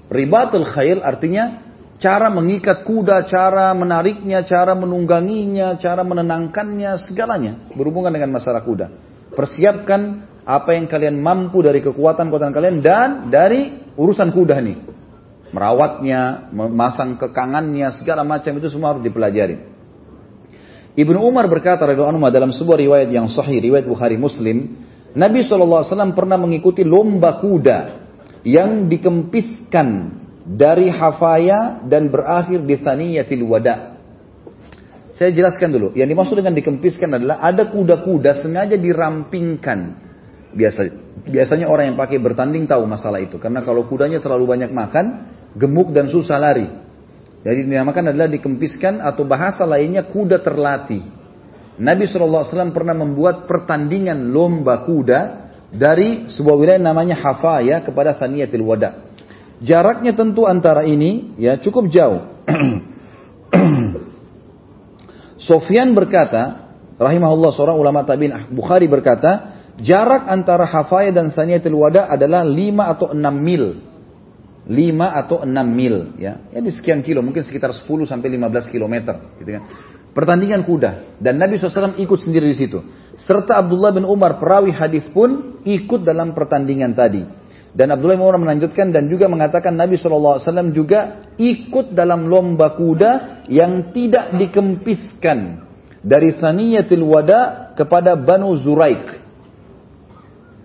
Ribatul 0.08 0.64
khail 0.64 1.00
artinya 1.04 1.68
cara 2.00 2.28
mengikat 2.32 2.84
kuda, 2.84 3.24
cara 3.28 3.72
menariknya, 3.76 4.44
cara 4.44 4.72
menungganginya, 4.72 5.76
cara 5.76 6.04
menenangkannya, 6.04 6.96
segalanya 7.04 7.68
berhubungan 7.76 8.12
dengan 8.12 8.32
masalah 8.32 8.64
kuda. 8.64 8.86
Persiapkan 9.32 10.24
apa 10.48 10.72
yang 10.72 10.88
kalian 10.88 11.20
mampu 11.20 11.60
dari 11.60 11.84
kekuatan-kekuatan 11.84 12.52
kalian 12.56 12.76
dan 12.80 13.08
dari 13.28 13.92
urusan 14.00 14.32
kuda 14.32 14.56
nih. 14.64 14.78
Merawatnya, 15.48 16.52
memasang 16.52 17.16
kekangannya, 17.16 17.88
segala 17.96 18.20
macam 18.24 18.52
itu 18.56 18.68
semua 18.68 18.92
harus 18.96 19.04
dipelajari. 19.04 19.56
Ibnu 20.98 21.18
Umar 21.24 21.48
berkata 21.48 21.88
radhiyallahu 21.88 22.32
dalam 22.32 22.52
sebuah 22.52 22.80
riwayat 22.80 23.08
yang 23.12 23.28
sahih, 23.32 23.60
riwayat 23.60 23.86
Bukhari 23.88 24.20
Muslim, 24.20 24.87
Nabi 25.18 25.42
SAW 25.42 26.14
pernah 26.14 26.38
mengikuti 26.38 26.86
lomba 26.86 27.42
kuda 27.42 27.78
yang 28.46 28.86
dikempiskan 28.86 30.14
dari 30.46 30.86
hafaya 30.88 31.82
dan 31.82 32.06
berakhir 32.06 32.62
di 32.62 32.78
thaniyatil 32.78 33.42
wada. 33.42 33.98
Saya 35.10 35.34
jelaskan 35.34 35.74
dulu. 35.74 35.88
Yang 35.98 36.14
dimaksud 36.14 36.36
dengan 36.38 36.54
dikempiskan 36.54 37.10
adalah 37.18 37.42
ada 37.42 37.66
kuda-kuda 37.66 38.38
sengaja 38.38 38.78
dirampingkan. 38.78 40.06
Biasa, 40.54 40.94
biasanya 41.26 41.66
orang 41.66 41.92
yang 41.92 41.98
pakai 41.98 42.22
bertanding 42.22 42.70
tahu 42.70 42.86
masalah 42.86 43.18
itu. 43.18 43.42
Karena 43.42 43.66
kalau 43.66 43.90
kudanya 43.90 44.22
terlalu 44.22 44.46
banyak 44.46 44.70
makan, 44.70 45.26
gemuk 45.58 45.90
dan 45.90 46.06
susah 46.06 46.38
lari. 46.38 46.70
Jadi 47.42 47.66
dinamakan 47.66 48.14
adalah 48.14 48.30
dikempiskan 48.30 49.02
atau 49.02 49.26
bahasa 49.26 49.66
lainnya 49.66 50.06
kuda 50.06 50.38
terlatih. 50.38 51.17
Nabi 51.78 52.10
SAW 52.10 52.74
pernah 52.74 52.94
membuat 52.94 53.46
pertandingan 53.46 54.34
lomba 54.34 54.82
kuda 54.82 55.20
dari 55.70 56.26
sebuah 56.26 56.56
wilayah 56.58 56.82
namanya 56.82 57.14
Hafaya 57.14 57.78
kepada 57.86 58.18
Thaniyatil 58.18 58.66
Wada. 58.66 59.06
Jaraknya 59.62 60.14
tentu 60.14 60.46
antara 60.46 60.82
ini 60.86 61.34
ya 61.38 61.58
cukup 61.58 61.90
jauh. 61.90 62.26
Sofyan 65.48 65.94
berkata, 65.94 66.74
rahimahullah 66.98 67.54
seorang 67.54 67.78
ulama 67.78 68.02
tabi'in 68.02 68.50
Bukhari 68.50 68.90
berkata, 68.90 69.54
jarak 69.78 70.26
antara 70.26 70.66
Hafaya 70.66 71.14
dan 71.14 71.30
Thaniyatil 71.30 71.78
Wada 71.78 72.10
adalah 72.10 72.42
5 72.42 72.54
atau 72.82 73.06
6 73.14 73.22
mil. 73.38 73.64
5 74.68 74.74
atau 75.00 75.46
6 75.46 75.48
mil 75.70 76.20
ya. 76.20 76.44
Ya 76.50 76.60
di 76.60 76.68
sekian 76.74 77.00
kilo, 77.06 77.22
mungkin 77.24 77.46
sekitar 77.46 77.70
10 77.72 77.86
sampai 78.04 78.28
15 78.34 78.68
kilometer 78.68 79.16
gitu 79.40 79.50
kan. 79.58 79.64
Pertandingan 80.18 80.66
kuda. 80.66 81.22
Dan 81.22 81.38
Nabi 81.38 81.62
SAW 81.62 81.94
ikut 81.94 82.18
sendiri 82.18 82.50
di 82.50 82.56
situ. 82.58 82.82
Serta 83.14 83.54
Abdullah 83.54 83.94
bin 83.94 84.02
Umar 84.02 84.42
perawi 84.42 84.74
hadis 84.74 85.06
pun 85.14 85.62
ikut 85.62 86.02
dalam 86.02 86.34
pertandingan 86.34 86.90
tadi. 86.90 87.22
Dan 87.70 87.94
Abdullah 87.94 88.18
bin 88.18 88.26
Umar 88.26 88.42
melanjutkan 88.42 88.90
dan 88.90 89.06
juga 89.06 89.30
mengatakan 89.30 89.78
Nabi 89.78 89.94
SAW 89.94 90.42
juga 90.74 91.22
ikut 91.38 91.94
dalam 91.94 92.26
lomba 92.26 92.74
kuda 92.74 93.46
yang 93.46 93.94
tidak 93.94 94.34
dikempiskan. 94.34 95.70
Dari 96.02 96.34
Thaniyatil 96.34 97.06
Wada 97.06 97.70
kepada 97.78 98.18
Banu 98.18 98.58
Zuraik. 98.58 99.22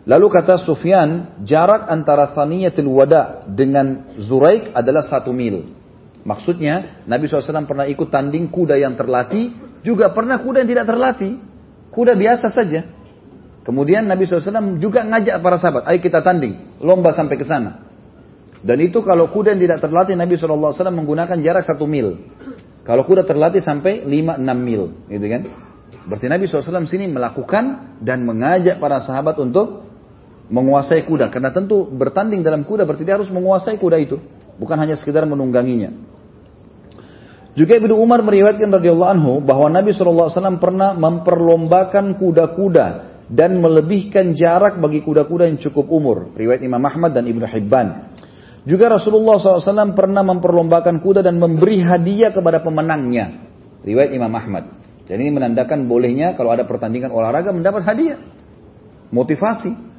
Lalu 0.10 0.28
kata 0.34 0.66
Sufyan, 0.66 1.38
jarak 1.46 1.94
antara 1.94 2.34
Thaniyatil 2.34 2.90
Wada 2.90 3.46
dengan 3.46 4.18
Zuraik 4.18 4.74
adalah 4.74 5.06
satu 5.06 5.30
mil. 5.30 5.83
Maksudnya 6.24 7.04
Nabi 7.04 7.28
SAW 7.28 7.68
pernah 7.68 7.84
ikut 7.84 8.08
tanding 8.08 8.48
kuda 8.48 8.80
yang 8.80 8.96
terlatih, 8.96 9.52
juga 9.84 10.16
pernah 10.16 10.40
kuda 10.40 10.64
yang 10.64 10.70
tidak 10.72 10.88
terlatih. 10.88 11.34
Kuda 11.92 12.16
biasa 12.16 12.48
saja. 12.50 12.88
Kemudian 13.64 14.08
Nabi 14.08 14.28
SAW 14.28 14.80
juga 14.80 15.08
ngajak 15.08 15.40
para 15.40 15.56
sahabat, 15.56 15.88
ayo 15.88 16.00
kita 16.04 16.20
tanding, 16.20 16.80
lomba 16.84 17.16
sampai 17.16 17.40
ke 17.40 17.48
sana. 17.48 17.80
Dan 18.64 18.80
itu 18.80 19.04
kalau 19.04 19.28
kuda 19.32 19.56
yang 19.56 19.62
tidak 19.68 19.80
terlatih 19.84 20.16
Nabi 20.16 20.36
SAW 20.40 20.72
menggunakan 20.92 21.36
jarak 21.44 21.64
satu 21.68 21.84
mil. 21.88 22.32
Kalau 22.84 23.08
kuda 23.08 23.24
terlatih 23.24 23.64
sampai 23.64 24.04
5-6 24.04 24.44
mil, 24.60 25.08
gitu 25.08 25.26
kan? 25.32 25.42
Berarti 26.04 26.28
Nabi 26.28 26.44
SAW 26.52 26.84
sini 26.84 27.08
melakukan 27.08 27.96
dan 28.04 28.28
mengajak 28.28 28.80
para 28.80 29.00
sahabat 29.00 29.40
untuk 29.40 29.88
menguasai 30.52 31.08
kuda. 31.08 31.32
Karena 31.32 31.56
tentu 31.56 31.88
bertanding 31.88 32.44
dalam 32.44 32.68
kuda 32.68 32.84
berarti 32.84 33.08
dia 33.08 33.16
harus 33.16 33.32
menguasai 33.32 33.80
kuda 33.80 33.98
itu. 34.04 34.20
Bukan 34.60 34.76
hanya 34.76 35.00
sekedar 35.00 35.24
menungganginya. 35.24 36.13
Juga 37.54 37.78
Ibnu 37.78 37.94
Umar 38.02 38.26
meriwayatkan 38.26 38.66
radhiyallahu 38.66 39.12
anhu 39.14 39.34
bahwa 39.46 39.70
Nabi 39.70 39.94
SAW 39.94 40.58
pernah 40.58 40.98
memperlombakan 40.98 42.18
kuda-kuda 42.18 42.88
dan 43.30 43.62
melebihkan 43.62 44.34
jarak 44.34 44.82
bagi 44.82 45.06
kuda-kuda 45.06 45.46
yang 45.46 45.62
cukup 45.62 45.86
umur. 45.94 46.34
Riwayat 46.34 46.66
Imam 46.66 46.82
Ahmad 46.82 47.14
dan 47.14 47.30
Ibnu 47.30 47.46
Hibban. 47.46 48.18
Juga 48.66 48.90
Rasulullah 48.90 49.38
SAW 49.38 49.94
pernah 49.94 50.26
memperlombakan 50.26 50.98
kuda 50.98 51.22
dan 51.22 51.38
memberi 51.38 51.86
hadiah 51.86 52.34
kepada 52.34 52.66
pemenangnya. 52.66 53.46
Riwayat 53.86 54.12
Imam 54.18 54.34
Ahmad. 54.34 54.74
Jadi 55.04 55.20
ini 55.20 55.32
menandakan 55.36 55.86
bolehnya 55.86 56.34
kalau 56.34 56.56
ada 56.56 56.66
pertandingan 56.66 57.14
olahraga 57.14 57.54
mendapat 57.54 57.86
hadiah. 57.86 58.18
Motivasi. 59.14 59.94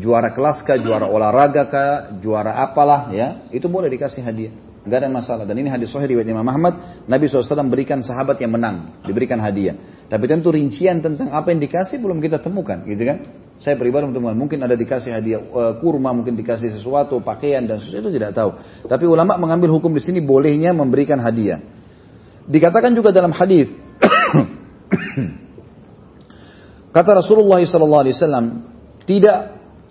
Juara 0.00 0.32
kelas 0.32 0.62
kah, 0.64 0.78
juara 0.80 1.10
olahraga 1.10 1.66
kah, 1.68 1.92
juara 2.22 2.56
apalah 2.62 3.12
ya. 3.12 3.44
Itu 3.52 3.68
boleh 3.68 3.90
dikasih 3.90 4.22
hadiah. 4.22 4.67
Gak 4.88 5.04
ada 5.04 5.12
masalah. 5.12 5.44
Dan 5.44 5.60
ini 5.60 5.68
hadis 5.68 5.92
sahih 5.92 6.16
riwayat 6.16 6.26
Imam 6.26 6.48
Ahmad. 6.48 7.04
Nabi 7.04 7.28
SAW 7.28 7.68
berikan 7.68 8.00
sahabat 8.00 8.40
yang 8.40 8.56
menang. 8.56 9.04
Diberikan 9.04 9.36
hadiah. 9.38 9.76
Tapi 10.08 10.24
tentu 10.24 10.48
rincian 10.48 11.04
tentang 11.04 11.28
apa 11.30 11.52
yang 11.52 11.60
dikasih 11.60 12.00
belum 12.00 12.24
kita 12.24 12.40
temukan. 12.40 12.80
Gitu 12.82 13.04
kan. 13.04 13.18
Saya 13.58 13.74
pribadi 13.74 14.06
teman 14.14 14.38
mungkin 14.38 14.62
ada 14.62 14.78
dikasih 14.78 15.10
hadiah 15.10 15.42
uh, 15.42 15.74
kurma, 15.82 16.14
mungkin 16.14 16.38
dikasih 16.38 16.78
sesuatu, 16.78 17.18
pakaian 17.18 17.66
dan 17.66 17.82
sesuatu 17.82 18.06
itu 18.06 18.22
tidak 18.22 18.38
tahu. 18.38 18.54
Tapi 18.86 19.02
ulama 19.02 19.34
mengambil 19.34 19.74
hukum 19.74 19.90
di 19.90 19.98
sini 19.98 20.22
bolehnya 20.22 20.70
memberikan 20.70 21.18
hadiah. 21.18 21.58
Dikatakan 22.46 22.94
juga 22.94 23.10
dalam 23.10 23.34
hadis 23.34 23.66
kata 26.96 27.20
Rasulullah 27.20 27.60
SAW 27.60 28.64
tidak 29.04 29.38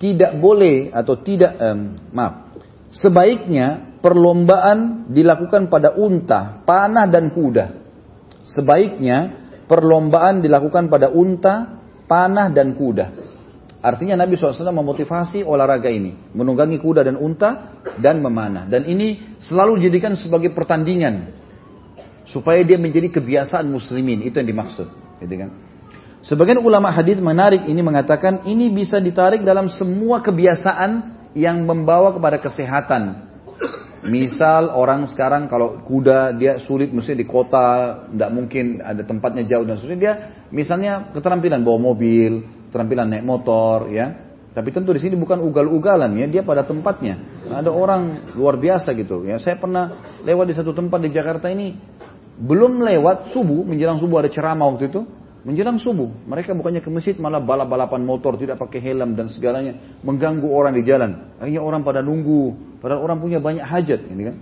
tidak 0.01 0.41
boleh 0.41 0.89
atau 0.89 1.21
tidak 1.21 1.53
um, 1.59 1.93
maaf 2.15 2.47
sebaiknya 2.93 3.86
perlombaan 4.07 5.11
dilakukan 5.11 5.67
pada 5.67 5.99
unta, 5.99 6.63
panah 6.63 7.11
dan 7.11 7.27
kuda. 7.35 7.75
Sebaiknya 8.47 9.35
perlombaan 9.67 10.39
dilakukan 10.39 10.87
pada 10.87 11.11
unta, 11.11 11.83
panah 12.07 12.47
dan 12.47 12.71
kuda. 12.71 13.27
Artinya 13.83 14.15
Nabi 14.23 14.39
SAW 14.39 14.71
memotivasi 14.71 15.43
olahraga 15.43 15.91
ini. 15.91 16.15
Menunggangi 16.31 16.79
kuda 16.79 17.03
dan 17.03 17.19
unta 17.19 17.83
dan 17.99 18.23
memanah. 18.23 18.63
Dan 18.71 18.87
ini 18.87 19.35
selalu 19.43 19.83
dijadikan 19.83 20.15
sebagai 20.15 20.55
pertandingan. 20.55 21.35
Supaya 22.23 22.63
dia 22.63 22.79
menjadi 22.79 23.11
kebiasaan 23.11 23.67
muslimin. 23.67 24.23
Itu 24.23 24.39
yang 24.39 24.47
dimaksud. 24.55 24.87
Gitu 25.19 25.35
kan? 25.35 25.51
Sebagian 26.23 26.63
ulama 26.63 26.95
hadis 26.95 27.19
menarik 27.19 27.67
ini 27.67 27.83
mengatakan 27.83 28.47
ini 28.47 28.71
bisa 28.71 29.03
ditarik 29.03 29.43
dalam 29.43 29.67
semua 29.67 30.23
kebiasaan 30.23 30.91
yang 31.35 31.67
membawa 31.67 32.15
kepada 32.15 32.39
kesehatan. 32.39 33.26
Misal 34.05 34.69
orang 34.69 35.09
sekarang 35.09 35.49
kalau 35.49 35.81
kuda 35.81 36.37
dia 36.37 36.61
sulit 36.61 36.93
mesti 36.93 37.17
di 37.17 37.25
kota, 37.25 38.05
tidak 38.13 38.29
mungkin 38.29 38.85
ada 38.85 39.01
tempatnya 39.01 39.41
jauh 39.49 39.65
dan 39.65 39.81
sebagainya. 39.81 39.97
Dia 39.97 40.13
misalnya 40.53 41.09
keterampilan 41.17 41.65
bawa 41.65 41.93
mobil, 41.93 42.45
keterampilan 42.69 43.09
naik 43.09 43.25
motor, 43.25 43.89
ya. 43.89 44.29
Tapi 44.53 44.69
tentu 44.73 44.89
di 44.93 45.01
sini 45.01 45.13
bukan 45.17 45.41
ugal-ugalan 45.41 46.13
ya, 46.17 46.25
dia 46.29 46.41
pada 46.41 46.65
tempatnya. 46.65 47.45
Ada 47.49 47.69
orang 47.69 48.33
luar 48.33 48.57
biasa 48.57 48.93
gitu 48.93 49.25
ya. 49.25 49.41
Saya 49.41 49.57
pernah 49.57 50.17
lewat 50.21 50.45
di 50.49 50.55
satu 50.57 50.73
tempat 50.73 50.97
di 51.01 51.09
Jakarta 51.13 51.49
ini, 51.49 51.77
belum 52.37 52.81
lewat 52.81 53.33
subuh, 53.33 53.65
menjelang 53.65 53.97
subuh 53.97 54.21
ada 54.21 54.29
ceramah 54.29 54.69
waktu 54.69 54.93
itu, 54.93 55.05
menjelang 55.45 55.77
subuh. 55.77 56.09
Mereka 56.25 56.55
bukannya 56.57 56.81
ke 56.81 56.89
masjid 56.89 57.13
malah 57.19 57.43
balap-balapan 57.43 58.01
motor, 58.01 58.39
tidak 58.39 58.57
pakai 58.57 58.79
helm 58.81 59.13
dan 59.13 59.29
segalanya, 59.29 59.99
mengganggu 60.01 60.47
orang 60.47 60.73
di 60.73 60.83
jalan. 60.87 61.33
Akhirnya 61.37 61.61
orang 61.61 61.81
pada 61.85 62.01
nunggu, 62.01 62.77
padahal 62.81 63.03
orang 63.03 63.17
punya 63.21 63.37
banyak 63.37 63.65
hajat, 63.65 64.01
ini 64.09 64.23
kan. 64.33 64.35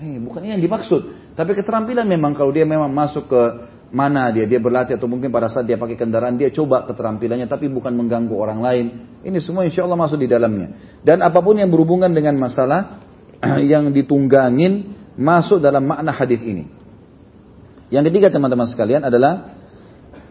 Hey, 0.00 0.16
bukan 0.16 0.40
ini 0.46 0.56
yang 0.56 0.64
dimaksud. 0.64 1.34
Tapi 1.36 1.52
keterampilan 1.52 2.08
memang 2.08 2.32
kalau 2.32 2.50
dia 2.50 2.64
memang 2.64 2.88
masuk 2.88 3.28
ke 3.28 3.42
mana 3.90 4.30
dia 4.30 4.46
dia 4.46 4.62
berlatih 4.62 4.94
atau 4.94 5.10
mungkin 5.10 5.34
pada 5.34 5.50
saat 5.50 5.66
dia 5.66 5.74
pakai 5.74 5.98
kendaraan 5.98 6.38
dia 6.38 6.48
coba 6.54 6.86
keterampilannya 6.86 7.50
tapi 7.50 7.66
bukan 7.66 7.90
mengganggu 7.98 8.34
orang 8.38 8.62
lain 8.62 8.86
ini 9.26 9.38
semua 9.42 9.66
insya 9.66 9.82
Allah 9.82 9.98
masuk 9.98 10.22
di 10.22 10.30
dalamnya 10.30 10.78
dan 11.02 11.18
apa 11.26 11.42
pun 11.42 11.58
yang 11.58 11.68
berhubungan 11.74 12.06
dengan 12.14 12.38
masalah 12.38 13.02
yang 13.72 13.90
ditunggangin 13.90 14.94
masuk 15.18 15.58
dalam 15.58 15.90
makna 15.90 16.14
hadis 16.14 16.38
ini 16.38 16.70
yang 17.90 18.06
ketiga 18.06 18.30
teman-teman 18.30 18.70
sekalian 18.70 19.02
adalah 19.02 19.58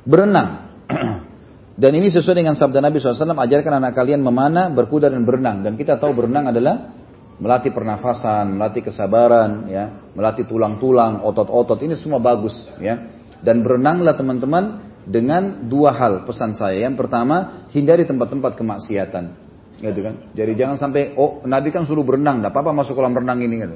berenang 0.09 0.49
dan 1.81 1.91
ini 1.93 2.09
sesuai 2.09 2.41
dengan 2.41 2.57
sabda 2.57 2.81
Nabi 2.81 2.97
SAW 2.97 3.37
ajarkan 3.37 3.77
anak 3.77 3.93
kalian 3.93 4.25
memanah 4.25 4.73
berkuda 4.73 5.13
dan 5.13 5.21
berenang 5.21 5.61
dan 5.61 5.77
kita 5.77 6.01
tahu 6.01 6.17
berenang 6.17 6.49
adalah 6.49 6.97
melatih 7.39 7.71
pernafasan, 7.71 8.59
melatih 8.59 8.83
kesabaran, 8.83 9.71
ya, 9.71 10.11
melatih 10.13 10.43
tulang-tulang, 10.45 11.23
otot-otot, 11.23 11.79
ini 11.87 11.95
semua 11.95 12.19
bagus, 12.19 12.67
ya. 12.83 12.99
Dan 13.39 13.63
berenanglah 13.63 14.19
teman-teman 14.19 14.91
dengan 15.07 15.71
dua 15.71 15.95
hal 15.95 16.27
pesan 16.27 16.53
saya. 16.59 16.83
Yang 16.83 17.07
pertama, 17.07 17.65
hindari 17.71 18.03
tempat-tempat 18.03 18.59
kemaksiatan. 18.59 19.47
Gitu 19.79 19.99
kan? 20.03 20.35
Jadi 20.35 20.51
jangan 20.59 20.75
sampai 20.75 21.15
oh 21.15 21.39
Nabi 21.47 21.71
kan 21.71 21.87
suruh 21.87 22.03
berenang, 22.03 22.43
enggak 22.43 22.51
apa-apa 22.51 22.83
masuk 22.83 22.99
kolam 22.99 23.15
renang 23.15 23.39
ini. 23.39 23.63
Ya, 23.63 23.67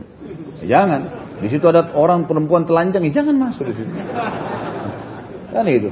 jangan. 0.68 1.02
Di 1.40 1.48
situ 1.48 1.64
ada 1.64 1.96
orang 1.96 2.28
perempuan 2.28 2.68
telanjang, 2.68 3.08
ya 3.08 3.24
jangan 3.24 3.40
masuk 3.40 3.72
di 3.72 3.76
situ. 3.80 3.96
Kan 5.54 5.70
itu. 5.70 5.90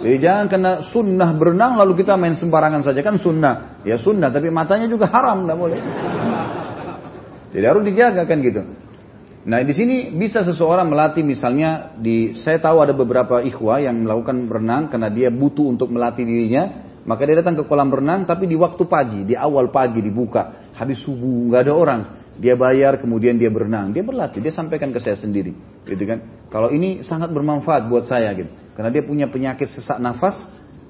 Jadi 0.00 0.16
jangan 0.22 0.46
kena 0.48 0.72
sunnah 0.88 1.34
berenang 1.36 1.76
lalu 1.76 2.00
kita 2.00 2.16
main 2.16 2.32
sembarangan 2.32 2.80
saja 2.86 3.02
kan 3.04 3.20
sunnah. 3.20 3.82
Ya 3.84 4.00
sunnah 4.00 4.32
tapi 4.32 4.48
matanya 4.48 4.88
juga 4.88 5.10
haram, 5.10 5.44
enggak 5.44 5.58
boleh. 5.58 5.78
Jadi 7.50 7.64
harus 7.66 7.82
dijaga 7.84 8.22
kan 8.24 8.38
gitu. 8.40 8.62
Nah 9.40 9.58
di 9.64 9.72
sini 9.72 10.12
bisa 10.14 10.44
seseorang 10.46 10.88
melatih 10.88 11.24
misalnya 11.24 11.96
di 11.96 12.38
saya 12.40 12.60
tahu 12.60 12.84
ada 12.84 12.92
beberapa 12.92 13.40
ikhwah 13.40 13.82
yang 13.82 14.04
melakukan 14.04 14.46
berenang 14.46 14.92
karena 14.92 15.08
dia 15.08 15.28
butuh 15.32 15.64
untuk 15.64 15.88
melatih 15.90 16.28
dirinya 16.28 16.88
maka 17.08 17.24
dia 17.24 17.40
datang 17.40 17.56
ke 17.56 17.64
kolam 17.64 17.88
renang 17.88 18.28
tapi 18.28 18.44
di 18.44 18.52
waktu 18.52 18.84
pagi 18.84 19.24
di 19.24 19.32
awal 19.32 19.72
pagi 19.72 20.04
dibuka 20.04 20.70
habis 20.76 21.00
subuh 21.00 21.48
nggak 21.48 21.62
ada 21.64 21.72
orang 21.72 22.00
dia 22.40 22.56
bayar 22.56 22.96
kemudian 22.96 23.36
dia 23.36 23.52
berenang. 23.52 23.92
Dia 23.92 24.00
berlatih 24.00 24.40
dia 24.40 24.48
sampaikan 24.50 24.88
ke 24.90 24.98
saya 24.98 25.20
sendiri 25.20 25.52
gitu 25.84 26.04
kan. 26.08 26.48
Kalau 26.48 26.72
ini 26.72 27.04
sangat 27.04 27.28
bermanfaat 27.30 27.86
buat 27.92 28.08
saya 28.08 28.32
gitu. 28.32 28.48
Karena 28.72 28.88
dia 28.88 29.04
punya 29.04 29.28
penyakit 29.28 29.68
sesak 29.68 30.00
nafas 30.00 30.40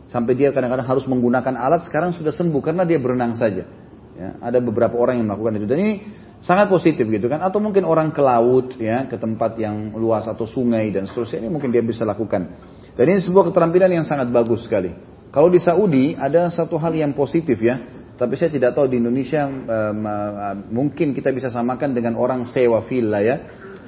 sampai 0.07 0.39
dia 0.39 0.55
kadang-kadang 0.55 0.87
harus 0.87 1.03
menggunakan 1.11 1.59
alat 1.59 1.83
sekarang 1.91 2.15
sudah 2.15 2.31
sembuh 2.31 2.63
karena 2.63 2.87
dia 2.87 3.03
berenang 3.03 3.35
saja. 3.35 3.67
Ya, 4.15 4.39
ada 4.39 4.63
beberapa 4.63 4.95
orang 4.95 5.19
yang 5.19 5.27
melakukan 5.27 5.59
itu. 5.59 5.67
Dan 5.67 5.79
ini 5.83 5.93
sangat 6.39 6.71
positif 6.71 7.03
gitu 7.11 7.27
kan. 7.27 7.43
Atau 7.43 7.59
mungkin 7.59 7.83
orang 7.83 8.15
ke 8.15 8.23
laut 8.23 8.79
ya 8.79 9.11
ke 9.11 9.19
tempat 9.19 9.59
yang 9.59 9.91
luas 9.99 10.31
atau 10.31 10.47
sungai 10.47 10.95
dan 10.95 11.11
seterusnya 11.11 11.43
ini 11.43 11.51
mungkin 11.51 11.75
dia 11.75 11.83
bisa 11.83 12.07
lakukan. 12.07 12.47
Dan 12.95 13.05
ini 13.11 13.19
sebuah 13.19 13.51
keterampilan 13.51 13.91
yang 13.91 14.07
sangat 14.07 14.31
bagus 14.31 14.71
sekali. 14.71 14.95
Kalau 15.35 15.51
di 15.51 15.59
Saudi 15.59 16.15
ada 16.15 16.47
satu 16.47 16.79
hal 16.79 16.95
yang 16.95 17.11
positif 17.11 17.59
ya 17.59 18.00
tapi 18.21 18.37
saya 18.37 18.53
tidak 18.53 18.77
tahu 18.77 18.85
di 18.93 19.01
Indonesia 19.01 19.49
um, 19.49 20.05
uh, 20.05 20.55
mungkin 20.69 21.17
kita 21.17 21.33
bisa 21.33 21.49
samakan 21.49 21.97
dengan 21.97 22.21
orang 22.21 22.45
sewa 22.45 22.85
villa 22.85 23.25
ya 23.25 23.37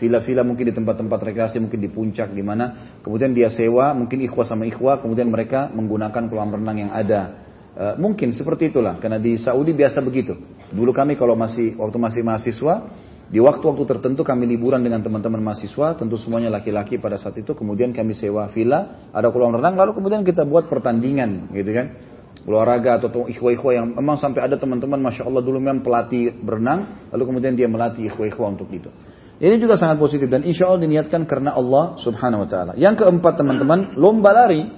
villa-villa 0.00 0.40
mungkin 0.40 0.72
di 0.72 0.74
tempat-tempat 0.74 1.20
rekreasi 1.20 1.60
mungkin 1.60 1.76
di 1.76 1.92
puncak 1.92 2.32
di 2.32 2.40
mana 2.40 2.96
kemudian 3.04 3.36
dia 3.36 3.52
sewa 3.52 3.92
mungkin 3.92 4.24
ikhwah 4.24 4.48
sama 4.48 4.64
ikhwah 4.64 5.04
kemudian 5.04 5.28
mereka 5.28 5.68
menggunakan 5.68 6.32
kolam 6.32 6.48
renang 6.48 6.88
yang 6.88 6.92
ada 6.96 7.42
Uh, 7.72 7.96
mungkin 7.96 8.36
seperti 8.36 8.68
itulah, 8.68 9.00
karena 9.00 9.16
di 9.16 9.40
Saudi 9.40 9.72
biasa 9.72 10.04
begitu. 10.04 10.36
Dulu 10.68 10.92
kami 10.92 11.16
kalau 11.16 11.32
masih 11.32 11.72
waktu 11.80 11.96
masih 11.96 12.20
mahasiswa, 12.20 12.84
di 13.32 13.40
waktu-waktu 13.40 13.88
tertentu 13.88 14.20
kami 14.28 14.44
liburan 14.44 14.84
dengan 14.84 15.00
teman-teman 15.00 15.40
mahasiswa, 15.40 15.96
tentu 15.96 16.20
semuanya 16.20 16.52
laki-laki 16.52 17.00
pada 17.00 17.16
saat 17.16 17.40
itu. 17.40 17.56
Kemudian 17.56 17.96
kami 17.96 18.12
sewa 18.12 18.44
villa, 18.52 19.09
ada 19.09 19.32
kolam 19.32 19.56
renang, 19.56 19.72
lalu 19.80 19.96
kemudian 19.96 20.20
kita 20.20 20.44
buat 20.44 20.68
pertandingan, 20.68 21.48
gitu 21.56 21.72
kan? 21.72 21.96
Olahraga 22.43 22.98
atau 22.98 23.31
ikhwa-ikhwa 23.31 23.70
yang 23.70 23.86
memang 23.94 24.19
sampai 24.19 24.43
ada 24.43 24.59
teman-teman, 24.59 24.98
masya 24.98 25.23
Allah 25.23 25.47
dulu 25.47 25.62
memang 25.62 25.86
pelatih 25.86 26.35
berenang, 26.35 27.06
lalu 27.14 27.23
kemudian 27.31 27.55
dia 27.55 27.70
melatih 27.70 28.10
ikhwa-ikhwa 28.10 28.59
untuk 28.59 28.66
itu. 28.74 28.90
Ini 29.39 29.59
juga 29.62 29.78
sangat 29.78 30.02
positif 30.02 30.27
dan 30.27 30.43
insya 30.43 30.66
Allah 30.66 30.82
diniatkan 30.82 31.27
karena 31.27 31.55
Allah 31.55 31.98
Subhanahu 32.02 32.47
Wa 32.47 32.48
Taala. 32.51 32.73
Yang 32.74 33.06
keempat 33.06 33.39
teman-teman, 33.39 33.94
lomba 33.94 34.35
lari. 34.35 34.70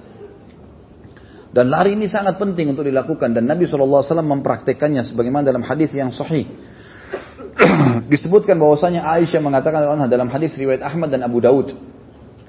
Dan 1.54 1.70
lari 1.70 1.96
ini 1.96 2.04
sangat 2.10 2.36
penting 2.36 2.74
untuk 2.74 2.82
dilakukan 2.82 3.30
dan 3.30 3.46
Nabi 3.46 3.62
SAW 3.62 4.02
mempraktekannya 4.02 5.06
sebagaimana 5.06 5.46
dalam 5.46 5.62
hadis 5.62 5.94
yang 5.94 6.10
sahih. 6.10 6.50
Disebutkan 8.12 8.58
bahwasanya 8.58 9.06
Aisyah 9.06 9.38
mengatakan 9.38 9.86
dalam 10.10 10.26
hadis 10.34 10.52
riwayat 10.58 10.82
Ahmad 10.82 11.14
dan 11.14 11.22
Abu 11.22 11.38
Daud. 11.38 11.78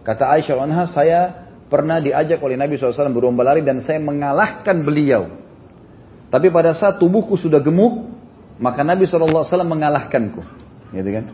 Kata 0.01 0.25
Aisyah 0.25 0.89
saya 0.89 1.44
pernah 1.75 1.99
diajak 1.99 2.39
oleh 2.39 2.55
Nabi 2.55 2.79
SAW 2.79 3.11
berlomba 3.11 3.43
lari 3.43 3.59
dan 3.59 3.83
saya 3.83 3.99
mengalahkan 3.99 4.79
beliau. 4.79 5.27
Tapi 6.31 6.47
pada 6.47 6.71
saat 6.71 7.03
tubuhku 7.03 7.35
sudah 7.35 7.59
gemuk, 7.59 8.07
maka 8.63 8.87
Nabi 8.87 9.03
SAW 9.03 9.43
mengalahkanku. 9.67 10.39
Gitu 10.95 11.09
kan? 11.11 11.25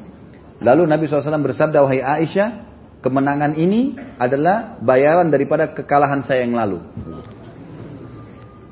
Lalu 0.65 0.89
Nabi 0.89 1.05
SAW 1.05 1.45
bersabda, 1.45 1.85
wahai 1.85 2.01
Aisyah, 2.01 2.65
kemenangan 3.05 3.53
ini 3.53 3.93
adalah 4.17 4.81
bayaran 4.81 5.29
daripada 5.29 5.69
kekalahan 5.69 6.25
saya 6.25 6.41
yang 6.41 6.57
lalu. 6.57 6.81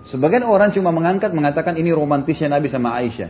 Sebagian 0.02 0.42
orang 0.42 0.74
cuma 0.74 0.90
mengangkat 0.90 1.30
mengatakan 1.30 1.78
ini 1.78 1.94
romantisnya 1.94 2.50
Nabi 2.50 2.66
sama 2.66 2.98
Aisyah. 2.98 3.30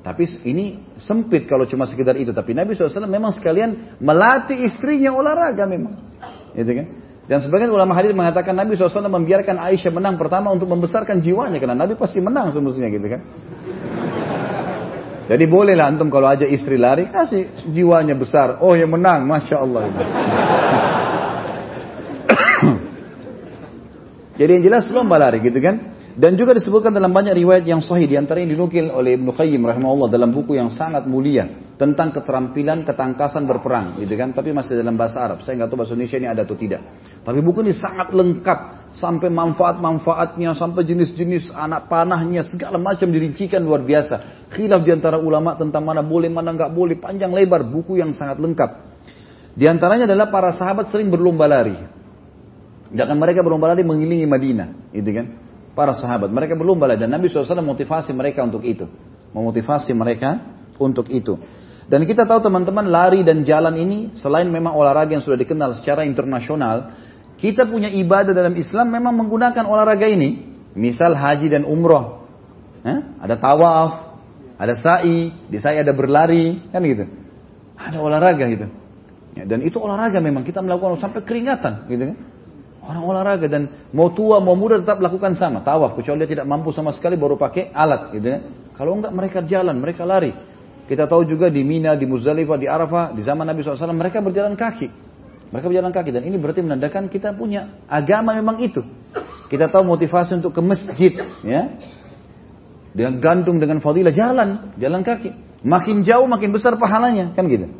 Tapi 0.00 0.24
ini 0.48 0.80
sempit 0.96 1.44
kalau 1.44 1.66
cuma 1.66 1.84
sekedar 1.84 2.14
itu. 2.14 2.30
Tapi 2.30 2.54
Nabi 2.54 2.72
SAW 2.72 3.10
memang 3.10 3.34
sekalian 3.34 3.98
melatih 3.98 4.62
istrinya 4.62 5.10
olahraga 5.12 5.66
memang. 5.66 5.98
Gitu 6.54 6.72
kan? 6.72 6.86
Dan 7.30 7.38
sebagian 7.38 7.70
ulama 7.70 7.94
hadis 7.94 8.10
mengatakan 8.10 8.58
Nabi 8.58 8.74
SAW 8.74 9.06
membiarkan 9.06 9.54
Aisyah 9.54 9.94
menang 9.94 10.18
pertama 10.18 10.50
untuk 10.50 10.66
membesarkan 10.66 11.22
jiwanya. 11.22 11.62
Karena 11.62 11.78
Nabi 11.78 11.94
pasti 11.94 12.18
menang 12.18 12.50
semestinya 12.50 12.90
gitu 12.90 13.06
kan. 13.06 13.22
Jadi 15.30 15.46
bolehlah 15.46 15.94
antum 15.94 16.10
kalau 16.10 16.26
aja 16.26 16.42
istri 16.42 16.74
lari, 16.74 17.06
kasih 17.06 17.70
jiwanya 17.70 18.18
besar. 18.18 18.58
Oh 18.58 18.74
yang 18.74 18.90
menang, 18.90 19.30
Masya 19.30 19.56
Allah. 19.62 19.86
Jadi 24.42 24.50
yang 24.50 24.66
jelas 24.66 24.90
lomba 24.90 25.22
lari 25.22 25.38
gitu 25.38 25.62
kan. 25.62 25.94
Dan 26.18 26.34
juga 26.34 26.50
disebutkan 26.50 26.90
dalam 26.90 27.14
banyak 27.14 27.38
riwayat 27.38 27.62
yang 27.62 27.78
sahih 27.78 28.10
di 28.10 28.18
antara 28.18 28.42
yang 28.42 28.58
dinukil 28.58 28.90
oleh 28.90 29.14
Ibnu 29.14 29.30
Qayyim 29.30 29.62
rahimahullah 29.62 30.10
dalam 30.10 30.34
buku 30.34 30.58
yang 30.58 30.66
sangat 30.66 31.06
mulia 31.06 31.69
tentang 31.80 32.12
keterampilan 32.12 32.84
ketangkasan 32.84 33.48
berperang 33.48 33.96
gitu 33.96 34.12
kan 34.20 34.36
tapi 34.36 34.52
masih 34.52 34.76
dalam 34.76 35.00
bahasa 35.00 35.24
Arab. 35.24 35.40
Saya 35.40 35.56
nggak 35.56 35.68
tahu 35.72 35.78
bahasa 35.80 35.96
Indonesia 35.96 36.18
ini 36.20 36.28
ada 36.28 36.44
atau 36.44 36.52
tidak. 36.52 36.84
Tapi 37.24 37.40
buku 37.40 37.64
ini 37.64 37.72
sangat 37.72 38.12
lengkap 38.12 38.92
sampai 38.92 39.32
manfaat-manfaatnya, 39.32 40.52
sampai 40.52 40.84
jenis-jenis 40.84 41.56
anak 41.56 41.88
panahnya 41.88 42.44
segala 42.44 42.76
macam 42.76 43.08
dirincikan 43.08 43.64
luar 43.64 43.80
biasa. 43.80 44.46
Khilaf 44.52 44.84
di 44.84 44.92
antara 44.92 45.16
ulama 45.16 45.56
tentang 45.56 45.88
mana 45.88 46.04
boleh 46.04 46.28
mana 46.28 46.52
nggak 46.52 46.68
boleh 46.68 47.00
panjang 47.00 47.32
lebar 47.32 47.64
buku 47.64 47.96
yang 47.96 48.12
sangat 48.12 48.36
lengkap. 48.36 48.92
Di 49.56 49.64
antaranya 49.64 50.04
adalah 50.04 50.28
para 50.28 50.52
sahabat 50.52 50.92
sering 50.92 51.08
berlomba 51.08 51.48
lari. 51.48 51.80
Jangan 52.92 53.16
mereka 53.16 53.40
berlomba 53.40 53.72
lari 53.72 53.88
mengelilingi 53.88 54.28
Madinah, 54.28 54.92
gitu 54.92 55.10
kan? 55.16 55.26
para 55.80 55.96
sahabat. 55.96 56.28
Mereka 56.28 56.58
berlomba 56.58 56.90
dan 56.92 57.08
Nabi 57.08 57.30
SAW 57.30 57.64
motivasi 57.64 58.12
mereka 58.12 58.44
untuk 58.44 58.60
itu. 58.66 58.84
Memotivasi 59.32 59.94
mereka 59.94 60.36
untuk 60.76 61.06
itu. 61.08 61.38
Dan 61.90 62.06
kita 62.06 62.22
tahu 62.22 62.38
teman-teman 62.38 62.86
lari 62.86 63.26
dan 63.26 63.42
jalan 63.42 63.74
ini 63.74 64.14
selain 64.14 64.46
memang 64.46 64.78
olahraga 64.78 65.18
yang 65.18 65.26
sudah 65.26 65.34
dikenal 65.34 65.74
secara 65.74 66.06
internasional, 66.06 66.94
kita 67.34 67.66
punya 67.66 67.90
ibadah 67.90 68.30
dalam 68.30 68.54
Islam 68.54 68.94
memang 68.94 69.18
menggunakan 69.18 69.66
olahraga 69.66 70.06
ini. 70.06 70.46
Misal 70.78 71.18
haji 71.18 71.50
dan 71.50 71.66
umroh. 71.66 72.22
Eh? 72.86 72.98
Ada 73.18 73.34
tawaf, 73.42 74.22
ada 74.54 74.78
sa'i, 74.78 75.34
di 75.50 75.58
sa'i 75.58 75.82
ada 75.82 75.90
berlari, 75.90 76.62
kan 76.70 76.78
gitu. 76.86 77.10
Ada 77.74 77.98
olahraga 77.98 78.46
gitu. 78.46 78.70
Ya, 79.34 79.42
dan 79.50 79.58
itu 79.66 79.82
olahraga 79.82 80.22
memang 80.22 80.46
kita 80.46 80.62
melakukan 80.62 81.02
sampai 81.02 81.26
keringatan 81.26 81.90
gitu 81.90 82.14
kan. 82.14 82.18
Orang 82.80 83.02
olahraga 83.02 83.50
dan 83.50 83.90
mau 83.90 84.14
tua 84.14 84.38
mau 84.38 84.54
muda 84.54 84.78
tetap 84.78 85.02
lakukan 85.02 85.36
sama 85.36 85.60
tawaf 85.60 85.98
kecuali 85.98 86.24
dia 86.24 86.38
tidak 86.38 86.46
mampu 86.48 86.72
sama 86.72 86.94
sekali 86.94 87.18
baru 87.18 87.34
pakai 87.34 87.74
alat 87.74 88.14
gitu 88.14 88.26
ya. 88.30 88.38
Kalau 88.78 88.94
enggak 88.96 89.12
mereka 89.12 89.38
jalan, 89.42 89.76
mereka 89.82 90.06
lari. 90.06 90.32
Kita 90.90 91.06
tahu 91.06 91.22
juga 91.22 91.46
di 91.54 91.62
Mina, 91.62 91.94
di 91.94 92.02
Muzdalifah, 92.02 92.58
di 92.58 92.66
Arafah, 92.66 93.14
di 93.14 93.22
zaman 93.22 93.46
Nabi 93.46 93.62
SAW 93.62 93.94
mereka 93.94 94.18
berjalan 94.18 94.58
kaki. 94.58 94.90
Mereka 95.54 95.70
berjalan 95.70 95.94
kaki 95.94 96.10
dan 96.10 96.26
ini 96.26 96.34
berarti 96.34 96.66
menandakan 96.66 97.06
kita 97.06 97.30
punya 97.38 97.78
agama 97.86 98.34
memang 98.34 98.58
itu. 98.58 98.82
Kita 99.46 99.70
tahu 99.70 99.86
motivasi 99.86 100.42
untuk 100.42 100.50
ke 100.50 100.58
masjid 100.58 101.14
ya. 101.46 101.78
Dengan 102.90 103.22
gantung 103.22 103.62
dengan 103.62 103.78
fadilah 103.78 104.10
jalan, 104.10 104.74
jalan 104.82 105.06
kaki. 105.06 105.30
Makin 105.62 106.02
jauh 106.02 106.26
makin 106.26 106.50
besar 106.50 106.74
pahalanya, 106.74 107.38
kan 107.38 107.46
gitu. 107.46 107.70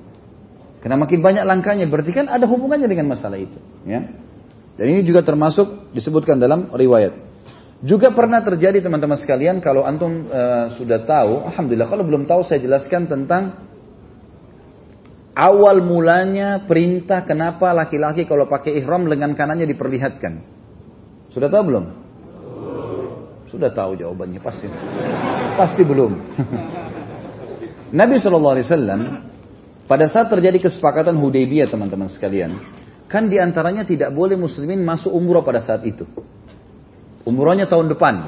Karena 0.79 0.95
makin 0.95 1.19
banyak 1.19 1.43
langkahnya, 1.43 1.91
berarti 1.91 2.15
kan 2.15 2.31
ada 2.31 2.47
hubungannya 2.47 2.87
dengan 2.87 3.11
masalah 3.11 3.43
itu, 3.43 3.59
ya. 3.91 4.07
Dan 4.79 4.87
ini 4.87 5.03
juga 5.03 5.27
termasuk 5.27 5.91
disebutkan 5.93 6.39
dalam 6.39 6.71
riwayat. 6.71 7.30
Juga 7.81 8.13
pernah 8.13 8.45
terjadi 8.45 8.85
teman-teman 8.85 9.17
sekalian 9.17 9.65
kalau 9.65 9.89
antum 9.89 10.29
uh, 10.29 10.69
sudah 10.77 11.01
tahu, 11.09 11.49
alhamdulillah 11.49 11.89
kalau 11.89 12.05
belum 12.05 12.29
tahu 12.29 12.45
saya 12.45 12.61
jelaskan 12.61 13.09
tentang 13.09 13.57
awal 15.33 15.81
mulanya 15.81 16.61
perintah 16.69 17.25
kenapa 17.25 17.73
laki-laki 17.73 18.29
kalau 18.29 18.45
pakai 18.45 18.77
ihram 18.85 19.09
lengan 19.09 19.33
kanannya 19.33 19.65
diperlihatkan. 19.65 20.45
Sudah 21.33 21.49
tahu 21.49 21.63
belum? 21.73 21.85
Sudah 23.49 23.73
tahu 23.73 23.97
jawabannya 23.97 24.45
pasti. 24.45 24.69
Pasti 25.57 25.81
belum. 25.81 26.13
Nabi 27.99 28.21
SAW 28.21 28.61
pada 29.89 30.07
saat 30.07 30.29
terjadi 30.29 30.69
kesepakatan 30.69 31.17
Hudaybiyah 31.17 31.67
teman-teman 31.67 32.07
sekalian, 32.07 32.61
Kan 33.11 33.27
di 33.27 33.43
antaranya 33.43 33.83
tidak 33.83 34.15
boleh 34.15 34.39
muslimin 34.39 34.87
masuk 34.87 35.11
umroh 35.11 35.43
pada 35.43 35.59
saat 35.59 35.83
itu. 35.83 36.07
Umrohnya 37.31 37.71
tahun 37.71 37.95
depan. 37.95 38.27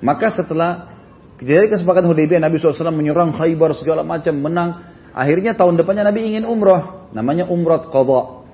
Maka 0.00 0.32
setelah 0.32 0.96
kejadian 1.36 1.68
kesepakatan 1.68 2.08
Hudaybiyah 2.08 2.40
Nabi 2.40 2.56
SAW 2.56 2.88
menyerang 2.88 3.36
Khaybar 3.36 3.76
segala 3.76 4.00
macam 4.00 4.32
menang. 4.40 4.88
Akhirnya 5.12 5.52
tahun 5.52 5.76
depannya 5.76 6.08
Nabi 6.08 6.32
ingin 6.32 6.48
umroh. 6.48 7.12
Namanya 7.12 7.44
umrah 7.44 7.84
qadha. 7.84 8.44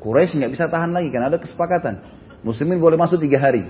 Quraisy 0.00 0.40
nggak 0.40 0.52
bisa 0.52 0.64
tahan 0.72 0.96
lagi 0.96 1.12
karena 1.12 1.28
ada 1.28 1.36
kesepakatan. 1.36 2.00
Muslimin 2.40 2.80
boleh 2.80 2.96
masuk 2.96 3.20
tiga 3.20 3.40
hari. 3.40 3.68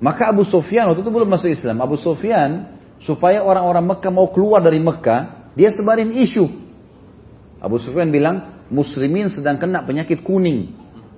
Maka 0.00 0.28
Abu 0.28 0.44
Sufyan 0.44 0.88
waktu 0.92 1.00
itu 1.00 1.12
belum 1.12 1.28
masuk 1.28 1.48
Islam. 1.48 1.80
Abu 1.80 1.96
Sufyan 1.96 2.68
supaya 3.00 3.40
orang-orang 3.44 3.84
Mekah 3.84 4.12
mau 4.12 4.28
keluar 4.32 4.60
dari 4.64 4.80
Mekah, 4.80 5.52
dia 5.56 5.72
sebarin 5.72 6.12
isu. 6.12 6.48
Abu 7.60 7.80
Sufyan 7.80 8.12
bilang, 8.12 8.64
muslimin 8.68 9.28
sedang 9.32 9.56
kena 9.56 9.84
penyakit 9.84 10.20
kuning. 10.20 10.72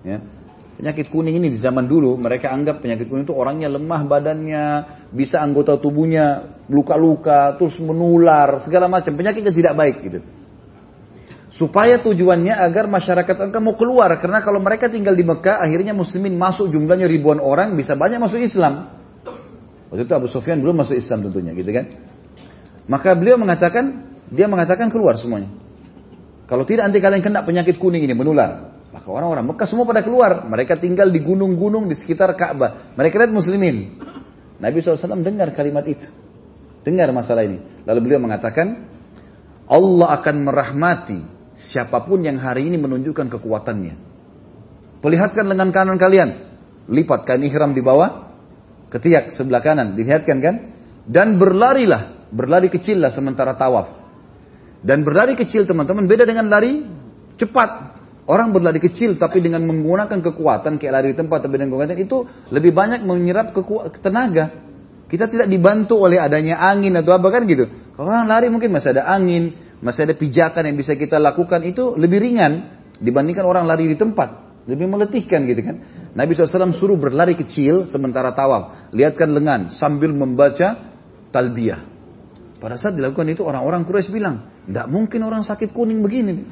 Ya. 0.07 0.23
Penyakit 0.77 1.09
kuning 1.09 1.41
ini 1.41 1.49
di 1.49 1.57
zaman 1.57 1.89
dulu 1.89 2.21
mereka 2.21 2.53
anggap 2.53 2.85
penyakit 2.85 3.09
kuning 3.09 3.25
itu 3.25 3.33
orangnya 3.33 3.73
lemah 3.73 4.05
badannya, 4.05 4.65
bisa 5.09 5.41
anggota 5.41 5.81
tubuhnya 5.81 6.53
luka-luka, 6.69 7.57
terus 7.57 7.81
menular, 7.81 8.61
segala 8.61 8.85
macam. 8.85 9.17
Penyakitnya 9.17 9.57
tidak 9.57 9.73
baik 9.73 9.97
gitu. 10.05 10.21
Supaya 11.57 11.97
tujuannya 12.05 12.53
agar 12.53 12.85
masyarakat 12.93 13.49
engkau 13.49 13.65
mau 13.65 13.73
keluar. 13.81 14.13
Karena 14.21 14.45
kalau 14.45 14.61
mereka 14.61 14.93
tinggal 14.93 15.17
di 15.17 15.25
Mekah, 15.25 15.65
akhirnya 15.65 15.97
muslimin 15.97 16.37
masuk 16.37 16.69
jumlahnya 16.69 17.09
ribuan 17.09 17.41
orang, 17.41 17.73
bisa 17.73 17.97
banyak 17.97 18.21
masuk 18.21 18.45
Islam. 18.45 18.93
Waktu 19.89 20.05
itu 20.05 20.13
Abu 20.13 20.29
Sufyan 20.29 20.61
belum 20.61 20.85
masuk 20.85 20.93
Islam 20.93 21.25
tentunya 21.25 21.57
gitu 21.57 21.73
kan. 21.73 21.89
Maka 22.85 23.17
beliau 23.17 23.41
mengatakan, 23.41 24.13
dia 24.29 24.45
mengatakan 24.45 24.93
keluar 24.93 25.17
semuanya. 25.17 25.49
Kalau 26.45 26.69
tidak 26.69 26.93
nanti 26.93 27.01
kalian 27.01 27.25
kena 27.25 27.41
penyakit 27.49 27.81
kuning 27.81 28.05
ini 28.05 28.13
menular. 28.13 28.76
Maka 28.97 29.13
orang-orang 29.13 29.45
Mekah 29.53 29.69
semua 29.69 29.85
pada 29.85 30.01
keluar. 30.01 30.49
Mereka 30.49 30.81
tinggal 30.81 31.13
di 31.13 31.21
gunung-gunung 31.21 31.85
di 31.85 31.93
sekitar 31.93 32.33
Ka'bah. 32.33 32.97
Mereka 32.97 33.21
lihat 33.21 33.29
muslimin. 33.29 34.01
Nabi 34.57 34.81
SAW 34.81 35.21
dengar 35.21 35.53
kalimat 35.53 35.85
itu. 35.85 36.09
Dengar 36.81 37.13
masalah 37.13 37.45
ini. 37.45 37.61
Lalu 37.85 38.01
beliau 38.01 38.25
mengatakan, 38.25 38.89
Allah 39.69 40.17
akan 40.17 40.37
merahmati 40.49 41.21
siapa 41.53 42.09
pun 42.09 42.25
yang 42.25 42.41
hari 42.41 42.73
ini 42.73 42.81
menunjukkan 42.81 43.29
kekuatannya. 43.37 43.95
Perlihatkan 45.05 45.45
lengan 45.45 45.77
kanan 45.77 46.01
kalian. 46.01 46.57
Lipat 46.89 47.29
kain 47.29 47.45
ihram 47.45 47.77
di 47.77 47.85
bawah. 47.85 48.33
Ketiak 48.89 49.37
sebelah 49.37 49.61
kanan. 49.61 49.93
Dilihatkan 49.93 50.41
kan? 50.41 50.55
Dan 51.05 51.37
berlarilah. 51.37 52.33
Berlari 52.33 52.73
kecil 52.73 53.05
lah 53.05 53.13
sementara 53.13 53.53
tawaf. 53.61 53.93
Dan 54.81 55.05
berlari 55.05 55.37
kecil 55.37 55.69
teman-teman 55.69 56.09
beda 56.09 56.25
dengan 56.25 56.49
lari 56.49 56.81
cepat. 57.37 57.96
Orang 58.27 58.51
berlari 58.51 58.83
kecil 58.83 59.15
tapi 59.23 59.39
dengan 59.39 59.63
menggunakan 59.63 60.19
kekuatan 60.19 60.83
kayak 60.83 60.93
lari 60.93 61.07
di 61.15 61.17
tempat 61.17 61.47
tapi 61.47 61.63
dengan 61.63 61.79
kekuatan 61.79 61.95
itu 61.95 62.27
lebih 62.51 62.75
banyak 62.75 63.07
menyerap 63.07 63.55
tenaga. 64.03 64.67
Kita 65.07 65.31
tidak 65.31 65.47
dibantu 65.47 66.03
oleh 66.03 66.19
adanya 66.19 66.59
angin 66.59 66.99
atau 66.99 67.15
apa 67.15 67.31
kan 67.31 67.47
gitu. 67.47 67.71
Kalau 67.95 68.11
orang 68.11 68.27
lari 68.27 68.51
mungkin 68.51 68.75
masih 68.75 68.99
ada 68.99 69.07
angin, 69.07 69.55
masih 69.79 70.11
ada 70.11 70.19
pijakan 70.19 70.67
yang 70.67 70.75
bisa 70.75 70.99
kita 70.99 71.23
lakukan 71.23 71.63
itu 71.63 71.95
lebih 71.95 72.19
ringan 72.19 72.83
dibandingkan 72.99 73.47
orang 73.47 73.71
lari 73.71 73.87
di 73.87 73.95
tempat. 73.95 74.43
Lebih 74.67 74.91
meletihkan 74.91 75.47
gitu 75.47 75.63
kan. 75.63 75.77
Nabi 76.19 76.35
SAW 76.35 76.75
suruh 76.75 76.99
berlari 76.99 77.39
kecil 77.39 77.87
sementara 77.87 78.35
tawaf. 78.35 78.91
Lihatkan 78.91 79.31
lengan 79.31 79.71
sambil 79.71 80.11
membaca 80.11 80.91
talbiyah. 81.31 81.87
Pada 82.59 82.75
saat 82.75 82.99
dilakukan 82.99 83.31
itu 83.31 83.47
orang-orang 83.47 83.87
Quraisy 83.87 84.11
bilang, 84.11 84.51
tidak 84.67 84.91
mungkin 84.91 85.23
orang 85.23 85.47
sakit 85.47 85.71
kuning 85.71 86.03
begini. 86.03 86.43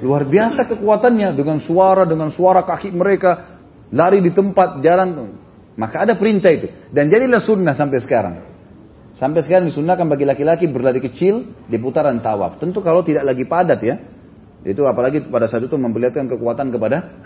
Luar 0.00 0.24
biasa 0.24 0.64
kekuatannya 0.70 1.36
dengan 1.36 1.60
suara 1.60 2.08
dengan 2.08 2.32
suara 2.32 2.64
kaki 2.64 2.94
mereka 2.94 3.60
lari 3.92 4.24
di 4.24 4.32
tempat 4.32 4.80
jalan. 4.80 5.36
Maka 5.76 6.04
ada 6.04 6.14
perintah 6.16 6.52
itu 6.52 6.72
dan 6.94 7.12
jadilah 7.12 7.40
sunnah 7.42 7.74
sampai 7.76 7.98
sekarang. 8.00 8.34
Sampai 9.10 9.42
sekarang 9.42 9.66
disunnahkan 9.66 10.06
bagi 10.06 10.22
laki-laki 10.22 10.70
berlari 10.70 11.02
kecil 11.02 11.66
di 11.66 11.76
putaran 11.82 12.22
tawaf. 12.22 12.62
Tentu 12.62 12.78
kalau 12.80 13.02
tidak 13.02 13.26
lagi 13.26 13.42
padat 13.44 13.80
ya. 13.82 13.96
Itu 14.60 14.84
apalagi 14.84 15.24
pada 15.26 15.48
saat 15.48 15.64
itu 15.64 15.74
memperlihatkan 15.74 16.28
kekuatan 16.28 16.68
kepada 16.68 17.18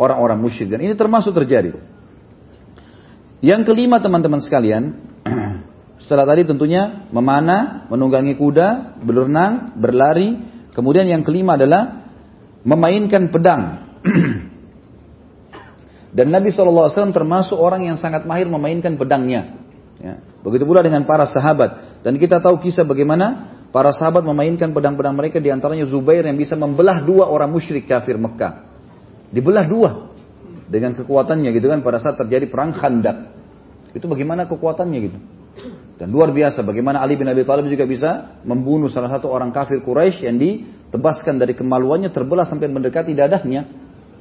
orang-orang 0.00 0.40
musyrik 0.40 0.72
dan 0.72 0.80
ini 0.80 0.96
termasuk 0.96 1.36
terjadi. 1.36 1.76
Yang 3.38 3.70
kelima 3.70 4.02
teman-teman 4.02 4.42
sekalian, 4.42 4.98
Setelah 5.98 6.30
tadi 6.30 6.46
tentunya 6.46 7.10
memanah, 7.10 7.90
menunggangi 7.90 8.38
kuda, 8.38 9.02
berenang, 9.02 9.74
berlari. 9.76 10.56
Kemudian 10.78 11.10
yang 11.10 11.26
kelima 11.26 11.58
adalah 11.58 12.06
memainkan 12.62 13.34
pedang. 13.34 13.90
Dan 16.16 16.30
Nabi 16.30 16.54
SAW 16.54 17.10
termasuk 17.10 17.58
orang 17.58 17.90
yang 17.90 17.98
sangat 17.98 18.22
mahir 18.22 18.46
memainkan 18.46 18.94
pedangnya. 18.94 19.58
Ya. 19.98 20.22
Begitu 20.46 20.62
pula 20.62 20.86
dengan 20.86 21.02
para 21.02 21.26
sahabat. 21.26 21.98
Dan 22.06 22.14
kita 22.14 22.38
tahu 22.38 22.62
kisah 22.62 22.86
bagaimana 22.86 23.58
para 23.74 23.90
sahabat 23.90 24.22
memainkan 24.22 24.70
pedang-pedang 24.70 25.18
mereka 25.18 25.42
di 25.42 25.50
antaranya 25.50 25.82
Zubair 25.90 26.22
yang 26.22 26.38
bisa 26.38 26.54
membelah 26.54 27.02
dua 27.02 27.26
orang 27.26 27.50
musyrik 27.50 27.90
kafir 27.90 28.14
Mekah. 28.14 28.62
Dibelah 29.34 29.66
dua 29.66 29.90
dengan 30.70 30.94
kekuatannya 30.94 31.50
gitu 31.58 31.66
kan 31.66 31.82
pada 31.82 31.98
saat 31.98 32.22
terjadi 32.22 32.46
perang 32.46 32.70
Khandak. 32.70 33.34
Itu 33.98 34.06
bagaimana 34.06 34.46
kekuatannya 34.46 34.98
gitu. 35.02 35.18
Dan 35.98 36.14
luar 36.14 36.30
biasa 36.30 36.62
bagaimana 36.62 37.02
Ali 37.02 37.18
bin 37.18 37.26
Abi 37.26 37.42
Thalib 37.42 37.66
juga 37.66 37.82
bisa 37.82 38.38
membunuh 38.46 38.86
salah 38.86 39.10
satu 39.10 39.26
orang 39.26 39.50
kafir 39.50 39.82
Quraisy 39.82 40.30
yang 40.30 40.38
ditebaskan 40.38 41.42
dari 41.42 41.58
kemaluannya 41.58 42.14
terbelah 42.14 42.46
sampai 42.46 42.70
mendekati 42.70 43.18
dadahnya. 43.18 43.66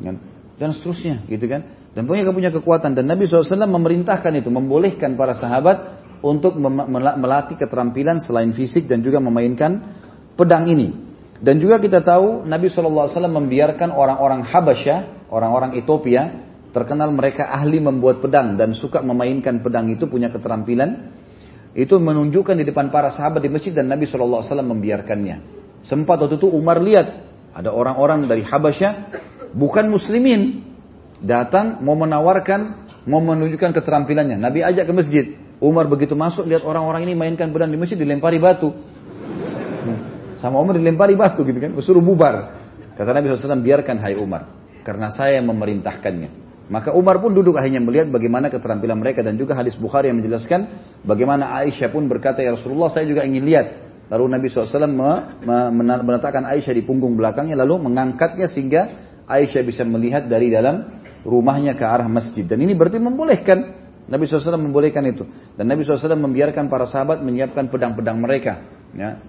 Kan? 0.01 0.17
Dan 0.57 0.69
seterusnya 0.73 1.21
gitu 1.29 1.45
kan. 1.45 1.69
Dan 1.93 2.09
punya 2.09 2.25
punya 2.33 2.49
kekuatan. 2.49 2.97
Dan 2.97 3.05
Nabi 3.05 3.29
SAW 3.29 3.69
memerintahkan 3.69 4.33
itu, 4.41 4.49
membolehkan 4.49 5.13
para 5.13 5.37
sahabat 5.37 6.01
untuk 6.25 6.57
melatih 6.57 7.61
keterampilan 7.61 8.25
selain 8.25 8.49
fisik 8.57 8.89
dan 8.89 9.05
juga 9.05 9.21
memainkan 9.21 9.97
pedang 10.33 10.65
ini. 10.65 10.93
Dan 11.37 11.61
juga 11.61 11.77
kita 11.77 12.01
tahu 12.01 12.49
Nabi 12.49 12.73
SAW 12.73 13.13
membiarkan 13.29 13.93
orang-orang 13.93 14.41
Habasyah, 14.41 15.29
orang-orang 15.29 15.77
Ethiopia, 15.77 16.33
terkenal 16.73 17.13
mereka 17.13 17.53
ahli 17.53 17.77
membuat 17.77 18.17
pedang 18.17 18.57
dan 18.57 18.73
suka 18.73 19.05
memainkan 19.05 19.61
pedang 19.61 19.89
itu 19.93 20.09
punya 20.09 20.33
keterampilan 20.33 21.13
itu 21.77 21.93
menunjukkan 22.01 22.57
di 22.57 22.65
depan 22.65 22.89
para 22.89 23.13
sahabat 23.13 23.37
di 23.37 23.53
masjid 23.53 23.69
dan 23.69 23.85
Nabi 23.85 24.09
SAW 24.09 24.41
membiarkannya. 24.41 25.45
Sempat 25.85 26.17
waktu 26.25 26.41
itu 26.41 26.49
Umar 26.49 26.81
lihat 26.81 27.21
ada 27.53 27.69
orang-orang 27.69 28.25
dari 28.25 28.41
Habasyah 28.41 29.13
bukan 29.53 29.85
muslimin 29.93 30.65
datang 31.21 31.85
mau 31.85 31.93
menawarkan 31.93 32.89
mau 33.05 33.21
menunjukkan 33.21 33.77
keterampilannya. 33.77 34.41
Nabi 34.41 34.65
ajak 34.65 34.89
ke 34.89 34.93
masjid. 34.97 35.25
Umar 35.61 35.85
begitu 35.85 36.17
masuk 36.17 36.49
lihat 36.49 36.65
orang-orang 36.65 37.05
ini 37.05 37.13
mainkan 37.13 37.53
pedang 37.53 37.69
di 37.69 37.77
masjid 37.77 37.97
dilempari 37.97 38.41
batu. 38.41 38.73
Sama 40.41 40.57
Umar 40.57 40.77
dilempari 40.77 41.13
batu 41.13 41.45
gitu 41.45 41.57
kan, 41.61 41.73
suruh 41.81 42.01
bubar. 42.01 42.57
Kata 42.97 43.13
Nabi 43.13 43.29
SAW 43.29 43.61
biarkan 43.61 44.01
hai 44.01 44.17
Umar 44.17 44.49
karena 44.81 45.13
saya 45.13 45.41
memerintahkannya. 45.45 46.46
Maka 46.67 46.91
Umar 46.91 47.23
pun 47.23 47.31
duduk 47.31 47.55
akhirnya 47.55 47.79
melihat 47.79 48.11
bagaimana 48.11 48.51
keterampilan 48.51 48.99
mereka 48.99 49.23
dan 49.23 49.39
juga 49.39 49.55
hadis 49.55 49.79
Bukhari 49.79 50.11
yang 50.11 50.19
menjelaskan 50.19 50.67
bagaimana 51.07 51.55
Aisyah 51.63 51.87
pun 51.87 52.11
berkata 52.11 52.43
ya 52.43 52.59
Rasulullah 52.59 52.91
saya 52.91 53.07
juga 53.07 53.23
ingin 53.23 53.47
lihat. 53.47 53.67
Lalu 54.07 54.39
Nabi 54.39 54.45
SAW 54.47 54.87
menetapkan 56.03 56.43
Aisyah 56.43 56.75
di 56.75 56.83
punggung 56.83 57.15
belakangnya 57.15 57.59
lalu 57.59 57.87
mengangkatnya 57.87 58.51
sehingga 58.51 58.81
Aisyah 59.27 59.63
bisa 59.63 59.83
melihat 59.87 60.27
dari 60.27 60.51
dalam 60.51 61.03
rumahnya 61.27 61.75
ke 61.75 61.83
arah 61.83 62.07
masjid. 62.07 62.43
Dan 62.47 62.63
ini 62.63 62.75
berarti 62.75 62.99
membolehkan. 62.99 63.87
Nabi 64.07 64.23
SAW 64.23 64.55
membolehkan 64.55 65.03
itu. 65.03 65.27
Dan 65.59 65.67
Nabi 65.67 65.83
SAW 65.83 66.15
membiarkan 66.15 66.71
para 66.71 66.87
sahabat 66.87 67.19
menyiapkan 67.19 67.67
pedang-pedang 67.67 68.15
mereka. 68.15 68.63
Ya. 68.95 69.19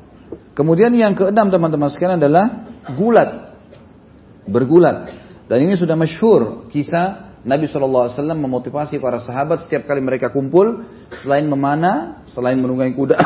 Kemudian 0.55 0.95
yang 0.95 1.19
keenam 1.19 1.51
teman-teman 1.51 1.91
sekalian 1.91 2.23
adalah 2.23 2.71
gulat. 2.95 3.59
Bergulat. 4.47 5.11
Dan 5.51 5.67
ini 5.67 5.75
sudah 5.75 5.99
masyhur 5.99 6.71
kisah 6.71 7.28
Nabi 7.47 7.71
SAW 7.71 8.11
memotivasi 8.35 8.99
para 8.99 9.23
sahabat 9.23 9.67
setiap 9.67 9.87
kali 9.87 10.03
mereka 10.03 10.35
kumpul, 10.35 10.83
selain 11.15 11.47
memanah, 11.47 12.27
selain 12.27 12.59
menunggangi 12.59 12.95
kuda, 12.99 13.17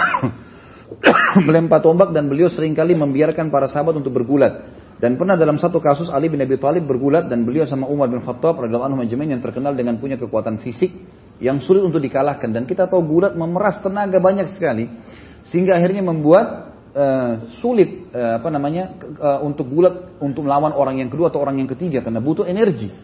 melempar 1.47 1.81
tombak 1.81 2.13
dan 2.13 2.29
beliau 2.29 2.53
sering 2.53 2.77
kali 2.77 2.93
membiarkan 2.93 3.49
para 3.49 3.69
sahabat 3.69 3.97
untuk 3.97 4.13
bergulat. 4.13 4.83
Dan 5.03 5.19
pernah 5.19 5.35
dalam 5.35 5.59
satu 5.59 5.83
kasus 5.83 6.07
Ali 6.13 6.31
bin 6.31 6.39
Abi 6.39 6.55
Thalib 6.61 6.87
bergulat 6.87 7.27
dan 7.27 7.43
beliau 7.43 7.67
sama 7.67 7.91
Umar 7.91 8.07
bin 8.07 8.23
Khattab 8.23 8.55
radhiyallahu 8.63 9.03
anhu 9.03 9.03
yang 9.03 9.43
terkenal 9.43 9.75
dengan 9.75 9.99
punya 9.99 10.15
kekuatan 10.15 10.63
fisik 10.63 10.95
yang 11.43 11.59
sulit 11.59 11.83
untuk 11.83 11.99
dikalahkan 11.99 12.55
dan 12.55 12.63
kita 12.71 12.87
tahu 12.87 13.03
gulat 13.03 13.35
memeras 13.35 13.83
tenaga 13.83 14.23
banyak 14.23 14.47
sekali 14.47 14.87
sehingga 15.43 15.75
akhirnya 15.75 16.07
membuat 16.07 16.71
uh, 16.95 17.51
sulit 17.59 18.15
uh, 18.15 18.39
apa 18.39 18.47
namanya 18.47 18.95
uh, 19.19 19.43
untuk 19.43 19.67
gulat 19.67 20.23
untuk 20.23 20.47
melawan 20.47 20.71
orang 20.71 21.03
yang 21.03 21.11
kedua 21.11 21.35
atau 21.35 21.43
orang 21.43 21.59
yang 21.59 21.67
ketiga 21.67 21.99
karena 22.07 22.23
butuh 22.23 22.47
energi. 22.47 22.95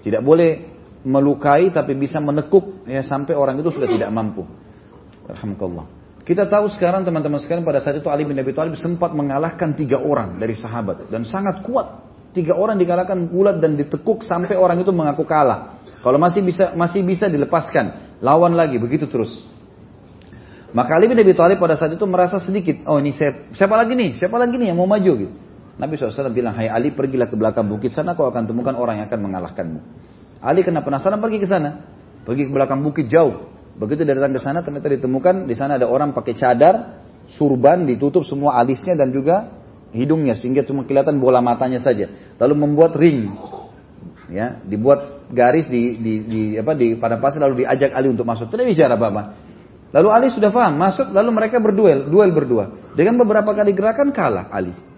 Tidak 0.00 0.22
boleh 0.24 0.80
melukai 1.04 1.72
tapi 1.72 1.96
bisa 1.96 2.20
menekuk 2.20 2.84
ya 2.84 3.00
sampai 3.00 3.32
orang 3.32 3.60
itu 3.60 3.72
sudah 3.72 3.88
tidak 3.88 4.10
mampu. 4.12 4.44
Alhamdulillah. 5.28 5.86
Kita 6.20 6.46
tahu 6.46 6.68
sekarang 6.68 7.02
teman-teman 7.02 7.40
sekalian 7.40 7.64
pada 7.64 7.80
saat 7.80 7.98
itu 7.98 8.06
Ali 8.12 8.28
bin 8.28 8.36
Abi 8.36 8.52
Thalib 8.52 8.76
sempat 8.76 9.16
mengalahkan 9.16 9.72
tiga 9.72 9.98
orang 9.98 10.36
dari 10.36 10.52
sahabat 10.52 11.08
dan 11.08 11.24
sangat 11.24 11.64
kuat. 11.64 12.06
Tiga 12.30 12.54
orang 12.54 12.78
dikalahkan 12.78 13.26
bulat 13.26 13.58
dan 13.58 13.74
ditekuk 13.74 14.22
sampai 14.22 14.54
orang 14.54 14.78
itu 14.78 14.94
mengaku 14.94 15.26
kalah. 15.26 15.82
Kalau 16.00 16.16
masih 16.22 16.46
bisa 16.46 16.70
masih 16.78 17.02
bisa 17.02 17.26
dilepaskan, 17.26 18.16
lawan 18.22 18.54
lagi 18.54 18.78
begitu 18.78 19.10
terus. 19.10 19.42
Maka 20.70 20.94
Ali 20.94 21.10
bin 21.10 21.18
Abi 21.18 21.34
Thalib 21.34 21.58
pada 21.58 21.74
saat 21.74 21.90
itu 21.98 22.06
merasa 22.06 22.38
sedikit, 22.38 22.86
oh 22.86 23.02
ini 23.02 23.10
saya, 23.10 23.50
siapa 23.50 23.74
lagi 23.74 23.98
nih? 23.98 24.14
Siapa 24.14 24.38
lagi 24.38 24.54
nih 24.54 24.70
yang 24.70 24.78
mau 24.78 24.86
maju 24.86 25.12
gitu. 25.18 25.34
Nabi 25.80 25.96
SAW 25.96 26.28
bilang, 26.28 26.52
hai 26.60 26.68
Ali 26.68 26.92
pergilah 26.92 27.32
ke 27.32 27.40
belakang 27.40 27.64
bukit 27.64 27.96
sana 27.96 28.12
kau 28.12 28.28
akan 28.28 28.44
temukan 28.44 28.76
orang 28.76 29.00
yang 29.00 29.08
akan 29.08 29.20
mengalahkanmu. 29.24 29.80
Ali 30.44 30.60
kena 30.60 30.84
penasaran 30.84 31.16
pergi 31.16 31.40
ke 31.40 31.48
sana. 31.48 31.80
Pergi 32.28 32.48
ke 32.48 32.52
belakang 32.52 32.84
bukit 32.84 33.08
jauh. 33.08 33.48
Begitu 33.80 34.04
dia 34.04 34.12
datang 34.12 34.36
ke 34.36 34.40
sana 34.44 34.60
ternyata 34.60 34.92
ditemukan 34.92 35.48
di 35.48 35.56
sana 35.56 35.80
ada 35.80 35.88
orang 35.88 36.12
pakai 36.12 36.36
cadar, 36.36 37.00
surban 37.32 37.88
ditutup 37.88 38.28
semua 38.28 38.60
alisnya 38.60 38.92
dan 38.92 39.08
juga 39.08 39.56
hidungnya 39.96 40.36
sehingga 40.36 40.68
cuma 40.68 40.84
kelihatan 40.84 41.16
bola 41.16 41.40
matanya 41.40 41.80
saja. 41.80 42.12
Lalu 42.36 42.54
membuat 42.60 42.92
ring. 43.00 43.32
Ya, 44.28 44.60
dibuat 44.62 45.26
garis 45.32 45.66
di, 45.66 45.96
di, 45.96 46.12
di 46.22 46.40
apa 46.54 46.76
di 46.76 46.94
pada 46.94 47.18
pasir 47.18 47.40
lalu 47.40 47.64
diajak 47.64 47.96
Ali 47.96 48.12
untuk 48.12 48.28
masuk. 48.28 48.52
Tidak 48.52 48.68
bicara 48.68 49.00
apa-apa. 49.00 49.22
Lalu 49.96 50.08
Ali 50.12 50.28
sudah 50.28 50.52
paham, 50.52 50.76
masuk 50.76 51.10
lalu 51.10 51.30
mereka 51.34 51.56
berduel, 51.58 52.06
duel 52.06 52.30
berdua. 52.30 52.94
Dengan 52.94 53.16
beberapa 53.16 53.50
kali 53.56 53.72
gerakan 53.72 54.12
kalah 54.12 54.52
Ali. 54.52 54.89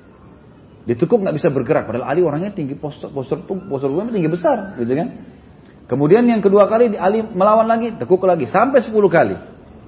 Ditekuk 0.83 1.23
nggak 1.23 1.37
bisa 1.39 1.49
bergerak. 1.55 1.87
Padahal 1.87 2.11
Ali 2.11 2.27
orangnya 2.27 2.51
tinggi 2.51 2.75
postur 2.75 3.15
postur 3.15 3.47
postur 3.47 3.89
tubuhnya 3.91 4.11
tinggi 4.11 4.31
besar, 4.31 4.75
gitu 4.83 4.93
kan? 4.99 5.09
Kemudian 5.87 6.27
yang 6.27 6.43
kedua 6.43 6.67
kali 6.67 6.97
Ali 6.99 7.23
melawan 7.23 7.69
lagi, 7.69 7.95
tekuk 7.95 8.25
lagi 8.27 8.49
sampai 8.49 8.83
10 8.83 8.91
kali. 9.13 9.37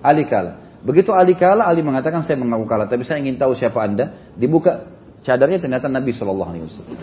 Ali 0.04 0.28
kalah. 0.28 0.60
Begitu 0.84 1.16
Ali 1.16 1.32
kalah, 1.32 1.66
Ali 1.66 1.80
mengatakan 1.80 2.20
saya 2.22 2.36
mengaku 2.36 2.68
kalah, 2.68 2.86
tapi 2.86 3.08
saya 3.08 3.18
ingin 3.24 3.40
tahu 3.40 3.56
siapa 3.56 3.80
anda. 3.80 4.12
Dibuka 4.36 4.84
cadarnya 5.24 5.58
ternyata 5.58 5.88
Nabi 5.88 6.12
Shallallahu 6.12 6.50
Alaihi 6.52 6.64
Wasallam. 6.68 6.98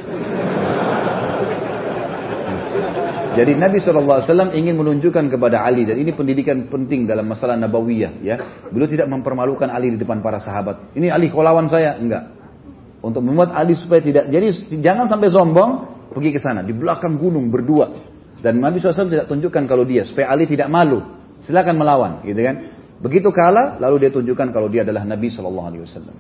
Jadi 3.32 3.56
Nabi 3.56 3.80
SAW 3.80 4.52
ingin 4.52 4.76
menunjukkan 4.76 5.32
kepada 5.32 5.64
Ali 5.64 5.88
dan 5.88 5.96
ini 5.96 6.12
pendidikan 6.12 6.68
penting 6.68 7.08
dalam 7.08 7.32
masalah 7.32 7.56
nabawiyah 7.56 8.20
ya. 8.20 8.36
Beliau 8.68 8.92
tidak 8.92 9.08
mempermalukan 9.08 9.72
Ali 9.72 9.96
di 9.96 9.98
depan 10.04 10.20
para 10.20 10.36
sahabat. 10.36 10.92
Ini 11.00 11.16
Ali 11.16 11.32
kau 11.32 11.40
saya 11.72 11.96
enggak. 11.96 12.41
Untuk 13.02 13.26
membuat 13.26 13.58
Ali 13.58 13.74
supaya 13.74 13.98
tidak. 13.98 14.30
Jadi 14.30 14.78
jangan 14.78 15.10
sampai 15.10 15.34
sombong 15.34 15.72
pergi 16.14 16.30
ke 16.38 16.40
sana 16.40 16.62
di 16.62 16.74
belakang 16.74 17.18
gunung 17.18 17.50
berdua. 17.50 17.90
Dan 18.42 18.62
Nabi 18.62 18.82
SAW 18.82 19.10
tidak 19.10 19.30
tunjukkan 19.30 19.64
kalau 19.70 19.86
dia 19.86 20.06
supaya 20.06 20.34
Ali 20.34 20.46
tidak 20.46 20.70
malu. 20.70 21.02
Silakan 21.42 21.82
melawan, 21.82 22.22
gitu 22.22 22.38
kan? 22.38 22.56
Begitu 23.02 23.34
kalah, 23.34 23.82
lalu 23.82 24.06
dia 24.06 24.12
tunjukkan 24.14 24.54
kalau 24.54 24.70
dia 24.70 24.86
adalah 24.86 25.02
Nabi 25.02 25.34
Shallallahu 25.34 25.68
Alaihi 25.74 25.84
Wasallam. 25.90 26.16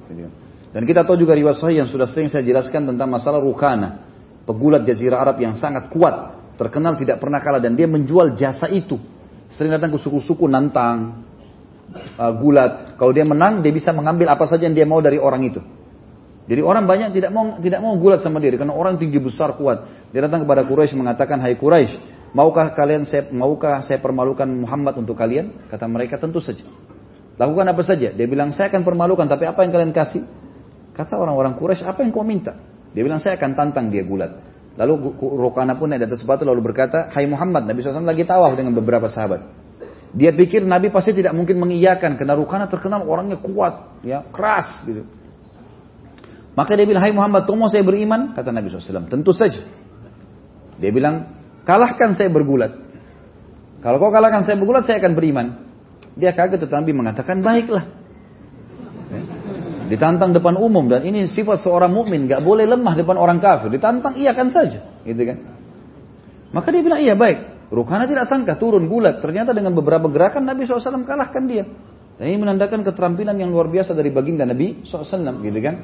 Dan 0.73 0.81
kita 0.89 1.05
tahu 1.05 1.21
juga 1.21 1.37
riwayat 1.37 1.61
sahih 1.61 1.85
yang 1.85 1.89
sudah 1.89 2.09
sering 2.09 2.33
saya 2.33 2.41
jelaskan 2.41 2.89
tentang 2.89 3.05
masalah 3.05 3.37
Rukana, 3.37 4.01
pegulat 4.49 4.81
Jazirah 4.81 5.21
Arab 5.21 5.37
yang 5.37 5.53
sangat 5.53 5.93
kuat, 5.93 6.33
terkenal 6.57 6.97
tidak 6.97 7.21
pernah 7.21 7.37
kalah 7.37 7.61
dan 7.61 7.77
dia 7.77 7.85
menjual 7.85 8.33
jasa 8.33 8.65
itu. 8.65 8.97
Sering 9.53 9.69
datang 9.69 9.93
ke 9.93 9.99
suku-suku 10.01 10.49
nantang, 10.49 11.27
uh, 12.17 12.33
gulat. 12.33 12.95
Kalau 12.95 13.11
dia 13.11 13.27
menang, 13.27 13.59
dia 13.59 13.73
bisa 13.75 13.91
mengambil 13.91 14.31
apa 14.31 14.47
saja 14.47 14.65
yang 14.65 14.73
dia 14.73 14.87
mau 14.87 15.03
dari 15.03 15.19
orang 15.19 15.43
itu. 15.43 15.61
Jadi 16.49 16.61
orang 16.65 16.89
banyak 16.89 17.13
tidak 17.13 17.31
mau 17.31 17.57
tidak 17.61 17.79
mau 17.85 17.93
gulat 18.01 18.25
sama 18.25 18.41
dia 18.41 18.57
karena 18.57 18.73
orang 18.73 18.97
tinggi 18.97 19.21
besar 19.21 19.53
kuat. 19.55 20.09
Dia 20.09 20.25
datang 20.25 20.43
kepada 20.43 20.65
Quraisy 20.65 20.97
mengatakan, 20.97 21.37
"Hai 21.37 21.53
Quraisy, 21.53 22.01
maukah 22.33 22.73
kalian 22.73 23.05
saya 23.05 23.29
maukah 23.29 23.85
saya 23.85 24.01
permalukan 24.01 24.49
Muhammad 24.49 24.97
untuk 24.97 25.13
kalian?" 25.13 25.69
Kata 25.69 25.85
mereka, 25.85 26.17
"Tentu 26.17 26.41
saja." 26.41 26.65
Lakukan 27.37 27.65
apa 27.69 27.81
saja? 27.85 28.09
Dia 28.09 28.27
bilang, 28.27 28.49
"Saya 28.53 28.73
akan 28.73 28.81
permalukan, 28.81 29.29
tapi 29.29 29.45
apa 29.45 29.61
yang 29.61 29.71
kalian 29.71 29.93
kasih?" 29.93 30.25
Kata 30.91 31.15
orang-orang 31.21 31.55
Quraisy, 31.61 31.85
"Apa 31.85 32.01
yang 32.01 32.09
kau 32.09 32.25
minta?" 32.25 32.57
Dia 32.91 33.05
bilang, 33.05 33.21
"Saya 33.21 33.37
akan 33.37 33.51
tantang 33.53 33.93
dia 33.93 34.01
gulat." 34.01 34.51
Lalu 34.79 35.19
Rokana 35.19 35.75
pun 35.75 35.91
naik 35.91 36.03
di 36.03 36.05
atas 36.07 36.23
sepatu 36.23 36.47
lalu 36.47 36.71
berkata, 36.71 37.11
Hai 37.11 37.27
Muhammad, 37.27 37.67
Nabi 37.67 37.83
SAW 37.83 38.07
lagi 38.07 38.23
tawaf 38.23 38.55
dengan 38.55 38.71
beberapa 38.71 39.11
sahabat. 39.11 39.43
Dia 40.15 40.31
pikir 40.31 40.63
Nabi 40.63 40.91
pasti 40.91 41.15
tidak 41.15 41.35
mungkin 41.35 41.59
mengiyakan 41.59 42.19
karena 42.19 42.35
Rukana 42.35 42.67
terkenal 42.67 43.03
orangnya 43.03 43.39
kuat, 43.39 44.03
ya 44.03 44.23
keras 44.31 44.83
gitu. 44.83 45.07
Maka 46.51 46.75
dia 46.75 46.83
bilang, 46.83 47.03
hai 47.03 47.15
Muhammad, 47.15 47.47
kau 47.47 47.55
mau 47.55 47.71
saya 47.71 47.83
beriman? 47.83 48.35
Kata 48.35 48.51
Nabi 48.51 48.67
SAW, 48.67 49.07
tentu 49.07 49.31
saja. 49.31 49.63
Dia 50.81 50.91
bilang, 50.91 51.31
kalahkan 51.63 52.11
saya 52.11 52.27
bergulat. 52.27 52.75
Kalau 53.79 53.97
kau 53.97 54.11
kalahkan 54.11 54.43
saya 54.43 54.59
bergulat, 54.59 54.83
saya 54.83 54.99
akan 54.99 55.13
beriman. 55.15 55.47
Dia 56.19 56.35
kaget 56.35 56.67
tetapi 56.67 56.91
mengatakan, 56.91 57.39
baiklah. 57.39 57.87
Ditantang 59.91 60.31
depan 60.31 60.55
umum 60.55 60.87
dan 60.87 61.03
ini 61.03 61.27
sifat 61.27 61.67
seorang 61.67 61.91
mukmin 61.91 62.23
nggak 62.23 62.39
boleh 62.47 62.63
lemah 62.63 62.95
depan 62.95 63.19
orang 63.19 63.43
kafir. 63.43 63.67
Ditantang 63.67 64.15
iya 64.15 64.31
kan 64.31 64.47
saja, 64.47 65.03
gitu 65.03 65.19
kan? 65.27 65.37
Maka 66.55 66.67
dia 66.71 66.79
bilang 66.79 67.03
iya 67.03 67.11
baik. 67.11 67.67
Rukana 67.71 68.07
tidak 68.07 68.27
sangka 68.27 68.59
turun 68.59 68.87
gulat. 68.91 69.23
Ternyata 69.23 69.55
dengan 69.55 69.71
beberapa 69.71 70.11
gerakan 70.11 70.43
Nabi 70.47 70.67
SAW 70.67 71.07
kalahkan 71.07 71.43
dia. 71.47 71.63
Dan 72.19 72.25
ini 72.27 72.37
menandakan 72.39 72.83
keterampilan 72.83 73.35
yang 73.39 73.51
luar 73.51 73.71
biasa 73.71 73.95
dari 73.95 74.11
baginda 74.11 74.43
Nabi 74.43 74.83
SAW, 74.83 75.43
gitu 75.43 75.59
kan? 75.63 75.75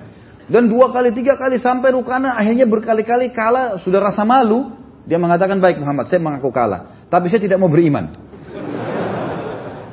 Dan 0.48 0.72
dua 0.72 0.96
kali, 0.96 1.12
tiga 1.12 1.36
kali 1.36 1.60
sampai 1.60 1.92
Rukana 1.92 2.40
akhirnya 2.40 2.64
berkali-kali 2.64 3.36
kalah, 3.36 3.76
sudah 3.84 4.00
rasa 4.00 4.24
malu. 4.24 4.72
Dia 5.08 5.20
mengatakan, 5.20 5.60
baik 5.60 5.80
Muhammad, 5.80 6.08
saya 6.08 6.24
mengaku 6.24 6.52
kalah. 6.52 7.08
Tapi 7.08 7.28
saya 7.28 7.44
tidak 7.44 7.60
mau 7.60 7.72
beriman. 7.72 8.12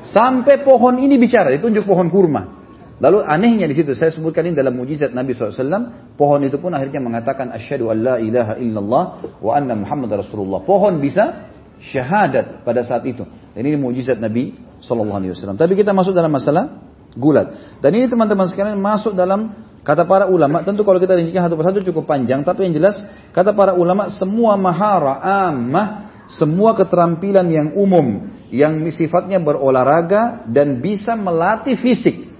Sampai 0.06 0.62
pohon 0.62 0.98
ini 1.02 1.18
bicara, 1.18 1.50
ditunjuk 1.54 1.86
pohon 1.86 2.06
kurma. 2.10 2.62
Lalu 3.02 3.26
anehnya 3.26 3.66
di 3.66 3.74
situ, 3.74 3.98
saya 3.98 4.14
sebutkan 4.14 4.46
ini 4.46 4.54
dalam 4.54 4.78
mujizat 4.78 5.10
Nabi 5.10 5.34
SAW, 5.34 6.14
pohon 6.14 6.40
itu 6.46 6.62
pun 6.62 6.70
akhirnya 6.70 7.02
mengatakan 7.02 7.50
asyhadu 7.50 7.90
an 7.90 7.98
la 7.98 8.16
ilaha 8.22 8.54
illallah 8.54 9.04
wa 9.42 9.52
anna 9.58 9.74
Muhammad 9.74 10.14
Rasulullah. 10.14 10.62
Pohon 10.62 11.02
bisa 11.02 11.50
syahadat 11.82 12.62
pada 12.62 12.86
saat 12.86 13.02
itu. 13.10 13.26
Dan 13.26 13.62
ini 13.66 13.74
mujizat 13.74 14.22
Nabi 14.22 14.54
SAW. 14.78 15.58
Tapi 15.58 15.74
kita 15.74 15.90
masuk 15.90 16.14
dalam 16.14 16.30
masalah 16.30 16.78
gulat. 17.18 17.78
Dan 17.82 17.98
ini 17.98 18.06
teman-teman 18.06 18.46
sekalian 18.46 18.78
masuk 18.78 19.18
dalam 19.18 19.50
kata 19.84 20.08
para 20.08 20.26
ulama. 20.26 20.64
Tentu 20.64 20.82
kalau 20.82 20.98
kita 20.98 21.14
rincikan 21.14 21.46
satu 21.46 21.60
persatu 21.60 21.84
cukup 21.84 22.08
panjang. 22.08 22.42
Tapi 22.42 22.66
yang 22.66 22.74
jelas 22.80 23.04
kata 23.30 23.52
para 23.52 23.76
ulama 23.76 24.10
semua 24.10 24.56
mahara 24.56 25.20
ammah, 25.20 25.88
semua 26.26 26.72
keterampilan 26.74 27.46
yang 27.52 27.68
umum 27.76 28.32
yang 28.48 28.80
sifatnya 28.88 29.38
berolahraga 29.38 30.48
dan 30.48 30.80
bisa 30.80 31.12
melatih 31.14 31.76
fisik 31.76 32.34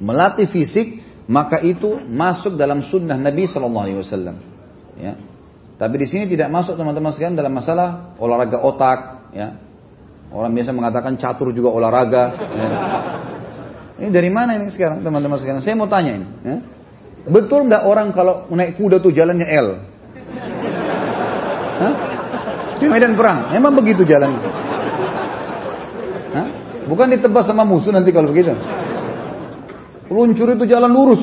melatih 0.00 0.48
fisik, 0.48 1.04
maka 1.28 1.60
itu 1.60 2.00
masuk 2.08 2.56
dalam 2.56 2.80
sunnah 2.80 3.20
Nabi 3.20 3.44
Shallallahu 3.46 3.84
Alaihi 3.84 4.00
Wasallam. 4.00 4.36
Ya. 4.96 5.14
Tapi 5.76 5.94
di 6.00 6.06
sini 6.08 6.24
tidak 6.26 6.48
masuk 6.48 6.74
teman-teman 6.76 7.12
sekalian 7.12 7.36
dalam 7.36 7.52
masalah 7.52 8.16
olahraga 8.16 8.58
otak. 8.64 8.98
Ya. 9.36 9.60
Orang 10.32 10.56
biasa 10.56 10.72
mengatakan 10.72 11.20
catur 11.20 11.52
juga 11.52 11.70
olahraga. 11.70 12.24
Ya. 12.56 12.68
Ini 14.00 14.08
dari 14.08 14.32
mana 14.32 14.56
ini 14.56 14.72
sekarang 14.72 15.04
teman-teman 15.04 15.36
sekalian? 15.36 15.60
Saya 15.60 15.76
mau 15.76 15.84
tanya 15.84 16.16
ini. 16.16 16.26
Ya. 16.40 16.56
Betul 17.28 17.68
nggak 17.68 17.84
orang 17.84 18.16
kalau 18.16 18.48
naik 18.48 18.80
kuda 18.80 19.04
tuh 19.04 19.12
jalannya 19.12 19.44
L? 19.44 19.76
Hah? 21.84 21.94
Di 22.80 22.88
medan 22.88 23.12
perang, 23.12 23.52
memang 23.52 23.76
begitu 23.76 24.08
jalan. 24.08 24.40
Hah? 26.32 26.48
Bukan 26.88 27.12
ditebas 27.12 27.44
sama 27.44 27.68
musuh 27.68 27.92
nanti 27.92 28.08
kalau 28.08 28.32
begitu. 28.32 28.56
Luncur 30.08 30.56
itu 30.56 30.64
jalan 30.64 30.90
lurus. 30.90 31.22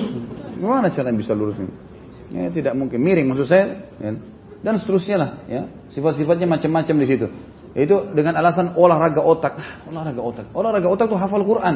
Gimana 0.56 0.94
cara 0.94 1.10
bisa 1.12 1.34
lurus 1.34 1.58
ini? 1.58 1.74
Ya, 2.28 2.52
tidak 2.54 2.74
mungkin 2.78 3.02
miring 3.02 3.28
maksud 3.28 3.50
saya. 3.50 3.90
Ya. 3.98 4.14
Dan 4.62 4.74
seterusnya 4.78 5.18
lah. 5.18 5.30
Ya. 5.50 5.62
Sifat-sifatnya 5.92 6.46
macam-macam 6.46 6.96
di 7.02 7.08
situ. 7.10 7.28
Itu 7.78 8.10
dengan 8.16 8.42
alasan 8.42 8.74
olahraga 8.74 9.22
otak. 9.22 9.54
Ah, 9.60 9.86
olahraga 9.92 10.22
otak. 10.24 10.46
Olahraga 10.56 10.88
otak 10.90 11.06
itu 11.14 11.18
hafal 11.20 11.46
Quran. 11.46 11.76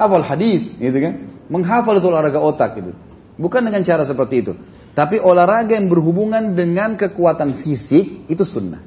Hafal 0.00 0.24
hadis, 0.24 0.72
gitu 0.80 0.96
kan? 0.96 1.14
Menghafal 1.52 2.00
itu 2.00 2.08
olahraga 2.08 2.40
otak 2.40 2.80
itu. 2.80 2.96
Bukan 3.36 3.60
dengan 3.68 3.84
cara 3.84 4.08
seperti 4.08 4.40
itu. 4.40 4.52
Tapi 4.96 5.20
olahraga 5.20 5.76
yang 5.76 5.92
berhubungan 5.92 6.56
dengan 6.56 6.96
kekuatan 6.96 7.60
fisik 7.60 8.24
itu 8.32 8.42
sunnah. 8.48 8.80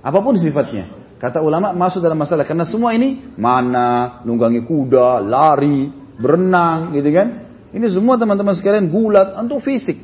Apa 0.00 0.18
pun 0.24 0.34
sifatnya. 0.40 0.88
Kata 1.20 1.38
ulama 1.38 1.70
masuk 1.70 2.02
dalam 2.02 2.18
masalah 2.18 2.42
karena 2.42 2.66
semua 2.66 2.90
ini 2.96 3.22
mana, 3.38 4.20
nunggangi 4.26 4.66
kuda, 4.66 5.22
lari, 5.22 5.86
berenang, 6.18 6.90
gitu 6.98 7.10
kan? 7.14 7.28
Ini 7.70 7.86
semua 7.88 8.18
teman-teman 8.18 8.58
sekalian 8.58 8.90
gulat 8.90 9.38
untuk 9.38 9.62
fisik. 9.62 9.96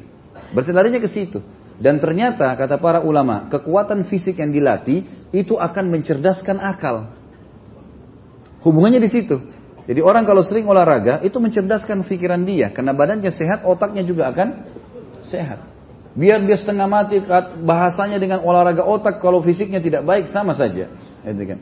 Berarti 0.54 0.70
larinya 0.70 1.02
ke 1.02 1.10
situ. 1.10 1.42
Dan 1.78 1.98
ternyata 1.98 2.54
kata 2.54 2.78
para 2.78 3.02
ulama, 3.02 3.50
kekuatan 3.50 4.06
fisik 4.06 4.38
yang 4.38 4.54
dilatih 4.54 5.02
itu 5.34 5.58
akan 5.58 5.90
mencerdaskan 5.90 6.58
akal. 6.62 7.10
Hubungannya 8.62 9.02
di 9.02 9.10
situ. 9.10 9.38
Jadi 9.88 10.04
orang 10.04 10.28
kalau 10.28 10.44
sering 10.44 10.68
olahraga 10.68 11.24
itu 11.24 11.40
mencerdaskan 11.40 12.04
pikiran 12.04 12.44
dia 12.44 12.68
karena 12.68 12.92
badannya 12.92 13.32
sehat, 13.32 13.64
otaknya 13.64 14.04
juga 14.04 14.28
akan 14.28 14.68
sehat. 15.24 15.64
Biar 16.12 16.44
dia 16.44 16.60
setengah 16.60 16.84
mati 16.84 17.24
bahasanya 17.64 18.20
dengan 18.20 18.44
olahraga 18.44 18.84
otak 18.84 19.24
kalau 19.24 19.40
fisiknya 19.40 19.80
tidak 19.80 20.04
baik 20.04 20.28
sama 20.28 20.52
saja. 20.52 20.92
Itu 21.24 21.44
kan. 21.48 21.58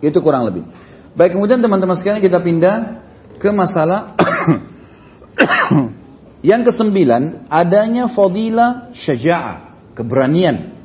Itu 0.00 0.18
kurang 0.24 0.48
lebih. 0.48 0.64
Baik 1.12 1.36
kemudian 1.36 1.60
teman-teman 1.60 2.00
sekalian 2.00 2.24
kita 2.24 2.40
pindah 2.40 3.04
ke 3.36 3.52
masalah 3.52 4.16
yang 6.50 6.64
kesembilan 6.64 7.52
adanya 7.52 8.08
fadilah 8.08 8.88
syaja'ah, 8.96 9.92
keberanian. 9.92 10.80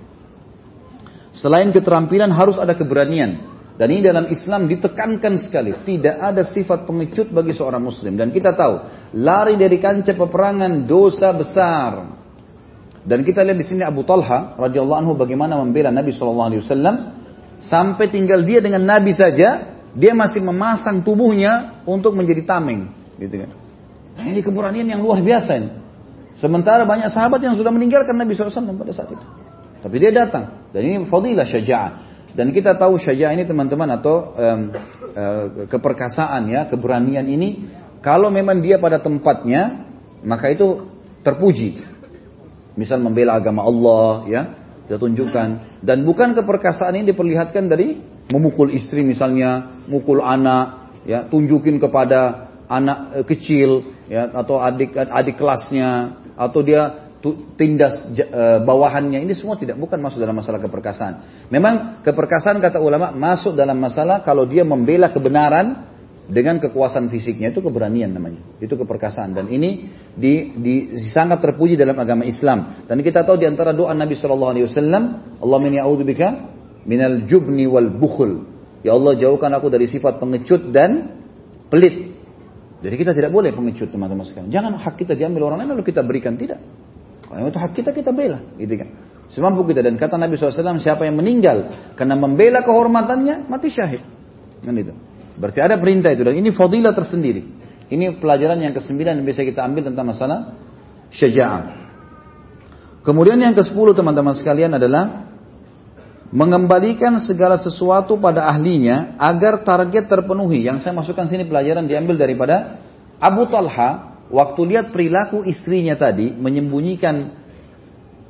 Selain 1.31 1.71
keterampilan 1.71 2.35
harus 2.35 2.59
ada 2.59 2.75
keberanian. 2.75 3.56
Dan 3.77 3.93
ini 3.93 4.01
dalam 4.01 4.25
Islam 4.33 4.65
ditekankan 4.65 5.37
sekali. 5.37 5.69
Tidak 5.85 6.17
ada 6.17 6.41
sifat 6.41 6.89
pengecut 6.89 7.29
bagi 7.29 7.53
seorang 7.53 7.85
muslim. 7.85 8.17
Dan 8.17 8.33
kita 8.33 8.57
tahu, 8.57 8.81
lari 9.13 9.53
dari 9.53 9.77
kancah 9.77 10.17
peperangan 10.17 10.89
dosa 10.89 11.29
besar. 11.37 11.91
Dan 13.05 13.21
kita 13.21 13.45
lihat 13.45 13.55
di 13.55 13.63
sini 13.63 13.85
Abu 13.85 14.01
Talha 14.01 14.57
radhiyallahu 14.57 14.99
anhu 14.99 15.13
bagaimana 15.13 15.55
membela 15.61 15.93
Nabi 15.93 16.11
sallallahu 16.11 16.49
alaihi 16.51 16.61
wasallam 16.65 16.95
sampai 17.61 18.09
tinggal 18.11 18.43
dia 18.43 18.59
dengan 18.59 18.83
Nabi 18.83 19.13
saja, 19.13 19.77
dia 19.93 20.13
masih 20.17 20.43
memasang 20.43 21.05
tubuhnya 21.05 21.85
untuk 21.87 22.17
menjadi 22.17 22.43
tameng, 22.43 22.91
gitu 23.15 23.45
kan. 23.45 23.51
Nah, 24.17 24.25
ini 24.27 24.41
keberanian 24.41 24.89
yang 24.89 25.01
luar 25.05 25.21
biasa 25.21 25.51
ini. 25.55 25.69
Sementara 26.37 26.85
banyak 26.85 27.09
sahabat 27.09 27.41
yang 27.41 27.57
sudah 27.57 27.73
meninggalkan 27.73 28.13
Nabi 28.13 28.33
SAW 28.33 28.77
pada 28.77 28.93
saat 28.93 29.09
itu. 29.13 29.25
Tapi 29.81 29.95
dia 29.97 30.13
datang. 30.13 30.69
Dan 30.73 30.81
ini 30.85 30.95
fadilah 31.09 31.45
syaja'ah. 31.45 31.91
Dan 32.35 32.51
kita 32.51 32.75
tahu 32.75 32.99
syaja'ah 32.99 33.33
ini 33.33 33.47
teman-teman 33.47 33.89
atau 33.97 34.35
um, 34.35 34.61
uh, 35.15 35.45
keperkasaan 35.69 36.51
ya, 36.51 36.67
keberanian 36.67 37.25
ini. 37.25 37.67
Kalau 38.03 38.29
memang 38.29 38.61
dia 38.61 38.77
pada 38.77 39.01
tempatnya, 39.01 39.87
maka 40.21 40.51
itu 40.51 40.85
terpuji. 41.25 41.81
Misal 42.77 43.01
membela 43.01 43.41
agama 43.41 43.65
Allah, 43.65 44.11
ya, 44.29 44.41
kita 44.85 44.97
tunjukkan. 45.01 45.81
Dan 45.81 46.05
bukan 46.05 46.37
keperkasaan 46.37 46.93
ini 46.99 47.11
diperlihatkan 47.11 47.65
dari 47.67 47.97
memukul 48.29 48.69
istri 48.69 49.01
misalnya, 49.01 49.81
mukul 49.89 50.21
anak, 50.21 50.93
ya, 51.09 51.25
tunjukin 51.25 51.81
kepada 51.81 52.53
anak 52.69 53.17
e, 53.17 53.19
kecil, 53.25 53.97
ya, 54.11 54.29
atau 54.29 54.61
adik 54.61 54.93
adik 54.93 55.41
kelasnya, 55.41 56.21
atau 56.37 56.61
dia 56.61 57.06
tindas 57.57 58.05
e, 58.13 58.43
bawahannya. 58.61 59.25
Ini 59.25 59.33
semua 59.33 59.57
tidak 59.57 59.77
bukan 59.81 59.97
masuk 59.97 60.21
dalam 60.21 60.37
masalah 60.37 60.61
keperkasaan. 60.61 61.13
Memang 61.49 62.05
keperkasaan 62.05 62.61
kata 62.61 62.77
ulama 62.77 63.13
masuk 63.13 63.57
dalam 63.57 63.77
masalah 63.77 64.21
kalau 64.21 64.45
dia 64.45 64.61
membela 64.61 65.09
kebenaran 65.09 65.87
dengan 66.27 66.59
kekuasaan 66.61 67.07
fisiknya. 67.09 67.49
Itu 67.55 67.63
keberanian 67.63 68.11
namanya. 68.13 68.43
Itu 68.61 68.77
keperkasaan. 68.77 69.33
Dan 69.33 69.45
ini 69.49 69.89
di, 70.13 70.53
di 70.59 70.75
sangat 71.09 71.41
terpuji 71.41 71.79
dalam 71.79 71.97
agama 71.97 72.27
Islam. 72.27 72.85
Dan 72.85 73.01
kita 73.01 73.23
tahu 73.23 73.39
di 73.39 73.47
antara 73.47 73.73
doa 73.73 73.95
Nabi 73.95 74.13
Shallallahu 74.13 74.51
Alaihi 74.53 74.65
Wasallam 74.67 75.03
Allah 75.41 75.59
min 75.63 75.73
bika 76.05 76.27
minal 76.85 77.25
jubni 77.25 77.65
wal 77.65 77.89
bukhul. 77.89 78.45
Ya 78.85 78.93
Allah 78.93 79.17
jauhkan 79.17 79.51
aku 79.57 79.73
dari 79.73 79.89
sifat 79.89 80.21
pengecut 80.21 80.69
dan 80.69 81.17
pelit. 81.73 82.13
Jadi 82.77 82.93
kita 82.93 83.11
tidak 83.17 83.33
boleh 83.33 83.49
pengecut 83.57 83.89
teman-teman 83.89 84.21
sekalian. 84.21 84.53
Jangan 84.53 84.77
hak 84.77 85.01
kita 85.01 85.17
diambil 85.17 85.49
orang 85.49 85.65
lain 85.65 85.73
lalu 85.73 85.83
kita 85.89 86.05
berikan. 86.05 86.37
Tidak 86.37 86.86
kalau 87.27 87.51
itu 87.51 87.59
hak 87.59 87.71
kita 87.75 87.91
kita 87.91 88.11
bela 88.15 88.39
gitu 88.55 88.73
kan 88.79 88.89
semampu 89.27 89.67
kita 89.67 89.83
dan 89.83 89.99
kata 89.99 90.15
Nabi 90.15 90.39
SAW 90.39 90.79
siapa 90.79 91.03
yang 91.03 91.19
meninggal 91.19 91.91
karena 91.99 92.15
membela 92.15 92.63
kehormatannya 92.63 93.51
mati 93.51 93.67
syahid 93.67 94.01
kan 94.63 94.73
itu 94.73 94.95
Berarti 95.37 95.59
ada 95.61 95.77
perintah 95.77 96.09
itu 96.09 96.25
dan 96.25 96.33
ini 96.33 96.49
fadilah 96.49 96.97
tersendiri. 96.97 97.45
Ini 97.87 98.19
pelajaran 98.19 98.59
yang 98.59 98.73
kesembilan 98.73 99.21
yang 99.21 99.27
bisa 99.29 99.45
kita 99.45 99.63
ambil 99.63 99.87
tentang 99.87 100.11
masalah 100.11 100.57
syaja'ah. 101.13 101.87
Kemudian 103.05 103.39
yang 103.39 103.55
ke-10 103.55 103.95
teman-teman 103.95 104.35
sekalian 104.35 104.75
adalah 104.75 105.31
mengembalikan 106.35 107.15
segala 107.23 107.55
sesuatu 107.55 108.19
pada 108.19 108.51
ahlinya 108.51 109.15
agar 109.15 109.63
target 109.63 110.11
terpenuhi. 110.11 110.67
Yang 110.67 110.83
saya 110.83 110.97
masukkan 110.97 111.31
sini 111.31 111.47
pelajaran 111.47 111.87
diambil 111.87 112.19
daripada 112.19 112.83
Abu 113.23 113.47
Talha 113.47 114.06
waktu 114.31 114.61
lihat 114.75 114.95
perilaku 114.95 115.43
istrinya 115.47 115.95
tadi 115.95 116.31
menyembunyikan 116.31 117.45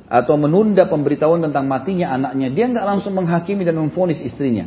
atau 0.08 0.40
menunda 0.40 0.88
pemberitahuan 0.88 1.44
tentang 1.44 1.68
matinya 1.68 2.16
anaknya, 2.16 2.48
dia 2.48 2.66
nggak 2.72 2.86
langsung 2.86 3.12
menghakimi 3.12 3.62
dan 3.62 3.76
memfonis 3.76 4.24
istrinya. 4.24 4.64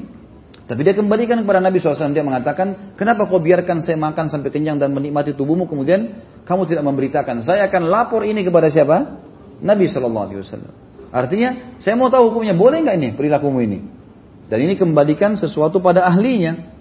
Tapi 0.70 0.88
dia 0.88 0.96
kembalikan 0.96 1.42
kepada 1.42 1.60
Nabi 1.60 1.82
SAW. 1.82 2.16
Dia 2.16 2.24
mengatakan, 2.24 2.96
kenapa 2.96 3.28
kau 3.28 3.44
biarkan 3.44 3.84
saya 3.84 4.00
makan 4.00 4.32
sampai 4.32 4.54
kenyang 4.54 4.80
dan 4.80 4.94
menikmati 4.96 5.36
tubuhmu, 5.36 5.68
kemudian 5.68 6.22
kamu 6.48 6.64
tidak 6.70 6.88
memberitakan. 6.88 7.44
Saya 7.44 7.68
akan 7.68 7.92
lapor 7.92 8.24
ini 8.24 8.46
kepada 8.46 8.72
siapa? 8.72 9.20
Nabi 9.60 9.90
SAW. 9.92 10.40
Artinya, 11.12 11.76
saya 11.82 12.00
mau 12.00 12.08
tahu 12.08 12.32
hukumnya. 12.32 12.56
Boleh 12.56 12.88
nggak 12.88 12.96
ini 13.02 13.10
perilakumu 13.18 13.60
ini? 13.60 13.84
Dan 14.48 14.64
ini 14.64 14.80
kembalikan 14.80 15.36
sesuatu 15.36 15.84
pada 15.84 16.08
ahlinya. 16.08 16.72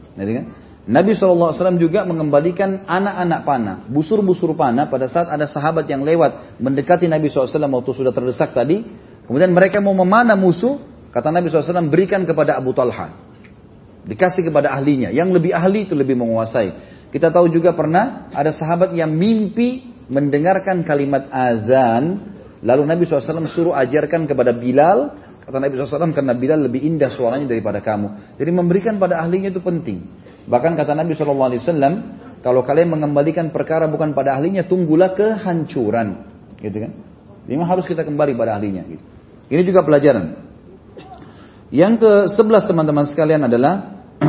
Nabi 0.89 1.13
SAW 1.13 1.77
juga 1.77 2.09
mengembalikan 2.09 2.89
anak-anak 2.89 3.41
panah, 3.45 3.77
busur-busur 3.85 4.57
panah 4.57 4.89
pada 4.89 5.13
saat 5.13 5.29
ada 5.29 5.45
sahabat 5.45 5.85
yang 5.85 6.01
lewat 6.01 6.57
mendekati 6.57 7.05
Nabi 7.05 7.29
SAW 7.29 7.53
waktu 7.53 7.91
sudah 7.93 8.13
terdesak 8.17 8.57
tadi. 8.57 8.81
Kemudian 9.29 9.53
mereka 9.53 9.85
mau 9.85 9.93
memanah 9.93 10.41
musuh, 10.41 10.81
kata 11.13 11.29
Nabi 11.29 11.53
SAW 11.53 11.93
berikan 11.93 12.25
kepada 12.25 12.57
Abu 12.57 12.73
Talha. 12.73 13.13
Dikasih 14.09 14.49
kepada 14.49 14.73
ahlinya. 14.73 15.13
Yang 15.13 15.37
lebih 15.37 15.53
ahli 15.53 15.85
itu 15.85 15.93
lebih 15.93 16.17
menguasai. 16.17 16.73
Kita 17.13 17.29
tahu 17.29 17.53
juga 17.53 17.77
pernah 17.77 18.33
ada 18.33 18.49
sahabat 18.49 18.97
yang 18.97 19.13
mimpi 19.13 19.85
mendengarkan 20.09 20.81
kalimat 20.83 21.29
azan. 21.29 22.33
Lalu 22.65 22.83
Nabi 22.89 23.05
SAW 23.05 23.45
suruh 23.53 23.77
ajarkan 23.77 24.25
kepada 24.25 24.57
Bilal 24.57 25.13
Kata 25.51 25.59
Nabi 25.59 25.83
SAW, 25.83 26.15
karena 26.15 26.31
Bilal 26.39 26.71
lebih 26.71 26.79
indah 26.87 27.11
suaranya 27.11 27.51
daripada 27.51 27.83
kamu. 27.83 28.39
Jadi 28.39 28.51
memberikan 28.55 29.03
pada 29.03 29.19
ahlinya 29.19 29.51
itu 29.51 29.59
penting. 29.59 30.07
Bahkan 30.49 30.73
kata 30.79 30.97
Nabi 30.97 31.13
SAW, 31.13 31.77
kalau 32.41 32.65
kalian 32.65 32.97
mengembalikan 32.97 33.53
perkara 33.53 33.85
bukan 33.91 34.17
pada 34.17 34.41
ahlinya, 34.41 34.65
tunggulah 34.65 35.13
kehancuran. 35.13 36.25
Gitu 36.57 36.89
kan? 36.89 36.93
Memang 37.45 37.69
harus 37.69 37.85
kita 37.85 38.07
kembali 38.07 38.33
pada 38.37 38.57
ahlinya. 38.57 38.87
Gitu. 38.89 39.05
Ini 39.51 39.63
juga 39.67 39.85
pelajaran. 39.85 40.49
Yang 41.71 41.93
ke 42.03 42.13
sebelas 42.35 42.67
teman-teman 42.67 43.07
sekalian 43.07 43.47
adalah 43.47 44.03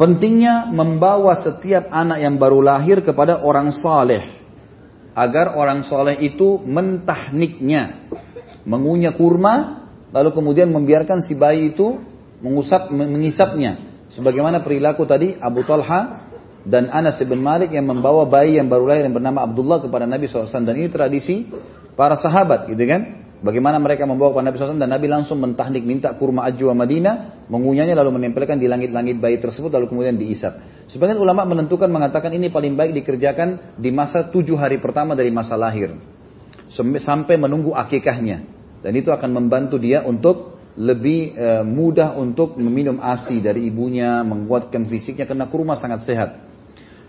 pentingnya 0.00 0.72
membawa 0.72 1.36
setiap 1.36 1.92
anak 1.92 2.24
yang 2.24 2.40
baru 2.40 2.64
lahir 2.64 3.04
kepada 3.04 3.44
orang 3.44 3.68
saleh 3.68 4.38
agar 5.18 5.58
orang 5.58 5.82
soleh 5.82 6.14
itu 6.22 6.62
mentahniknya, 6.62 8.06
mengunyah 8.62 9.18
kurma, 9.18 9.84
lalu 10.14 10.30
kemudian 10.30 10.70
membiarkan 10.70 11.20
si 11.20 11.34
bayi 11.34 11.74
itu 11.74 11.98
mengusap, 12.42 12.90
mengisapnya. 12.92 13.78
Sebagaimana 14.08 14.64
perilaku 14.64 15.04
tadi 15.04 15.36
Abu 15.36 15.62
Talha 15.68 16.28
dan 16.64 16.88
Anas 16.88 17.20
bin 17.20 17.40
Malik 17.44 17.72
yang 17.72 17.84
membawa 17.84 18.24
bayi 18.24 18.56
yang 18.56 18.68
baru 18.72 18.88
lahir 18.88 19.04
yang 19.04 19.16
bernama 19.16 19.44
Abdullah 19.44 19.84
kepada 19.84 20.08
Nabi 20.08 20.28
SAW. 20.28 20.48
Dan 20.64 20.74
ini 20.80 20.88
tradisi 20.88 21.48
para 21.92 22.16
sahabat 22.16 22.68
gitu 22.72 22.84
kan. 22.88 23.28
Bagaimana 23.38 23.78
mereka 23.78 24.02
membawa 24.02 24.34
kepada 24.34 24.50
Nabi 24.50 24.56
SAW 24.58 24.82
dan 24.82 24.90
Nabi 24.90 25.06
langsung 25.06 25.38
mentahnik 25.38 25.86
minta 25.86 26.10
kurma 26.18 26.42
ajwa 26.50 26.74
Madinah, 26.74 27.46
mengunyahnya 27.46 27.94
lalu 27.94 28.18
menempelkan 28.18 28.58
di 28.58 28.66
langit-langit 28.66 29.22
bayi 29.22 29.38
tersebut 29.38 29.70
lalu 29.70 29.86
kemudian 29.86 30.18
diisap. 30.18 30.58
Sebagian 30.90 31.22
ulama 31.22 31.46
menentukan 31.46 31.86
mengatakan 31.86 32.34
ini 32.34 32.50
paling 32.50 32.74
baik 32.74 32.98
dikerjakan 32.98 33.78
di 33.78 33.94
masa 33.94 34.26
tujuh 34.26 34.58
hari 34.58 34.82
pertama 34.82 35.14
dari 35.14 35.30
masa 35.30 35.54
lahir. 35.54 35.94
Sampai 36.98 37.38
menunggu 37.38 37.78
akikahnya. 37.78 38.42
Dan 38.82 38.92
itu 38.98 39.14
akan 39.14 39.30
membantu 39.30 39.78
dia 39.78 40.02
untuk 40.02 40.57
lebih 40.78 41.34
e, 41.34 41.48
mudah 41.66 42.14
untuk 42.14 42.54
meminum 42.54 43.02
ASI 43.02 43.42
dari 43.42 43.66
ibunya, 43.66 44.22
menguatkan 44.22 44.86
fisiknya 44.86 45.26
karena 45.26 45.50
kurma 45.50 45.74
sangat 45.74 46.06
sehat. 46.06 46.30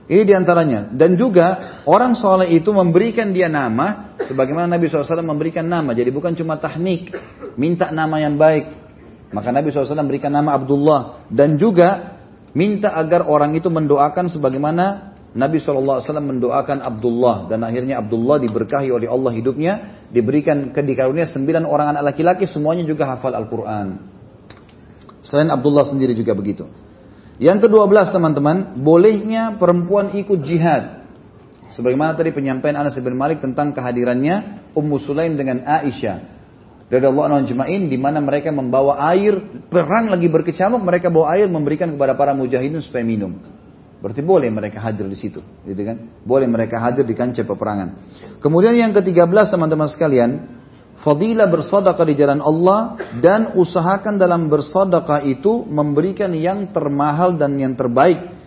Ini 0.09 0.25
di 0.25 0.33
antaranya. 0.33 0.89
Dan 0.89 1.13
juga 1.13 1.77
orang 1.85 2.17
soleh 2.17 2.49
itu 2.57 2.73
memberikan 2.73 3.29
dia 3.29 3.45
nama, 3.45 4.17
sebagaimana 4.17 4.65
Nabi 4.65 4.89
SAW 4.89 5.21
memberikan 5.21 5.69
nama. 5.69 5.93
Jadi 5.93 6.09
bukan 6.09 6.33
cuma 6.33 6.57
tahnik, 6.57 7.13
minta 7.61 7.93
nama 7.93 8.17
yang 8.17 8.33
baik. 8.33 8.73
Maka 9.29 9.53
Nabi 9.53 9.69
SAW 9.69 10.01
memberikan 10.01 10.33
nama 10.33 10.57
Abdullah. 10.57 11.29
Dan 11.29 11.61
juga 11.61 12.17
minta 12.57 12.97
agar 12.97 13.29
orang 13.29 13.53
itu 13.53 13.69
mendoakan 13.69 14.33
sebagaimana 14.33 15.08
Nabi 15.29 15.61
SAW 15.61 16.01
mendoakan 16.01 16.81
Abdullah. 16.81 17.45
Dan 17.49 17.61
akhirnya 17.61 18.01
Abdullah 18.01 18.41
diberkahi 18.41 18.89
oleh 18.89 19.05
Allah 19.05 19.31
hidupnya. 19.33 19.73
Diberikan 20.09 20.73
kedikarunia 20.73 21.29
sembilan 21.29 21.69
orang 21.69 21.93
anak 21.97 22.13
laki-laki, 22.13 22.49
semuanya 22.49 22.81
juga 22.85 23.05
hafal 23.13 23.37
Al-Quran. 23.37 23.87
Selain 25.21 25.49
Abdullah 25.53 25.85
sendiri 25.85 26.17
juga 26.17 26.33
begitu. 26.33 26.65
Yang 27.37 27.69
kedua 27.69 27.85
belas 27.85 28.09
teman-teman, 28.09 28.81
bolehnya 28.81 29.55
perempuan 29.55 30.17
ikut 30.17 30.41
jihad. 30.43 31.05
Sebagaimana 31.69 32.17
tadi 32.17 32.33
penyampaian 32.33 32.81
Anas 32.81 32.97
bin 32.97 33.13
Malik 33.13 33.45
tentang 33.45 33.71
kehadirannya 33.77 34.65
Ummu 34.73 34.97
Sulaim 34.97 35.37
dengan 35.37 35.61
Aisyah. 35.61 36.41
Dari 36.89 37.05
Allah 37.05 37.37
Anjmain 37.37 37.85
di 37.85 38.01
mana 38.01 38.17
mereka 38.17 38.49
membawa 38.49 38.97
air, 39.13 39.37
perang 39.69 40.09
lagi 40.09 40.25
berkecamuk, 40.25 40.81
mereka 40.81 41.13
bawa 41.13 41.37
air 41.37 41.45
memberikan 41.45 41.93
kepada 41.93 42.17
para 42.17 42.33
mujahidin 42.33 42.81
supaya 42.81 43.05
minum. 43.05 43.37
Berarti 43.99 44.23
boleh 44.23 44.47
mereka 44.47 44.79
hadir 44.79 45.11
di 45.11 45.17
situ, 45.19 45.43
gitu 45.67 45.81
kan? 45.83 46.23
Boleh 46.23 46.47
mereka 46.47 46.79
hadir 46.79 47.03
di 47.03 47.11
kancah 47.11 47.43
peperangan. 47.43 47.99
Kemudian 48.39 48.71
yang 48.71 48.95
ke-13 48.95 49.51
teman-teman 49.51 49.91
sekalian, 49.91 50.31
fadilah 51.03 51.51
bersedekah 51.51 52.07
di 52.07 52.15
jalan 52.15 52.39
Allah 52.39 52.95
dan 53.19 53.59
usahakan 53.59 54.15
dalam 54.15 54.47
bersedekah 54.47 55.27
itu 55.27 55.67
memberikan 55.67 56.31
yang 56.31 56.71
termahal 56.71 57.35
dan 57.35 57.59
yang 57.59 57.75
terbaik. 57.75 58.39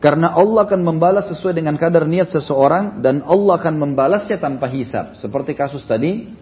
Karena 0.00 0.32
Allah 0.32 0.64
akan 0.64 0.80
membalas 0.80 1.28
sesuai 1.28 1.56
dengan 1.56 1.76
kadar 1.76 2.08
niat 2.08 2.32
seseorang 2.32 3.04
dan 3.04 3.20
Allah 3.24 3.60
akan 3.60 3.76
membalasnya 3.76 4.40
tanpa 4.40 4.68
hisap. 4.72 5.16
Seperti 5.20 5.52
kasus 5.52 5.84
tadi, 5.84 6.32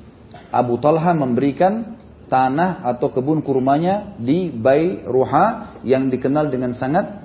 Abu 0.54 0.78
Talha 0.78 1.10
memberikan 1.10 1.98
tanah 2.30 2.86
atau 2.86 3.10
kebun 3.10 3.42
kurmanya 3.42 4.14
di 4.18 4.50
Bai 4.50 5.02
Ruha 5.06 5.78
yang 5.86 6.06
dikenal 6.06 6.50
dengan 6.50 6.74
sangat 6.74 7.23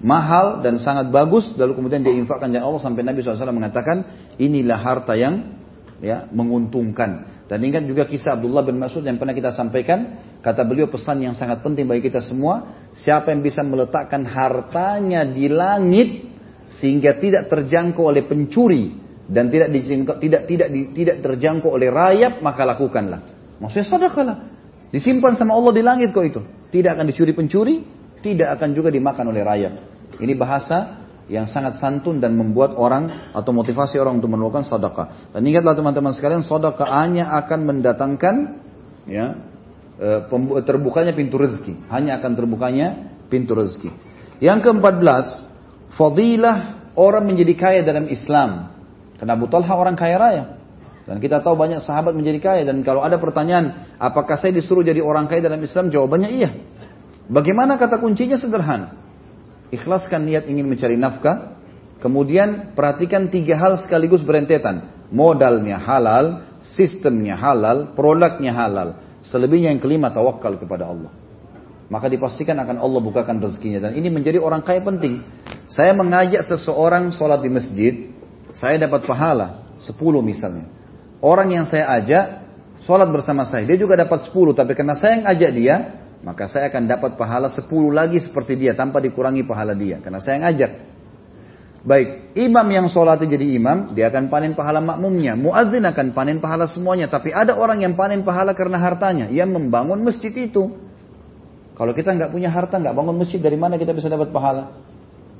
mahal 0.00 0.64
dan 0.64 0.80
sangat 0.80 1.12
bagus. 1.12 1.52
Lalu 1.56 1.76
kemudian 1.76 2.00
dia 2.00 2.12
infakkan 2.12 2.50
jalan 2.50 2.74
Allah 2.74 2.82
sampai 2.82 3.04
Nabi 3.04 3.20
SAW 3.20 3.52
mengatakan 3.52 4.04
inilah 4.40 4.80
harta 4.80 5.14
yang 5.16 5.60
ya 6.00 6.26
menguntungkan. 6.32 7.44
Dan 7.46 7.66
ingat 7.66 7.82
juga 7.84 8.06
kisah 8.06 8.38
Abdullah 8.38 8.62
bin 8.62 8.78
Mas'ud 8.78 9.02
yang 9.02 9.18
pernah 9.18 9.34
kita 9.34 9.50
sampaikan. 9.50 10.22
Kata 10.40 10.64
beliau 10.64 10.88
pesan 10.88 11.20
yang 11.20 11.36
sangat 11.36 11.60
penting 11.60 11.84
bagi 11.84 12.08
kita 12.08 12.24
semua. 12.24 12.86
Siapa 12.96 13.34
yang 13.34 13.44
bisa 13.44 13.60
meletakkan 13.60 14.24
hartanya 14.24 15.26
di 15.26 15.50
langit 15.50 16.30
sehingga 16.70 17.18
tidak 17.18 17.50
terjangkau 17.50 18.06
oleh 18.06 18.22
pencuri 18.22 18.94
dan 19.26 19.50
tidak 19.50 19.68
tidak 20.22 20.42
tidak 20.46 20.68
tidak 20.94 21.16
terjangkau 21.22 21.74
oleh 21.74 21.90
rayap 21.90 22.38
maka 22.38 22.62
lakukanlah. 22.62 23.20
Maksudnya 23.58 23.86
sedekahlah. 23.86 24.36
Disimpan 24.90 25.38
sama 25.38 25.54
Allah 25.54 25.74
di 25.74 25.82
langit 25.82 26.10
kok 26.10 26.24
itu. 26.26 26.42
Tidak 26.70 26.90
akan 26.94 27.06
dicuri 27.10 27.34
pencuri, 27.34 27.82
tidak 28.20 28.60
akan 28.60 28.76
juga 28.76 28.88
dimakan 28.92 29.32
oleh 29.32 29.42
rayap. 29.44 29.74
Ini 30.20 30.36
bahasa 30.36 31.00
yang 31.30 31.46
sangat 31.46 31.78
santun 31.78 32.18
dan 32.18 32.34
membuat 32.34 32.74
orang 32.74 33.30
atau 33.30 33.54
motivasi 33.54 34.02
orang 34.02 34.18
untuk 34.18 34.34
melakukan 34.34 34.66
sedekah. 34.66 35.30
Dan 35.30 35.46
ingatlah 35.46 35.78
teman-teman 35.78 36.10
sekalian, 36.10 36.42
sedekah 36.42 36.90
hanya 36.90 37.30
akan 37.38 37.60
mendatangkan 37.70 38.34
ya 39.06 39.38
e, 39.96 40.08
terbukanya 40.66 41.14
pintu 41.14 41.38
rezeki, 41.38 41.86
hanya 41.88 42.18
akan 42.18 42.34
terbukanya 42.34 43.14
pintu 43.30 43.54
rezeki. 43.54 43.94
Yang 44.42 44.58
keempat 44.66 44.98
fadilah 45.94 46.90
orang 46.98 47.24
menjadi 47.30 47.54
kaya 47.54 47.80
dalam 47.86 48.10
Islam. 48.10 48.74
Karena 49.16 49.36
Abu 49.38 49.46
Talha 49.46 49.72
orang 49.76 49.94
kaya 49.94 50.16
raya. 50.18 50.44
Dan 51.06 51.18
kita 51.18 51.42
tahu 51.42 51.58
banyak 51.58 51.82
sahabat 51.82 52.14
menjadi 52.14 52.38
kaya 52.38 52.62
dan 52.66 52.86
kalau 52.86 53.02
ada 53.02 53.18
pertanyaan, 53.18 53.96
apakah 53.98 54.38
saya 54.38 54.54
disuruh 54.54 54.86
jadi 54.86 55.02
orang 55.02 55.26
kaya 55.26 55.42
dalam 55.42 55.58
Islam? 55.62 55.90
Jawabannya 55.90 56.30
iya. 56.30 56.50
Bagaimana 57.30 57.78
kata 57.78 58.02
kuncinya 58.02 58.34
sederhana. 58.34 58.98
Ikhlaskan 59.70 60.26
niat 60.26 60.50
ingin 60.50 60.66
mencari 60.66 60.98
nafkah. 60.98 61.54
Kemudian 62.02 62.74
perhatikan 62.74 63.30
tiga 63.30 63.54
hal 63.54 63.78
sekaligus 63.78 64.26
berentetan. 64.26 64.90
Modalnya 65.14 65.78
halal, 65.78 66.42
sistemnya 66.58 67.38
halal, 67.38 67.94
produknya 67.94 68.50
halal. 68.50 68.98
Selebihnya 69.22 69.70
yang 69.70 69.78
kelima 69.78 70.10
tawakal 70.10 70.58
kepada 70.58 70.90
Allah. 70.90 71.12
Maka 71.86 72.10
dipastikan 72.10 72.58
akan 72.58 72.82
Allah 72.82 73.00
bukakan 73.02 73.38
rezekinya. 73.38 73.90
Dan 73.90 73.94
ini 73.94 74.10
menjadi 74.10 74.42
orang 74.42 74.66
kaya 74.66 74.82
penting. 74.82 75.22
Saya 75.70 75.94
mengajak 75.94 76.42
seseorang 76.42 77.14
sholat 77.14 77.38
di 77.46 77.50
masjid. 77.50 77.94
Saya 78.50 78.74
dapat 78.80 79.06
pahala. 79.06 79.70
Sepuluh 79.78 80.18
misalnya. 80.18 80.66
Orang 81.22 81.52
yang 81.54 81.68
saya 81.68 81.86
ajak 82.00 82.42
sholat 82.82 83.06
bersama 83.12 83.46
saya. 83.46 83.68
Dia 83.68 83.78
juga 83.78 83.94
dapat 83.94 84.24
sepuluh. 84.26 84.56
Tapi 84.56 84.74
karena 84.74 84.96
saya 84.96 85.20
yang 85.20 85.26
ajak 85.30 85.50
dia 85.52 85.76
maka 86.20 86.44
saya 86.44 86.68
akan 86.68 86.84
dapat 86.84 87.16
pahala 87.16 87.48
10 87.48 87.64
lagi 87.92 88.20
seperti 88.20 88.60
dia 88.60 88.76
tanpa 88.76 89.00
dikurangi 89.00 89.44
pahala 89.48 89.72
dia 89.72 90.00
karena 90.04 90.20
saya 90.20 90.36
ngajak. 90.44 90.72
Baik, 91.80 92.36
imam 92.36 92.68
yang 92.68 92.86
sholat 92.92 93.24
jadi 93.24 93.56
imam, 93.56 93.96
dia 93.96 94.12
akan 94.12 94.28
panen 94.28 94.52
pahala 94.52 94.84
makmumnya. 94.84 95.32
Muadzin 95.32 95.80
akan 95.80 96.12
panen 96.12 96.36
pahala 96.36 96.68
semuanya. 96.68 97.08
Tapi 97.08 97.32
ada 97.32 97.56
orang 97.56 97.80
yang 97.80 97.96
panen 97.96 98.20
pahala 98.20 98.52
karena 98.52 98.76
hartanya. 98.76 99.32
Yang 99.32 99.56
membangun 99.56 100.04
masjid 100.04 100.28
itu. 100.28 100.76
Kalau 101.80 101.96
kita 101.96 102.12
nggak 102.12 102.36
punya 102.36 102.52
harta, 102.52 102.76
nggak 102.76 102.92
bangun 102.92 103.16
masjid, 103.16 103.40
dari 103.40 103.56
mana 103.56 103.80
kita 103.80 103.96
bisa 103.96 104.12
dapat 104.12 104.28
pahala? 104.28 104.76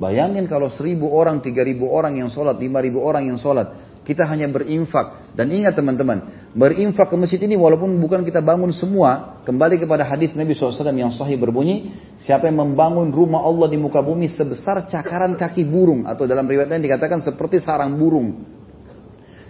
Bayangin 0.00 0.48
kalau 0.48 0.72
seribu 0.72 1.12
orang, 1.12 1.44
tiga 1.44 1.60
ribu 1.60 1.92
orang 1.92 2.16
yang 2.16 2.32
sholat, 2.32 2.56
lima 2.56 2.80
ribu 2.80 3.04
orang 3.04 3.28
yang 3.28 3.36
sholat. 3.36 3.89
Kita 4.00 4.24
hanya 4.24 4.48
berinfak. 4.48 5.36
Dan 5.36 5.52
ingat 5.52 5.76
teman-teman, 5.76 6.50
berinfak 6.56 7.12
ke 7.12 7.16
masjid 7.20 7.40
ini 7.44 7.54
walaupun 7.54 8.00
bukan 8.00 8.24
kita 8.24 8.40
bangun 8.40 8.72
semua, 8.72 9.40
kembali 9.44 9.76
kepada 9.76 10.08
hadis 10.08 10.32
Nabi 10.32 10.56
SAW 10.56 10.88
yang 10.96 11.12
sahih 11.12 11.36
berbunyi, 11.36 11.92
siapa 12.16 12.48
yang 12.48 12.64
membangun 12.64 13.12
rumah 13.12 13.44
Allah 13.44 13.68
di 13.68 13.76
muka 13.76 14.00
bumi 14.00 14.26
sebesar 14.32 14.88
cakaran 14.88 15.36
kaki 15.36 15.68
burung, 15.68 16.08
atau 16.08 16.24
dalam 16.24 16.48
riwayat 16.48 16.72
lain 16.72 16.82
dikatakan 16.82 17.20
seperti 17.20 17.60
sarang 17.60 17.94
burung. 18.00 18.40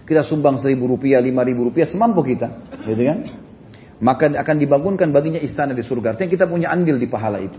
Kita 0.03 0.27
sumbang 0.27 0.59
seribu 0.59 0.91
rupiah, 0.91 1.23
lima 1.23 1.47
ribu 1.47 1.71
rupiah, 1.71 1.87
semampu 1.87 2.19
kita. 2.19 2.67
Gitu 2.83 3.03
kan? 3.07 3.19
Maka 4.03 4.33
akan 4.33 4.55
dibangunkan 4.59 5.07
baginya 5.15 5.39
istana 5.39 5.71
di 5.71 5.85
surga. 5.85 6.17
Artinya 6.17 6.29
kita 6.33 6.45
punya 6.49 6.67
andil 6.73 6.99
di 6.99 7.07
pahala 7.07 7.39
itu. 7.39 7.55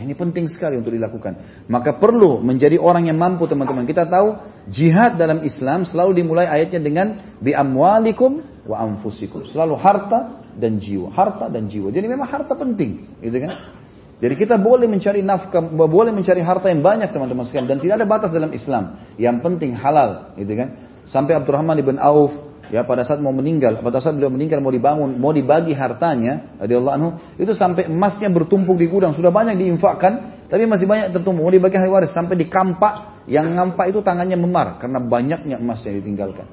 Ini 0.00 0.16
penting 0.16 0.48
sekali 0.48 0.80
untuk 0.80 0.96
dilakukan. 0.96 1.64
Maka 1.68 2.00
perlu 2.00 2.40
menjadi 2.40 2.80
orang 2.80 3.12
yang 3.12 3.20
mampu 3.20 3.44
teman-teman. 3.44 3.84
Kita 3.84 4.08
tahu 4.08 4.40
jihad 4.72 5.20
dalam 5.20 5.44
Islam 5.44 5.84
selalu 5.84 6.24
dimulai 6.24 6.48
ayatnya 6.48 6.80
dengan 6.80 7.36
bi 7.36 7.52
amwalikum 7.52 8.64
wa 8.64 8.80
anfusikum. 8.80 9.44
Selalu 9.44 9.76
harta 9.76 10.40
dan 10.56 10.80
jiwa, 10.80 11.12
harta 11.12 11.52
dan 11.52 11.68
jiwa. 11.68 11.92
Jadi 11.92 12.06
memang 12.08 12.26
harta 12.32 12.56
penting, 12.56 13.20
gitu 13.20 13.38
kan? 13.44 13.76
Jadi 14.20 14.34
kita 14.36 14.60
boleh 14.60 14.84
mencari 14.84 15.24
nafkah, 15.24 15.64
boleh 15.68 16.12
mencari 16.12 16.44
harta 16.44 16.68
yang 16.68 16.84
banyak 16.84 17.08
teman-teman 17.08 17.44
sekalian 17.48 17.68
dan 17.68 17.78
tidak 17.80 17.94
ada 18.00 18.06
batas 18.08 18.30
dalam 18.32 18.52
Islam. 18.52 19.00
Yang 19.16 19.36
penting 19.40 19.72
halal, 19.76 20.36
gitu 20.36 20.52
kan? 20.56 20.76
Sampai 21.08 21.36
Abdurrahman 21.36 21.76
ibn 21.80 21.96
Auf 21.96 22.49
ya 22.70 22.86
pada 22.86 23.02
saat 23.02 23.18
mau 23.18 23.34
meninggal, 23.34 23.82
pada 23.82 23.98
saat 23.98 24.16
beliau 24.16 24.30
meninggal 24.30 24.62
mau 24.62 24.70
dibangun, 24.70 25.18
mau 25.18 25.34
dibagi 25.34 25.74
hartanya, 25.74 26.56
radhiyallahu 26.62 26.94
anhu, 26.94 27.10
itu 27.36 27.52
sampai 27.52 27.90
emasnya 27.90 28.30
bertumpuk 28.30 28.78
di 28.78 28.86
gudang, 28.86 29.12
sudah 29.12 29.34
banyak 29.34 29.58
diinfakkan, 29.58 30.46
tapi 30.46 30.64
masih 30.70 30.86
banyak 30.86 31.10
tertumpuk, 31.10 31.42
mau 31.42 31.52
dibagi 31.52 31.76
ahli 31.76 31.90
waris 31.90 32.14
sampai 32.14 32.38
di 32.38 32.46
kampak, 32.46 33.26
yang 33.26 33.50
ngampak 33.52 33.90
itu 33.90 34.00
tangannya 34.00 34.38
memar 34.38 34.78
karena 34.78 35.02
banyaknya 35.02 35.58
emas 35.58 35.82
yang 35.84 35.98
ditinggalkan. 35.98 36.46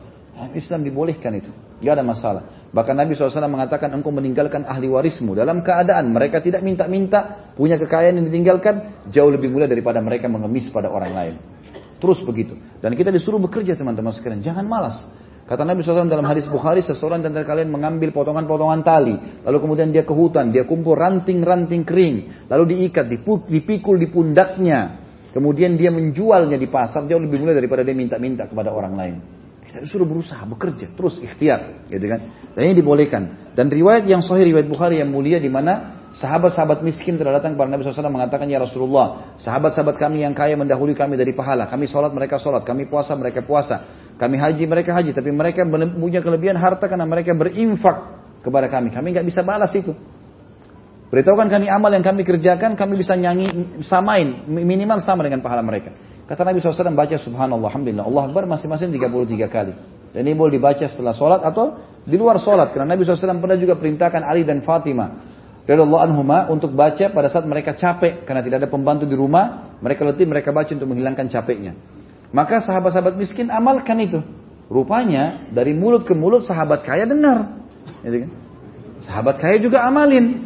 Islam 0.54 0.86
dibolehkan 0.86 1.34
itu, 1.34 1.50
nggak 1.82 1.94
ada 1.98 2.06
masalah. 2.06 2.44
Bahkan 2.70 2.94
Nabi 2.94 3.18
SAW 3.18 3.50
mengatakan 3.50 3.90
engkau 3.90 4.14
meninggalkan 4.14 4.70
ahli 4.70 4.86
warismu 4.86 5.34
dalam 5.34 5.66
keadaan 5.66 6.14
mereka 6.14 6.38
tidak 6.44 6.62
minta-minta, 6.62 7.50
punya 7.58 7.82
kekayaan 7.82 8.22
yang 8.22 8.26
ditinggalkan, 8.30 9.02
jauh 9.10 9.34
lebih 9.34 9.50
mulia 9.50 9.66
daripada 9.66 9.98
mereka 9.98 10.30
mengemis 10.30 10.70
pada 10.70 10.94
orang 10.94 11.14
lain. 11.18 11.36
Terus 11.98 12.22
begitu. 12.22 12.54
Dan 12.78 12.94
kita 12.94 13.10
disuruh 13.10 13.42
bekerja 13.42 13.74
teman-teman 13.74 14.14
sekalian. 14.14 14.46
Jangan 14.46 14.66
malas. 14.70 15.02
Kata 15.48 15.64
Nabi 15.64 15.80
SAW 15.80 16.12
dalam 16.12 16.28
hadis 16.28 16.44
Bukhari, 16.44 16.84
seseorang 16.84 17.24
dan 17.24 17.32
kalian 17.32 17.72
mengambil 17.72 18.12
potongan-potongan 18.12 18.84
tali, 18.84 19.16
lalu 19.48 19.58
kemudian 19.64 19.96
dia 19.96 20.04
ke 20.04 20.12
hutan, 20.12 20.52
dia 20.52 20.68
kumpul 20.68 21.00
ranting-ranting 21.00 21.88
kering, 21.88 22.16
lalu 22.52 22.76
diikat, 22.76 23.08
dipikul 23.48 23.96
di 23.96 24.12
pundaknya, 24.12 25.00
kemudian 25.32 25.80
dia 25.80 25.88
menjualnya 25.88 26.60
di 26.60 26.68
pasar 26.68 27.08
jauh 27.08 27.24
lebih 27.24 27.40
mulia 27.40 27.56
daripada 27.56 27.80
dia 27.88 27.96
minta-minta 27.96 28.44
kepada 28.44 28.76
orang 28.76 28.94
lain. 29.00 29.16
Kita 29.64 29.80
disuruh 29.80 30.04
berusaha, 30.04 30.44
bekerja, 30.44 30.92
terus 30.92 31.16
ikhtiar, 31.24 31.88
gitu 31.88 32.06
kan? 32.12 32.52
Dan 32.52 32.62
ini 32.68 32.84
dibolehkan. 32.84 33.56
Dan 33.56 33.72
riwayat 33.72 34.04
yang 34.04 34.20
sahih 34.20 34.52
riwayat 34.52 34.68
Bukhari 34.68 35.00
yang 35.00 35.16
mulia 35.16 35.40
di 35.40 35.48
mana 35.48 36.07
Sahabat-sahabat 36.18 36.82
miskin 36.82 37.14
telah 37.22 37.38
datang 37.38 37.54
kepada 37.54 37.70
Nabi 37.70 37.86
SAW 37.86 38.10
mengatakan, 38.10 38.50
Ya 38.50 38.58
Rasulullah, 38.58 39.38
sahabat-sahabat 39.38 40.02
kami 40.02 40.26
yang 40.26 40.34
kaya 40.34 40.58
mendahului 40.58 40.98
kami 40.98 41.14
dari 41.14 41.30
pahala. 41.38 41.70
Kami 41.70 41.86
sholat, 41.86 42.10
mereka 42.10 42.42
sholat. 42.42 42.66
Kami 42.66 42.90
puasa, 42.90 43.14
mereka 43.14 43.46
puasa. 43.46 43.86
Kami 44.18 44.34
haji, 44.34 44.66
mereka 44.66 44.98
haji. 44.98 45.14
Tapi 45.14 45.30
mereka 45.30 45.62
punya 45.70 46.26
kelebihan 46.26 46.58
harta 46.58 46.90
karena 46.90 47.06
mereka 47.06 47.38
berinfak 47.38 48.18
kepada 48.42 48.66
kami. 48.66 48.90
Kami 48.90 49.14
nggak 49.14 49.26
bisa 49.30 49.46
balas 49.46 49.70
itu. 49.78 49.94
Beritahukan 51.14 51.54
kami 51.54 51.70
amal 51.70 51.94
yang 51.94 52.02
kami 52.02 52.26
kerjakan, 52.26 52.74
kami 52.74 52.98
bisa 52.98 53.14
nyanyi, 53.14 53.78
samain, 53.86 54.44
minimal 54.50 54.98
sama 55.00 55.22
dengan 55.22 55.46
pahala 55.46 55.62
mereka. 55.62 55.94
Kata 56.26 56.44
Nabi 56.44 56.60
SAW 56.60 56.98
baca 56.98 57.16
subhanallah, 57.16 57.70
alhamdulillah, 57.72 58.04
Allah 58.10 58.24
Akbar 58.28 58.44
masing-masing 58.50 58.90
33 58.92 59.48
kali. 59.48 59.74
Dan 60.18 60.26
ini 60.26 60.34
boleh 60.34 60.58
dibaca 60.58 60.84
setelah 60.90 61.14
sholat 61.14 61.46
atau 61.46 61.78
di 62.04 62.18
luar 62.18 62.42
sholat. 62.42 62.74
Karena 62.74 62.98
Nabi 62.98 63.06
SAW 63.06 63.38
pernah 63.38 63.56
juga 63.56 63.78
perintahkan 63.78 64.26
Ali 64.26 64.44
dan 64.44 64.66
Fatimah 64.66 65.37
radhiyallahu 65.68 66.00
anhuma 66.00 66.48
untuk 66.48 66.72
baca 66.72 67.12
pada 67.12 67.28
saat 67.28 67.44
mereka 67.44 67.76
capek 67.76 68.24
karena 68.24 68.40
tidak 68.40 68.64
ada 68.64 68.70
pembantu 68.72 69.04
di 69.04 69.20
rumah, 69.20 69.76
mereka 69.84 70.08
letih 70.08 70.24
mereka 70.24 70.56
baca 70.56 70.72
untuk 70.72 70.88
menghilangkan 70.88 71.28
capeknya. 71.28 71.76
Maka 72.32 72.64
sahabat-sahabat 72.64 73.20
miskin 73.20 73.52
amalkan 73.52 74.00
itu. 74.00 74.24
Rupanya 74.68 75.48
dari 75.52 75.72
mulut 75.76 76.04
ke 76.08 76.16
mulut 76.16 76.44
sahabat 76.44 76.84
kaya 76.84 77.08
dengar. 77.08 77.60
Gitu 78.04 78.28
kan? 78.28 78.32
Sahabat 79.04 79.36
kaya 79.40 79.60
juga 79.60 79.84
amalin. 79.84 80.44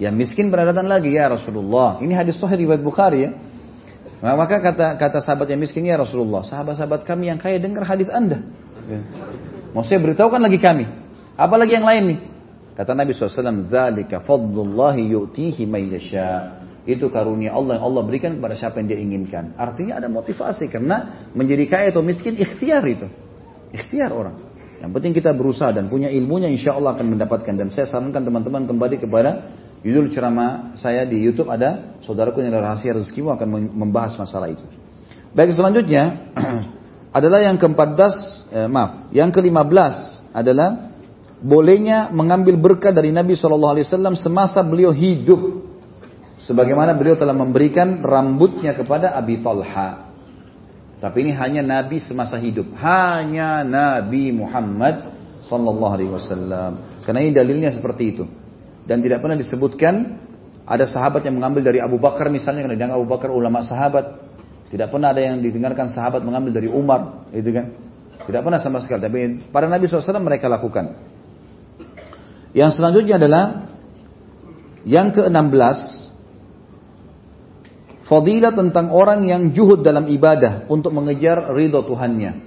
Yang 0.00 0.14
miskin 0.16 0.48
beradatan 0.48 0.88
lagi 0.88 1.12
ya 1.12 1.28
Rasulullah. 1.28 2.00
Ini 2.00 2.16
hadis 2.16 2.40
sahih 2.40 2.64
riwayat 2.64 2.80
Bukhari 2.80 3.28
ya. 3.28 3.30
Maka 4.20 4.60
kata 4.60 5.00
kata 5.00 5.24
sahabat 5.24 5.48
yang 5.48 5.60
miskin 5.64 5.88
ya 5.88 5.96
Rasulullah, 5.96 6.44
sahabat-sahabat 6.44 7.08
kami 7.08 7.32
yang 7.32 7.40
kaya 7.40 7.56
dengar 7.56 7.88
hadis 7.88 8.08
Anda. 8.12 8.44
Maksudnya 9.72 10.00
beritahukan 10.04 10.40
lagi 10.40 10.60
kami. 10.60 10.84
Apalagi 11.40 11.72
yang 11.80 11.88
lain 11.88 12.04
nih? 12.04 12.20
Kata 12.80 12.96
Nabi 12.96 13.12
SAW, 13.12 13.68
Zalika 13.68 14.24
fadlullahi 14.24 15.12
yu'tihi 15.12 15.68
mayyasha. 15.68 16.64
Itu 16.88 17.12
karunia 17.12 17.52
Allah 17.52 17.76
yang 17.76 17.92
Allah 17.92 18.02
berikan 18.08 18.40
kepada 18.40 18.56
siapa 18.56 18.80
yang 18.80 18.88
dia 18.88 18.96
inginkan. 18.96 19.52
Artinya 19.60 20.00
ada 20.00 20.08
motivasi 20.08 20.72
karena 20.72 21.28
menjadi 21.36 21.68
kaya 21.68 21.86
atau 21.92 22.00
miskin 22.00 22.40
ikhtiar 22.40 22.80
itu. 22.88 23.04
Ikhtiar 23.76 24.16
orang. 24.16 24.40
Yang 24.80 24.96
penting 24.96 25.12
kita 25.12 25.36
berusaha 25.36 25.76
dan 25.76 25.92
punya 25.92 26.08
ilmunya 26.08 26.48
insya 26.48 26.72
Allah 26.72 26.96
akan 26.96 27.20
mendapatkan. 27.20 27.52
Dan 27.52 27.68
saya 27.68 27.84
sarankan 27.84 28.24
teman-teman 28.24 28.64
kembali 28.64 28.96
kepada 28.96 29.52
judul 29.84 30.08
ceramah 30.08 30.72
saya 30.80 31.04
di 31.04 31.20
Youtube 31.20 31.52
ada 31.52 32.00
saudaraku 32.00 32.40
yang 32.40 32.56
ada 32.56 32.64
rahasia 32.64 32.96
rezekimu 32.96 33.28
akan 33.28 33.76
membahas 33.76 34.16
masalah 34.16 34.48
itu. 34.48 34.64
Baik 35.36 35.52
selanjutnya 35.52 36.32
adalah 37.20 37.44
yang 37.44 37.60
ke-14, 37.60 38.14
eh, 38.56 38.68
maaf, 38.72 39.12
yang 39.12 39.28
ke-15 39.28 39.94
adalah 40.32 40.89
bolehnya 41.40 42.12
mengambil 42.12 42.60
berkah 42.60 42.92
dari 42.92 43.10
Nabi 43.10 43.34
Shallallahu 43.34 43.72
Alaihi 43.76 43.86
Wasallam 43.88 44.14
semasa 44.16 44.60
beliau 44.60 44.92
hidup, 44.92 45.64
sebagaimana 46.36 46.92
beliau 46.92 47.16
telah 47.16 47.32
memberikan 47.32 48.04
rambutnya 48.04 48.76
kepada 48.76 49.16
Abi 49.16 49.40
Talha. 49.40 50.12
Tapi 51.00 51.16
ini 51.24 51.32
hanya 51.32 51.64
Nabi 51.64 51.96
semasa 52.04 52.36
hidup, 52.36 52.76
hanya 52.76 53.64
Nabi 53.64 54.36
Muhammad 54.36 55.16
Sallallahu 55.48 55.92
Alaihi 55.96 56.12
Wasallam. 56.12 57.02
Karena 57.08 57.24
ini 57.24 57.32
dalilnya 57.32 57.72
seperti 57.72 58.04
itu. 58.12 58.24
Dan 58.84 59.00
tidak 59.00 59.24
pernah 59.24 59.36
disebutkan 59.40 60.20
ada 60.68 60.84
sahabat 60.84 61.24
yang 61.24 61.40
mengambil 61.40 61.64
dari 61.64 61.80
Abu 61.80 61.96
Bakar 61.96 62.28
misalnya 62.28 62.68
karena 62.68 62.76
dianggap 62.76 62.98
Abu 63.00 63.08
Bakar 63.08 63.28
ulama 63.32 63.64
sahabat. 63.64 64.28
Tidak 64.70 64.86
pernah 64.86 65.10
ada 65.10 65.18
yang 65.18 65.42
didengarkan 65.42 65.90
sahabat 65.90 66.22
mengambil 66.22 66.54
dari 66.54 66.70
Umar, 66.70 67.26
itu 67.34 67.50
kan? 67.50 67.74
Tidak 68.22 68.38
pernah 68.38 68.62
sama 68.62 68.78
sekali. 68.78 69.02
Tapi 69.02 69.18
para 69.50 69.66
Nabi 69.66 69.90
SAW 69.90 70.22
mereka 70.22 70.46
lakukan. 70.46 70.94
Yang 72.50 72.80
selanjutnya 72.80 73.16
adalah 73.20 73.44
yang 74.82 75.14
ke-16 75.14 76.00
Fadilah 78.10 78.50
tentang 78.50 78.90
orang 78.90 79.22
yang 79.22 79.54
juhud 79.54 79.86
dalam 79.86 80.10
ibadah 80.10 80.66
untuk 80.66 80.90
mengejar 80.90 81.54
ridho 81.54 81.86
Tuhannya. 81.86 82.42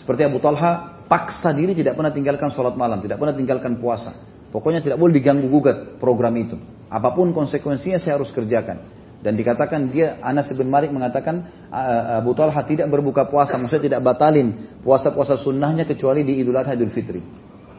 Seperti 0.00 0.24
Abu 0.24 0.40
Talha, 0.40 1.04
paksa 1.12 1.52
diri 1.52 1.76
tidak 1.76 1.92
pernah 1.92 2.08
tinggalkan 2.08 2.48
sholat 2.48 2.72
malam, 2.72 3.04
tidak 3.04 3.20
pernah 3.20 3.36
tinggalkan 3.36 3.76
puasa. 3.76 4.16
Pokoknya 4.48 4.80
tidak 4.80 4.96
boleh 4.96 5.12
diganggu 5.12 5.44
gugat 5.52 6.00
program 6.00 6.32
itu. 6.40 6.56
Apa 6.88 7.12
pun 7.12 7.36
konsekuensinya 7.36 8.00
saya 8.00 8.16
harus 8.16 8.32
kerjakan. 8.32 8.80
Dan 9.20 9.36
dikatakan 9.36 9.92
dia, 9.92 10.16
Anas 10.24 10.48
bin 10.56 10.72
Malik 10.72 10.88
mengatakan 10.88 11.68
Abu 12.16 12.32
Talha 12.32 12.64
tidak 12.64 12.88
berbuka 12.88 13.28
puasa, 13.28 13.60
maksudnya 13.60 13.92
tidak 13.92 14.00
batalin 14.08 14.80
puasa-puasa 14.80 15.36
sunnahnya 15.36 15.84
kecuali 15.84 16.24
di 16.24 16.40
Idul 16.40 16.56
Adha 16.56 16.72
Idul 16.72 16.96
Fitri. 16.96 17.20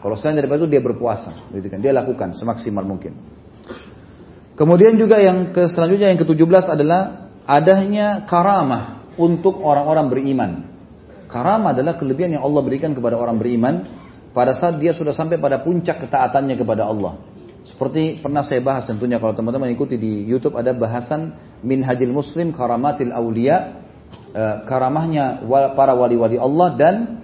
Kalau 0.03 0.19
selain 0.19 0.35
daripada 0.35 0.67
itu 0.67 0.75
dia 0.75 0.84
berpuasa, 0.84 1.47
gitu 1.55 1.71
kan? 1.71 1.80
Dia 1.80 1.95
lakukan 1.95 2.35
semaksimal 2.35 2.84
mungkin. 2.84 3.15
Kemudian 4.59 4.99
juga 4.99 5.23
yang 5.23 5.55
ke 5.55 5.71
selanjutnya 5.71 6.11
yang 6.11 6.19
ke-17 6.19 6.75
adalah 6.75 7.31
adanya 7.47 8.27
karamah 8.27 9.15
untuk 9.15 9.63
orang-orang 9.63 10.11
beriman. 10.11 10.51
Karamah 11.31 11.71
adalah 11.71 11.95
kelebihan 11.95 12.35
yang 12.35 12.43
Allah 12.43 12.61
berikan 12.61 12.91
kepada 12.91 13.15
orang 13.15 13.39
beriman 13.39 13.88
pada 14.35 14.51
saat 14.51 14.75
dia 14.77 14.91
sudah 14.91 15.15
sampai 15.15 15.39
pada 15.39 15.63
puncak 15.63 16.03
ketaatannya 16.03 16.59
kepada 16.59 16.84
Allah. 16.84 17.17
Seperti 17.63 18.19
pernah 18.19 18.43
saya 18.43 18.59
bahas 18.59 18.91
tentunya 18.91 19.23
kalau 19.23 19.31
teman-teman 19.31 19.71
ikuti 19.71 19.95
di 19.95 20.27
YouTube 20.27 20.59
ada 20.59 20.75
bahasan 20.75 21.31
Minhajil 21.63 22.11
Muslim 22.11 22.51
Karamatil 22.51 23.15
Aulia 23.15 23.88
eh, 24.35 24.57
karamahnya 24.67 25.47
para 25.73 25.95
wali-wali 25.95 26.35
Allah 26.35 26.75
dan 26.75 27.22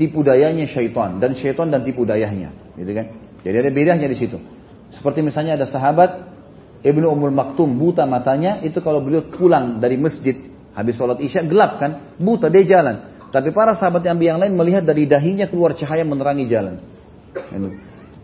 tipu 0.00 0.24
dayanya 0.24 0.64
syaitan 0.64 1.20
dan 1.20 1.36
syaitan 1.36 1.68
dan 1.68 1.84
tipu 1.84 2.08
dayanya, 2.08 2.56
gitu 2.80 2.88
kan? 2.96 3.06
Jadi 3.44 3.56
ada 3.60 3.70
bedanya 3.70 4.08
di 4.08 4.16
situ. 4.16 4.40
Seperti 4.88 5.20
misalnya 5.20 5.60
ada 5.60 5.68
sahabat 5.68 6.32
Ibnu 6.80 7.04
Ummul 7.12 7.36
Maktum 7.36 7.76
buta 7.76 8.08
matanya 8.08 8.64
itu 8.64 8.80
kalau 8.80 9.04
beliau 9.04 9.28
pulang 9.28 9.76
dari 9.76 10.00
masjid 10.00 10.32
habis 10.72 10.96
sholat 10.96 11.20
isya 11.20 11.44
gelap 11.44 11.76
kan, 11.76 12.16
buta 12.16 12.48
dia 12.48 12.64
jalan. 12.64 13.12
Tapi 13.30 13.52
para 13.52 13.76
sahabat 13.76 14.02
yang 14.02 14.18
yang 14.18 14.38
lain 14.40 14.56
melihat 14.56 14.82
dari 14.82 15.04
dahinya 15.06 15.46
keluar 15.46 15.76
cahaya 15.76 16.02
menerangi 16.02 16.48
jalan. 16.50 16.82
Gitu. 17.30 17.68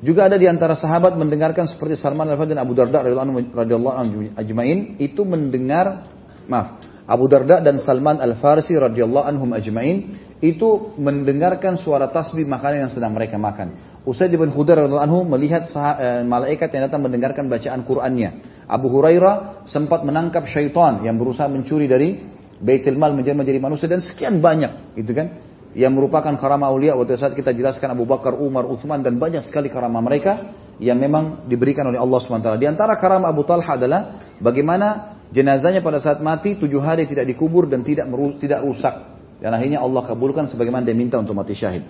Juga 0.02 0.28
ada 0.28 0.36
di 0.36 0.44
antara 0.50 0.74
sahabat 0.74 1.14
mendengarkan 1.14 1.64
seperti 1.70 1.96
Salman 1.96 2.28
Al-Fatih 2.28 2.58
dan 2.58 2.62
Abu 2.64 2.74
Darda 2.76 3.00
radhiyallahu 3.04 3.96
anhu 3.96 4.16
ajmain 4.36 4.98
itu 5.00 5.24
mendengar 5.24 6.04
maaf 6.50 6.84
Abu 7.06 7.30
Darda 7.30 7.62
dan 7.62 7.78
Salman 7.78 8.18
Al-Farsi 8.18 8.74
radhiyallahu 8.74 9.24
anhum 9.24 9.54
ajmain 9.54 10.18
itu 10.44 10.92
mendengarkan 11.00 11.80
suara 11.80 12.12
tasbih 12.12 12.44
makanan 12.44 12.88
yang 12.88 12.92
sedang 12.92 13.16
mereka 13.16 13.40
makan. 13.40 13.96
Usaid 14.04 14.30
bin 14.30 14.52
radhiyallahu 14.52 15.02
anhu 15.02 15.24
melihat 15.24 15.66
eh, 15.72 16.22
malaikat 16.22 16.68
yang 16.76 16.86
datang 16.86 17.02
mendengarkan 17.02 17.48
bacaan 17.48 17.82
Qur'annya. 17.82 18.30
Abu 18.68 18.92
Hurairah 18.92 19.66
sempat 19.66 20.04
menangkap 20.04 20.44
syaitan 20.46 21.00
yang 21.02 21.16
berusaha 21.16 21.48
mencuri 21.48 21.88
dari 21.88 22.20
Baitul 22.60 23.00
Mal 23.00 23.16
menjadi 23.16 23.36
menjadi 23.36 23.58
manusia 23.60 23.86
dan 23.88 24.04
sekian 24.04 24.38
banyak, 24.40 24.96
itu 24.96 25.12
kan? 25.12 25.42
Yang 25.76 25.92
merupakan 25.92 26.32
karamah 26.40 26.72
aulia 26.72 26.96
waktu 26.96 27.20
saat 27.20 27.36
kita 27.36 27.52
jelaskan 27.52 27.92
Abu 27.92 28.08
Bakar, 28.08 28.32
Umar, 28.32 28.64
Uthman 28.64 29.04
dan 29.04 29.20
banyak 29.20 29.44
sekali 29.44 29.68
karamah 29.68 30.00
mereka 30.00 30.56
yang 30.80 30.96
memang 30.96 31.44
diberikan 31.48 31.84
oleh 31.88 32.00
Allah 32.00 32.16
SWT. 32.16 32.48
Di 32.56 32.64
antara 32.68 32.96
karamah 32.96 33.28
Abu 33.28 33.44
Talha 33.44 33.76
adalah 33.76 34.00
bagaimana 34.40 35.18
jenazahnya 35.32 35.84
pada 35.84 36.00
saat 36.00 36.24
mati 36.24 36.56
tujuh 36.56 36.80
hari 36.80 37.04
tidak 37.04 37.28
dikubur 37.28 37.68
dan 37.68 37.84
tidak 37.84 38.08
tidak 38.40 38.60
rusak 38.64 39.15
dan 39.42 39.52
akhirnya 39.52 39.84
Allah 39.84 40.02
kabulkan 40.04 40.48
sebagaimana 40.48 40.86
dia 40.86 40.96
minta 40.96 41.20
untuk 41.20 41.36
mati 41.36 41.52
syahid. 41.52 41.84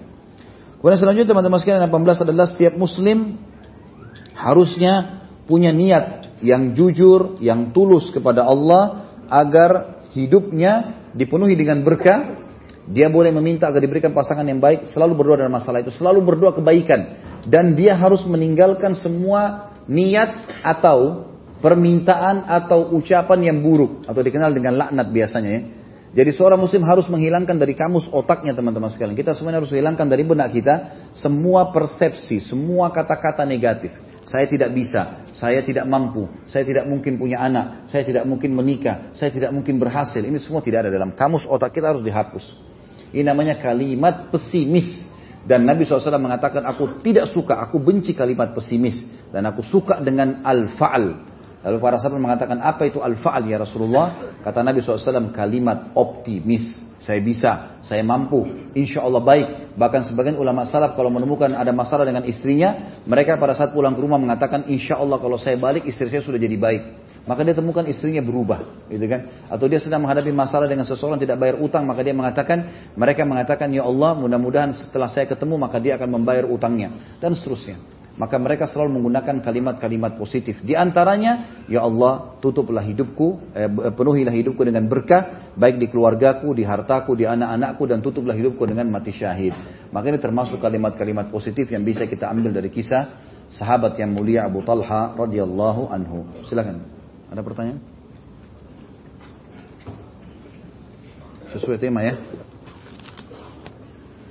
Kemudian 0.80 1.00
selanjutnya 1.00 1.30
teman-teman 1.32 1.58
sekalian 1.62 1.88
18 1.88 2.26
adalah 2.28 2.46
setiap 2.46 2.74
muslim 2.76 3.38
harusnya 4.36 5.24
punya 5.48 5.72
niat 5.72 6.36
yang 6.44 6.76
jujur, 6.76 7.40
yang 7.40 7.72
tulus 7.72 8.12
kepada 8.12 8.44
Allah 8.44 9.08
agar 9.32 10.04
hidupnya 10.12 11.00
dipenuhi 11.16 11.56
dengan 11.56 11.80
berkah 11.80 12.44
Dia 12.86 13.10
boleh 13.10 13.34
meminta 13.34 13.66
agar 13.66 13.82
diberikan 13.82 14.14
pasangan 14.14 14.46
yang 14.46 14.62
baik, 14.62 14.86
selalu 14.94 15.18
berdoa 15.18 15.42
dalam 15.42 15.58
masalah 15.58 15.82
itu, 15.82 15.90
selalu 15.90 16.22
berdoa 16.22 16.54
kebaikan. 16.54 17.18
Dan 17.42 17.74
dia 17.74 17.98
harus 17.98 18.22
meninggalkan 18.22 18.94
semua 18.94 19.74
niat 19.90 20.46
atau 20.62 21.26
permintaan 21.58 22.46
atau 22.46 22.94
ucapan 22.94 23.50
yang 23.50 23.58
buruk 23.58 24.06
atau 24.06 24.22
dikenal 24.22 24.54
dengan 24.54 24.78
laknat 24.78 25.10
biasanya 25.10 25.50
ya. 25.50 25.62
Jadi 26.16 26.32
seorang 26.32 26.56
muslim 26.56 26.80
harus 26.88 27.04
menghilangkan 27.12 27.60
dari 27.60 27.76
kamus 27.76 28.08
otaknya 28.08 28.56
teman-teman 28.56 28.88
sekalian. 28.88 29.12
Kita 29.12 29.36
semuanya 29.36 29.60
harus 29.60 29.68
hilangkan 29.68 30.08
dari 30.08 30.24
benak 30.24 30.48
kita 30.48 30.74
semua 31.12 31.68
persepsi, 31.76 32.40
semua 32.40 32.88
kata-kata 32.88 33.44
negatif. 33.44 33.92
Saya 34.24 34.48
tidak 34.48 34.72
bisa, 34.72 35.28
saya 35.36 35.60
tidak 35.60 35.84
mampu, 35.84 36.24
saya 36.48 36.64
tidak 36.64 36.88
mungkin 36.88 37.20
punya 37.20 37.44
anak, 37.44 37.86
saya 37.92 38.00
tidak 38.02 38.24
mungkin 38.24 38.56
menikah, 38.56 39.12
saya 39.12 39.28
tidak 39.28 39.52
mungkin 39.52 39.76
berhasil. 39.76 40.24
Ini 40.24 40.40
semua 40.40 40.64
tidak 40.64 40.88
ada 40.88 40.90
dalam 40.90 41.12
kamus 41.12 41.44
otak 41.44 41.76
kita 41.76 41.92
harus 41.92 42.00
dihapus. 42.00 42.56
Ini 43.12 43.22
namanya 43.22 43.60
kalimat 43.60 44.32
pesimis. 44.32 45.04
Dan 45.46 45.62
Nabi 45.62 45.86
SAW 45.86 46.18
mengatakan, 46.18 46.64
aku 46.66 47.06
tidak 47.06 47.30
suka, 47.30 47.60
aku 47.60 47.78
benci 47.78 48.16
kalimat 48.16 48.50
pesimis. 48.50 49.04
Dan 49.30 49.46
aku 49.46 49.62
suka 49.62 50.02
dengan 50.02 50.42
al-fa'al. 50.42 51.35
Lalu 51.66 51.82
para 51.82 51.98
sahabat 51.98 52.22
mengatakan, 52.22 52.62
apa 52.62 52.86
itu 52.86 53.02
al-fa'al 53.02 53.42
ya 53.42 53.58
Rasulullah? 53.58 54.38
Kata 54.38 54.62
Nabi 54.62 54.78
SAW, 54.78 55.34
kalimat 55.34 55.90
optimis. 55.98 56.86
Saya 57.02 57.18
bisa, 57.18 57.82
saya 57.82 58.06
mampu, 58.06 58.70
insya 58.72 59.02
Allah 59.02 59.18
baik. 59.18 59.74
Bahkan 59.74 60.06
sebagian 60.06 60.38
ulama 60.38 60.62
salaf 60.64 60.94
kalau 60.94 61.10
menemukan 61.10 61.52
ada 61.52 61.74
masalah 61.74 62.06
dengan 62.06 62.22
istrinya, 62.22 63.02
mereka 63.04 63.34
pada 63.36 63.52
saat 63.52 63.74
pulang 63.74 63.98
ke 63.98 64.00
rumah 64.00 64.16
mengatakan, 64.16 64.70
insya 64.70 64.94
Allah 64.94 65.18
kalau 65.18 65.36
saya 65.42 65.58
balik 65.58 65.84
istri 65.90 66.06
saya 66.06 66.22
sudah 66.22 66.38
jadi 66.38 66.54
baik. 66.54 66.82
Maka 67.26 67.42
dia 67.42 67.58
temukan 67.58 67.82
istrinya 67.90 68.22
berubah, 68.22 68.86
gitu 68.86 69.02
kan? 69.10 69.50
Atau 69.50 69.66
dia 69.66 69.82
sedang 69.82 70.06
menghadapi 70.06 70.30
masalah 70.30 70.70
dengan 70.70 70.86
seseorang 70.86 71.18
tidak 71.18 71.42
bayar 71.42 71.58
utang, 71.58 71.82
maka 71.82 72.06
dia 72.06 72.14
mengatakan, 72.14 72.62
mereka 72.94 73.26
mengatakan, 73.26 73.74
ya 73.74 73.82
Allah, 73.82 74.14
mudah-mudahan 74.14 74.70
setelah 74.70 75.10
saya 75.10 75.26
ketemu 75.26 75.58
maka 75.58 75.82
dia 75.82 75.98
akan 75.98 76.22
membayar 76.22 76.46
utangnya 76.46 76.94
dan 77.18 77.34
seterusnya. 77.34 77.95
Maka 78.16 78.40
mereka 78.40 78.64
selalu 78.64 78.96
menggunakan 78.96 79.44
kalimat-kalimat 79.44 80.16
positif. 80.16 80.64
Di 80.64 80.72
antaranya, 80.72 81.64
Ya 81.68 81.84
Allah, 81.84 82.40
tutuplah 82.40 82.80
hidupku, 82.80 83.52
eh, 83.52 83.68
penuhilah 83.92 84.32
hidupku 84.32 84.64
dengan 84.64 84.88
berkah, 84.88 85.52
baik 85.52 85.76
di 85.76 85.86
keluargaku, 85.92 86.56
di 86.56 86.64
hartaku, 86.64 87.12
di 87.12 87.28
anak-anakku, 87.28 87.84
dan 87.84 88.00
tutuplah 88.00 88.32
hidupku 88.32 88.64
dengan 88.64 88.88
mati 88.88 89.12
syahid. 89.12 89.52
Maka 89.92 90.08
ini 90.08 90.16
termasuk 90.16 90.56
kalimat-kalimat 90.64 91.28
positif 91.28 91.68
yang 91.68 91.84
bisa 91.84 92.08
kita 92.08 92.24
ambil 92.32 92.56
dari 92.56 92.72
kisah 92.72 93.20
sahabat 93.52 94.00
yang 94.00 94.16
mulia 94.16 94.48
Abu 94.48 94.64
Talha 94.64 95.12
radhiyallahu 95.12 95.92
anhu. 95.92 96.24
Silakan. 96.48 96.82
Ada 97.28 97.44
pertanyaan? 97.44 97.80
Sesuai 101.52 101.76
tema 101.76 102.00
ya. 102.00 102.16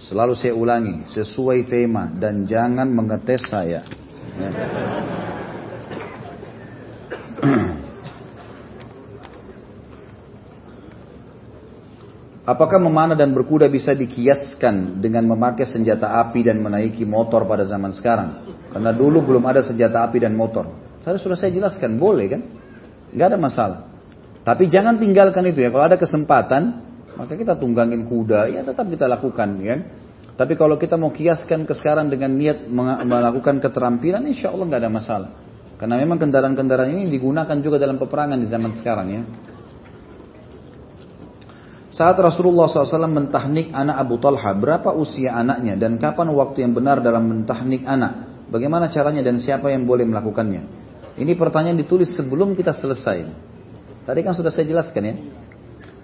Selalu 0.06 0.38
saya 0.38 0.54
ulangi, 0.54 1.02
sesuai 1.10 1.66
tema 1.66 2.06
dan 2.14 2.46
jangan 2.46 2.86
mengetes 2.86 3.42
saya. 3.50 3.82
Ya. 4.38 4.52
Apakah 12.54 12.78
memanah 12.78 13.18
dan 13.18 13.34
berkuda 13.34 13.66
bisa 13.66 13.98
dikiaskan 13.98 15.02
dengan 15.02 15.26
memakai 15.26 15.66
senjata 15.66 16.22
api 16.22 16.46
dan 16.46 16.62
menaiki 16.62 17.02
motor 17.02 17.50
pada 17.50 17.66
zaman 17.66 17.90
sekarang? 17.90 18.46
Karena 18.70 18.94
dulu 18.94 19.26
belum 19.26 19.42
ada 19.50 19.66
senjata 19.66 20.06
api 20.06 20.22
dan 20.22 20.38
motor. 20.38 20.70
Tadi 21.02 21.18
sudah 21.18 21.34
saya 21.34 21.50
jelaskan, 21.50 21.98
boleh 21.98 22.30
kan? 22.30 22.46
Gak 23.18 23.34
ada 23.34 23.42
masalah. 23.42 23.90
Tapi 24.46 24.70
jangan 24.70 25.02
tinggalkan 25.02 25.50
itu 25.50 25.66
ya. 25.66 25.74
Kalau 25.74 25.90
ada 25.90 25.98
kesempatan, 25.98 26.85
maka 27.16 27.34
kita 27.36 27.56
tunggangin 27.56 28.08
kuda, 28.08 28.52
ya 28.52 28.62
tetap 28.64 28.88
kita 28.88 29.08
lakukan, 29.08 29.50
ya. 29.64 29.76
Tapi 30.36 30.60
kalau 30.60 30.76
kita 30.76 31.00
mau 31.00 31.16
kiaskan 31.16 31.64
ke 31.64 31.72
sekarang 31.72 32.12
dengan 32.12 32.36
niat 32.36 32.68
melakukan 33.08 33.64
keterampilan, 33.64 34.28
insya 34.28 34.52
Allah 34.52 34.68
nggak 34.68 34.82
ada 34.84 34.92
masalah. 34.92 35.30
Karena 35.80 35.96
memang 36.00 36.20
kendaraan-kendaraan 36.20 36.92
ini 36.92 37.08
digunakan 37.12 37.56
juga 37.60 37.80
dalam 37.80 37.96
peperangan 37.96 38.40
di 38.40 38.48
zaman 38.48 38.72
sekarang 38.76 39.08
ya. 39.12 39.22
Saat 41.96 42.20
Rasulullah 42.20 42.68
SAW 42.68 43.08
mentahnik 43.08 43.72
anak 43.72 43.96
Abu 43.96 44.20
Talha, 44.20 44.52
berapa 44.52 44.92
usia 44.92 45.32
anaknya 45.32 45.80
dan 45.80 45.96
kapan 45.96 46.28
waktu 46.36 46.68
yang 46.68 46.76
benar 46.76 47.00
dalam 47.00 47.24
mentahnik 47.24 47.88
anak? 47.88 48.44
Bagaimana 48.52 48.92
caranya 48.92 49.24
dan 49.24 49.40
siapa 49.40 49.72
yang 49.72 49.88
boleh 49.88 50.04
melakukannya? 50.04 50.64
Ini 51.16 51.32
pertanyaan 51.40 51.80
ditulis 51.80 52.12
sebelum 52.12 52.52
kita 52.52 52.76
selesai. 52.76 53.32
Tadi 54.04 54.20
kan 54.28 54.36
sudah 54.36 54.52
saya 54.52 54.68
jelaskan 54.68 55.04
ya. 55.08 55.16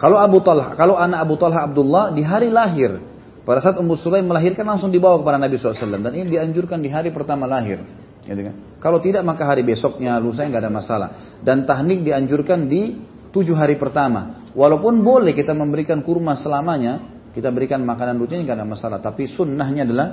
Kalau 0.01 0.17
Abu 0.17 0.41
Talha, 0.41 0.73
kalau 0.73 0.97
anak 0.97 1.21
Abu 1.21 1.37
Talha 1.37 1.61
Abdullah 1.69 2.09
di 2.09 2.25
hari 2.25 2.49
lahir, 2.49 2.97
pada 3.45 3.61
saat 3.61 3.77
Ummu 3.77 4.01
Sulaim 4.01 4.25
melahirkan 4.25 4.65
langsung 4.65 4.89
dibawa 4.89 5.21
kepada 5.21 5.37
Nabi 5.37 5.61
SAW 5.61 6.01
dan 6.01 6.13
ini 6.17 6.25
dianjurkan 6.25 6.81
di 6.81 6.89
hari 6.89 7.13
pertama 7.13 7.45
lahir. 7.45 7.85
Gitu 8.25 8.41
kan? 8.41 8.55
Kalau 8.81 8.97
tidak 8.97 9.21
maka 9.21 9.45
hari 9.45 9.61
besoknya, 9.61 10.17
lusa 10.17 10.41
nggak 10.41 10.61
ada 10.65 10.73
masalah. 10.73 11.09
Dan 11.45 11.69
tahnik 11.69 12.01
dianjurkan 12.01 12.65
di 12.65 12.97
tujuh 13.29 13.53
hari 13.53 13.77
pertama. 13.77 14.49
Walaupun 14.57 15.05
boleh 15.05 15.37
kita 15.37 15.53
memberikan 15.53 16.01
kurma 16.01 16.33
selamanya, 16.33 17.21
kita 17.37 17.53
berikan 17.53 17.85
makanan 17.85 18.17
rutin 18.17 18.41
nggak 18.41 18.57
ada 18.57 18.65
masalah. 18.65 18.97
Tapi 19.05 19.29
sunnahnya 19.29 19.85
adalah 19.85 20.07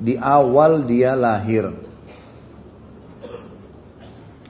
di 0.00 0.16
awal 0.16 0.88
dia 0.88 1.12
lahir. 1.12 1.68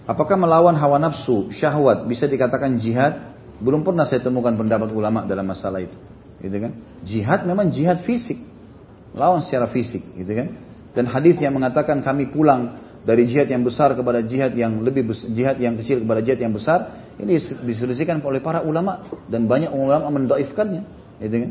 Apakah 0.06 0.38
melawan 0.38 0.78
hawa 0.78 1.02
nafsu, 1.02 1.50
syahwat 1.50 2.06
bisa 2.06 2.30
dikatakan 2.30 2.78
jihad? 2.78 3.33
Belum 3.62 3.86
pernah 3.86 4.08
saya 4.08 4.24
temukan 4.24 4.54
pendapat 4.54 4.90
ulama 4.90 5.22
dalam 5.28 5.46
masalah 5.46 5.82
itu. 5.82 5.94
Gitu 6.42 6.56
kan? 6.58 6.72
Jihad 7.06 7.40
memang 7.46 7.70
jihad 7.70 8.02
fisik. 8.02 8.40
Lawan 9.14 9.46
secara 9.46 9.70
fisik, 9.70 10.02
gitu 10.18 10.32
kan? 10.34 10.58
Dan 10.90 11.06
hadis 11.06 11.38
yang 11.38 11.54
mengatakan 11.54 12.02
kami 12.02 12.30
pulang 12.34 12.82
dari 13.06 13.30
jihad 13.30 13.46
yang 13.46 13.62
besar 13.62 13.94
kepada 13.94 14.26
jihad 14.26 14.58
yang 14.58 14.82
lebih 14.82 15.14
besar, 15.14 15.30
jihad 15.30 15.56
yang 15.62 15.78
kecil 15.78 16.02
kepada 16.02 16.20
jihad 16.24 16.40
yang 16.42 16.50
besar, 16.50 16.78
ini 17.22 17.38
diselisihkan 17.38 18.18
oleh 18.26 18.42
para 18.42 18.66
ulama 18.66 19.06
dan 19.30 19.46
banyak 19.46 19.70
ulama 19.70 20.10
mendoifkannya, 20.10 20.82
gitu 21.22 21.36
kan? 21.46 21.50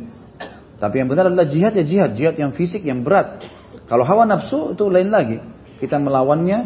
Tapi 0.83 0.95
yang 0.99 1.07
benar 1.07 1.31
adalah 1.31 1.47
jihad 1.47 1.71
ya 1.79 1.85
jihad, 1.87 2.11
jihad 2.19 2.35
yang 2.35 2.51
fisik 2.51 2.83
yang 2.83 3.07
berat. 3.07 3.47
Kalau 3.87 4.03
hawa 4.03 4.27
nafsu 4.27 4.75
itu 4.75 4.83
lain 4.91 5.07
lagi. 5.07 5.39
Kita 5.79 5.95
melawannya, 5.99 6.59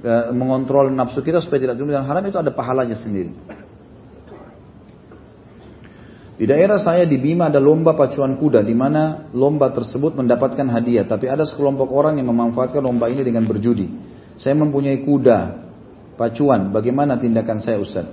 eh, 0.00 0.24
mengontrol 0.32 0.88
nafsu 0.92 1.20
kita 1.20 1.44
supaya 1.44 1.68
tidak 1.68 1.76
terlibat 1.76 2.04
haram 2.08 2.24
itu 2.24 2.40
ada 2.40 2.52
pahalanya 2.52 2.96
sendiri. 2.96 3.32
Di 6.38 6.46
daerah 6.46 6.78
saya 6.78 7.02
di 7.02 7.18
Bima 7.18 7.50
ada 7.50 7.58
lomba 7.58 7.98
pacuan 7.98 8.38
kuda 8.38 8.62
di 8.62 8.70
mana 8.70 9.26
lomba 9.34 9.74
tersebut 9.74 10.14
mendapatkan 10.14 10.70
hadiah, 10.70 11.02
tapi 11.02 11.26
ada 11.26 11.42
sekelompok 11.42 11.90
orang 11.90 12.22
yang 12.22 12.30
memanfaatkan 12.30 12.78
lomba 12.78 13.10
ini 13.10 13.26
dengan 13.26 13.42
berjudi. 13.42 13.90
Saya 14.38 14.54
mempunyai 14.54 15.02
kuda 15.02 15.38
pacuan, 16.14 16.70
bagaimana 16.70 17.18
tindakan 17.18 17.58
saya 17.58 17.82
Ustaz? 17.82 18.06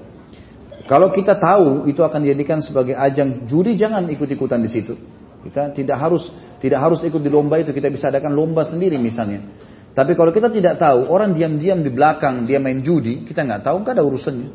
Kalau 0.89 1.13
kita 1.13 1.37
tahu 1.37 1.85
itu 1.85 2.01
akan 2.01 2.25
dijadikan 2.25 2.65
sebagai 2.65 2.97
ajang 2.97 3.45
judi, 3.45 3.77
jangan 3.77 4.09
ikut-ikutan 4.09 4.57
di 4.57 4.73
situ. 4.73 4.97
Kita 5.45 5.69
tidak 5.77 5.97
harus 6.01 6.25
tidak 6.57 6.81
harus 6.81 7.05
ikut 7.05 7.21
di 7.21 7.29
lomba 7.29 7.61
itu, 7.61 7.69
kita 7.77 7.93
bisa 7.93 8.09
adakan 8.09 8.33
lomba 8.33 8.65
sendiri 8.65 8.97
misalnya. 8.97 9.45
Tapi 9.93 10.17
kalau 10.17 10.33
kita 10.33 10.49
tidak 10.49 10.81
tahu, 10.81 11.13
orang 11.13 11.37
diam-diam 11.37 11.85
di 11.85 11.93
belakang 11.93 12.49
dia 12.49 12.57
main 12.57 12.81
judi, 12.81 13.21
kita 13.21 13.45
nggak 13.45 13.69
tahu, 13.69 13.85
nggak 13.85 13.93
ada 13.93 14.01
urusannya. 14.01 14.49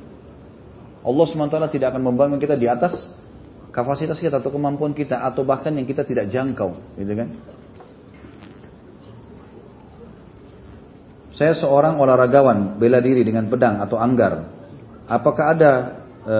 Allah 1.01 1.25
SWT 1.25 1.57
tidak 1.71 1.95
akan 1.95 2.03
membangun 2.03 2.37
kita 2.43 2.59
di 2.59 2.69
atas 2.69 2.93
kapasitas 3.71 4.19
kita 4.19 4.43
atau 4.43 4.51
kemampuan 4.51 4.93
kita 4.93 5.23
atau 5.23 5.47
bahkan 5.47 5.75
yang 5.75 5.87
kita 5.87 6.03
tidak 6.07 6.31
jangkau, 6.31 6.75
gitu 6.99 7.13
kan? 7.15 7.29
Saya 11.41 11.57
seorang 11.57 11.97
olahragawan 11.97 12.77
bela 12.77 13.01
diri 13.01 13.25
dengan 13.25 13.49
pedang 13.49 13.81
atau 13.81 13.97
anggar. 13.97 14.45
Apakah 15.09 15.57
ada 15.57 15.73
e, 16.21 16.37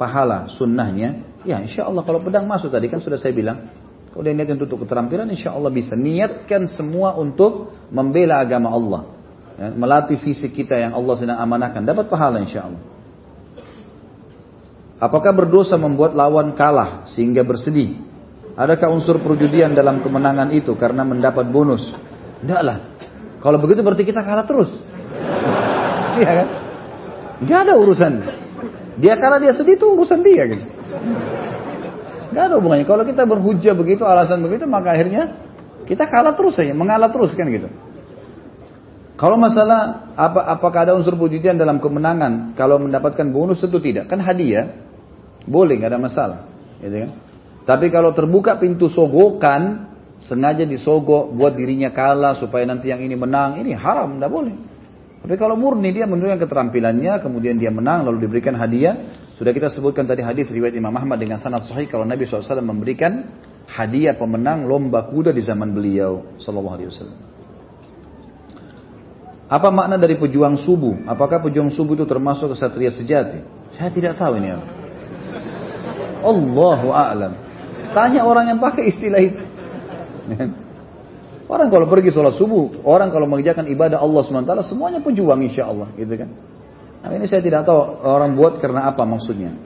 pahala 0.00 0.48
sunnahnya? 0.48 1.20
Ya 1.44 1.60
insya 1.60 1.84
Allah 1.84 2.00
kalau 2.00 2.24
pedang 2.24 2.48
masuk 2.48 2.72
tadi 2.72 2.88
kan 2.88 3.04
sudah 3.04 3.20
saya 3.20 3.36
bilang. 3.36 3.68
Kalau 4.08 4.24
dia 4.24 4.32
niat 4.32 4.48
untuk 4.56 4.88
keterampilan 4.88 5.28
insya 5.28 5.52
Allah 5.52 5.68
bisa. 5.68 5.92
Niatkan 5.92 6.64
semua 6.64 7.12
untuk 7.20 7.76
membela 7.92 8.40
agama 8.40 8.72
Allah. 8.72 9.00
Ya, 9.60 9.68
melatih 9.68 10.16
fisik 10.16 10.56
kita 10.56 10.80
yang 10.80 10.96
Allah 10.96 11.14
sedang 11.20 11.36
amanahkan. 11.36 11.84
Dapat 11.84 12.08
pahala 12.08 12.40
insya 12.40 12.72
Allah. 12.72 12.80
Apakah 14.98 15.30
berdosa 15.30 15.78
membuat 15.78 16.18
lawan 16.18 16.58
kalah 16.58 17.06
sehingga 17.14 17.46
bersedih? 17.46 18.02
Adakah 18.58 18.90
unsur 18.90 19.22
perjudian 19.22 19.70
dalam 19.70 20.02
kemenangan 20.02 20.50
itu 20.50 20.74
karena 20.74 21.06
mendapat 21.06 21.46
bonus? 21.54 21.94
Tidaklah. 22.42 22.98
Kalau 23.38 23.58
begitu 23.62 23.86
berarti 23.86 24.02
kita 24.02 24.26
kalah 24.26 24.44
terus. 24.46 24.70
Iya 26.18 26.34
kan? 26.34 26.48
Gak 27.46 27.60
ada 27.62 27.74
urusan. 27.78 28.26
Dia 28.98 29.14
kalah 29.22 29.38
dia 29.38 29.54
sedih 29.54 29.78
itu 29.78 29.86
urusan 29.86 30.18
dia 30.26 30.50
gitu. 30.50 30.66
Gak 32.34 32.42
ada 32.50 32.58
hubungannya. 32.58 32.82
Kalau 32.82 33.06
kita 33.06 33.22
berhujah 33.22 33.78
begitu, 33.78 34.02
alasan 34.02 34.42
begitu, 34.42 34.66
maka 34.66 34.98
akhirnya 34.98 35.38
kita 35.86 36.10
kalah 36.10 36.34
terus 36.34 36.58
saja, 36.58 36.74
mengalah 36.74 37.14
terus 37.14 37.30
kan 37.38 37.46
gitu. 37.46 37.70
Kalau 39.14 39.38
masalah 39.38 40.10
apa 40.18 40.58
apakah 40.58 40.90
ada 40.90 40.98
unsur 40.98 41.14
perjudian 41.14 41.54
dalam 41.54 41.78
kemenangan 41.78 42.58
kalau 42.58 42.82
mendapatkan 42.82 43.30
bonus 43.30 43.62
tentu 43.62 43.78
tidak. 43.78 44.10
Kan 44.10 44.18
hadiah 44.18 44.87
boleh, 45.48 45.80
nggak 45.80 45.90
ada 45.96 46.00
masalah. 46.00 46.38
Gitu 46.78 46.96
kan? 47.08 47.10
Tapi 47.68 47.92
kalau 47.92 48.16
terbuka 48.16 48.56
pintu 48.56 48.88
sogokan, 48.88 49.92
sengaja 50.22 50.64
disogok 50.64 51.30
buat 51.36 51.52
dirinya 51.52 51.92
kalah 51.92 52.38
supaya 52.40 52.64
nanti 52.64 52.88
yang 52.88 53.02
ini 53.04 53.12
menang, 53.12 53.60
ini 53.60 53.76
haram, 53.76 54.16
tidak 54.16 54.30
boleh. 54.32 54.56
Tapi 55.20 55.34
kalau 55.36 55.58
murni 55.58 55.92
dia 55.92 56.08
menunjukkan 56.08 56.40
keterampilannya, 56.48 57.20
kemudian 57.20 57.60
dia 57.60 57.68
menang 57.68 58.06
lalu 58.06 58.24
diberikan 58.24 58.56
hadiah, 58.56 58.96
sudah 59.36 59.52
kita 59.52 59.68
sebutkan 59.68 60.08
tadi 60.08 60.24
hadis 60.24 60.48
riwayat 60.48 60.74
Imam 60.74 60.94
Ahmad 60.96 61.20
dengan 61.20 61.38
sanad 61.38 61.66
sahih 61.66 61.86
kalau 61.86 62.02
Nabi 62.08 62.26
SAW 62.26 62.64
memberikan 62.64 63.28
hadiah 63.68 64.16
pemenang 64.16 64.64
lomba 64.64 65.06
kuda 65.06 65.30
di 65.30 65.44
zaman 65.44 65.70
beliau 65.76 66.40
Sallallahu 66.40 66.74
Alaihi 66.74 66.88
Wasallam. 66.90 67.18
Apa 69.48 69.68
makna 69.72 69.96
dari 69.96 70.16
pejuang 70.20 70.60
subuh? 70.60 71.08
Apakah 71.08 71.40
pejuang 71.40 71.72
subuh 71.72 71.96
itu 71.96 72.04
termasuk 72.04 72.52
kesatria 72.52 72.92
sejati? 72.92 73.40
Saya 73.76 73.88
tidak 73.92 74.20
tahu 74.20 74.36
ini. 74.36 74.77
Allahu 76.22 76.88
a'lam. 76.90 77.32
Tanya 77.94 78.26
orang 78.26 78.52
yang 78.52 78.58
pakai 78.60 78.90
istilah 78.90 79.20
itu. 79.22 79.42
Orang 81.48 81.72
kalau 81.72 81.88
pergi 81.88 82.12
sholat 82.12 82.36
subuh, 82.36 82.84
orang 82.84 83.08
kalau 83.08 83.24
mengerjakan 83.24 83.72
ibadah 83.72 84.04
Allah 84.04 84.20
SWT, 84.20 84.68
semuanya 84.68 85.00
pejuang 85.00 85.40
insya 85.40 85.72
Allah. 85.72 85.88
Gitu 85.96 86.12
kan. 86.12 86.28
Nah, 87.00 87.14
ini 87.16 87.24
saya 87.24 87.40
tidak 87.40 87.64
tahu 87.64 87.80
orang 88.04 88.36
buat 88.36 88.60
karena 88.60 88.84
apa 88.84 89.08
maksudnya. 89.08 89.56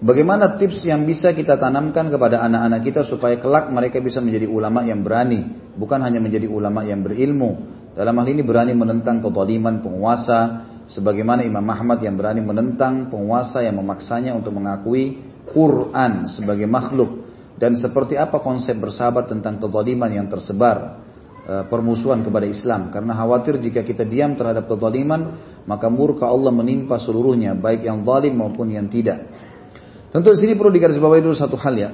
Bagaimana 0.00 0.56
tips 0.56 0.82
yang 0.88 1.04
bisa 1.04 1.36
kita 1.36 1.60
tanamkan 1.60 2.08
kepada 2.08 2.40
anak-anak 2.40 2.80
kita 2.88 3.00
supaya 3.04 3.36
kelak 3.36 3.68
mereka 3.68 4.00
bisa 4.00 4.24
menjadi 4.24 4.48
ulama 4.48 4.80
yang 4.80 5.04
berani, 5.04 5.44
bukan 5.76 6.00
hanya 6.00 6.18
menjadi 6.24 6.48
ulama 6.48 6.82
yang 6.88 7.04
berilmu. 7.04 7.68
Dalam 7.92 8.16
hal 8.16 8.26
ini 8.32 8.40
berani 8.40 8.72
menentang 8.72 9.20
kezaliman 9.20 9.84
penguasa, 9.84 10.69
sebagaimana 10.90 11.46
Imam 11.46 11.64
Ahmad 11.70 12.02
yang 12.02 12.18
berani 12.18 12.42
menentang 12.42 13.08
penguasa 13.08 13.62
yang 13.62 13.78
memaksanya 13.78 14.34
untuk 14.34 14.54
mengakui 14.58 15.22
Quran 15.54 16.26
sebagai 16.26 16.66
makhluk. 16.66 17.30
Dan 17.60 17.76
seperti 17.76 18.16
apa 18.16 18.40
konsep 18.40 18.72
bersahabat 18.80 19.28
tentang 19.28 19.60
kezaliman 19.60 20.08
yang 20.08 20.26
tersebar 20.32 20.96
e, 21.44 21.54
permusuhan 21.68 22.24
kepada 22.24 22.48
Islam. 22.48 22.88
Karena 22.88 23.12
khawatir 23.12 23.60
jika 23.60 23.84
kita 23.84 24.08
diam 24.08 24.32
terhadap 24.32 24.64
kezaliman 24.64 25.36
maka 25.68 25.92
murka 25.92 26.24
Allah 26.24 26.50
menimpa 26.50 26.96
seluruhnya 26.96 27.52
baik 27.52 27.84
yang 27.84 28.00
zalim 28.00 28.40
maupun 28.40 28.72
yang 28.72 28.88
tidak. 28.88 29.28
Tentu 30.10 30.34
di 30.34 30.38
sini 30.40 30.52
perlu 30.56 30.72
digarisbawahi 30.72 31.20
dulu 31.22 31.36
satu 31.36 31.54
hal 31.60 31.74
ya. 31.76 31.90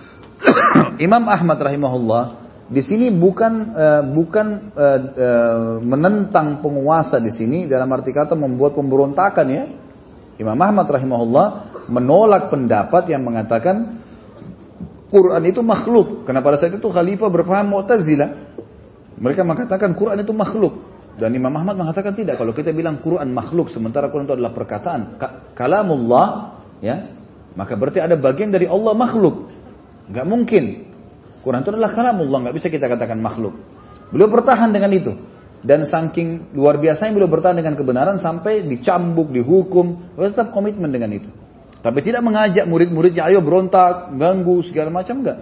Imam 1.06 1.26
Ahmad 1.28 1.58
rahimahullah 1.60 2.39
di 2.70 2.86
sini 2.86 3.10
bukan 3.10 3.52
uh, 3.74 4.02
bukan 4.14 4.46
uh, 4.78 4.98
uh, 5.10 5.74
menentang 5.82 6.62
penguasa 6.62 7.18
di 7.18 7.34
sini 7.34 7.66
dalam 7.66 7.90
arti 7.90 8.14
kata 8.14 8.38
membuat 8.38 8.78
pemberontakan 8.78 9.46
ya. 9.50 9.64
Imam 10.38 10.54
Ahmad 10.54 10.86
rahimahullah 10.86 11.46
menolak 11.90 12.48
pendapat 12.48 13.10
yang 13.10 13.26
mengatakan 13.26 13.98
Quran 15.10 15.42
itu 15.50 15.60
makhluk. 15.66 16.22
Karena 16.22 16.46
pada 16.46 16.62
saat 16.62 16.78
itu 16.78 16.86
khalifah 16.86 17.28
berpaham 17.28 17.74
Mu'tazilah. 17.74 18.54
Mereka 19.18 19.42
mengatakan 19.42 19.92
Quran 19.98 20.22
itu 20.22 20.30
makhluk. 20.30 20.86
Dan 21.18 21.34
Imam 21.34 21.52
Ahmad 21.52 21.74
mengatakan 21.74 22.14
tidak. 22.14 22.38
Kalau 22.38 22.54
kita 22.54 22.70
bilang 22.70 23.02
Quran 23.02 23.34
makhluk, 23.34 23.74
sementara 23.74 24.08
Quran 24.08 24.30
itu 24.30 24.38
adalah 24.38 24.54
perkataan 24.54 25.20
kalamullah, 25.52 26.56
ya, 26.80 27.12
maka 27.58 27.74
berarti 27.74 28.00
ada 28.00 28.14
bagian 28.16 28.54
dari 28.54 28.70
Allah 28.70 28.94
makhluk. 28.96 29.50
Gak 30.08 30.24
mungkin. 30.24 30.89
Quran 31.40 31.64
itu 31.64 31.70
adalah 31.72 31.92
kalamullah, 31.96 32.38
nggak 32.48 32.56
bisa 32.56 32.68
kita 32.68 32.86
katakan 32.88 33.16
makhluk. 33.20 33.56
Beliau 34.12 34.28
bertahan 34.28 34.70
dengan 34.74 34.90
itu. 34.92 35.12
Dan 35.60 35.84
saking 35.84 36.56
luar 36.56 36.80
biasanya 36.80 37.12
beliau 37.12 37.28
bertahan 37.28 37.56
dengan 37.60 37.76
kebenaran 37.76 38.16
sampai 38.16 38.64
dicambuk, 38.64 39.28
dihukum. 39.28 40.16
Beliau 40.16 40.32
tetap 40.32 40.56
komitmen 40.56 40.88
dengan 40.88 41.12
itu. 41.12 41.28
Tapi 41.80 42.00
tidak 42.04 42.20
mengajak 42.24 42.68
murid-muridnya, 42.68 43.28
ayo 43.28 43.40
berontak, 43.40 44.12
ganggu, 44.16 44.60
segala 44.64 44.92
macam 44.92 45.24
enggak. 45.24 45.38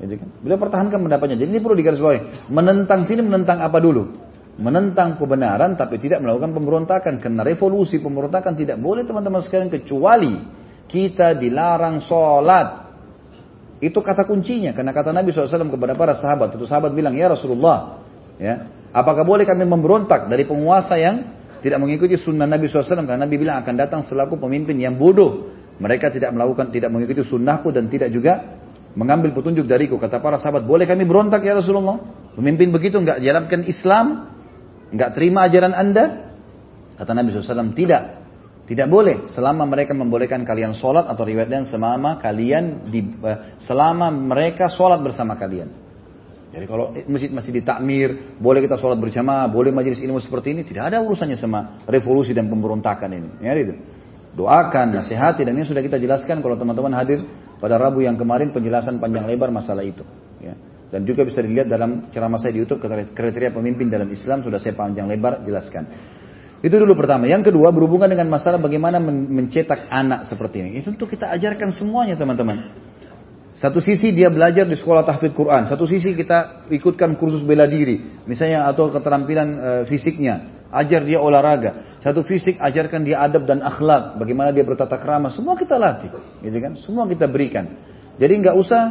Gitu 0.00 0.18
kan? 0.18 0.28
Beliau 0.40 0.58
pertahankan 0.60 0.98
pendapatnya. 0.98 1.36
Jadi 1.40 1.50
ini 1.56 1.60
perlu 1.60 1.76
digarisbawahi. 1.76 2.48
Menentang 2.48 3.04
sini 3.04 3.20
menentang 3.20 3.60
apa 3.60 3.78
dulu? 3.80 4.12
Menentang 4.60 5.16
kebenaran 5.16 5.76
tapi 5.76 5.96
tidak 6.00 6.20
melakukan 6.24 6.52
pemberontakan. 6.52 7.20
Karena 7.20 7.44
revolusi 7.44 8.00
pemberontakan 8.00 8.52
tidak 8.56 8.76
boleh 8.80 9.04
teman-teman 9.04 9.40
sekalian 9.40 9.70
kecuali 9.72 10.36
kita 10.88 11.36
dilarang 11.36 12.04
sholat. 12.04 12.91
Itu 13.82 13.98
kata 13.98 14.22
kuncinya. 14.30 14.70
Karena 14.70 14.94
kata 14.94 15.10
Nabi 15.10 15.34
SAW 15.34 15.74
kepada 15.74 15.98
para 15.98 16.14
sahabat. 16.14 16.54
Itu 16.54 16.70
sahabat 16.70 16.94
bilang, 16.94 17.18
ya 17.18 17.26
Rasulullah. 17.26 17.98
Ya, 18.38 18.70
apakah 18.94 19.26
boleh 19.26 19.42
kami 19.42 19.66
memberontak 19.66 20.30
dari 20.30 20.46
penguasa 20.46 20.94
yang 21.02 21.34
tidak 21.58 21.82
mengikuti 21.82 22.14
sunnah 22.14 22.46
Nabi 22.46 22.70
SAW? 22.70 23.02
Karena 23.02 23.26
Nabi 23.26 23.34
bilang 23.42 23.58
akan 23.58 23.74
datang 23.74 24.00
selaku 24.06 24.38
pemimpin 24.38 24.78
yang 24.78 24.94
bodoh 24.94 25.50
mereka 25.82 26.14
tidak 26.14 26.30
melakukan, 26.30 26.70
tidak 26.70 26.94
mengikuti 26.94 27.26
sunnahku 27.26 27.74
dan 27.74 27.90
tidak 27.90 28.14
juga 28.14 28.62
mengambil 28.94 29.34
petunjuk 29.34 29.66
dariku. 29.66 29.98
Kata 29.98 30.22
para 30.22 30.38
sahabat, 30.38 30.62
boleh 30.62 30.86
kami 30.86 31.02
berontak 31.02 31.42
ya 31.42 31.58
Rasulullah? 31.58 31.98
Pemimpin 32.38 32.70
begitu 32.70 33.02
nggak 33.02 33.18
jalankan 33.18 33.66
Islam, 33.66 34.06
nggak 34.94 35.10
terima 35.18 35.50
ajaran 35.50 35.74
anda? 35.74 36.30
Kata 36.94 37.18
Nabi 37.18 37.34
SAW, 37.34 37.74
tidak. 37.74 38.21
Tidak 38.72 38.88
boleh 38.88 39.28
selama 39.28 39.68
mereka 39.68 39.92
membolehkan 39.92 40.48
kalian 40.48 40.72
sholat 40.72 41.04
atau 41.04 41.28
riwayat 41.28 41.52
dan 41.52 41.68
selama 41.68 42.16
kalian 42.16 42.88
di, 42.88 43.04
uh, 43.20 43.60
selama 43.60 44.08
mereka 44.08 44.72
sholat 44.72 44.96
bersama 45.04 45.36
kalian. 45.36 45.68
Jadi 46.56 46.64
kalau 46.64 46.96
masjid 47.04 47.28
masih 47.28 47.52
ditakmir, 47.52 48.40
boleh 48.40 48.64
kita 48.64 48.80
sholat 48.80 48.96
berjamaah, 48.96 49.44
boleh 49.52 49.76
majelis 49.76 50.00
ilmu 50.00 50.24
seperti 50.24 50.56
ini, 50.56 50.64
tidak 50.64 50.88
ada 50.88 51.04
urusannya 51.04 51.36
sama 51.36 51.84
revolusi 51.84 52.32
dan 52.32 52.48
pemberontakan 52.48 53.12
ini. 53.12 53.28
Ya, 53.44 53.52
itu 53.52 53.76
doakan, 54.32 54.96
nasihati 54.96 55.44
dan 55.44 55.52
ini 55.52 55.68
sudah 55.68 55.84
kita 55.84 56.00
jelaskan 56.00 56.40
kalau 56.40 56.56
teman-teman 56.56 56.96
hadir 56.96 57.28
pada 57.60 57.76
Rabu 57.76 58.00
yang 58.00 58.16
kemarin 58.16 58.56
penjelasan 58.56 58.96
panjang 59.04 59.28
lebar 59.28 59.52
masalah 59.52 59.84
itu. 59.84 60.00
Ya. 60.40 60.56
Dan 60.88 61.04
juga 61.04 61.28
bisa 61.28 61.44
dilihat 61.44 61.68
dalam 61.68 62.08
ceramah 62.08 62.40
saya 62.40 62.56
di 62.56 62.64
YouTube 62.64 62.80
kriteria 62.88 63.52
pemimpin 63.52 63.92
dalam 63.92 64.08
Islam 64.08 64.40
sudah 64.40 64.56
saya 64.56 64.72
panjang 64.72 65.08
lebar 65.12 65.44
jelaskan. 65.44 65.84
Itu 66.62 66.78
dulu 66.78 66.94
pertama. 66.94 67.26
Yang 67.26 67.50
kedua 67.50 67.74
berhubungan 67.74 68.06
dengan 68.06 68.30
masalah 68.30 68.62
bagaimana 68.62 69.02
mencetak 69.02 69.90
anak 69.90 70.30
seperti 70.30 70.62
ini. 70.62 70.70
Itu 70.78 70.94
untuk 70.94 71.10
kita 71.10 71.26
ajarkan 71.34 71.74
semuanya 71.74 72.14
teman-teman. 72.14 72.70
Satu 73.52 73.84
sisi 73.84 74.16
dia 74.16 74.32
belajar 74.32 74.64
di 74.64 74.72
sekolah 74.72 75.04
tahfidz 75.04 75.36
Quran, 75.36 75.68
satu 75.68 75.84
sisi 75.84 76.16
kita 76.16 76.64
ikutkan 76.72 77.20
kursus 77.20 77.44
bela 77.44 77.68
diri, 77.68 78.24
misalnya 78.24 78.64
atau 78.64 78.88
keterampilan 78.88 79.48
e, 79.52 79.70
fisiknya, 79.92 80.64
ajar 80.72 81.04
dia 81.04 81.20
olahraga. 81.20 82.00
Satu 82.00 82.24
fisik 82.24 82.56
ajarkan 82.56 83.04
dia 83.04 83.20
adab 83.20 83.44
dan 83.44 83.60
akhlak, 83.60 84.16
bagaimana 84.16 84.56
dia 84.56 84.64
bertata 84.64 84.96
krama, 84.96 85.28
semua 85.28 85.52
kita 85.52 85.76
latih, 85.76 86.16
gitu 86.40 86.58
kan? 86.64 86.80
Semua 86.80 87.04
kita 87.04 87.28
berikan. 87.28 87.76
Jadi 88.16 88.40
nggak 88.40 88.56
usah 88.56 88.82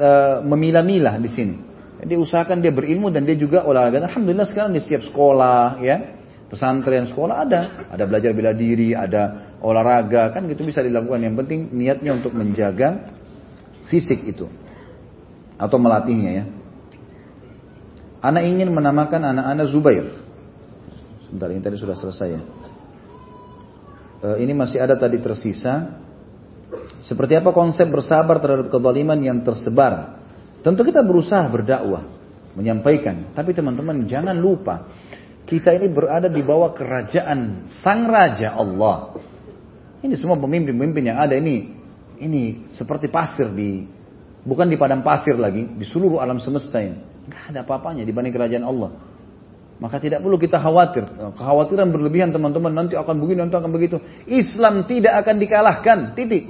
e, 0.00 0.08
memilah-milah 0.48 1.20
di 1.20 1.28
sini. 1.28 1.56
Jadi 2.00 2.16
usahakan 2.16 2.64
dia 2.64 2.72
berilmu 2.72 3.12
dan 3.12 3.28
dia 3.28 3.36
juga 3.36 3.68
olahraga. 3.68 4.00
Alhamdulillah 4.00 4.48
sekarang 4.48 4.72
di 4.72 4.80
setiap 4.80 5.04
sekolah, 5.12 5.76
ya, 5.84 6.15
pesantren 6.46 7.10
sekolah 7.10 7.36
ada, 7.46 7.60
ada 7.90 8.04
belajar 8.06 8.30
bela 8.30 8.54
diri, 8.54 8.94
ada 8.94 9.54
olahraga, 9.62 10.30
kan 10.30 10.46
gitu 10.46 10.62
bisa 10.62 10.82
dilakukan. 10.82 11.22
Yang 11.22 11.36
penting 11.44 11.60
niatnya 11.74 12.14
untuk 12.14 12.32
menjaga 12.34 13.10
fisik 13.90 14.26
itu 14.26 14.46
atau 15.56 15.76
melatihnya 15.80 16.30
ya. 16.32 16.44
Anak 18.24 18.42
ingin 18.48 18.72
menamakan 18.72 19.22
anak-anak 19.36 19.66
Zubair. 19.70 20.06
Sebentar 21.26 21.50
ini 21.52 21.62
tadi 21.62 21.76
sudah 21.78 21.94
selesai 21.94 22.28
ya. 22.32 22.42
E, 24.22 24.28
ini 24.42 24.50
masih 24.56 24.82
ada 24.82 24.98
tadi 24.98 25.20
tersisa. 25.22 26.02
Seperti 27.06 27.38
apa 27.38 27.54
konsep 27.54 27.86
bersabar 27.86 28.42
terhadap 28.42 28.66
kezaliman 28.72 29.18
yang 29.22 29.46
tersebar? 29.46 30.18
Tentu 30.66 30.82
kita 30.82 31.06
berusaha 31.06 31.46
berdakwah, 31.46 32.02
menyampaikan. 32.58 33.30
Tapi 33.30 33.54
teman-teman 33.54 34.10
jangan 34.10 34.34
lupa, 34.34 34.90
kita 35.46 35.78
ini 35.78 35.86
berada 35.86 36.26
di 36.26 36.42
bawah 36.42 36.74
kerajaan 36.74 37.70
Sang 37.70 38.10
Raja 38.10 38.58
Allah. 38.58 39.14
Ini 40.02 40.12
semua 40.18 40.34
pemimpin-pemimpin 40.36 41.06
yang 41.06 41.22
ada 41.22 41.38
ini. 41.38 41.70
Ini 42.18 42.74
seperti 42.74 43.06
pasir 43.06 43.46
di 43.54 43.86
bukan 44.42 44.66
di 44.66 44.74
padang 44.74 45.06
pasir 45.06 45.38
lagi 45.38 45.62
di 45.70 45.86
seluruh 45.86 46.18
alam 46.18 46.42
semesta 46.42 46.82
ini. 46.82 46.98
Nggak 47.30 47.44
ada 47.54 47.58
apa-apanya 47.62 48.02
dibanding 48.02 48.34
kerajaan 48.34 48.66
Allah. 48.66 48.90
Maka 49.78 50.02
tidak 50.02 50.24
perlu 50.24 50.34
kita 50.40 50.58
khawatir. 50.58 51.06
Kekhawatiran 51.36 51.94
berlebihan 51.94 52.34
teman-teman. 52.34 52.72
Nanti 52.72 52.98
akan 52.98 53.14
begini 53.20 53.46
nanti 53.46 53.54
akan 53.60 53.70
begitu. 53.70 54.02
Islam 54.26 54.88
tidak 54.88 55.20
akan 55.22 55.36
dikalahkan. 55.36 55.98
Titik. 56.16 56.48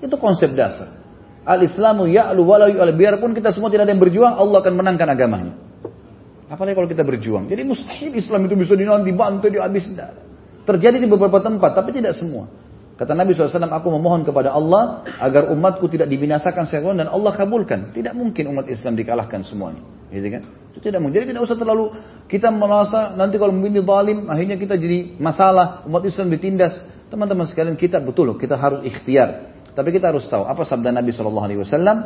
Itu 0.00 0.16
konsep 0.16 0.54
dasar. 0.54 0.96
Al 1.44 1.60
Islamu 1.66 2.06
ya'lu 2.06 2.46
walau 2.46 2.70
biarpun 2.94 3.34
kita 3.34 3.50
semua 3.50 3.68
tidak 3.68 3.90
ada 3.90 3.92
yang 3.92 4.00
berjuang 4.00 4.38
Allah 4.38 4.60
akan 4.62 4.74
menangkan 4.76 5.08
agamanya 5.08 5.69
apalagi 6.50 6.74
kalau 6.74 6.88
kita 6.90 7.06
berjuang 7.06 7.46
jadi 7.46 7.62
mustahil 7.62 8.12
Islam 8.18 8.50
itu 8.50 8.54
bisa 8.58 8.74
dinanti 8.74 9.14
dibantu 9.14 9.46
dihabis 9.46 9.94
terjadi 10.66 10.98
di 10.98 11.06
beberapa 11.06 11.38
tempat 11.38 11.78
tapi 11.78 11.94
tidak 11.94 12.18
semua 12.18 12.50
Kata 13.00 13.16
Nabi 13.16 13.32
SAW, 13.32 13.64
aku 13.64 13.96
memohon 13.96 14.28
kepada 14.28 14.52
Allah 14.52 15.08
agar 15.24 15.48
umatku 15.48 15.88
tidak 15.88 16.12
dibinasakan 16.12 16.68
secara 16.68 16.92
dan 16.92 17.08
Allah 17.08 17.32
kabulkan. 17.32 17.96
Tidak 17.96 18.12
mungkin 18.12 18.52
umat 18.52 18.68
Islam 18.68 18.92
dikalahkan 18.92 19.40
semuanya. 19.40 19.80
Gitu 20.12 20.28
kan? 20.28 20.44
Itu 20.76 20.84
tidak 20.84 21.00
mungkin. 21.00 21.24
Jadi 21.24 21.32
tidak 21.32 21.48
usah 21.48 21.56
terlalu 21.56 21.96
kita 22.28 22.52
merasa 22.52 23.16
nanti 23.16 23.40
kalau 23.40 23.56
begini 23.56 23.80
zalim, 23.80 24.28
akhirnya 24.28 24.60
kita 24.60 24.76
jadi 24.76 25.16
masalah, 25.16 25.80
umat 25.88 26.04
Islam 26.04 26.28
ditindas. 26.28 26.76
Teman-teman 27.08 27.48
sekalian 27.48 27.80
kita 27.80 28.04
betul 28.04 28.36
kita 28.36 28.60
harus 28.60 28.84
ikhtiar. 28.84 29.49
Tapi 29.70 29.88
kita 29.94 30.10
harus 30.10 30.26
tahu 30.26 30.44
apa 30.46 30.66
sabda 30.66 30.90
Nabi 30.90 31.14
Shallallahu 31.14 31.46
Alaihi 31.46 31.60
Wasallam? 31.62 31.96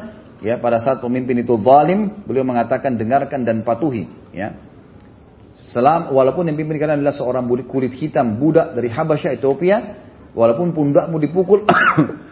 Ya 0.45 0.61
pada 0.61 0.77
saat 0.83 1.01
pemimpin 1.01 1.41
itu 1.41 1.57
zalim 1.61 2.25
beliau 2.29 2.45
mengatakan 2.45 3.01
dengarkan 3.01 3.43
dan 3.49 3.65
patuhi. 3.65 4.05
Ya. 4.35 4.59
Selam, 5.55 6.11
walaupun 6.11 6.51
yang 6.51 6.59
pimpin 6.59 6.83
kalian 6.83 7.01
adalah 7.03 7.15
seorang 7.15 7.47
kulit 7.67 7.95
hitam 7.95 8.37
budak 8.43 8.75
dari 8.75 8.91
Habasyah 8.91 9.39
Ethiopia 9.39 9.77
walaupun 10.35 10.75
pundakmu 10.75 11.17
dipukul 11.23 11.63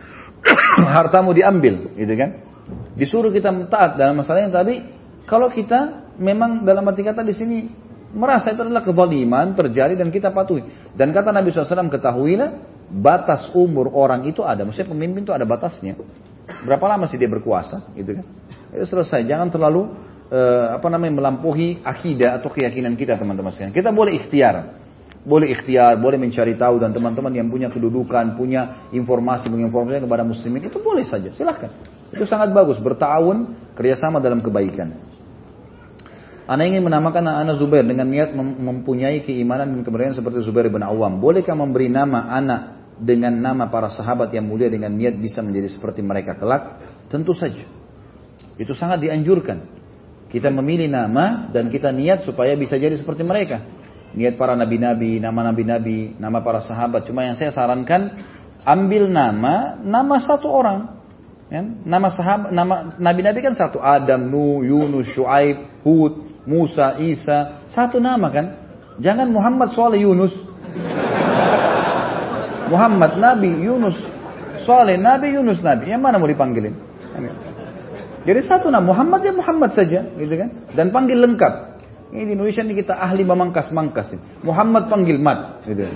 hartamu 0.94 1.30
diambil 1.32 1.94
gitu 1.94 2.14
kan? 2.18 2.42
Disuruh 2.98 3.30
kita 3.30 3.50
taat 3.70 3.96
dalam 3.96 4.18
masalah 4.18 4.44
yang 4.44 4.54
tadi 4.54 4.82
kalau 5.24 5.48
kita 5.48 6.12
memang 6.18 6.66
dalam 6.66 6.82
arti 6.84 7.06
kata 7.06 7.22
di 7.22 7.34
sini 7.34 7.58
merasa 8.12 8.52
itu 8.52 8.60
adalah 8.60 8.84
kezaliman 8.84 9.56
terjadi 9.56 9.96
dan 9.96 10.12
kita 10.12 10.34
patuhi. 10.34 10.92
Dan 10.92 11.10
kata 11.16 11.32
Nabi 11.32 11.48
SAW 11.50 11.88
ketahuilah 11.88 12.71
batas 12.92 13.48
umur 13.56 13.88
orang 13.96 14.28
itu 14.28 14.44
ada. 14.44 14.68
Maksudnya 14.68 14.92
pemimpin 14.92 15.24
itu 15.24 15.32
ada 15.32 15.48
batasnya. 15.48 15.96
Berapa 16.62 16.84
lama 16.84 17.08
sih 17.08 17.16
dia 17.16 17.30
berkuasa, 17.32 17.88
gitu 17.96 18.20
kan? 18.20 18.24
Itu 18.76 18.84
selesai. 18.84 19.24
Jangan 19.24 19.48
terlalu 19.48 19.88
uh, 20.28 20.76
apa 20.76 20.86
namanya 20.92 21.16
melampaui 21.24 21.80
akidah 21.80 22.36
atau 22.36 22.52
keyakinan 22.52 22.92
kita 22.94 23.16
teman-teman 23.16 23.50
sekalian. 23.50 23.72
Kita 23.72 23.90
boleh 23.90 24.12
ikhtiar. 24.20 24.84
Boleh 25.22 25.54
ikhtiar, 25.54 26.02
boleh 26.02 26.18
mencari 26.18 26.58
tahu 26.58 26.82
dan 26.82 26.90
teman-teman 26.90 27.30
yang 27.30 27.46
punya 27.46 27.70
kedudukan, 27.70 28.34
punya 28.34 28.90
informasi, 28.90 29.46
menginformasikan 29.46 30.02
kepada 30.02 30.26
muslimin 30.26 30.66
itu 30.66 30.82
boleh 30.82 31.06
saja, 31.06 31.30
silahkan. 31.30 31.70
Itu 32.10 32.26
sangat 32.26 32.50
bagus, 32.50 32.82
bertahun 32.82 33.54
kerjasama 33.78 34.18
dalam 34.18 34.42
kebaikan. 34.42 34.98
Anda 36.42 36.66
ingin 36.66 36.82
menamakan 36.82 37.22
anak 37.22 37.54
Zubair 37.54 37.86
dengan 37.86 38.10
niat 38.10 38.34
mempunyai 38.34 39.22
keimanan 39.22 39.78
dan 39.78 39.86
keberanian 39.86 40.18
seperti 40.18 40.42
Zubair 40.42 40.66
bin 40.74 40.82
Awam. 40.82 41.22
Bolehkah 41.22 41.54
memberi 41.54 41.86
nama 41.86 42.26
anak 42.34 42.81
dengan 42.98 43.32
nama 43.32 43.68
para 43.72 43.88
sahabat 43.88 44.32
yang 44.32 44.44
mulia 44.44 44.68
dengan 44.68 44.92
niat 44.92 45.16
bisa 45.16 45.40
menjadi 45.40 45.68
seperti 45.72 46.00
mereka 46.04 46.36
kelak? 46.36 46.80
Tentu 47.08 47.32
saja. 47.32 47.64
Itu 48.56 48.72
sangat 48.76 49.04
dianjurkan. 49.04 49.82
Kita 50.32 50.48
memilih 50.48 50.88
nama 50.88 51.52
dan 51.52 51.68
kita 51.68 51.92
niat 51.92 52.24
supaya 52.24 52.56
bisa 52.56 52.80
jadi 52.80 52.96
seperti 52.96 53.20
mereka. 53.20 53.60
Niat 54.16 54.36
para 54.40 54.56
nabi-nabi, 54.56 55.20
nama 55.20 55.52
nabi-nabi, 55.52 56.16
nama 56.16 56.40
para 56.40 56.60
sahabat. 56.64 57.04
Cuma 57.08 57.24
yang 57.24 57.36
saya 57.36 57.52
sarankan, 57.52 58.12
ambil 58.64 59.08
nama, 59.12 59.76
nama 59.80 60.16
satu 60.20 60.48
orang. 60.48 61.00
Ya? 61.52 61.60
Nama 61.64 62.08
sahabat, 62.08 62.48
nama 62.48 62.96
nabi-nabi 62.96 63.44
kan 63.44 63.52
satu. 63.52 63.80
Adam, 63.80 64.28
Nuh, 64.28 64.64
Yunus, 64.64 65.12
Shu'aib, 65.12 65.84
Hud, 65.84 66.44
Musa, 66.48 66.96
Isa, 66.96 67.64
satu 67.68 68.00
nama 68.00 68.28
kan? 68.32 68.46
Jangan 69.00 69.28
Muhammad 69.28 69.72
Soleh 69.76 70.00
Yunus. 70.00 70.32
Muhammad 72.72 73.20
Nabi 73.20 73.52
Yunus 73.60 74.00
Soleh 74.64 74.96
Nabi 74.96 75.34
Yunus 75.34 75.60
Nabi. 75.60 75.90
Yang 75.92 76.02
mana 76.02 76.16
mau 76.16 76.30
dipanggilin? 76.30 76.74
Jadi 78.22 78.40
satu 78.46 78.70
nama 78.70 78.86
Muhammad 78.86 79.20
ya 79.26 79.34
Muhammad 79.34 79.74
saja, 79.74 80.06
gitu 80.14 80.34
kan? 80.38 80.70
Dan 80.72 80.94
panggil 80.94 81.18
lengkap. 81.18 81.82
Ini 82.14 82.22
di 82.28 82.32
Indonesia 82.38 82.62
ini 82.62 82.78
kita 82.78 82.94
ahli 82.94 83.26
memangkas-mangkas. 83.26 84.14
Muhammad 84.46 84.86
panggil 84.86 85.18
Mat, 85.18 85.66
gitu. 85.66 85.90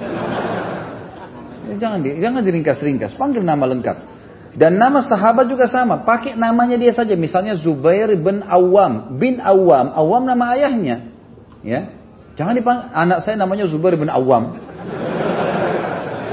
Jangan 1.78 2.02
di, 2.02 2.18
jangan 2.18 2.42
diringkas-ringkas, 2.42 3.14
panggil 3.14 3.46
nama 3.46 3.62
lengkap. 3.70 3.96
Dan 4.56 4.80
nama 4.80 5.04
sahabat 5.04 5.46
juga 5.52 5.68
sama, 5.68 6.02
pakai 6.02 6.34
namanya 6.34 6.80
dia 6.80 6.90
saja. 6.90 7.12
Misalnya 7.14 7.54
Zubair 7.60 8.10
bin 8.18 8.42
Awam, 8.42 9.20
bin 9.20 9.38
Awam, 9.38 9.92
Awam 9.92 10.22
nama 10.26 10.56
ayahnya. 10.56 11.12
Ya, 11.62 11.94
jangan 12.34 12.58
dipanggil 12.58 12.90
anak 12.90 13.18
saya 13.22 13.36
namanya 13.38 13.68
Zubair 13.70 13.94
bin 13.94 14.10
Awam. 14.10 14.58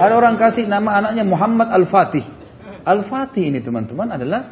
Ada 0.04 0.14
orang 0.20 0.36
kasih 0.36 0.68
nama 0.68 1.00
anaknya 1.00 1.24
Muhammad 1.24 1.72
Al-Fatih. 1.72 2.28
Al-Fatih 2.84 3.48
ini 3.48 3.64
teman-teman 3.64 4.12
adalah 4.12 4.52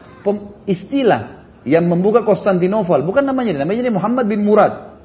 istilah 0.64 1.44
yang 1.68 1.92
membuka 1.92 2.24
Konstantinopel. 2.24 3.04
Bukan 3.04 3.28
namanya, 3.28 3.60
namanya 3.60 3.84
ini 3.84 3.92
Muhammad 3.92 4.32
bin 4.32 4.48
Murad. 4.48 4.96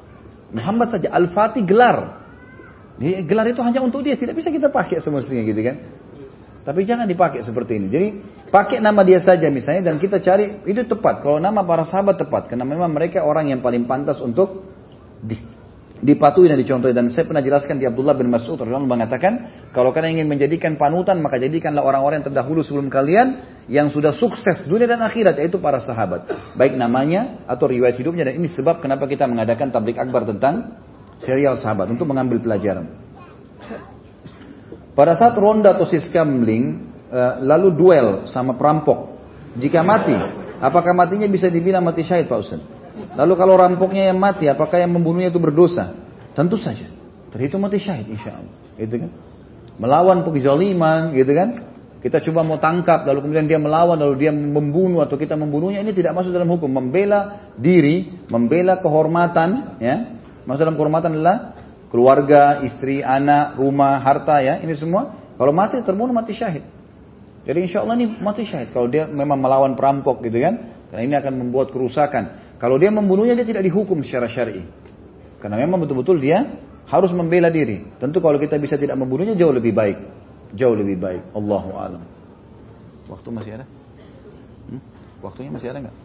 Muhammad 0.54 0.94
saja, 0.94 1.10
Al-Fatih 1.10 1.66
gelar. 1.66 2.22
gelar 3.02 3.46
itu 3.50 3.60
hanya 3.60 3.82
untuk 3.82 4.06
dia, 4.06 4.14
tidak 4.14 4.38
bisa 4.38 4.54
kita 4.54 4.70
pakai 4.70 5.02
semestinya 5.02 5.42
gitu 5.42 5.60
kan. 5.66 5.76
Tapi 6.62 6.82
jangan 6.82 7.06
dipakai 7.06 7.42
seperti 7.42 7.78
ini. 7.78 7.86
Jadi 7.90 8.08
pakai 8.50 8.82
nama 8.82 9.02
dia 9.06 9.22
saja 9.22 9.46
misalnya 9.50 9.90
dan 9.90 10.02
kita 10.02 10.18
cari 10.18 10.62
itu 10.66 10.82
tepat. 10.86 11.22
Kalau 11.22 11.38
nama 11.38 11.62
para 11.62 11.86
sahabat 11.86 12.18
tepat 12.18 12.50
karena 12.50 12.66
memang 12.66 12.90
mereka 12.90 13.22
orang 13.22 13.50
yang 13.50 13.62
paling 13.62 13.86
pantas 13.86 14.18
untuk 14.18 14.66
dipatuhi 16.02 16.52
dan 16.52 16.58
dicontohi. 16.60 16.92
Dan 16.92 17.08
saya 17.08 17.24
pernah 17.24 17.40
jelaskan 17.40 17.80
di 17.80 17.88
Abdullah 17.88 18.12
bin 18.12 18.28
Mas'ud 18.28 18.60
Allah 18.60 18.82
mengatakan 18.82 19.32
kalau 19.72 19.92
kalian 19.96 20.20
ingin 20.20 20.28
menjadikan 20.28 20.76
panutan 20.76 21.20
maka 21.24 21.40
jadikanlah 21.40 21.80
orang-orang 21.80 22.20
yang 22.20 22.26
terdahulu 22.32 22.60
sebelum 22.60 22.92
kalian 22.92 23.40
yang 23.70 23.88
sudah 23.88 24.12
sukses 24.12 24.68
dunia 24.68 24.84
dan 24.84 25.00
akhirat 25.00 25.40
yaitu 25.40 25.56
para 25.56 25.80
sahabat. 25.80 26.28
Baik 26.58 26.76
namanya 26.76 27.44
atau 27.48 27.68
riwayat 27.70 27.96
hidupnya. 27.96 28.28
Dan 28.28 28.40
ini 28.44 28.48
sebab 28.50 28.84
kenapa 28.84 29.08
kita 29.08 29.24
mengadakan 29.24 29.72
tablik 29.72 29.96
akbar 29.96 30.28
tentang 30.28 30.76
serial 31.20 31.56
sahabat 31.56 31.88
untuk 31.88 32.04
mengambil 32.04 32.40
pelajaran. 32.44 32.92
Pada 34.96 35.12
saat 35.12 35.36
ronda 35.36 35.76
atau 35.76 35.84
siskamling 35.84 36.64
eh, 37.12 37.32
lalu 37.44 37.68
duel 37.72 38.08
sama 38.28 38.56
perampok, 38.56 39.16
jika 39.56 39.80
mati, 39.80 40.16
apakah 40.60 40.92
matinya 40.92 41.28
bisa 41.28 41.48
dibilang 41.52 41.84
mati 41.84 42.04
syahid 42.04 42.28
Pak 42.28 42.38
Ustaz? 42.40 42.75
Lalu 43.16 43.32
kalau 43.36 43.54
rampoknya 43.56 44.12
yang 44.12 44.18
mati, 44.18 44.48
apakah 44.48 44.80
yang 44.80 44.92
membunuhnya 44.92 45.28
itu 45.32 45.40
berdosa? 45.40 45.96
Tentu 46.36 46.60
saja. 46.60 46.88
Terhitung 47.32 47.64
mati 47.64 47.80
syahid 47.80 48.08
insya 48.08 48.40
Allah. 48.40 48.54
Gitu 48.76 49.06
kan? 49.06 49.10
Melawan 49.76 50.24
kezaliman 50.24 51.12
gitu 51.12 51.32
kan? 51.36 51.48
Kita 52.00 52.22
coba 52.22 52.46
mau 52.46 52.60
tangkap, 52.60 53.02
lalu 53.02 53.24
kemudian 53.24 53.50
dia 53.50 53.58
melawan, 53.58 53.98
lalu 53.98 54.14
dia 54.20 54.30
membunuh 54.30 55.02
atau 55.02 55.18
kita 55.18 55.34
membunuhnya, 55.34 55.82
ini 55.82 55.90
tidak 55.90 56.14
masuk 56.14 56.30
dalam 56.30 56.46
hukum. 56.46 56.70
Membela 56.70 57.50
diri, 57.58 58.22
membela 58.30 58.78
kehormatan, 58.78 59.80
ya. 59.82 60.14
Masuk 60.46 60.70
dalam 60.70 60.78
kehormatan 60.78 61.18
adalah 61.18 61.58
keluarga, 61.90 62.62
istri, 62.62 63.02
anak, 63.02 63.58
rumah, 63.58 63.98
harta 64.04 64.38
ya, 64.38 64.62
ini 64.62 64.76
semua. 64.78 65.18
Kalau 65.34 65.50
mati 65.50 65.82
terbunuh 65.82 66.14
mati 66.14 66.30
syahid. 66.36 66.62
Jadi 67.42 67.58
insya 67.66 67.82
Allah 67.82 67.98
ini 67.98 68.06
mati 68.22 68.46
syahid. 68.46 68.70
Kalau 68.70 68.86
dia 68.86 69.10
memang 69.10 69.42
melawan 69.42 69.74
perampok 69.74 70.22
gitu 70.22 70.38
kan, 70.38 70.86
karena 70.92 71.02
ini 71.02 71.14
akan 71.18 71.32
membuat 71.42 71.74
kerusakan. 71.74 72.45
Kalau 72.56 72.80
dia 72.80 72.88
membunuhnya 72.88 73.36
dia 73.36 73.44
tidak 73.44 73.64
dihukum 73.68 74.00
secara 74.00 74.28
syar'i. 74.32 74.64
Karena 75.40 75.60
memang 75.60 75.84
betul-betul 75.84 76.16
dia 76.16 76.56
harus 76.88 77.12
membela 77.12 77.52
diri. 77.52 77.84
Tentu 78.00 78.24
kalau 78.24 78.40
kita 78.40 78.56
bisa 78.56 78.80
tidak 78.80 78.96
membunuhnya 78.96 79.36
jauh 79.36 79.52
lebih 79.52 79.76
baik. 79.76 79.98
Jauh 80.56 80.72
lebih 80.72 80.96
baik. 80.96 81.22
Allahu 81.36 81.70
alam. 81.76 82.02
Waktu 83.12 83.28
masih 83.28 83.52
ada? 83.60 83.66
Hmm? 84.72 84.82
Waktunya 85.20 85.50
masih 85.52 85.68
ada 85.70 85.78
nggak? 85.84 85.96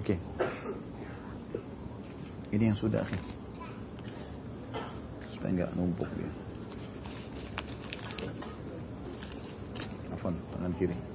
Oke. 0.00 0.14
Okay. 0.14 0.18
Ini 2.54 2.70
yang 2.72 2.78
sudah 2.78 3.02
akhir. 3.02 3.20
Supaya 5.34 5.50
nggak 5.52 5.70
numpuk 5.74 6.08
dia. 6.16 6.30
Afan, 10.14 10.38
tangan 10.54 10.72
kiri. 10.78 11.13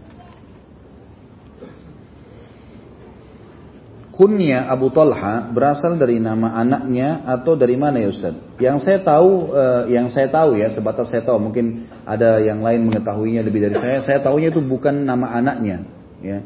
Kunya 4.19 4.67
Abu 4.67 4.91
Talha 4.91 5.47
berasal 5.47 5.95
dari 5.95 6.19
nama 6.19 6.51
anaknya 6.59 7.23
atau 7.23 7.55
dari 7.55 7.79
mana 7.79 8.03
ya 8.03 8.11
Ustaz? 8.11 8.35
Yang 8.59 8.83
saya 8.83 8.99
tahu, 8.99 9.55
uh, 9.55 9.87
yang 9.87 10.11
saya 10.11 10.27
tahu 10.27 10.59
ya 10.59 10.67
sebatas 10.75 11.07
saya 11.07 11.23
tahu, 11.23 11.39
mungkin 11.39 11.87
ada 12.03 12.35
yang 12.43 12.59
lain 12.59 12.91
mengetahuinya 12.91 13.39
lebih 13.47 13.71
dari 13.71 13.79
saya. 13.79 14.03
Saya 14.03 14.19
tahunya 14.19 14.51
itu 14.51 14.59
bukan 14.59 15.07
nama 15.07 15.31
anaknya, 15.39 15.87
ya, 16.19 16.43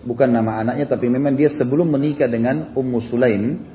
bukan 0.00 0.32
nama 0.32 0.64
anaknya, 0.64 0.88
tapi 0.88 1.12
memang 1.12 1.36
dia 1.36 1.52
sebelum 1.52 1.92
menikah 1.92 2.24
dengan 2.24 2.72
Ummu 2.72 2.98
Sulaim, 3.04 3.68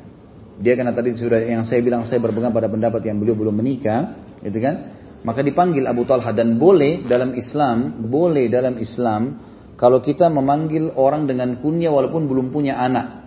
dia 0.57 0.73
karena 0.73 0.97
tadi 0.97 1.13
sudah 1.13 1.37
yang 1.45 1.69
saya 1.69 1.85
bilang 1.85 2.01
saya 2.09 2.17
berpegang 2.17 2.49
pada 2.49 2.65
pendapat 2.65 3.05
yang 3.05 3.21
beliau 3.21 3.37
belum 3.37 3.61
menikah, 3.61 4.25
gitu 4.41 4.57
kan? 4.57 4.89
Maka 5.21 5.45
dipanggil 5.45 5.85
Abu 5.85 6.01
Talha 6.09 6.33
dan 6.33 6.57
boleh 6.57 7.05
dalam 7.05 7.37
Islam, 7.37 8.09
boleh 8.09 8.49
dalam 8.49 8.81
Islam 8.81 9.37
kalau 9.77 10.01
kita 10.01 10.33
memanggil 10.33 10.97
orang 10.97 11.29
dengan 11.29 11.61
kunyah 11.61 11.93
walaupun 11.93 12.25
belum 12.25 12.49
punya 12.49 12.81
anak. 12.81 13.24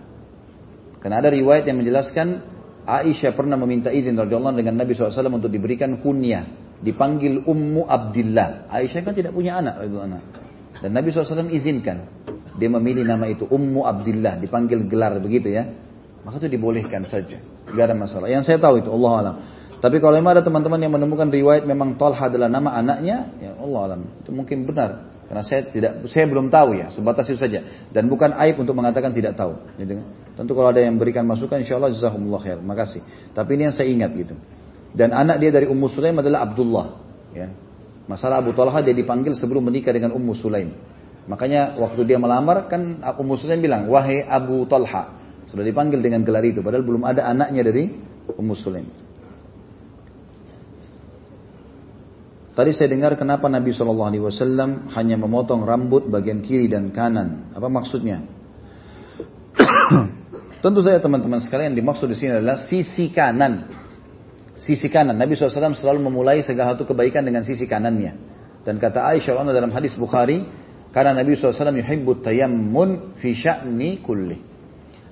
Karena 0.99 1.23
ada 1.23 1.31
riwayat 1.31 1.63
yang 1.67 1.79
menjelaskan 1.79 2.27
Aisyah 2.89 3.37
pernah 3.37 3.55
meminta 3.55 3.93
izin 3.93 4.17
radhiyallahu 4.17 4.55
dengan 4.57 4.81
Nabi 4.81 4.97
SAW 4.97 5.29
untuk 5.29 5.53
diberikan 5.53 6.01
kunyah, 6.01 6.47
dipanggil 6.81 7.45
Ummu 7.45 7.85
Abdillah. 7.85 8.71
Aisyah 8.71 9.01
kan 9.05 9.13
tidak 9.13 9.31
punya 9.31 9.61
anak 9.61 9.83
radhiyallahu 9.83 10.21
Dan 10.81 10.89
Nabi 10.95 11.13
SAW 11.13 11.53
izinkan. 11.53 12.07
Dia 12.59 12.67
memilih 12.67 13.07
nama 13.07 13.29
itu 13.29 13.47
Ummu 13.47 13.87
Abdillah, 13.87 14.41
dipanggil 14.41 14.89
gelar 14.89 15.15
begitu 15.23 15.53
ya. 15.53 15.69
Maka 16.25 16.43
itu 16.43 16.59
dibolehkan 16.59 17.07
saja. 17.07 17.39
Tidak 17.39 17.83
ada 17.83 17.95
masalah. 17.95 18.27
Yang 18.27 18.51
saya 18.51 18.57
tahu 18.59 18.83
itu 18.83 18.89
Allah 18.91 19.13
alam. 19.15 19.35
Tapi 19.79 20.03
kalau 20.03 20.19
memang 20.19 20.35
ada 20.35 20.43
teman-teman 20.43 20.79
yang 20.83 20.91
menemukan 20.91 21.31
riwayat 21.31 21.63
memang 21.63 21.95
Talha 21.95 22.27
adalah 22.27 22.51
nama 22.51 22.75
anaknya, 22.75 23.31
ya 23.39 23.55
Allah 23.55 23.79
alam. 23.87 24.01
Itu 24.19 24.35
mungkin 24.35 24.67
benar. 24.67 25.08
Karena 25.29 25.45
saya 25.45 25.61
tidak, 25.69 26.09
saya 26.09 26.25
belum 26.25 26.49
tahu 26.49 26.73
ya, 26.73 26.89
sebatas 26.89 27.29
itu 27.29 27.37
saja. 27.37 27.61
Dan 27.93 28.09
bukan 28.09 28.33
aib 28.33 28.57
untuk 28.57 28.73
mengatakan 28.73 29.13
tidak 29.13 29.37
tahu. 29.37 29.61
Gitu. 29.77 30.01
Tentu 30.33 30.57
kalau 30.57 30.73
ada 30.73 30.81
yang 30.81 30.97
berikan 30.97 31.21
masukan, 31.29 31.61
insya 31.61 31.77
Allah 31.77 31.93
jazakumullah 31.93 32.41
khair. 32.41 32.57
Makasih. 32.57 33.05
Tapi 33.37 33.49
ini 33.53 33.69
yang 33.69 33.75
saya 33.77 33.87
ingat 33.93 34.11
gitu. 34.17 34.33
dan 34.89 35.13
anak 35.13 35.37
dia 35.37 35.53
dari 35.53 35.69
Ummu 35.69 35.85
Sulaim 35.85 36.17
adalah 36.17 36.49
Abdullah. 36.49 36.97
Ya. 37.37 37.53
Masalah 38.09 38.41
Abu 38.41 38.57
Talha 38.57 38.81
dia 38.81 38.97
dipanggil 38.97 39.37
sebelum 39.37 39.69
menikah 39.69 39.93
dengan 39.93 40.17
Ummu 40.17 40.33
Sulaim. 40.33 40.73
Makanya 41.29 41.77
waktu 41.77 42.09
dia 42.09 42.17
melamar 42.17 42.65
kan 42.65 42.97
Ummu 43.05 43.37
Sulaim 43.37 43.61
bilang, 43.61 43.85
wahai 43.85 44.25
Abu 44.25 44.65
Talha. 44.65 45.13
Sudah 45.45 45.61
dipanggil 45.61 46.01
dengan 46.01 46.25
gelar 46.25 46.41
itu, 46.41 46.65
padahal 46.65 46.81
belum 46.81 47.05
ada 47.05 47.29
anaknya 47.29 47.69
dari 47.69 47.93
Ummu 48.33 48.57
Sulaim. 48.57 49.08
Tadi 52.57 52.71
saya 52.75 52.91
dengar 52.91 53.15
kenapa 53.15 53.47
Nabi 53.47 53.71
SAW 53.71 54.91
hanya 54.95 55.15
memotong 55.15 55.63
rambut 55.63 56.09
bagian 56.09 56.43
kiri 56.43 56.67
dan 56.67 56.91
kanan. 56.91 57.53
Apa 57.55 57.69
maksudnya? 57.71 58.25
Tentu 60.63 60.83
saja 60.83 60.99
teman-teman 60.99 61.39
sekalian 61.39 61.71
dimaksud 61.71 62.11
di 62.11 62.17
sini 62.19 62.35
adalah 62.35 62.59
sisi 62.67 63.13
kanan. 63.15 63.69
Sisi 64.59 64.91
kanan. 64.91 65.15
Nabi 65.15 65.39
SAW 65.39 65.71
selalu 65.71 66.03
memulai 66.03 66.43
segala 66.43 66.75
satu 66.75 66.83
kebaikan 66.83 67.23
dengan 67.23 67.47
sisi 67.47 67.63
kanannya. 67.63 68.17
Dan 68.67 68.75
kata 68.75 69.07
Aisyah 69.07 69.39
Allah 69.39 69.55
dalam 69.55 69.71
hadis 69.71 69.95
Bukhari, 69.95 70.43
karena 70.91 71.15
Nabi 71.15 71.37
SAW 71.37 71.71
yuhibbut 71.79 72.25
tayammun 72.25 73.15
fi 73.21 73.31
sya'ni 73.31 74.03
kulli. 74.03 74.37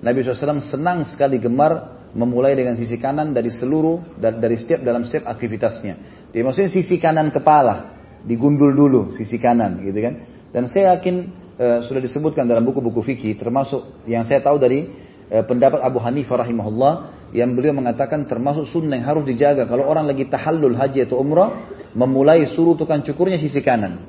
Nabi 0.03 0.19
SAW 0.25 0.59
senang 0.59 1.07
sekali 1.07 1.39
gemar 1.39 1.95
memulai 2.17 2.57
dengan 2.57 2.73
sisi 2.77 2.97
kanan 2.97 3.31
dari 3.31 3.53
seluruh 3.53 4.17
dari 4.17 4.57
setiap 4.57 4.81
dalam 4.81 5.05
setiap 5.05 5.29
aktivitasnya. 5.29 6.16
Jadi 6.31 6.41
maksudnya 6.43 6.71
sisi 6.71 6.95
kanan 6.99 7.31
kepala 7.31 7.97
digundul 8.27 8.75
dulu 8.75 9.01
sisi 9.15 9.39
kanan 9.39 9.79
gitu 9.83 9.99
kan. 10.03 10.13
Dan 10.51 10.67
saya 10.67 10.97
yakin 10.97 11.15
e, 11.55 11.65
sudah 11.87 12.01
disebutkan 12.03 12.47
dalam 12.47 12.63
buku-buku 12.67 13.03
fikih 13.03 13.39
termasuk 13.39 14.03
yang 14.09 14.27
saya 14.27 14.43
tahu 14.43 14.59
dari 14.59 14.87
e, 15.27 15.37
pendapat 15.43 15.79
Abu 15.79 15.99
Hanifah 16.03 16.43
rahimahullah 16.43 16.93
yang 17.35 17.55
beliau 17.55 17.75
mengatakan 17.75 18.27
termasuk 18.27 18.67
sunnah 18.67 18.99
yang 18.99 19.07
harus 19.07 19.23
dijaga 19.27 19.67
kalau 19.67 19.83
orang 19.83 20.07
lagi 20.07 20.27
tahallul 20.27 20.75
haji 20.75 21.07
atau 21.07 21.19
umrah 21.19 21.67
memulai 21.91 22.47
suruh 22.47 22.75
tukang 22.75 23.03
cukurnya 23.03 23.39
sisi 23.39 23.59
kanan. 23.59 24.03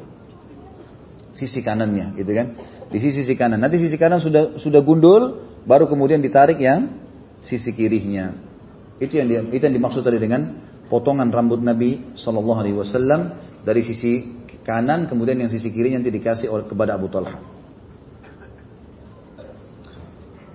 Sisi 1.35 1.63
kanannya 1.63 2.19
gitu 2.19 2.35
kan. 2.35 2.47
Di 2.89 2.99
sisi, 2.99 3.23
sisi 3.23 3.35
kanan. 3.39 3.63
Nanti 3.63 3.79
sisi 3.79 3.95
kanan 3.95 4.19
sudah 4.19 4.59
sudah 4.59 4.83
gundul 4.83 5.47
baru 5.67 5.87
kemudian 5.87 6.19
ditarik 6.19 6.59
yang 6.59 6.99
sisi 7.47 7.71
kirinya. 7.71 8.35
Itu 8.99 9.15
yang 9.15 9.27
dia, 9.31 9.41
itu 9.47 9.63
yang 9.63 9.77
dimaksud 9.79 10.03
tadi 10.03 10.19
dengan 10.19 10.59
potongan 10.89 11.29
rambut 11.29 11.61
Nabi 11.61 12.17
Shallallahu 12.17 12.59
Alaihi 12.59 12.77
Wasallam 12.77 13.37
dari 13.63 13.85
sisi 13.85 14.45
kanan, 14.65 15.09
kemudian 15.09 15.41
yang 15.41 15.53
sisi 15.53 15.73
kiri 15.73 15.97
nanti 15.97 16.13
dikasih 16.13 16.53
oleh 16.53 16.65
kepada 16.69 16.97
Abu 16.97 17.09
Talha. 17.09 17.41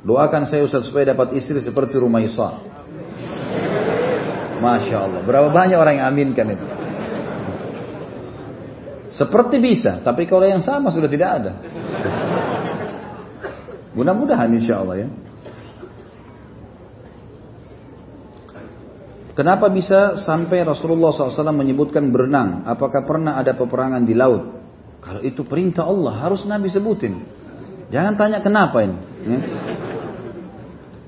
Doakan 0.04 0.44
saya 0.46 0.68
Ustaz 0.68 0.92
supaya 0.92 1.16
dapat 1.16 1.32
istri 1.40 1.64
seperti 1.64 1.96
Rumaisa. 1.96 2.60
Masya 4.60 4.98
Allah. 5.00 5.22
Berapa 5.24 5.50
banyak 5.52 5.78
orang 5.80 5.96
yang 6.00 6.08
aminkan 6.12 6.48
itu? 6.56 6.66
Seperti 9.14 9.62
bisa, 9.62 10.02
tapi 10.02 10.26
kalau 10.26 10.44
yang 10.44 10.60
sama 10.60 10.90
sudah 10.90 11.08
tidak 11.08 11.30
ada. 11.40 11.52
Mudah-mudahan 13.94 14.50
insya 14.58 14.82
Allah 14.82 15.06
ya. 15.06 15.10
Kenapa 19.34 19.66
bisa 19.74 20.22
sampai 20.22 20.62
Rasulullah 20.62 21.10
SAW 21.10 21.58
menyebutkan 21.58 22.14
berenang? 22.14 22.70
Apakah 22.70 23.02
pernah 23.02 23.42
ada 23.42 23.58
peperangan 23.58 24.06
di 24.06 24.14
laut? 24.14 24.62
Kalau 25.02 25.26
itu 25.26 25.42
perintah 25.42 25.90
Allah, 25.90 26.14
harus 26.22 26.46
Nabi 26.46 26.70
sebutin. 26.70 27.26
Jangan 27.90 28.14
tanya 28.14 28.40
kenapa 28.46 28.86
ini. 28.86 28.98
Ya. 29.26 29.38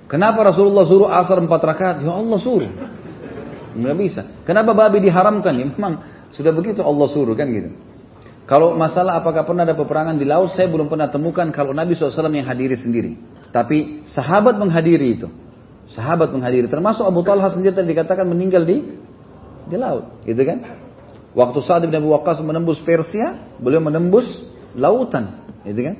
Kenapa 0.09 0.41
Rasulullah 0.41 0.85
suruh 0.85 1.09
asar 1.09 1.41
empat 1.41 1.61
rakaat? 1.61 1.97
Ya 2.01 2.13
Allah 2.13 2.37
suruh. 2.41 2.69
Nggak 3.77 3.95
bisa. 3.97 4.21
Kenapa 4.45 4.73
babi 4.73 5.05
diharamkan? 5.05 5.53
Ya 5.57 5.65
memang 5.65 6.01
sudah 6.33 6.53
begitu 6.53 6.81
Allah 6.81 7.07
suruh 7.09 7.33
kan 7.37 7.49
gitu. 7.49 7.73
Kalau 8.45 8.77
masalah 8.77 9.17
apakah 9.21 9.41
pernah 9.41 9.65
ada 9.65 9.73
peperangan 9.73 10.21
di 10.21 10.25
laut, 10.25 10.53
saya 10.53 10.69
belum 10.69 10.85
pernah 10.85 11.09
temukan 11.09 11.49
kalau 11.49 11.73
Nabi 11.73 11.97
SAW 11.97 12.29
yang 12.29 12.45
hadiri 12.45 12.77
sendiri. 12.77 13.17
Tapi 13.49 14.05
sahabat 14.05 14.61
menghadiri 14.61 15.17
itu. 15.17 15.27
Sahabat 15.85 16.33
menghadiri, 16.33 16.65
termasuk 16.65 17.05
Abu 17.05 17.21
Talha 17.21 17.45
sendiri 17.53 17.77
tadi 17.77 17.93
dikatakan 17.93 18.25
meninggal 18.25 18.65
di 18.65 18.81
di 19.69 19.75
laut, 19.77 20.25
gitu 20.25 20.41
kan? 20.41 20.65
Waktu 21.37 21.59
Sa'ad 21.61 21.85
bin 21.85 21.93
Abu 21.93 22.09
Waqqas 22.09 22.41
menembus 22.41 22.81
Persia, 22.81 23.53
beliau 23.61 23.83
menembus 23.83 24.25
lautan, 24.73 25.45
gitu 25.61 25.93
kan? 25.93 25.95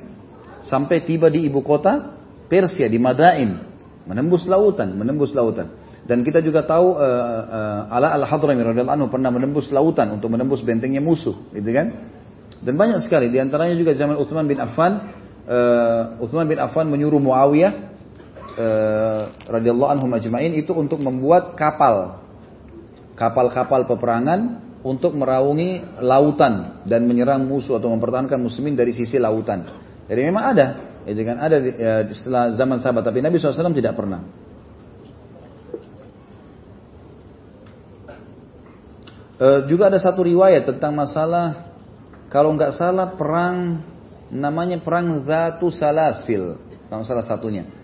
Sampai 0.66 1.06
tiba 1.06 1.30
di 1.30 1.46
ibu 1.46 1.62
kota 1.62 2.18
Persia 2.50 2.90
di 2.90 2.98
Madain, 2.98 3.62
menembus 4.10 4.42
lautan, 4.50 4.90
menembus 4.98 5.30
lautan. 5.30 5.70
Dan 6.06 6.22
kita 6.22 6.38
juga 6.42 6.62
tahu 6.62 6.94
uh, 6.94 7.42
uh, 7.46 7.94
Ala 7.94 8.14
al-Hadrami 8.14 8.62
radhiyallahu 8.62 8.96
anhu 9.02 9.08
pernah 9.10 9.30
menembus 9.30 9.74
lautan 9.74 10.14
untuk 10.14 10.30
menembus 10.30 10.62
bentengnya 10.66 11.02
musuh, 11.02 11.34
gitu 11.54 11.70
kan? 11.70 12.10
Dan 12.58 12.74
banyak 12.74 13.02
sekali 13.06 13.30
di 13.30 13.38
antaranya 13.38 13.78
juga 13.78 13.94
zaman 13.94 14.18
Utsman 14.18 14.50
bin 14.50 14.58
Affan, 14.58 15.14
uh, 15.46 16.22
Utsman 16.22 16.50
bin 16.50 16.58
Affan 16.58 16.90
menyuruh 16.90 17.22
Muawiyah 17.22 17.95
uh, 18.56 19.22
radhiyallahu 19.46 19.90
anhum 19.92 20.10
ajmain 20.16 20.52
itu 20.56 20.72
untuk 20.72 20.98
membuat 21.04 21.54
kapal. 21.54 22.24
Kapal-kapal 23.16 23.88
peperangan 23.88 24.60
untuk 24.84 25.16
meraungi 25.16 25.80
lautan 26.04 26.84
dan 26.84 27.08
menyerang 27.08 27.48
musuh 27.48 27.80
atau 27.80 27.88
mempertahankan 27.92 28.36
muslimin 28.36 28.76
dari 28.76 28.92
sisi 28.92 29.16
lautan. 29.16 29.64
Jadi 30.06 30.20
memang 30.20 30.44
ada, 30.52 30.66
itu 31.08 31.20
kan 31.26 31.36
ada 31.40 31.56
ya, 31.58 31.94
setelah 32.12 32.54
zaman 32.54 32.78
sahabat, 32.78 33.02
tapi 33.02 33.18
Nabi 33.24 33.40
SAW 33.40 33.74
tidak 33.74 33.98
pernah. 33.98 34.20
Uh, 39.36 39.68
juga 39.68 39.92
ada 39.92 40.00
satu 40.00 40.24
riwayat 40.24 40.64
tentang 40.64 40.96
masalah 40.96 41.68
kalau 42.32 42.56
nggak 42.56 42.72
salah 42.72 43.12
perang 43.20 43.84
namanya 44.32 44.80
perang 44.80 45.22
Zatu 45.28 45.68
Salasil, 45.68 46.56
salah 46.88 47.26
satunya. 47.26 47.75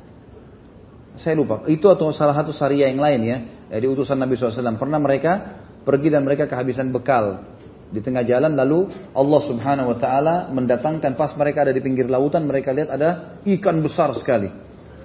Saya 1.22 1.38
lupa. 1.38 1.62
Itu 1.70 1.86
atau 1.86 2.10
salah 2.10 2.34
satu 2.34 2.50
syariah 2.50 2.90
yang 2.90 2.98
lain 2.98 3.20
ya. 3.22 3.36
Dari 3.70 3.86
utusan 3.86 4.18
Nabi 4.18 4.34
SAW. 4.34 4.74
Pernah 4.74 4.98
mereka 4.98 5.62
pergi 5.86 6.10
dan 6.10 6.26
mereka 6.26 6.50
kehabisan 6.50 6.90
bekal. 6.90 7.46
Di 7.94 8.02
tengah 8.02 8.26
jalan 8.26 8.58
lalu 8.58 8.90
Allah 9.14 9.40
subhanahu 9.46 9.94
wa 9.94 9.96
ta'ala 10.00 10.34
mendatangkan 10.50 11.14
pas 11.14 11.30
mereka 11.38 11.62
ada 11.62 11.70
di 11.70 11.78
pinggir 11.78 12.10
lautan. 12.10 12.42
Mereka 12.50 12.74
lihat 12.74 12.90
ada 12.90 13.38
ikan 13.46 13.78
besar 13.86 14.10
sekali. 14.18 14.50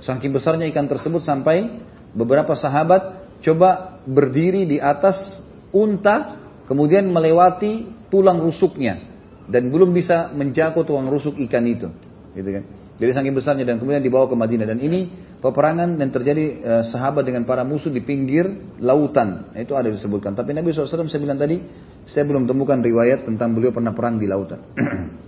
Saking 0.01 0.33
besarnya 0.33 0.65
ikan 0.73 0.89
tersebut 0.89 1.21
sampai 1.21 1.85
beberapa 2.17 2.57
sahabat 2.57 3.29
coba 3.45 4.01
berdiri 4.09 4.65
di 4.65 4.81
atas 4.81 5.21
unta. 5.69 6.41
Kemudian 6.65 7.07
melewati 7.13 7.87
tulang 8.09 8.41
rusuknya. 8.41 9.05
Dan 9.47 9.69
belum 9.69 9.93
bisa 9.93 10.33
menjaga 10.33 10.81
tulang 10.81 11.07
rusuk 11.13 11.37
ikan 11.45 11.63
itu. 11.69 11.87
Gitu 12.33 12.49
kan. 12.49 12.63
Jadi 12.97 13.11
saking 13.13 13.35
besarnya 13.37 13.63
dan 13.69 13.77
kemudian 13.77 14.01
dibawa 14.01 14.25
ke 14.25 14.33
Madinah 14.33 14.73
dan 14.73 14.81
ini 14.81 15.26
peperangan 15.37 16.01
yang 16.01 16.11
terjadi 16.11 16.45
eh, 16.57 16.83
sahabat 16.87 17.23
dengan 17.25 17.45
para 17.45 17.61
musuh 17.61 17.93
di 17.93 18.01
pinggir 18.01 18.77
lautan. 18.81 19.53
Itu 19.53 19.77
ada 19.77 19.89
disebutkan. 19.89 20.33
Tapi 20.33 20.53
Nabi 20.53 20.73
SAW 20.73 21.07
saya 21.07 21.21
bilang 21.21 21.37
tadi, 21.37 21.61
saya 22.07 22.25
belum 22.25 22.49
temukan 22.49 22.81
riwayat 22.81 23.29
tentang 23.29 23.53
beliau 23.53 23.69
pernah 23.69 23.93
perang 23.93 24.17
di 24.17 24.25
lautan. 24.25 24.61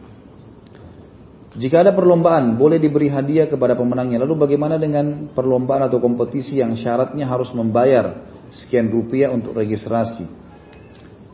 Jika 1.59 1.81
ada 1.81 1.91
perlombaan, 1.91 2.55
boleh 2.55 2.79
diberi 2.79 3.09
hadiah 3.11 3.49
kepada 3.49 3.75
pemenangnya. 3.75 4.21
Lalu 4.23 4.47
bagaimana 4.47 4.79
dengan 4.79 5.33
perlombaan 5.33 5.91
atau 5.91 5.99
kompetisi 5.99 6.61
yang 6.61 6.77
syaratnya 6.77 7.25
harus 7.27 7.51
membayar 7.51 8.23
sekian 8.53 8.87
rupiah 8.87 9.33
untuk 9.33 9.57
registrasi? 9.57 10.29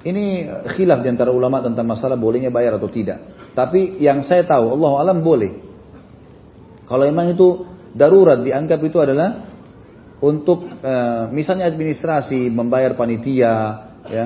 Ini 0.05 0.25
khilaf 0.69 1.01
di 1.01 1.09
antara 1.09 1.33
ulama 1.33 1.61
tentang 1.65 1.85
masalah 1.89 2.17
bolehnya 2.17 2.53
bayar 2.53 2.77
atau 2.77 2.89
tidak. 2.89 3.21
Tapi 3.57 4.01
yang 4.01 4.21
saya 4.21 4.45
tahu, 4.45 4.77
Allah 4.77 4.91
alam 5.01 5.19
boleh. 5.21 5.61
Kalau 6.85 7.03
memang 7.09 7.33
itu 7.33 7.74
darurat 7.95 8.43
dianggap 8.43 8.83
itu 8.83 8.99
adalah 8.99 9.55
untuk 10.19 10.67
e, 10.83 10.93
misalnya 11.31 11.71
administrasi 11.71 12.51
membayar 12.51 12.91
panitia 12.99 13.53
ya 14.11 14.25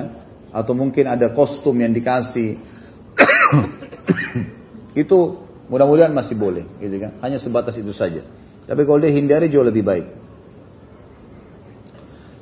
atau 0.50 0.74
mungkin 0.74 1.06
ada 1.06 1.30
kostum 1.30 1.78
yang 1.78 1.94
dikasih. 1.94 2.58
Itu 5.06 5.46
mudah-mudahan 5.70 6.10
masih 6.10 6.34
boleh 6.34 6.66
gitu 6.82 6.98
kan? 6.98 7.22
Hanya 7.22 7.38
sebatas 7.38 7.78
itu 7.78 7.94
saja. 7.94 8.26
Tapi 8.66 8.82
kalau 8.82 8.98
dia 8.98 9.14
hindari 9.14 9.46
jauh 9.46 9.62
lebih 9.62 9.86
baik. 9.86 10.06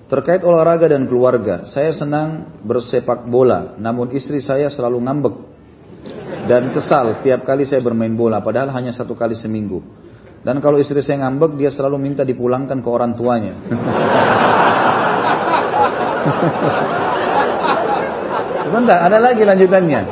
Terkait 0.08 0.40
olahraga 0.40 0.88
dan 0.88 1.04
keluarga 1.04 1.68
saya 1.68 1.92
senang 1.92 2.56
bersepak 2.64 3.28
bola 3.28 3.76
namun 3.76 4.08
istri 4.16 4.40
saya 4.40 4.72
selalu 4.72 5.04
ngambek 5.04 5.36
dan 6.48 6.72
kesal 6.72 7.20
tiap 7.20 7.44
kali 7.44 7.68
saya 7.68 7.84
bermain 7.84 8.16
bola 8.16 8.40
padahal 8.40 8.72
hanya 8.72 8.88
satu 8.88 9.12
kali 9.12 9.36
seminggu 9.36 9.84
dan 10.46 10.62
kalau 10.62 10.78
istri 10.78 11.02
saya 11.02 11.26
ngambek, 11.26 11.58
dia 11.58 11.74
selalu 11.74 11.98
minta 11.98 12.22
dipulangkan 12.22 12.78
ke 12.78 12.88
orang 12.88 13.18
tuanya. 13.18 13.58
Sebentar, 18.68 19.00
ada 19.02 19.18
lagi 19.18 19.42
lanjutannya. 19.42 20.02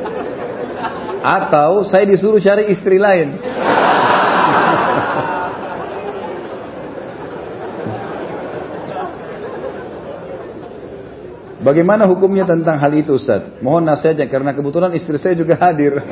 Atau 1.23 1.87
saya 1.87 2.11
disuruh 2.11 2.43
cari 2.43 2.75
istri 2.75 2.99
lain. 2.99 3.39
Bagaimana 11.67 12.07
hukumnya 12.07 12.47
tentang 12.47 12.79
hal 12.79 12.95
itu 12.95 13.19
Ustaz? 13.19 13.59
Mohon 13.59 13.91
nasihatnya 13.91 14.31
karena 14.31 14.55
kebetulan 14.55 14.95
istri 14.95 15.19
saya 15.19 15.35
juga 15.39 15.59
hadir. 15.59 15.99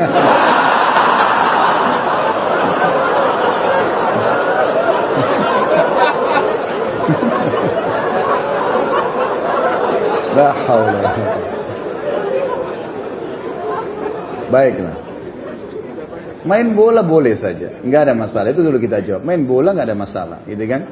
La 10.35 10.51
haula. 10.67 11.15
Baiklah. 14.55 14.97
Main 16.47 16.77
bola 16.79 17.03
boleh 17.03 17.35
saja, 17.35 17.83
nggak 17.83 18.01
ada 18.07 18.15
masalah. 18.15 18.55
Itu 18.55 18.63
dulu 18.63 18.79
kita 18.79 19.03
jawab. 19.03 19.27
Main 19.27 19.49
bola 19.49 19.75
nggak 19.75 19.89
ada 19.91 19.99
masalah, 19.99 20.39
gitu 20.47 20.63
kan? 20.71 20.87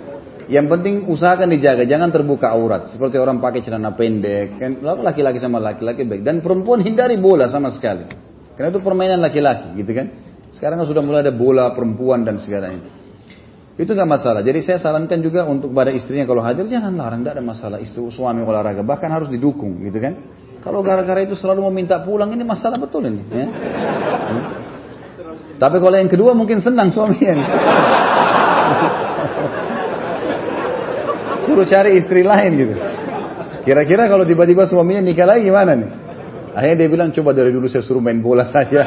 Yang 0.50 0.66
penting 0.74 0.94
usahakan 1.06 1.54
dijaga, 1.54 1.86
jangan 1.86 2.10
terbuka 2.10 2.50
aurat. 2.50 2.90
Seperti 2.90 3.20
orang 3.20 3.38
pakai 3.38 3.62
celana 3.62 3.94
pendek, 3.94 4.58
kan? 4.58 4.82
Laki-laki 4.82 5.38
sama 5.38 5.62
laki-laki 5.62 6.02
baik. 6.02 6.26
Dan 6.26 6.42
perempuan 6.42 6.82
hindari 6.82 7.20
bola 7.20 7.46
sama 7.46 7.70
sekali. 7.70 8.08
Karena 8.58 8.74
itu 8.74 8.80
permainan 8.82 9.22
laki-laki, 9.22 9.78
gitu 9.78 9.92
kan? 9.94 10.10
Sekarang 10.56 10.82
kan 10.82 10.86
sudah 10.88 11.04
mulai 11.04 11.22
ada 11.22 11.32
bola 11.32 11.70
perempuan 11.76 12.26
dan 12.26 12.42
segalanya. 12.42 12.82
Itu 13.76 13.92
nggak 13.92 14.08
masalah. 14.08 14.40
Jadi 14.42 14.60
saya 14.64 14.80
sarankan 14.80 15.20
juga 15.20 15.46
untuk 15.46 15.70
pada 15.70 15.94
istrinya 15.94 16.26
kalau 16.26 16.42
hadir 16.42 16.66
jangan 16.66 16.96
larang, 16.96 17.22
tidak 17.22 17.38
ada 17.38 17.44
masalah. 17.44 17.78
Istri 17.78 18.10
suami 18.10 18.42
olahraga 18.42 18.82
bahkan 18.82 19.12
harus 19.12 19.28
didukung, 19.28 19.84
gitu 19.84 20.00
kan? 20.00 20.16
Kalau 20.62 20.78
gara-gara 20.86 21.26
itu 21.26 21.34
selalu 21.34 21.66
meminta 21.70 21.98
pulang 21.98 22.30
ini 22.30 22.46
masalah 22.46 22.78
betul 22.78 23.02
ini. 23.10 23.26
Ya? 23.34 23.46
Tapi 25.58 25.76
kalau 25.82 25.96
yang 25.98 26.06
kedua 26.06 26.38
mungkin 26.38 26.62
senang 26.62 26.94
suaminya. 26.94 27.34
Suruh 31.50 31.66
cari 31.66 31.98
istri 31.98 32.22
lain 32.22 32.50
gitu. 32.54 32.78
Kira-kira 33.66 34.06
kalau 34.06 34.22
tiba-tiba 34.22 34.66
suaminya 34.70 35.02
nikah 35.02 35.26
lagi 35.26 35.50
gimana 35.50 35.74
nih? 35.74 35.90
Akhirnya 36.54 36.76
dia 36.84 36.88
bilang 36.90 37.10
coba 37.10 37.34
dari 37.34 37.50
dulu 37.50 37.66
saya 37.66 37.82
suruh 37.82 37.98
main 37.98 38.22
bola 38.22 38.46
saja. 38.46 38.86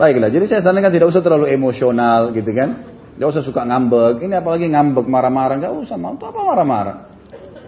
Baiklah, 0.00 0.32
jadi 0.32 0.48
saya 0.48 0.64
sarankan 0.64 0.88
tidak 0.88 1.12
usah 1.12 1.20
terlalu 1.20 1.52
emosional 1.52 2.32
gitu 2.32 2.48
kan. 2.56 2.88
Tidak 3.12 3.28
usah 3.28 3.44
suka 3.44 3.68
ngambek. 3.68 4.24
Ini 4.24 4.40
apalagi 4.40 4.72
ngambek, 4.72 5.04
marah-marah. 5.04 5.60
Gak 5.60 5.76
usah, 5.76 6.00
mau 6.00 6.16
apa 6.16 6.40
marah-marah. 6.40 7.11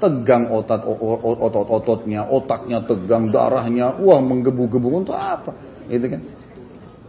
Tegang 0.05 0.53
otot 0.53 0.85
otot-ototnya, 1.41 2.29
otaknya 2.29 2.85
tegang, 2.85 3.33
darahnya, 3.33 3.97
wah 4.05 4.21
menggebu-gebu 4.21 4.89
untuk 4.93 5.17
apa? 5.17 5.57
Gitu 5.89 6.13
kan. 6.13 6.21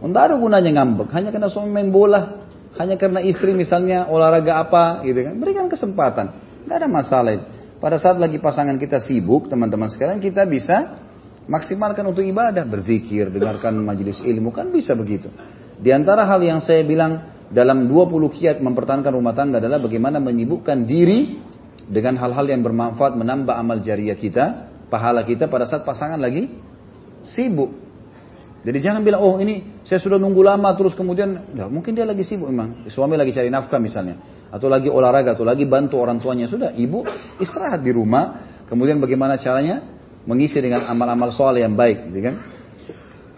Tidak 0.00 0.22
ada 0.32 0.40
gunanya 0.40 0.72
ngambek, 0.80 1.12
hanya 1.12 1.28
karena 1.28 1.52
suami 1.52 1.76
main 1.76 1.92
bola, 1.92 2.48
hanya 2.80 2.96
karena 2.96 3.20
istri 3.20 3.52
misalnya 3.52 4.08
olahraga 4.08 4.64
apa, 4.64 5.04
gitu 5.04 5.28
kan. 5.28 5.36
Berikan 5.36 5.68
kesempatan, 5.68 6.26
Tidak 6.64 6.76
ada 6.80 6.88
masalah. 6.88 7.36
Pada 7.76 8.00
saat 8.00 8.16
lagi 8.16 8.40
pasangan 8.40 8.80
kita 8.80 9.04
sibuk, 9.04 9.52
teman-teman 9.52 9.92
sekalian, 9.92 10.16
kita 10.24 10.48
bisa 10.48 11.04
Maksimalkan 11.46 12.02
untuk 12.10 12.26
ibadah, 12.26 12.66
berzikir, 12.66 13.30
dengarkan 13.30 13.78
majelis 13.78 14.18
ilmu, 14.18 14.50
kan 14.50 14.66
bisa 14.74 14.98
begitu. 14.98 15.30
Di 15.78 15.94
antara 15.94 16.26
hal 16.26 16.42
yang 16.42 16.58
saya 16.58 16.82
bilang 16.82 17.22
dalam 17.54 17.86
20 17.86 18.34
kiat 18.34 18.58
mempertahankan 18.58 19.14
rumah 19.14 19.30
tangga 19.30 19.62
adalah 19.62 19.78
bagaimana 19.78 20.18
menyibukkan 20.18 20.82
diri 20.82 21.38
dengan 21.86 22.18
hal-hal 22.18 22.46
yang 22.50 22.62
bermanfaat 22.66 23.14
menambah 23.14 23.54
amal 23.54 23.78
jariah 23.82 24.18
kita, 24.18 24.70
pahala 24.90 25.22
kita 25.22 25.46
pada 25.46 25.66
saat 25.66 25.86
pasangan 25.86 26.18
lagi 26.18 26.50
sibuk. 27.34 27.86
Jadi 28.66 28.82
jangan 28.82 29.06
bilang, 29.06 29.22
oh 29.22 29.38
ini 29.38 29.82
saya 29.86 30.02
sudah 30.02 30.18
nunggu 30.18 30.42
lama 30.42 30.74
terus 30.74 30.98
kemudian, 30.98 31.54
ya, 31.54 31.70
mungkin 31.70 31.94
dia 31.94 32.02
lagi 32.02 32.26
sibuk 32.26 32.50
memang. 32.50 32.90
Suami 32.90 33.14
lagi 33.14 33.30
cari 33.30 33.46
nafkah 33.46 33.78
misalnya. 33.78 34.18
Atau 34.50 34.66
lagi 34.66 34.90
olahraga, 34.90 35.38
atau 35.38 35.46
lagi 35.46 35.62
bantu 35.66 36.02
orang 36.02 36.18
tuanya. 36.18 36.50
Sudah, 36.50 36.74
ibu 36.74 37.06
istirahat 37.38 37.86
di 37.86 37.94
rumah. 37.94 38.54
Kemudian 38.66 38.98
bagaimana 38.98 39.38
caranya? 39.38 39.96
mengisi 40.26 40.58
dengan 40.58 40.90
amal-amal 40.90 41.30
soal 41.30 41.56
yang 41.56 41.78
baik, 41.78 42.10
gitu 42.10 42.20
kan? 42.20 42.34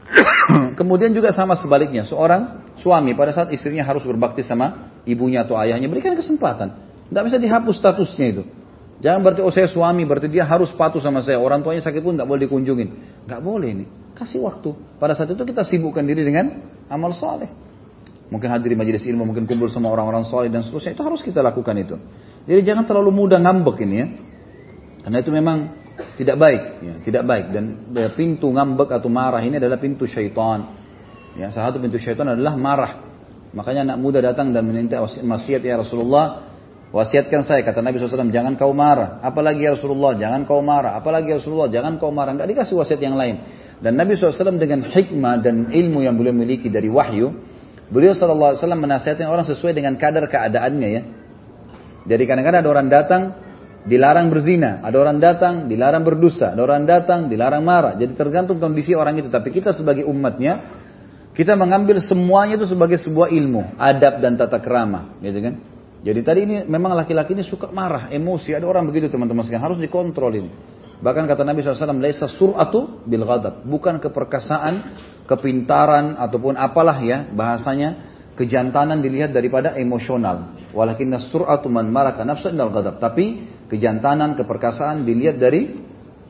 Kemudian 0.81 1.12
juga 1.12 1.31
sama 1.37 1.55
sebaliknya, 1.55 2.03
seorang 2.09 2.73
suami 2.81 3.12
pada 3.12 3.37
saat 3.37 3.53
istrinya 3.53 3.85
harus 3.85 4.03
berbakti 4.09 4.41
sama 4.41 4.97
ibunya 5.05 5.45
atau 5.45 5.61
ayahnya, 5.61 5.87
berikan 5.87 6.16
kesempatan. 6.16 6.88
Tidak 7.09 7.23
bisa 7.25 7.37
dihapus 7.41 7.77
statusnya 7.81 8.27
itu. 8.37 8.43
Jangan 8.99 9.23
berarti 9.23 9.41
oh 9.47 9.53
saya 9.55 9.71
suami, 9.71 10.03
berarti 10.03 10.27
dia 10.27 10.43
harus 10.43 10.75
patuh 10.75 10.99
sama 10.99 11.23
saya. 11.23 11.39
Orang 11.39 11.63
tuanya 11.63 11.81
sakit 11.81 12.03
pun 12.03 12.19
nggak 12.19 12.27
boleh 12.27 12.41
dikunjungin. 12.51 12.89
Nggak 13.31 13.41
boleh 13.41 13.69
ini. 13.71 13.85
Kasih 14.13 14.43
waktu. 14.43 14.75
Pada 14.99 15.15
saat 15.15 15.31
itu 15.31 15.43
kita 15.47 15.63
sibukkan 15.63 16.03
diri 16.03 16.27
dengan 16.27 16.59
amal 16.91 17.15
soleh. 17.15 17.47
Mungkin 18.29 18.51
hadir 18.53 18.75
di 18.75 18.77
majelis 18.77 19.07
ilmu, 19.09 19.25
mungkin 19.25 19.49
kumpul 19.49 19.73
sama 19.73 19.89
orang-orang 19.89 20.27
soleh 20.27 20.53
dan 20.53 20.61
seterusnya. 20.61 20.93
Itu 20.99 21.07
harus 21.07 21.23
kita 21.25 21.41
lakukan 21.41 21.75
itu. 21.79 21.97
Jadi 22.45 22.61
jangan 22.67 22.85
terlalu 22.85 23.15
mudah 23.15 23.39
ngambek 23.41 23.77
ini 23.87 23.97
ya. 23.97 24.07
Karena 25.07 25.19
itu 25.23 25.31
memang 25.33 25.59
tidak 26.19 26.37
baik, 26.37 26.63
ya, 26.83 26.95
tidak 27.07 27.23
baik. 27.25 27.47
Dan 27.55 27.65
ya, 27.95 28.11
pintu 28.13 28.51
ngambek 28.53 28.91
atau 28.93 29.09
marah 29.09 29.41
ini 29.41 29.57
adalah 29.57 29.79
pintu 29.81 30.05
syaitan. 30.05 30.75
Ya, 31.39 31.55
salah 31.55 31.71
satu 31.71 31.79
pintu 31.79 31.97
syaitan 31.97 32.29
adalah 32.29 32.59
marah. 32.59 32.93
Makanya 33.55 33.95
anak 33.95 33.99
muda 34.03 34.21
datang 34.21 34.53
dan 34.53 34.67
meminta 34.67 35.01
wasiat 35.01 35.63
ya 35.65 35.81
Rasulullah, 35.81 36.48
wasiatkan 36.89 37.44
saya 37.44 37.60
kata 37.65 37.85
Nabi 37.85 38.01
SAW 38.01 38.32
jangan 38.32 38.56
kau 38.56 38.73
marah. 38.73 39.20
Apalagi 39.20 39.65
ya 39.65 39.77
Rasulullah 39.77 40.16
jangan 40.16 40.48
kau 40.48 40.60
marah. 40.65 40.97
Apalagi 40.97 41.32
ya 41.32 41.36
Rasulullah 41.40 41.69
jangan 41.69 42.01
kau 42.01 42.12
marah. 42.12 42.36
Enggak 42.36 42.48
dikasih 42.52 42.74
wasiat 42.77 43.01
yang 43.01 43.16
lain. 43.16 43.44
Dan 43.78 43.94
Nabi 43.94 44.19
SAW 44.19 44.59
dengan 44.59 44.86
hikmah 44.89 45.39
dan 45.39 45.70
ilmu 45.70 46.02
yang 46.02 46.19
beliau 46.19 46.35
miliki 46.35 46.66
dari 46.66 46.90
wahyu, 46.90 47.31
beliau 47.93 48.12
SAW 48.16 48.59
menasihatkan 48.74 49.31
orang 49.31 49.47
sesuai 49.47 49.77
dengan 49.77 49.94
kadar 49.94 50.27
keadaannya 50.27 50.89
ya. 50.90 51.02
Jadi 52.09 52.23
kadang-kadang 52.24 52.60
ada 52.65 52.70
orang 52.73 52.89
datang 52.89 53.23
dilarang 53.86 54.32
berzina, 54.32 54.82
ada 54.82 54.97
orang 54.98 55.20
datang 55.23 55.70
dilarang 55.70 56.02
berdosa, 56.02 56.56
ada 56.56 56.60
orang 56.65 56.89
datang 56.89 57.31
dilarang 57.31 57.62
marah. 57.62 57.94
Jadi 57.94 58.16
tergantung 58.16 58.59
kondisi 58.59 58.97
orang 58.97 59.20
itu. 59.20 59.31
Tapi 59.31 59.55
kita 59.55 59.70
sebagai 59.77 60.09
umatnya, 60.09 60.65
kita 61.36 61.55
mengambil 61.55 62.02
semuanya 62.02 62.59
itu 62.59 62.66
sebagai 62.66 62.98
sebuah 62.98 63.31
ilmu, 63.31 63.78
adab 63.78 64.19
dan 64.19 64.35
tata 64.35 64.59
kerama, 64.59 65.15
gitu 65.23 65.39
kan? 65.39 65.55
Jadi 65.99 66.20
tadi 66.23 66.41
ini 66.47 66.57
memang 66.62 66.95
laki-laki 66.95 67.35
ini 67.35 67.43
suka 67.43 67.75
marah, 67.75 68.07
emosi. 68.15 68.55
Ada 68.55 68.66
orang 68.66 68.87
begitu 68.87 69.11
teman-teman 69.11 69.43
sekalian, 69.43 69.65
harus 69.66 69.79
dikontrol 69.83 70.31
ini. 70.31 70.51
Bahkan 70.99 71.31
kata 71.31 71.43
Nabi 71.47 71.62
SAW, 71.62 71.99
Laisa 71.99 72.27
sur'atu 72.27 73.07
bil 73.07 73.23
ghadab. 73.23 73.66
Bukan 73.66 74.03
keperkasaan, 74.03 74.99
kepintaran, 75.27 76.19
ataupun 76.19 76.55
apalah 76.59 76.99
ya 77.03 77.27
bahasanya. 77.31 78.19
Kejantanan 78.39 79.03
dilihat 79.03 79.35
daripada 79.35 79.75
emosional. 79.75 80.55
Walakin 80.70 81.11
sur'atu 81.19 81.66
man 81.66 81.91
malaka 81.91 82.23
nafsa 82.23 82.55
indal 82.55 82.70
ghadab. 82.70 83.03
Tapi 83.03 83.43
kejantanan, 83.66 84.39
keperkasaan 84.39 85.03
dilihat 85.03 85.43
dari 85.43 85.83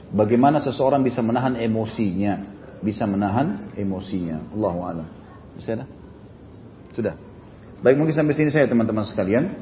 bagaimana 0.09 0.65
seseorang 0.65 1.05
bisa 1.05 1.21
menahan 1.21 1.61
emosinya. 1.61 2.57
Bisa 2.81 3.05
menahan 3.05 3.77
emosinya. 3.77 4.49
Allahu 4.57 4.79
a'lam. 4.89 5.07
Bisa 5.61 5.85
dah? 5.85 5.89
Sudah. 6.97 7.28
Baik 7.79 7.95
mungkin 7.95 8.15
sampai 8.15 8.35
sini 8.35 8.51
saya 8.51 8.67
teman-teman 8.67 9.07
sekalian. 9.07 9.55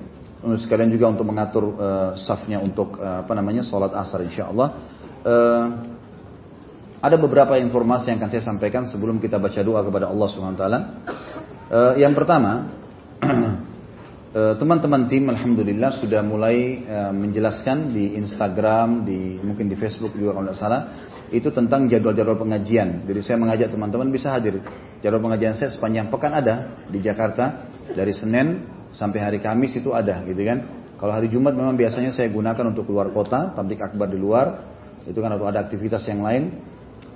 Sekalian 0.46 0.92
juga 0.92 1.10
untuk 1.10 1.26
mengatur 1.26 1.64
uh, 1.74 2.12
safnya 2.14 2.62
untuk 2.62 3.02
uh, 3.02 3.26
apa 3.26 3.32
namanya 3.34 3.66
sholat 3.66 3.90
asar 3.92 4.22
insya 4.22 4.46
Allah. 4.48 4.68
Uh, 5.26 5.66
ada 7.02 7.16
beberapa 7.18 7.58
informasi 7.58 8.14
yang 8.14 8.22
akan 8.22 8.30
saya 8.30 8.44
sampaikan 8.46 8.86
sebelum 8.86 9.18
kita 9.18 9.36
baca 9.36 9.60
doa 9.60 9.82
kepada 9.82 10.06
Allah 10.08 10.28
Subhanahu 10.30 10.56
Wa 10.56 10.60
Taala. 10.60 10.78
Uh, 11.66 11.92
yang 11.98 12.14
pertama, 12.14 12.72
Eh, 14.36 14.54
teman-teman 14.60 15.08
tim 15.08 15.32
alhamdulillah 15.32 15.96
sudah 15.96 16.20
mulai 16.20 16.84
uh, 16.84 17.08
menjelaskan 17.08 17.88
di 17.88 18.20
Instagram, 18.20 19.08
di 19.08 19.40
mungkin 19.40 19.64
di 19.64 19.80
Facebook 19.80 20.12
juga 20.12 20.36
kalau 20.36 20.52
tidak 20.52 20.60
salah, 20.60 20.80
itu 21.32 21.48
tentang 21.48 21.88
jadwal-jadwal 21.88 22.44
pengajian. 22.44 23.08
Jadi 23.08 23.20
saya 23.24 23.40
mengajak 23.40 23.72
teman-teman 23.72 24.12
bisa 24.12 24.36
hadir. 24.36 24.60
Jadwal 25.00 25.24
pengajian 25.24 25.56
saya 25.56 25.72
sepanjang 25.72 26.12
pekan 26.12 26.36
ada 26.36 26.84
di 26.84 27.00
Jakarta 27.00 27.64
dari 27.92 28.10
Senin 28.16 28.64
sampai 28.96 29.18
hari 29.20 29.38
Kamis 29.38 29.76
itu 29.76 29.92
ada, 29.92 30.24
gitu 30.24 30.40
kan. 30.42 30.64
Kalau 30.96 31.12
hari 31.12 31.28
Jumat 31.28 31.52
memang 31.52 31.76
biasanya 31.76 32.08
saya 32.10 32.32
gunakan 32.32 32.72
untuk 32.72 32.88
keluar 32.88 33.12
kota, 33.12 33.52
tablik 33.52 33.84
akbar 33.84 34.08
di 34.08 34.16
luar, 34.16 34.64
itu 35.04 35.18
kan 35.20 35.30
ada 35.36 35.60
aktivitas 35.60 36.02
yang 36.08 36.24
lain. 36.24 36.56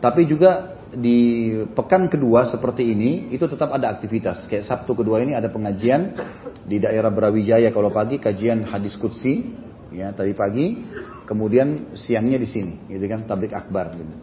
Tapi 0.01 0.29
juga 0.29 0.81
di 0.91 1.51
pekan 1.71 2.11
kedua 2.11 2.49
seperti 2.51 2.93
ini 2.93 3.31
itu 3.31 3.47
tetap 3.47 3.71
ada 3.73 3.89
aktivitas. 3.89 4.51
Kayak 4.51 4.69
Sabtu 4.69 4.93
kedua 4.99 5.23
ini 5.23 5.33
ada 5.33 5.49
pengajian 5.49 6.19
di 6.67 6.83
daerah 6.83 7.09
Brawijaya 7.09 7.71
kalau 7.71 7.89
pagi 7.89 8.19
kajian 8.19 8.67
hadis 8.67 8.99
kutsi 8.99 9.55
ya 9.91 10.15
tadi 10.15 10.33
pagi, 10.35 10.83
kemudian 11.27 11.95
siangnya 11.99 12.39
di 12.39 12.49
sini, 12.49 12.75
gitu 12.87 13.05
kan 13.11 13.27
tablik 13.27 13.55
akbar. 13.55 13.95
Gitu. 13.95 14.15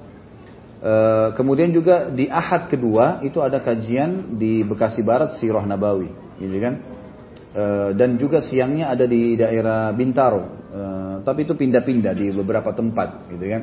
E, 0.80 0.94
kemudian 1.36 1.70
juga 1.76 2.08
di 2.08 2.32
Ahad 2.32 2.72
kedua 2.72 3.20
itu 3.24 3.44
ada 3.44 3.60
kajian 3.60 4.40
di 4.40 4.64
Bekasi 4.64 5.04
Barat 5.04 5.36
Sirah 5.40 5.64
Nabawi, 5.68 6.08
gitu 6.38 6.58
kan. 6.62 6.74
E, 7.54 7.64
dan 7.98 8.18
juga 8.22 8.42
siangnya 8.42 8.94
ada 8.94 9.06
di 9.10 9.38
daerah 9.38 9.92
Bintaro, 9.94 10.44
e, 10.70 10.82
tapi 11.26 11.46
itu 11.46 11.54
pindah-pindah 11.58 12.14
di 12.14 12.34
beberapa 12.34 12.74
tempat, 12.74 13.30
gitu 13.34 13.46
kan. 13.46 13.62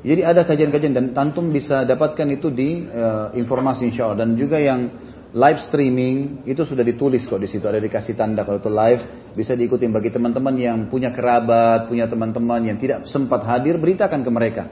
Jadi 0.00 0.24
ada 0.24 0.48
kajian-kajian 0.48 0.96
dan 0.96 1.06
tantum 1.12 1.52
bisa 1.52 1.84
dapatkan 1.84 2.24
itu 2.32 2.48
di 2.48 2.88
uh, 2.88 3.36
informasi 3.36 3.92
insya 3.92 4.08
Allah 4.08 4.24
dan 4.24 4.32
juga 4.32 4.56
yang 4.56 4.88
live 5.36 5.60
streaming 5.60 6.48
itu 6.48 6.64
sudah 6.64 6.80
ditulis 6.80 7.22
kok 7.28 7.36
di 7.36 7.44
situ 7.44 7.68
ada 7.68 7.76
dikasih 7.76 8.16
tanda 8.16 8.42
kalau 8.42 8.58
itu 8.58 8.72
live 8.72 9.02
bisa 9.36 9.52
diikuti 9.52 9.84
bagi 9.92 10.08
teman-teman 10.08 10.56
yang 10.56 10.78
punya 10.88 11.12
kerabat, 11.12 11.92
punya 11.92 12.08
teman-teman 12.08 12.64
yang 12.64 12.80
tidak 12.80 13.04
sempat 13.12 13.44
hadir 13.44 13.76
beritakan 13.76 14.24
ke 14.24 14.30
mereka. 14.32 14.62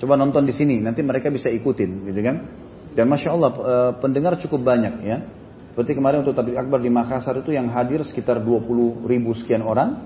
Coba 0.00 0.16
nonton 0.16 0.48
di 0.48 0.56
sini 0.56 0.80
nanti 0.80 1.04
mereka 1.04 1.28
bisa 1.28 1.52
ikutin 1.52 2.08
gitu 2.08 2.20
kan. 2.24 2.36
Dan 2.96 3.06
masya 3.12 3.28
Allah 3.30 3.50
eh, 3.54 3.92
pendengar 4.00 4.40
cukup 4.40 4.64
banyak 4.64 4.94
ya. 5.04 5.18
Seperti 5.78 5.94
kemarin 5.94 6.26
untuk 6.26 6.34
tablik 6.34 6.58
akbar 6.58 6.82
di 6.82 6.90
Makassar 6.90 7.38
itu 7.38 7.54
yang 7.54 7.70
hadir 7.70 8.02
sekitar 8.02 8.42
20 8.42 9.06
ribu 9.06 9.30
sekian 9.30 9.62
orang. 9.62 10.02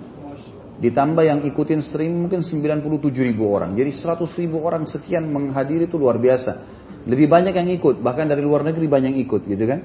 Ditambah 0.84 1.24
yang 1.24 1.48
ikutin 1.48 1.80
stream 1.80 2.28
mungkin 2.28 2.44
97 2.44 3.08
ribu 3.08 3.48
orang. 3.48 3.72
Jadi 3.72 3.88
100 3.88 4.20
ribu 4.36 4.60
orang 4.60 4.84
sekian 4.84 5.24
menghadiri 5.32 5.88
itu 5.88 5.96
luar 5.96 6.20
biasa. 6.20 6.60
Lebih 7.08 7.24
banyak 7.24 7.56
yang 7.56 7.72
ikut, 7.72 8.04
bahkan 8.04 8.28
dari 8.28 8.44
luar 8.44 8.68
negeri 8.68 8.84
banyak 8.84 9.16
yang 9.16 9.20
ikut 9.24 9.48
gitu 9.48 9.64
kan. 9.64 9.80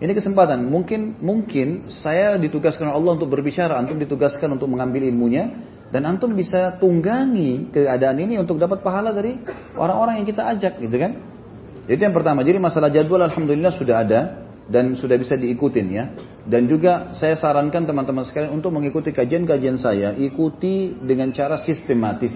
Ini 0.00 0.16
kesempatan. 0.16 0.64
Mungkin 0.64 1.20
mungkin 1.20 1.92
saya 1.92 2.40
ditugaskan 2.40 2.88
Allah 2.88 3.20
untuk 3.20 3.28
berbicara, 3.28 3.76
antum 3.76 4.00
ditugaskan 4.00 4.56
untuk 4.56 4.72
mengambil 4.72 5.04
ilmunya 5.04 5.60
dan 5.92 6.08
antum 6.08 6.32
bisa 6.32 6.80
tunggangi 6.80 7.68
keadaan 7.68 8.16
ini 8.16 8.40
untuk 8.40 8.56
dapat 8.56 8.80
pahala 8.80 9.12
dari 9.12 9.36
orang-orang 9.76 10.24
yang 10.24 10.26
kita 10.32 10.56
ajak 10.56 10.80
gitu 10.80 10.96
kan. 10.96 11.20
Itu 11.84 12.00
yang 12.00 12.16
pertama. 12.16 12.40
Jadi 12.48 12.56
masalah 12.56 12.88
jadwal 12.88 13.28
alhamdulillah 13.28 13.76
sudah 13.76 14.08
ada 14.08 14.47
dan 14.68 14.94
sudah 14.94 15.16
bisa 15.16 15.34
diikutin 15.34 15.86
ya. 15.88 16.04
Dan 16.48 16.68
juga 16.68 17.12
saya 17.12 17.36
sarankan 17.36 17.84
teman-teman 17.84 18.24
sekalian 18.24 18.56
untuk 18.56 18.72
mengikuti 18.72 19.12
kajian-kajian 19.12 19.76
saya, 19.80 20.16
ikuti 20.16 20.96
dengan 20.96 21.32
cara 21.32 21.60
sistematis. 21.60 22.32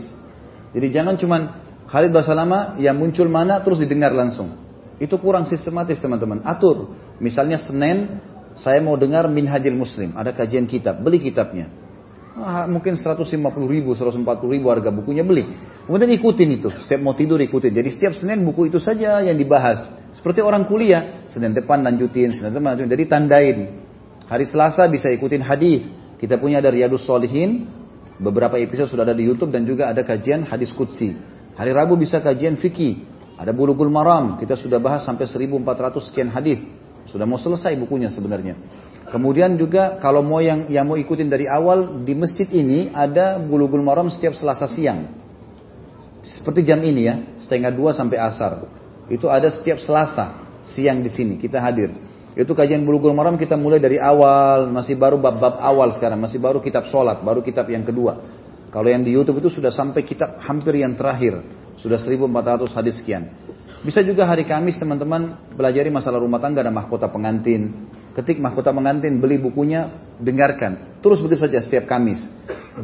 Jadi 0.72 0.86
jangan 0.88 1.16
cuman 1.20 1.42
Khalid 1.88 2.12
Basalama 2.12 2.80
yang 2.80 2.96
muncul 2.96 3.28
mana 3.28 3.60
terus 3.60 3.80
didengar 3.80 4.12
langsung. 4.12 4.56
Itu 4.96 5.20
kurang 5.20 5.44
sistematis 5.48 6.00
teman-teman. 6.00 6.44
Atur. 6.44 6.92
Misalnya 7.20 7.60
Senin 7.60 8.20
saya 8.56 8.80
mau 8.84 8.96
dengar 8.96 9.28
Minhajil 9.28 9.76
Muslim. 9.76 10.16
Ada 10.16 10.32
kajian 10.32 10.68
kitab. 10.68 11.00
Beli 11.00 11.20
kitabnya. 11.20 11.81
Ah, 12.32 12.64
mungkin 12.64 12.96
150 12.96 13.28
ribu, 13.68 13.92
140 13.92 14.24
ribu 14.48 14.72
harga 14.72 14.88
bukunya 14.88 15.20
beli. 15.20 15.52
Kemudian 15.84 16.08
ikutin 16.16 16.48
itu. 16.56 16.72
Setiap 16.80 17.04
mau 17.04 17.12
tidur 17.12 17.36
ikutin. 17.36 17.68
Jadi 17.76 17.92
setiap 17.92 18.16
Senin 18.16 18.40
buku 18.40 18.72
itu 18.72 18.80
saja 18.80 19.20
yang 19.20 19.36
dibahas. 19.36 19.84
Seperti 20.16 20.40
orang 20.40 20.64
kuliah. 20.64 21.28
Senin 21.28 21.52
depan 21.52 21.84
lanjutin, 21.84 22.32
Senin 22.32 22.56
depan 22.56 22.72
lanjutin. 22.72 22.88
Jadi 22.88 23.04
tandain. 23.04 23.58
Hari 24.24 24.44
Selasa 24.48 24.88
bisa 24.88 25.12
ikutin 25.12 25.44
hadis. 25.44 25.84
Kita 26.16 26.40
punya 26.40 26.64
ada 26.64 26.72
Riyadus 26.72 27.04
Solihin. 27.04 27.68
Beberapa 28.16 28.56
episode 28.56 28.88
sudah 28.88 29.04
ada 29.04 29.12
di 29.12 29.28
Youtube 29.28 29.52
dan 29.52 29.68
juga 29.68 29.92
ada 29.92 30.00
kajian 30.00 30.48
hadis 30.48 30.72
Qudsi. 30.72 31.12
Hari 31.52 31.72
Rabu 31.76 32.00
bisa 32.00 32.24
kajian 32.24 32.56
fikih. 32.56 33.04
Ada 33.36 33.50
Bulughul 33.50 33.90
Maram, 33.90 34.38
kita 34.38 34.54
sudah 34.54 34.78
bahas 34.78 35.02
sampai 35.02 35.26
1400 35.26 36.08
sekian 36.08 36.30
hadis. 36.30 36.62
Sudah 37.10 37.26
mau 37.26 37.36
selesai 37.36 37.74
bukunya 37.74 38.08
sebenarnya. 38.08 38.54
Kemudian 39.12 39.60
juga 39.60 40.00
kalau 40.00 40.24
mau 40.24 40.40
yang 40.40 40.72
yang 40.72 40.88
mau 40.88 40.96
ikutin 40.96 41.28
dari 41.28 41.44
awal 41.44 42.00
di 42.00 42.16
masjid 42.16 42.48
ini 42.48 42.88
ada 42.96 43.36
Bulughul 43.36 43.84
Maram 43.84 44.08
setiap 44.08 44.32
Selasa 44.32 44.64
siang. 44.64 45.12
Seperti 46.24 46.64
jam 46.64 46.80
ini 46.80 47.04
ya, 47.04 47.20
setengah 47.36 47.76
dua 47.76 47.92
sampai 47.92 48.16
asar. 48.16 48.64
Itu 49.12 49.28
ada 49.28 49.52
setiap 49.52 49.84
Selasa 49.84 50.48
siang 50.64 51.04
di 51.04 51.12
sini 51.12 51.36
kita 51.36 51.60
hadir. 51.60 51.92
Itu 52.32 52.56
kajian 52.56 52.88
Bulughul 52.88 53.12
Maram 53.12 53.36
kita 53.36 53.60
mulai 53.60 53.76
dari 53.76 54.00
awal, 54.00 54.72
masih 54.72 54.96
baru 54.96 55.20
bab-bab 55.20 55.60
awal 55.60 55.92
sekarang, 55.92 56.16
masih 56.16 56.40
baru 56.40 56.64
kitab 56.64 56.88
sholat, 56.88 57.20
baru 57.20 57.44
kitab 57.44 57.68
yang 57.68 57.84
kedua. 57.84 58.16
Kalau 58.72 58.88
yang 58.88 59.04
di 59.04 59.12
YouTube 59.12 59.44
itu 59.44 59.52
sudah 59.52 59.68
sampai 59.68 60.00
kitab 60.08 60.40
hampir 60.40 60.80
yang 60.80 60.96
terakhir. 60.96 61.44
Sudah 61.76 62.00
1400 62.00 62.72
hadis 62.72 63.04
sekian. 63.04 63.28
Bisa 63.84 64.00
juga 64.00 64.24
hari 64.24 64.48
Kamis 64.48 64.80
teman-teman 64.80 65.36
belajari 65.52 65.92
masalah 65.92 66.16
rumah 66.16 66.40
tangga 66.40 66.64
dan 66.64 66.72
mahkota 66.72 67.12
pengantin. 67.12 67.92
Ketik 68.12 68.44
mahkota 68.44 68.76
pengantin, 68.76 69.24
beli 69.24 69.40
bukunya, 69.40 69.88
dengarkan. 70.20 71.00
Terus 71.00 71.24
begitu 71.24 71.48
saja 71.48 71.64
setiap 71.64 71.88
Kamis. 71.88 72.20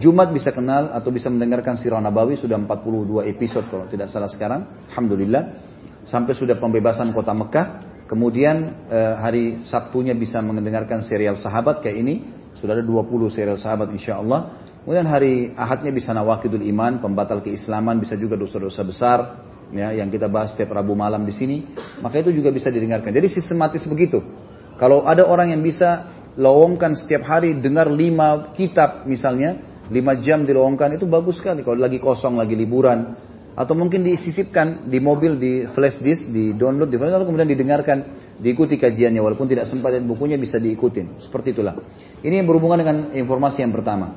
Jumat 0.00 0.32
bisa 0.32 0.52
kenal 0.52 0.92
atau 0.92 1.12
bisa 1.12 1.28
mendengarkan 1.28 1.76
Sirah 1.76 2.00
Nabawi 2.00 2.40
sudah 2.40 2.56
42 2.56 3.28
episode 3.28 3.68
kalau 3.68 3.84
tidak 3.88 4.08
salah 4.08 4.28
sekarang. 4.28 4.88
Alhamdulillah. 4.92 5.68
Sampai 6.08 6.32
sudah 6.32 6.56
pembebasan 6.56 7.12
kota 7.12 7.36
Mekah. 7.36 7.66
Kemudian 8.08 8.88
eh, 8.88 9.14
hari 9.20 9.44
Sabtunya 9.68 10.16
bisa 10.16 10.40
mendengarkan 10.40 11.04
serial 11.04 11.36
sahabat 11.36 11.84
kayak 11.84 11.96
ini. 12.00 12.14
Sudah 12.56 12.80
ada 12.80 12.84
20 12.84 13.28
serial 13.28 13.60
sahabat 13.60 13.92
insya 13.92 14.16
Allah. 14.16 14.64
Kemudian 14.88 15.04
hari 15.04 15.52
Ahadnya 15.52 15.92
bisa 15.92 16.16
nawakidul 16.16 16.64
iman, 16.72 17.04
pembatal 17.04 17.44
keislaman, 17.44 18.00
bisa 18.00 18.16
juga 18.16 18.40
dosa-dosa 18.40 18.80
besar, 18.88 19.18
ya 19.68 19.92
yang 19.92 20.08
kita 20.08 20.32
bahas 20.32 20.56
setiap 20.56 20.72
Rabu 20.72 20.96
malam 20.96 21.28
di 21.28 21.36
sini. 21.36 21.68
Maka 22.00 22.24
itu 22.24 22.32
juga 22.32 22.48
bisa 22.48 22.72
didengarkan. 22.72 23.12
Jadi 23.12 23.28
sistematis 23.28 23.84
begitu. 23.84 24.24
Kalau 24.78 25.04
ada 25.04 25.26
orang 25.26 25.50
yang 25.50 25.60
bisa 25.60 26.06
lowongkan 26.38 26.94
setiap 26.94 27.26
hari 27.26 27.58
dengar 27.58 27.90
lima 27.90 28.54
kitab 28.54 29.04
misalnya, 29.10 29.58
lima 29.90 30.14
jam 30.22 30.46
dilowongkan 30.46 30.94
itu 30.94 31.04
bagus 31.10 31.42
sekali. 31.42 31.66
Kalau 31.66 31.82
lagi 31.82 31.98
kosong, 31.98 32.38
lagi 32.38 32.54
liburan, 32.54 33.18
atau 33.58 33.74
mungkin 33.74 34.06
disisipkan 34.06 34.86
di 34.86 35.02
mobil 35.02 35.34
di 35.34 35.66
flash 35.74 35.98
disk, 35.98 36.30
di 36.30 36.54
download, 36.54 36.86
di 36.86 36.94
flash, 36.94 37.10
lalu 37.10 37.26
kemudian 37.26 37.50
didengarkan, 37.50 37.98
diikuti 38.38 38.78
kajiannya 38.78 39.18
walaupun 39.18 39.50
tidak 39.50 39.66
sempat 39.66 39.98
dan 39.98 40.06
bukunya 40.06 40.38
bisa 40.38 40.62
diikutin. 40.62 41.18
Seperti 41.18 41.58
itulah. 41.58 41.74
Ini 42.22 42.38
yang 42.38 42.46
berhubungan 42.46 42.78
dengan 42.78 42.96
informasi 43.18 43.66
yang 43.66 43.74
pertama. 43.74 44.14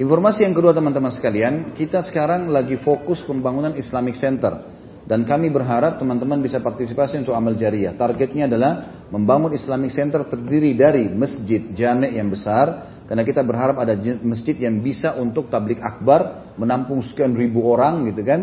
Informasi 0.00 0.48
yang 0.48 0.56
kedua 0.56 0.72
teman-teman 0.72 1.12
sekalian, 1.12 1.76
kita 1.76 2.00
sekarang 2.00 2.48
lagi 2.48 2.80
fokus 2.80 3.20
pembangunan 3.20 3.76
Islamic 3.76 4.16
Center. 4.16 4.79
Dan 5.00 5.24
kami 5.24 5.48
berharap 5.48 5.96
teman-teman 5.96 6.38
bisa 6.44 6.60
partisipasi 6.60 7.24
untuk 7.24 7.32
amal 7.32 7.56
jariah. 7.56 7.96
Targetnya 7.96 8.46
adalah 8.46 9.04
membangun 9.08 9.56
Islamic 9.56 9.90
Center 9.96 10.22
terdiri 10.28 10.76
dari 10.76 11.08
masjid 11.08 11.72
jame 11.72 12.12
yang 12.12 12.28
besar. 12.28 13.00
Karena 13.08 13.26
kita 13.26 13.42
berharap 13.42 13.80
ada 13.82 13.98
masjid 14.22 14.54
yang 14.54 14.78
bisa 14.78 15.18
untuk 15.18 15.50
tablik 15.50 15.82
akbar, 15.82 16.54
menampung 16.54 17.02
sekian 17.02 17.34
ribu 17.34 17.64
orang 17.66 18.06
gitu 18.12 18.22
kan. 18.22 18.40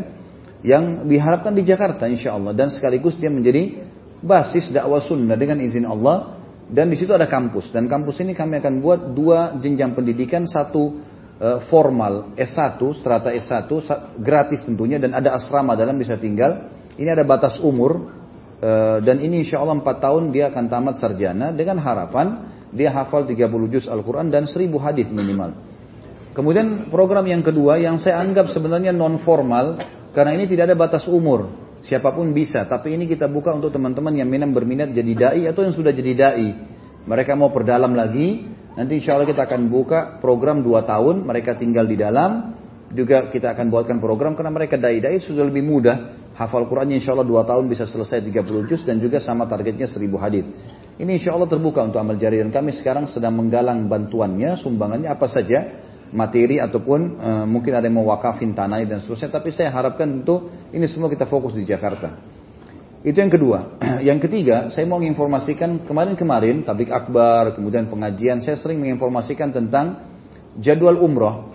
Yang 0.66 1.08
diharapkan 1.08 1.54
di 1.56 1.64
Jakarta 1.64 2.10
insya 2.10 2.36
Allah. 2.36 2.52
Dan 2.52 2.74
sekaligus 2.74 3.16
dia 3.16 3.32
menjadi 3.32 3.88
basis 4.20 4.74
dakwah 4.74 5.00
sunnah 5.00 5.38
dengan 5.40 5.62
izin 5.64 5.88
Allah. 5.88 6.42
Dan 6.68 6.92
di 6.92 7.00
situ 7.00 7.16
ada 7.16 7.32
kampus. 7.32 7.72
Dan 7.72 7.88
kampus 7.88 8.20
ini 8.20 8.36
kami 8.36 8.60
akan 8.60 8.84
buat 8.84 9.16
dua 9.16 9.56
jenjang 9.56 9.96
pendidikan. 9.96 10.44
Satu 10.44 11.00
formal 11.70 12.34
S1, 12.34 12.82
strata 12.98 13.30
S1 13.30 13.70
gratis 14.18 14.66
tentunya 14.66 14.98
dan 14.98 15.14
ada 15.14 15.38
asrama 15.38 15.78
dalam 15.78 15.94
bisa 15.98 16.18
tinggal. 16.18 16.74
Ini 16.98 17.14
ada 17.14 17.22
batas 17.22 17.62
umur 17.62 18.10
eh, 18.58 18.98
dan 19.06 19.22
ini 19.22 19.46
insya 19.46 19.62
Allah 19.62 19.78
4 19.78 19.86
tahun 19.86 20.24
dia 20.34 20.50
akan 20.50 20.66
tamat 20.66 20.96
sarjana 20.98 21.54
dengan 21.54 21.78
harapan 21.78 22.50
dia 22.74 22.90
hafal 22.90 23.30
30 23.30 23.38
juz 23.70 23.86
Al-Quran 23.86 24.34
dan 24.34 24.50
1000 24.50 24.66
hadis 24.82 25.08
minimal. 25.14 25.54
Kemudian 26.34 26.90
program 26.90 27.26
yang 27.26 27.42
kedua 27.46 27.82
yang 27.82 27.98
saya 27.98 28.22
anggap 28.22 28.50
sebenarnya 28.54 28.94
non 28.94 29.22
formal 29.22 29.78
karena 30.14 30.38
ini 30.38 30.50
tidak 30.50 30.74
ada 30.74 30.78
batas 30.78 31.06
umur. 31.06 31.70
Siapa 31.86 32.10
pun 32.10 32.34
bisa, 32.34 32.66
tapi 32.66 32.98
ini 32.98 33.06
kita 33.06 33.30
buka 33.30 33.54
untuk 33.54 33.70
teman-teman 33.70 34.10
yang 34.18 34.26
minum 34.26 34.50
berminat 34.50 34.90
jadi 34.90 35.14
dai 35.14 35.42
atau 35.46 35.62
yang 35.62 35.74
sudah 35.78 35.94
jadi 35.94 36.14
dai. 36.18 36.50
Mereka 37.06 37.38
mau 37.38 37.54
perdalam 37.54 37.94
lagi, 37.94 38.57
Nanti 38.78 39.02
insya 39.02 39.18
Allah 39.18 39.26
kita 39.26 39.50
akan 39.50 39.74
buka 39.74 40.22
program 40.22 40.62
2 40.62 40.86
tahun, 40.86 41.26
mereka 41.26 41.58
tinggal 41.58 41.90
di 41.90 41.98
dalam. 41.98 42.54
Juga 42.88 43.28
kita 43.28 43.52
akan 43.52 43.68
buatkan 43.68 43.98
program 44.00 44.38
karena 44.38 44.54
mereka 44.54 44.78
dai-dai 44.78 45.20
sudah 45.20 45.44
lebih 45.44 45.66
mudah. 45.66 46.30
Hafal 46.38 46.70
Qurannya 46.70 47.02
insya 47.02 47.18
Allah 47.18 47.26
2 47.26 47.50
tahun 47.50 47.66
bisa 47.66 47.90
selesai 47.90 48.22
30 48.22 48.70
juz 48.70 48.86
dan 48.86 49.02
juga 49.02 49.18
sama 49.18 49.50
targetnya 49.50 49.90
1000 49.90 50.22
hadis. 50.22 50.46
Ini 51.02 51.18
insya 51.18 51.34
Allah 51.34 51.50
terbuka 51.50 51.82
untuk 51.82 51.98
amal 51.98 52.22
jari 52.22 52.38
dan 52.38 52.54
kami 52.54 52.78
sekarang 52.78 53.10
sedang 53.10 53.34
menggalang 53.34 53.90
bantuannya, 53.90 54.62
sumbangannya 54.62 55.10
apa 55.10 55.26
saja, 55.26 55.82
materi 56.14 56.62
ataupun 56.62 57.00
e, 57.18 57.30
mungkin 57.50 57.74
ada 57.74 57.86
yang 57.90 57.98
mau 57.98 58.08
wakafin 58.14 58.54
tanah 58.54 58.86
dan 58.86 59.02
seterusnya. 59.02 59.34
Tapi 59.34 59.50
saya 59.50 59.74
harapkan 59.74 60.06
untuk 60.06 60.54
ini 60.70 60.86
semua 60.86 61.10
kita 61.10 61.26
fokus 61.26 61.58
di 61.58 61.66
Jakarta. 61.66 62.37
Itu 63.06 63.22
yang 63.22 63.30
kedua. 63.30 63.78
Yang 64.08 64.30
ketiga, 64.30 64.70
saya 64.74 64.90
mau 64.90 64.98
menginformasikan 64.98 65.86
kemarin-kemarin 65.86 66.66
tablik 66.66 66.90
akbar, 66.90 67.54
kemudian 67.54 67.86
pengajian, 67.90 68.42
saya 68.42 68.58
sering 68.58 68.82
menginformasikan 68.82 69.54
tentang 69.54 70.02
jadwal 70.58 70.98
umroh. 70.98 71.54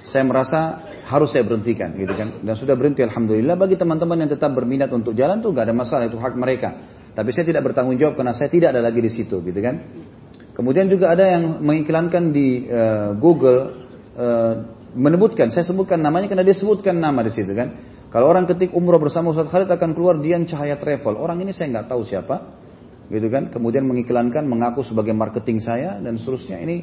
Saya 0.06 0.23
merasa 0.27 0.85
harus 1.07 1.34
saya 1.34 1.41
berhentikan, 1.48 1.98
gitu 1.98 2.14
kan. 2.14 2.45
Dan 2.45 2.53
sudah 2.53 2.77
berhenti, 2.77 3.02
alhamdulillah. 3.02 3.57
Bagi 3.57 3.80
teman-teman 3.80 4.22
yang 4.22 4.31
tetap 4.31 4.53
berminat 4.53 4.94
untuk 4.94 5.18
jalan 5.18 5.41
tuh 5.41 5.49
gak 5.56 5.65
ada 5.65 5.76
masalah, 5.76 6.06
itu 6.06 6.19
hak 6.19 6.35
mereka. 6.38 6.77
Tapi 7.18 7.34
saya 7.34 7.49
tidak 7.49 7.73
bertanggung 7.73 7.98
jawab 7.98 8.14
karena 8.14 8.38
saya 8.38 8.53
tidak 8.53 8.77
ada 8.77 8.85
lagi 8.85 9.02
di 9.02 9.10
situ, 9.10 9.41
gitu 9.41 9.60
kan? 9.64 9.81
Kemudian 10.53 10.85
juga 10.94 11.14
ada 11.18 11.26
yang 11.26 11.65
mengiklankan 11.65 12.30
di 12.30 12.69
uh, 12.69 13.18
Google 13.18 13.61
uh, 14.14 14.53
menyebutkan, 14.94 15.49
saya 15.49 15.65
sebutkan 15.65 16.02
namanya 16.02 16.30
karena 16.30 16.45
dia 16.45 16.53
sebutkan 16.53 17.02
nama 17.02 17.26
di 17.26 17.34
situ 17.34 17.49
kan. 17.57 17.97
Kalau 18.08 18.32
orang 18.32 18.48
ketik 18.48 18.72
umroh 18.72 19.04
bersama 19.04 19.36
Ustaz 19.36 19.52
Khalid 19.52 19.68
akan 19.68 19.92
keluar 19.92 20.16
Dian 20.16 20.48
Cahaya 20.48 20.80
Travel. 20.80 21.20
Orang 21.20 21.44
ini 21.44 21.52
saya 21.52 21.68
nggak 21.76 21.92
tahu 21.92 22.08
siapa, 22.08 22.56
gitu 23.12 23.28
kan. 23.28 23.52
Kemudian 23.52 23.84
mengiklankan, 23.84 24.48
mengaku 24.48 24.80
sebagai 24.88 25.12
marketing 25.12 25.60
saya 25.60 26.00
dan 26.00 26.16
seterusnya. 26.16 26.64
Ini 26.64 26.76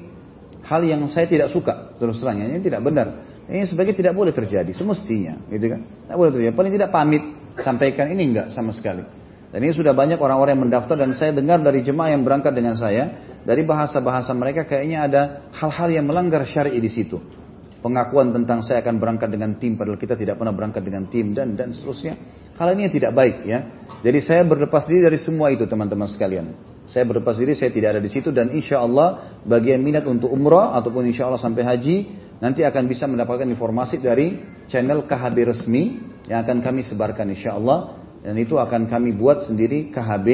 hal 0.68 0.84
yang 0.84 1.00
saya 1.08 1.24
tidak 1.24 1.48
suka 1.48 1.96
terus 1.96 2.20
terang. 2.20 2.44
Ini 2.44 2.60
tidak 2.60 2.84
benar. 2.84 3.24
Ini 3.48 3.64
sebagai 3.64 3.96
tidak 3.96 4.12
boleh 4.12 4.36
terjadi 4.36 4.68
semestinya, 4.76 5.40
gitu 5.48 5.72
kan. 5.72 5.80
Tidak 5.80 6.16
boleh 6.16 6.32
terjadi. 6.32 6.52
Paling 6.52 6.72
tidak 6.76 6.90
pamit 6.92 7.22
sampaikan 7.56 8.12
ini 8.12 8.22
enggak 8.28 8.46
sama 8.52 8.76
sekali. 8.76 9.04
Dan 9.54 9.62
ini 9.62 9.70
sudah 9.70 9.94
banyak 9.94 10.18
orang-orang 10.18 10.58
yang 10.58 10.64
mendaftar 10.66 10.98
dan 10.98 11.14
saya 11.14 11.30
dengar 11.30 11.62
dari 11.62 11.80
jemaah 11.80 12.10
yang 12.10 12.26
berangkat 12.26 12.52
dengan 12.52 12.74
saya, 12.74 13.36
dari 13.46 13.62
bahasa-bahasa 13.62 14.34
mereka 14.34 14.66
kayaknya 14.66 14.98
ada 15.06 15.22
hal-hal 15.54 15.88
yang 15.94 16.04
melanggar 16.10 16.42
syar'i 16.42 16.82
di 16.82 16.90
situ. 16.90 17.22
Pengakuan 17.84 18.32
tentang 18.32 18.64
saya 18.64 18.80
akan 18.80 18.96
berangkat 18.96 19.28
dengan 19.28 19.60
tim 19.60 19.76
padahal 19.76 20.00
kita 20.00 20.16
tidak 20.16 20.40
pernah 20.40 20.56
berangkat 20.56 20.80
dengan 20.80 21.04
tim 21.12 21.36
dan 21.36 21.52
dan 21.52 21.76
seterusnya. 21.76 22.16
Hal 22.56 22.72
ini 22.72 22.88
tidak 22.88 23.12
baik 23.12 23.44
ya. 23.44 23.60
Jadi 24.00 24.24
saya 24.24 24.40
berlepas 24.40 24.88
diri 24.88 25.04
dari 25.04 25.20
semua 25.20 25.52
itu 25.52 25.68
teman-teman 25.68 26.08
sekalian. 26.08 26.56
Saya 26.88 27.04
berlepas 27.04 27.36
diri, 27.36 27.52
saya 27.52 27.68
tidak 27.68 27.96
ada 27.96 28.00
di 28.00 28.08
situ 28.08 28.32
dan 28.32 28.56
insya 28.56 28.80
Allah 28.80 29.36
bagian 29.44 29.84
minat 29.84 30.08
untuk 30.08 30.32
umrah 30.32 30.72
ataupun 30.80 31.04
insya 31.04 31.28
Allah 31.28 31.36
sampai 31.36 31.60
haji 31.60 31.96
nanti 32.40 32.64
akan 32.64 32.88
bisa 32.88 33.04
mendapatkan 33.04 33.44
informasi 33.52 34.00
dari 34.00 34.40
channel 34.64 35.04
KHB 35.04 35.36
resmi 35.52 36.00
yang 36.24 36.40
akan 36.40 36.64
kami 36.64 36.88
sebarkan 36.88 37.36
insya 37.36 37.52
Allah 37.52 38.00
dan 38.24 38.32
itu 38.40 38.56
akan 38.56 38.88
kami 38.88 39.12
buat 39.12 39.44
sendiri 39.44 39.92
KHB 39.92 40.28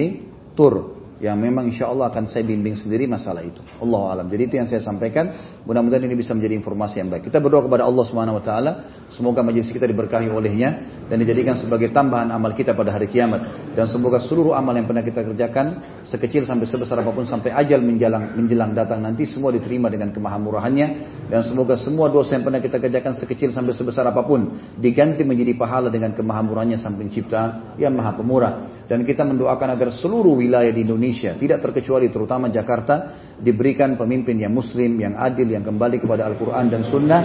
Tour 0.55 1.00
yang 1.21 1.37
memang 1.37 1.69
insya 1.69 1.93
Allah 1.93 2.09
akan 2.09 2.25
saya 2.25 2.49
bimbing 2.49 2.81
sendiri 2.81 3.05
masalah 3.05 3.45
itu. 3.45 3.61
Allah 3.77 4.17
alam. 4.17 4.27
Jadi 4.33 4.43
itu 4.49 4.55
yang 4.57 4.65
saya 4.65 4.81
sampaikan. 4.81 5.37
Mudah-mudahan 5.69 6.09
ini 6.09 6.17
bisa 6.17 6.33
menjadi 6.33 6.57
informasi 6.57 7.05
yang 7.05 7.13
baik. 7.13 7.29
Kita 7.29 7.45
berdoa 7.45 7.69
kepada 7.69 7.85
Allah 7.85 8.05
Subhanahu 8.09 8.41
Wa 8.41 8.45
Taala. 8.45 8.73
Semoga 9.13 9.45
majelis 9.45 9.69
kita 9.69 9.85
diberkahi 9.85 10.33
olehnya 10.33 10.81
dan 11.13 11.21
dijadikan 11.21 11.61
sebagai 11.61 11.93
tambahan 11.93 12.33
amal 12.33 12.57
kita 12.57 12.73
pada 12.73 12.97
hari 12.97 13.13
kiamat. 13.13 13.73
Dan 13.77 13.85
semoga 13.85 14.17
seluruh 14.17 14.57
amal 14.57 14.73
yang 14.73 14.89
pernah 14.89 15.05
kita 15.05 15.21
kerjakan 15.21 16.01
sekecil 16.09 16.49
sampai 16.49 16.65
sebesar 16.65 17.05
apa 17.05 17.13
pun 17.13 17.29
sampai 17.29 17.53
ajal 17.53 17.85
menjelang 17.85 18.41
menjelang 18.41 18.73
datang 18.73 19.05
nanti 19.05 19.29
semua 19.29 19.53
diterima 19.53 19.93
dengan 19.93 20.17
kemahamurahannya 20.17 20.87
dan 21.29 21.45
semoga 21.45 21.77
semua 21.77 22.09
dosa 22.09 22.35
yang 22.35 22.49
pernah 22.49 22.59
kita 22.65 22.81
kerjakan 22.81 23.13
sekecil 23.13 23.53
sampai 23.53 23.77
sebesar 23.77 24.09
apa 24.09 24.25
pun 24.25 24.57
diganti 24.81 25.23
menjadi 25.23 25.53
pahala 25.55 25.93
dengan 25.93 26.17
kemahamurahannya 26.17 26.81
sang 26.81 26.97
pencipta 26.97 27.77
yang 27.77 27.93
maha 27.93 28.17
pemurah. 28.17 28.53
Dan 28.89 29.05
kita 29.05 29.23
mendoakan 29.23 29.77
agar 29.77 29.95
seluruh 29.95 30.35
wilayah 30.39 30.71
di 30.71 30.83
Indonesia 30.83 31.10
Indonesia, 31.11 31.35
tidak 31.35 31.59
terkecuali 31.59 32.07
terutama 32.07 32.47
Jakarta, 32.55 33.19
diberikan 33.35 33.99
pemimpin 33.99 34.39
yang 34.39 34.55
muslim, 34.55 34.95
yang 34.95 35.19
adil, 35.19 35.51
yang 35.51 35.67
kembali 35.67 35.99
kepada 35.99 36.23
Al-Quran 36.31 36.71
dan 36.71 36.87
Sunnah, 36.87 37.23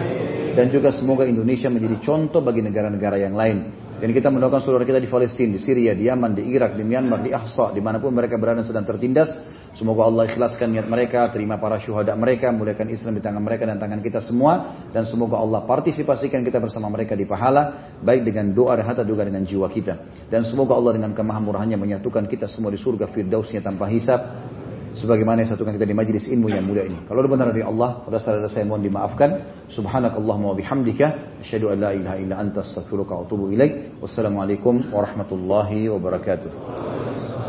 dan 0.58 0.74
juga 0.74 0.90
semoga 0.90 1.30
Indonesia 1.30 1.70
menjadi 1.70 2.02
contoh 2.02 2.42
bagi 2.42 2.66
negara-negara 2.66 3.22
yang 3.22 3.38
lain. 3.38 3.86
Dan 4.02 4.10
kita 4.10 4.34
mendoakan 4.34 4.58
saudara 4.58 4.90
kita 4.90 4.98
di 4.98 5.06
Palestina, 5.06 5.54
di 5.54 5.62
Syria, 5.62 5.94
di 5.94 6.10
Yaman, 6.10 6.34
di 6.34 6.50
Irak, 6.50 6.74
di 6.74 6.82
Myanmar, 6.82 7.22
di 7.22 7.30
Ahsa, 7.30 7.70
di 7.70 7.80
mana 7.80 8.02
pun 8.02 8.10
mereka 8.10 8.42
berada 8.42 8.66
sedang 8.66 8.90
tertindas. 8.90 9.30
Semoga 9.76 10.08
Allah 10.08 10.32
ikhlaskan 10.32 10.72
niat 10.72 10.88
mereka, 10.88 11.28
terima 11.28 11.60
para 11.60 11.76
syuhada 11.76 12.16
mereka, 12.16 12.48
muliakan 12.56 12.88
Islam 12.96 13.20
di 13.20 13.22
tangan 13.22 13.44
mereka 13.44 13.68
dan 13.68 13.76
tangan 13.76 14.00
kita 14.00 14.24
semua. 14.24 14.72
Dan 14.96 15.04
semoga 15.04 15.36
Allah 15.36 15.68
partisipasikan 15.68 16.48
kita 16.48 16.64
bersama 16.64 16.88
mereka 16.88 17.12
di 17.12 17.28
pahala, 17.28 17.92
baik 18.00 18.24
dengan 18.24 18.56
doa 18.56 18.80
dan 18.80 18.88
harta 18.88 19.04
juga 19.04 19.28
dengan 19.28 19.44
jiwa 19.44 19.68
kita. 19.68 20.00
Dan 20.32 20.48
semoga 20.48 20.80
Allah 20.80 20.96
dengan 20.96 21.12
kemahamurahannya 21.12 21.76
menyatukan 21.76 22.24
kita 22.24 22.48
semua 22.48 22.72
di 22.72 22.80
surga 22.80 23.12
firdausnya 23.12 23.60
tanpa 23.60 23.92
hisab 23.92 24.48
sebagaimana 24.96 25.44
yang 25.44 25.52
satukan 25.52 25.76
kita 25.76 25.84
di 25.84 25.92
majlis 25.92 26.32
ilmu 26.32 26.48
yang 26.56 26.64
mulia 26.64 26.88
ini. 26.88 27.04
Kalau 27.04 27.20
benar 27.28 27.52
dari 27.52 27.68
Allah, 27.68 28.00
pada 28.00 28.16
saat 28.16 28.48
saya 28.48 28.64
mohon 28.64 28.80
dimaafkan. 28.80 29.30
Subhanakallahumma 29.68 30.56
wa 30.56 30.58
bihamdika 30.58 31.40
asyhadu 31.44 31.76
an 31.76 31.84
la 31.84 31.92
ilaha 31.92 32.16
illa 32.16 32.40
anta 32.40 32.64
astaghfiruka 32.64 33.12
wa 33.12 33.28
atubu 33.28 33.52
ilaik. 33.52 34.00
Wassalamualaikum 34.00 34.88
warahmatullahi 34.96 35.92
wabarakatuh. 35.92 37.45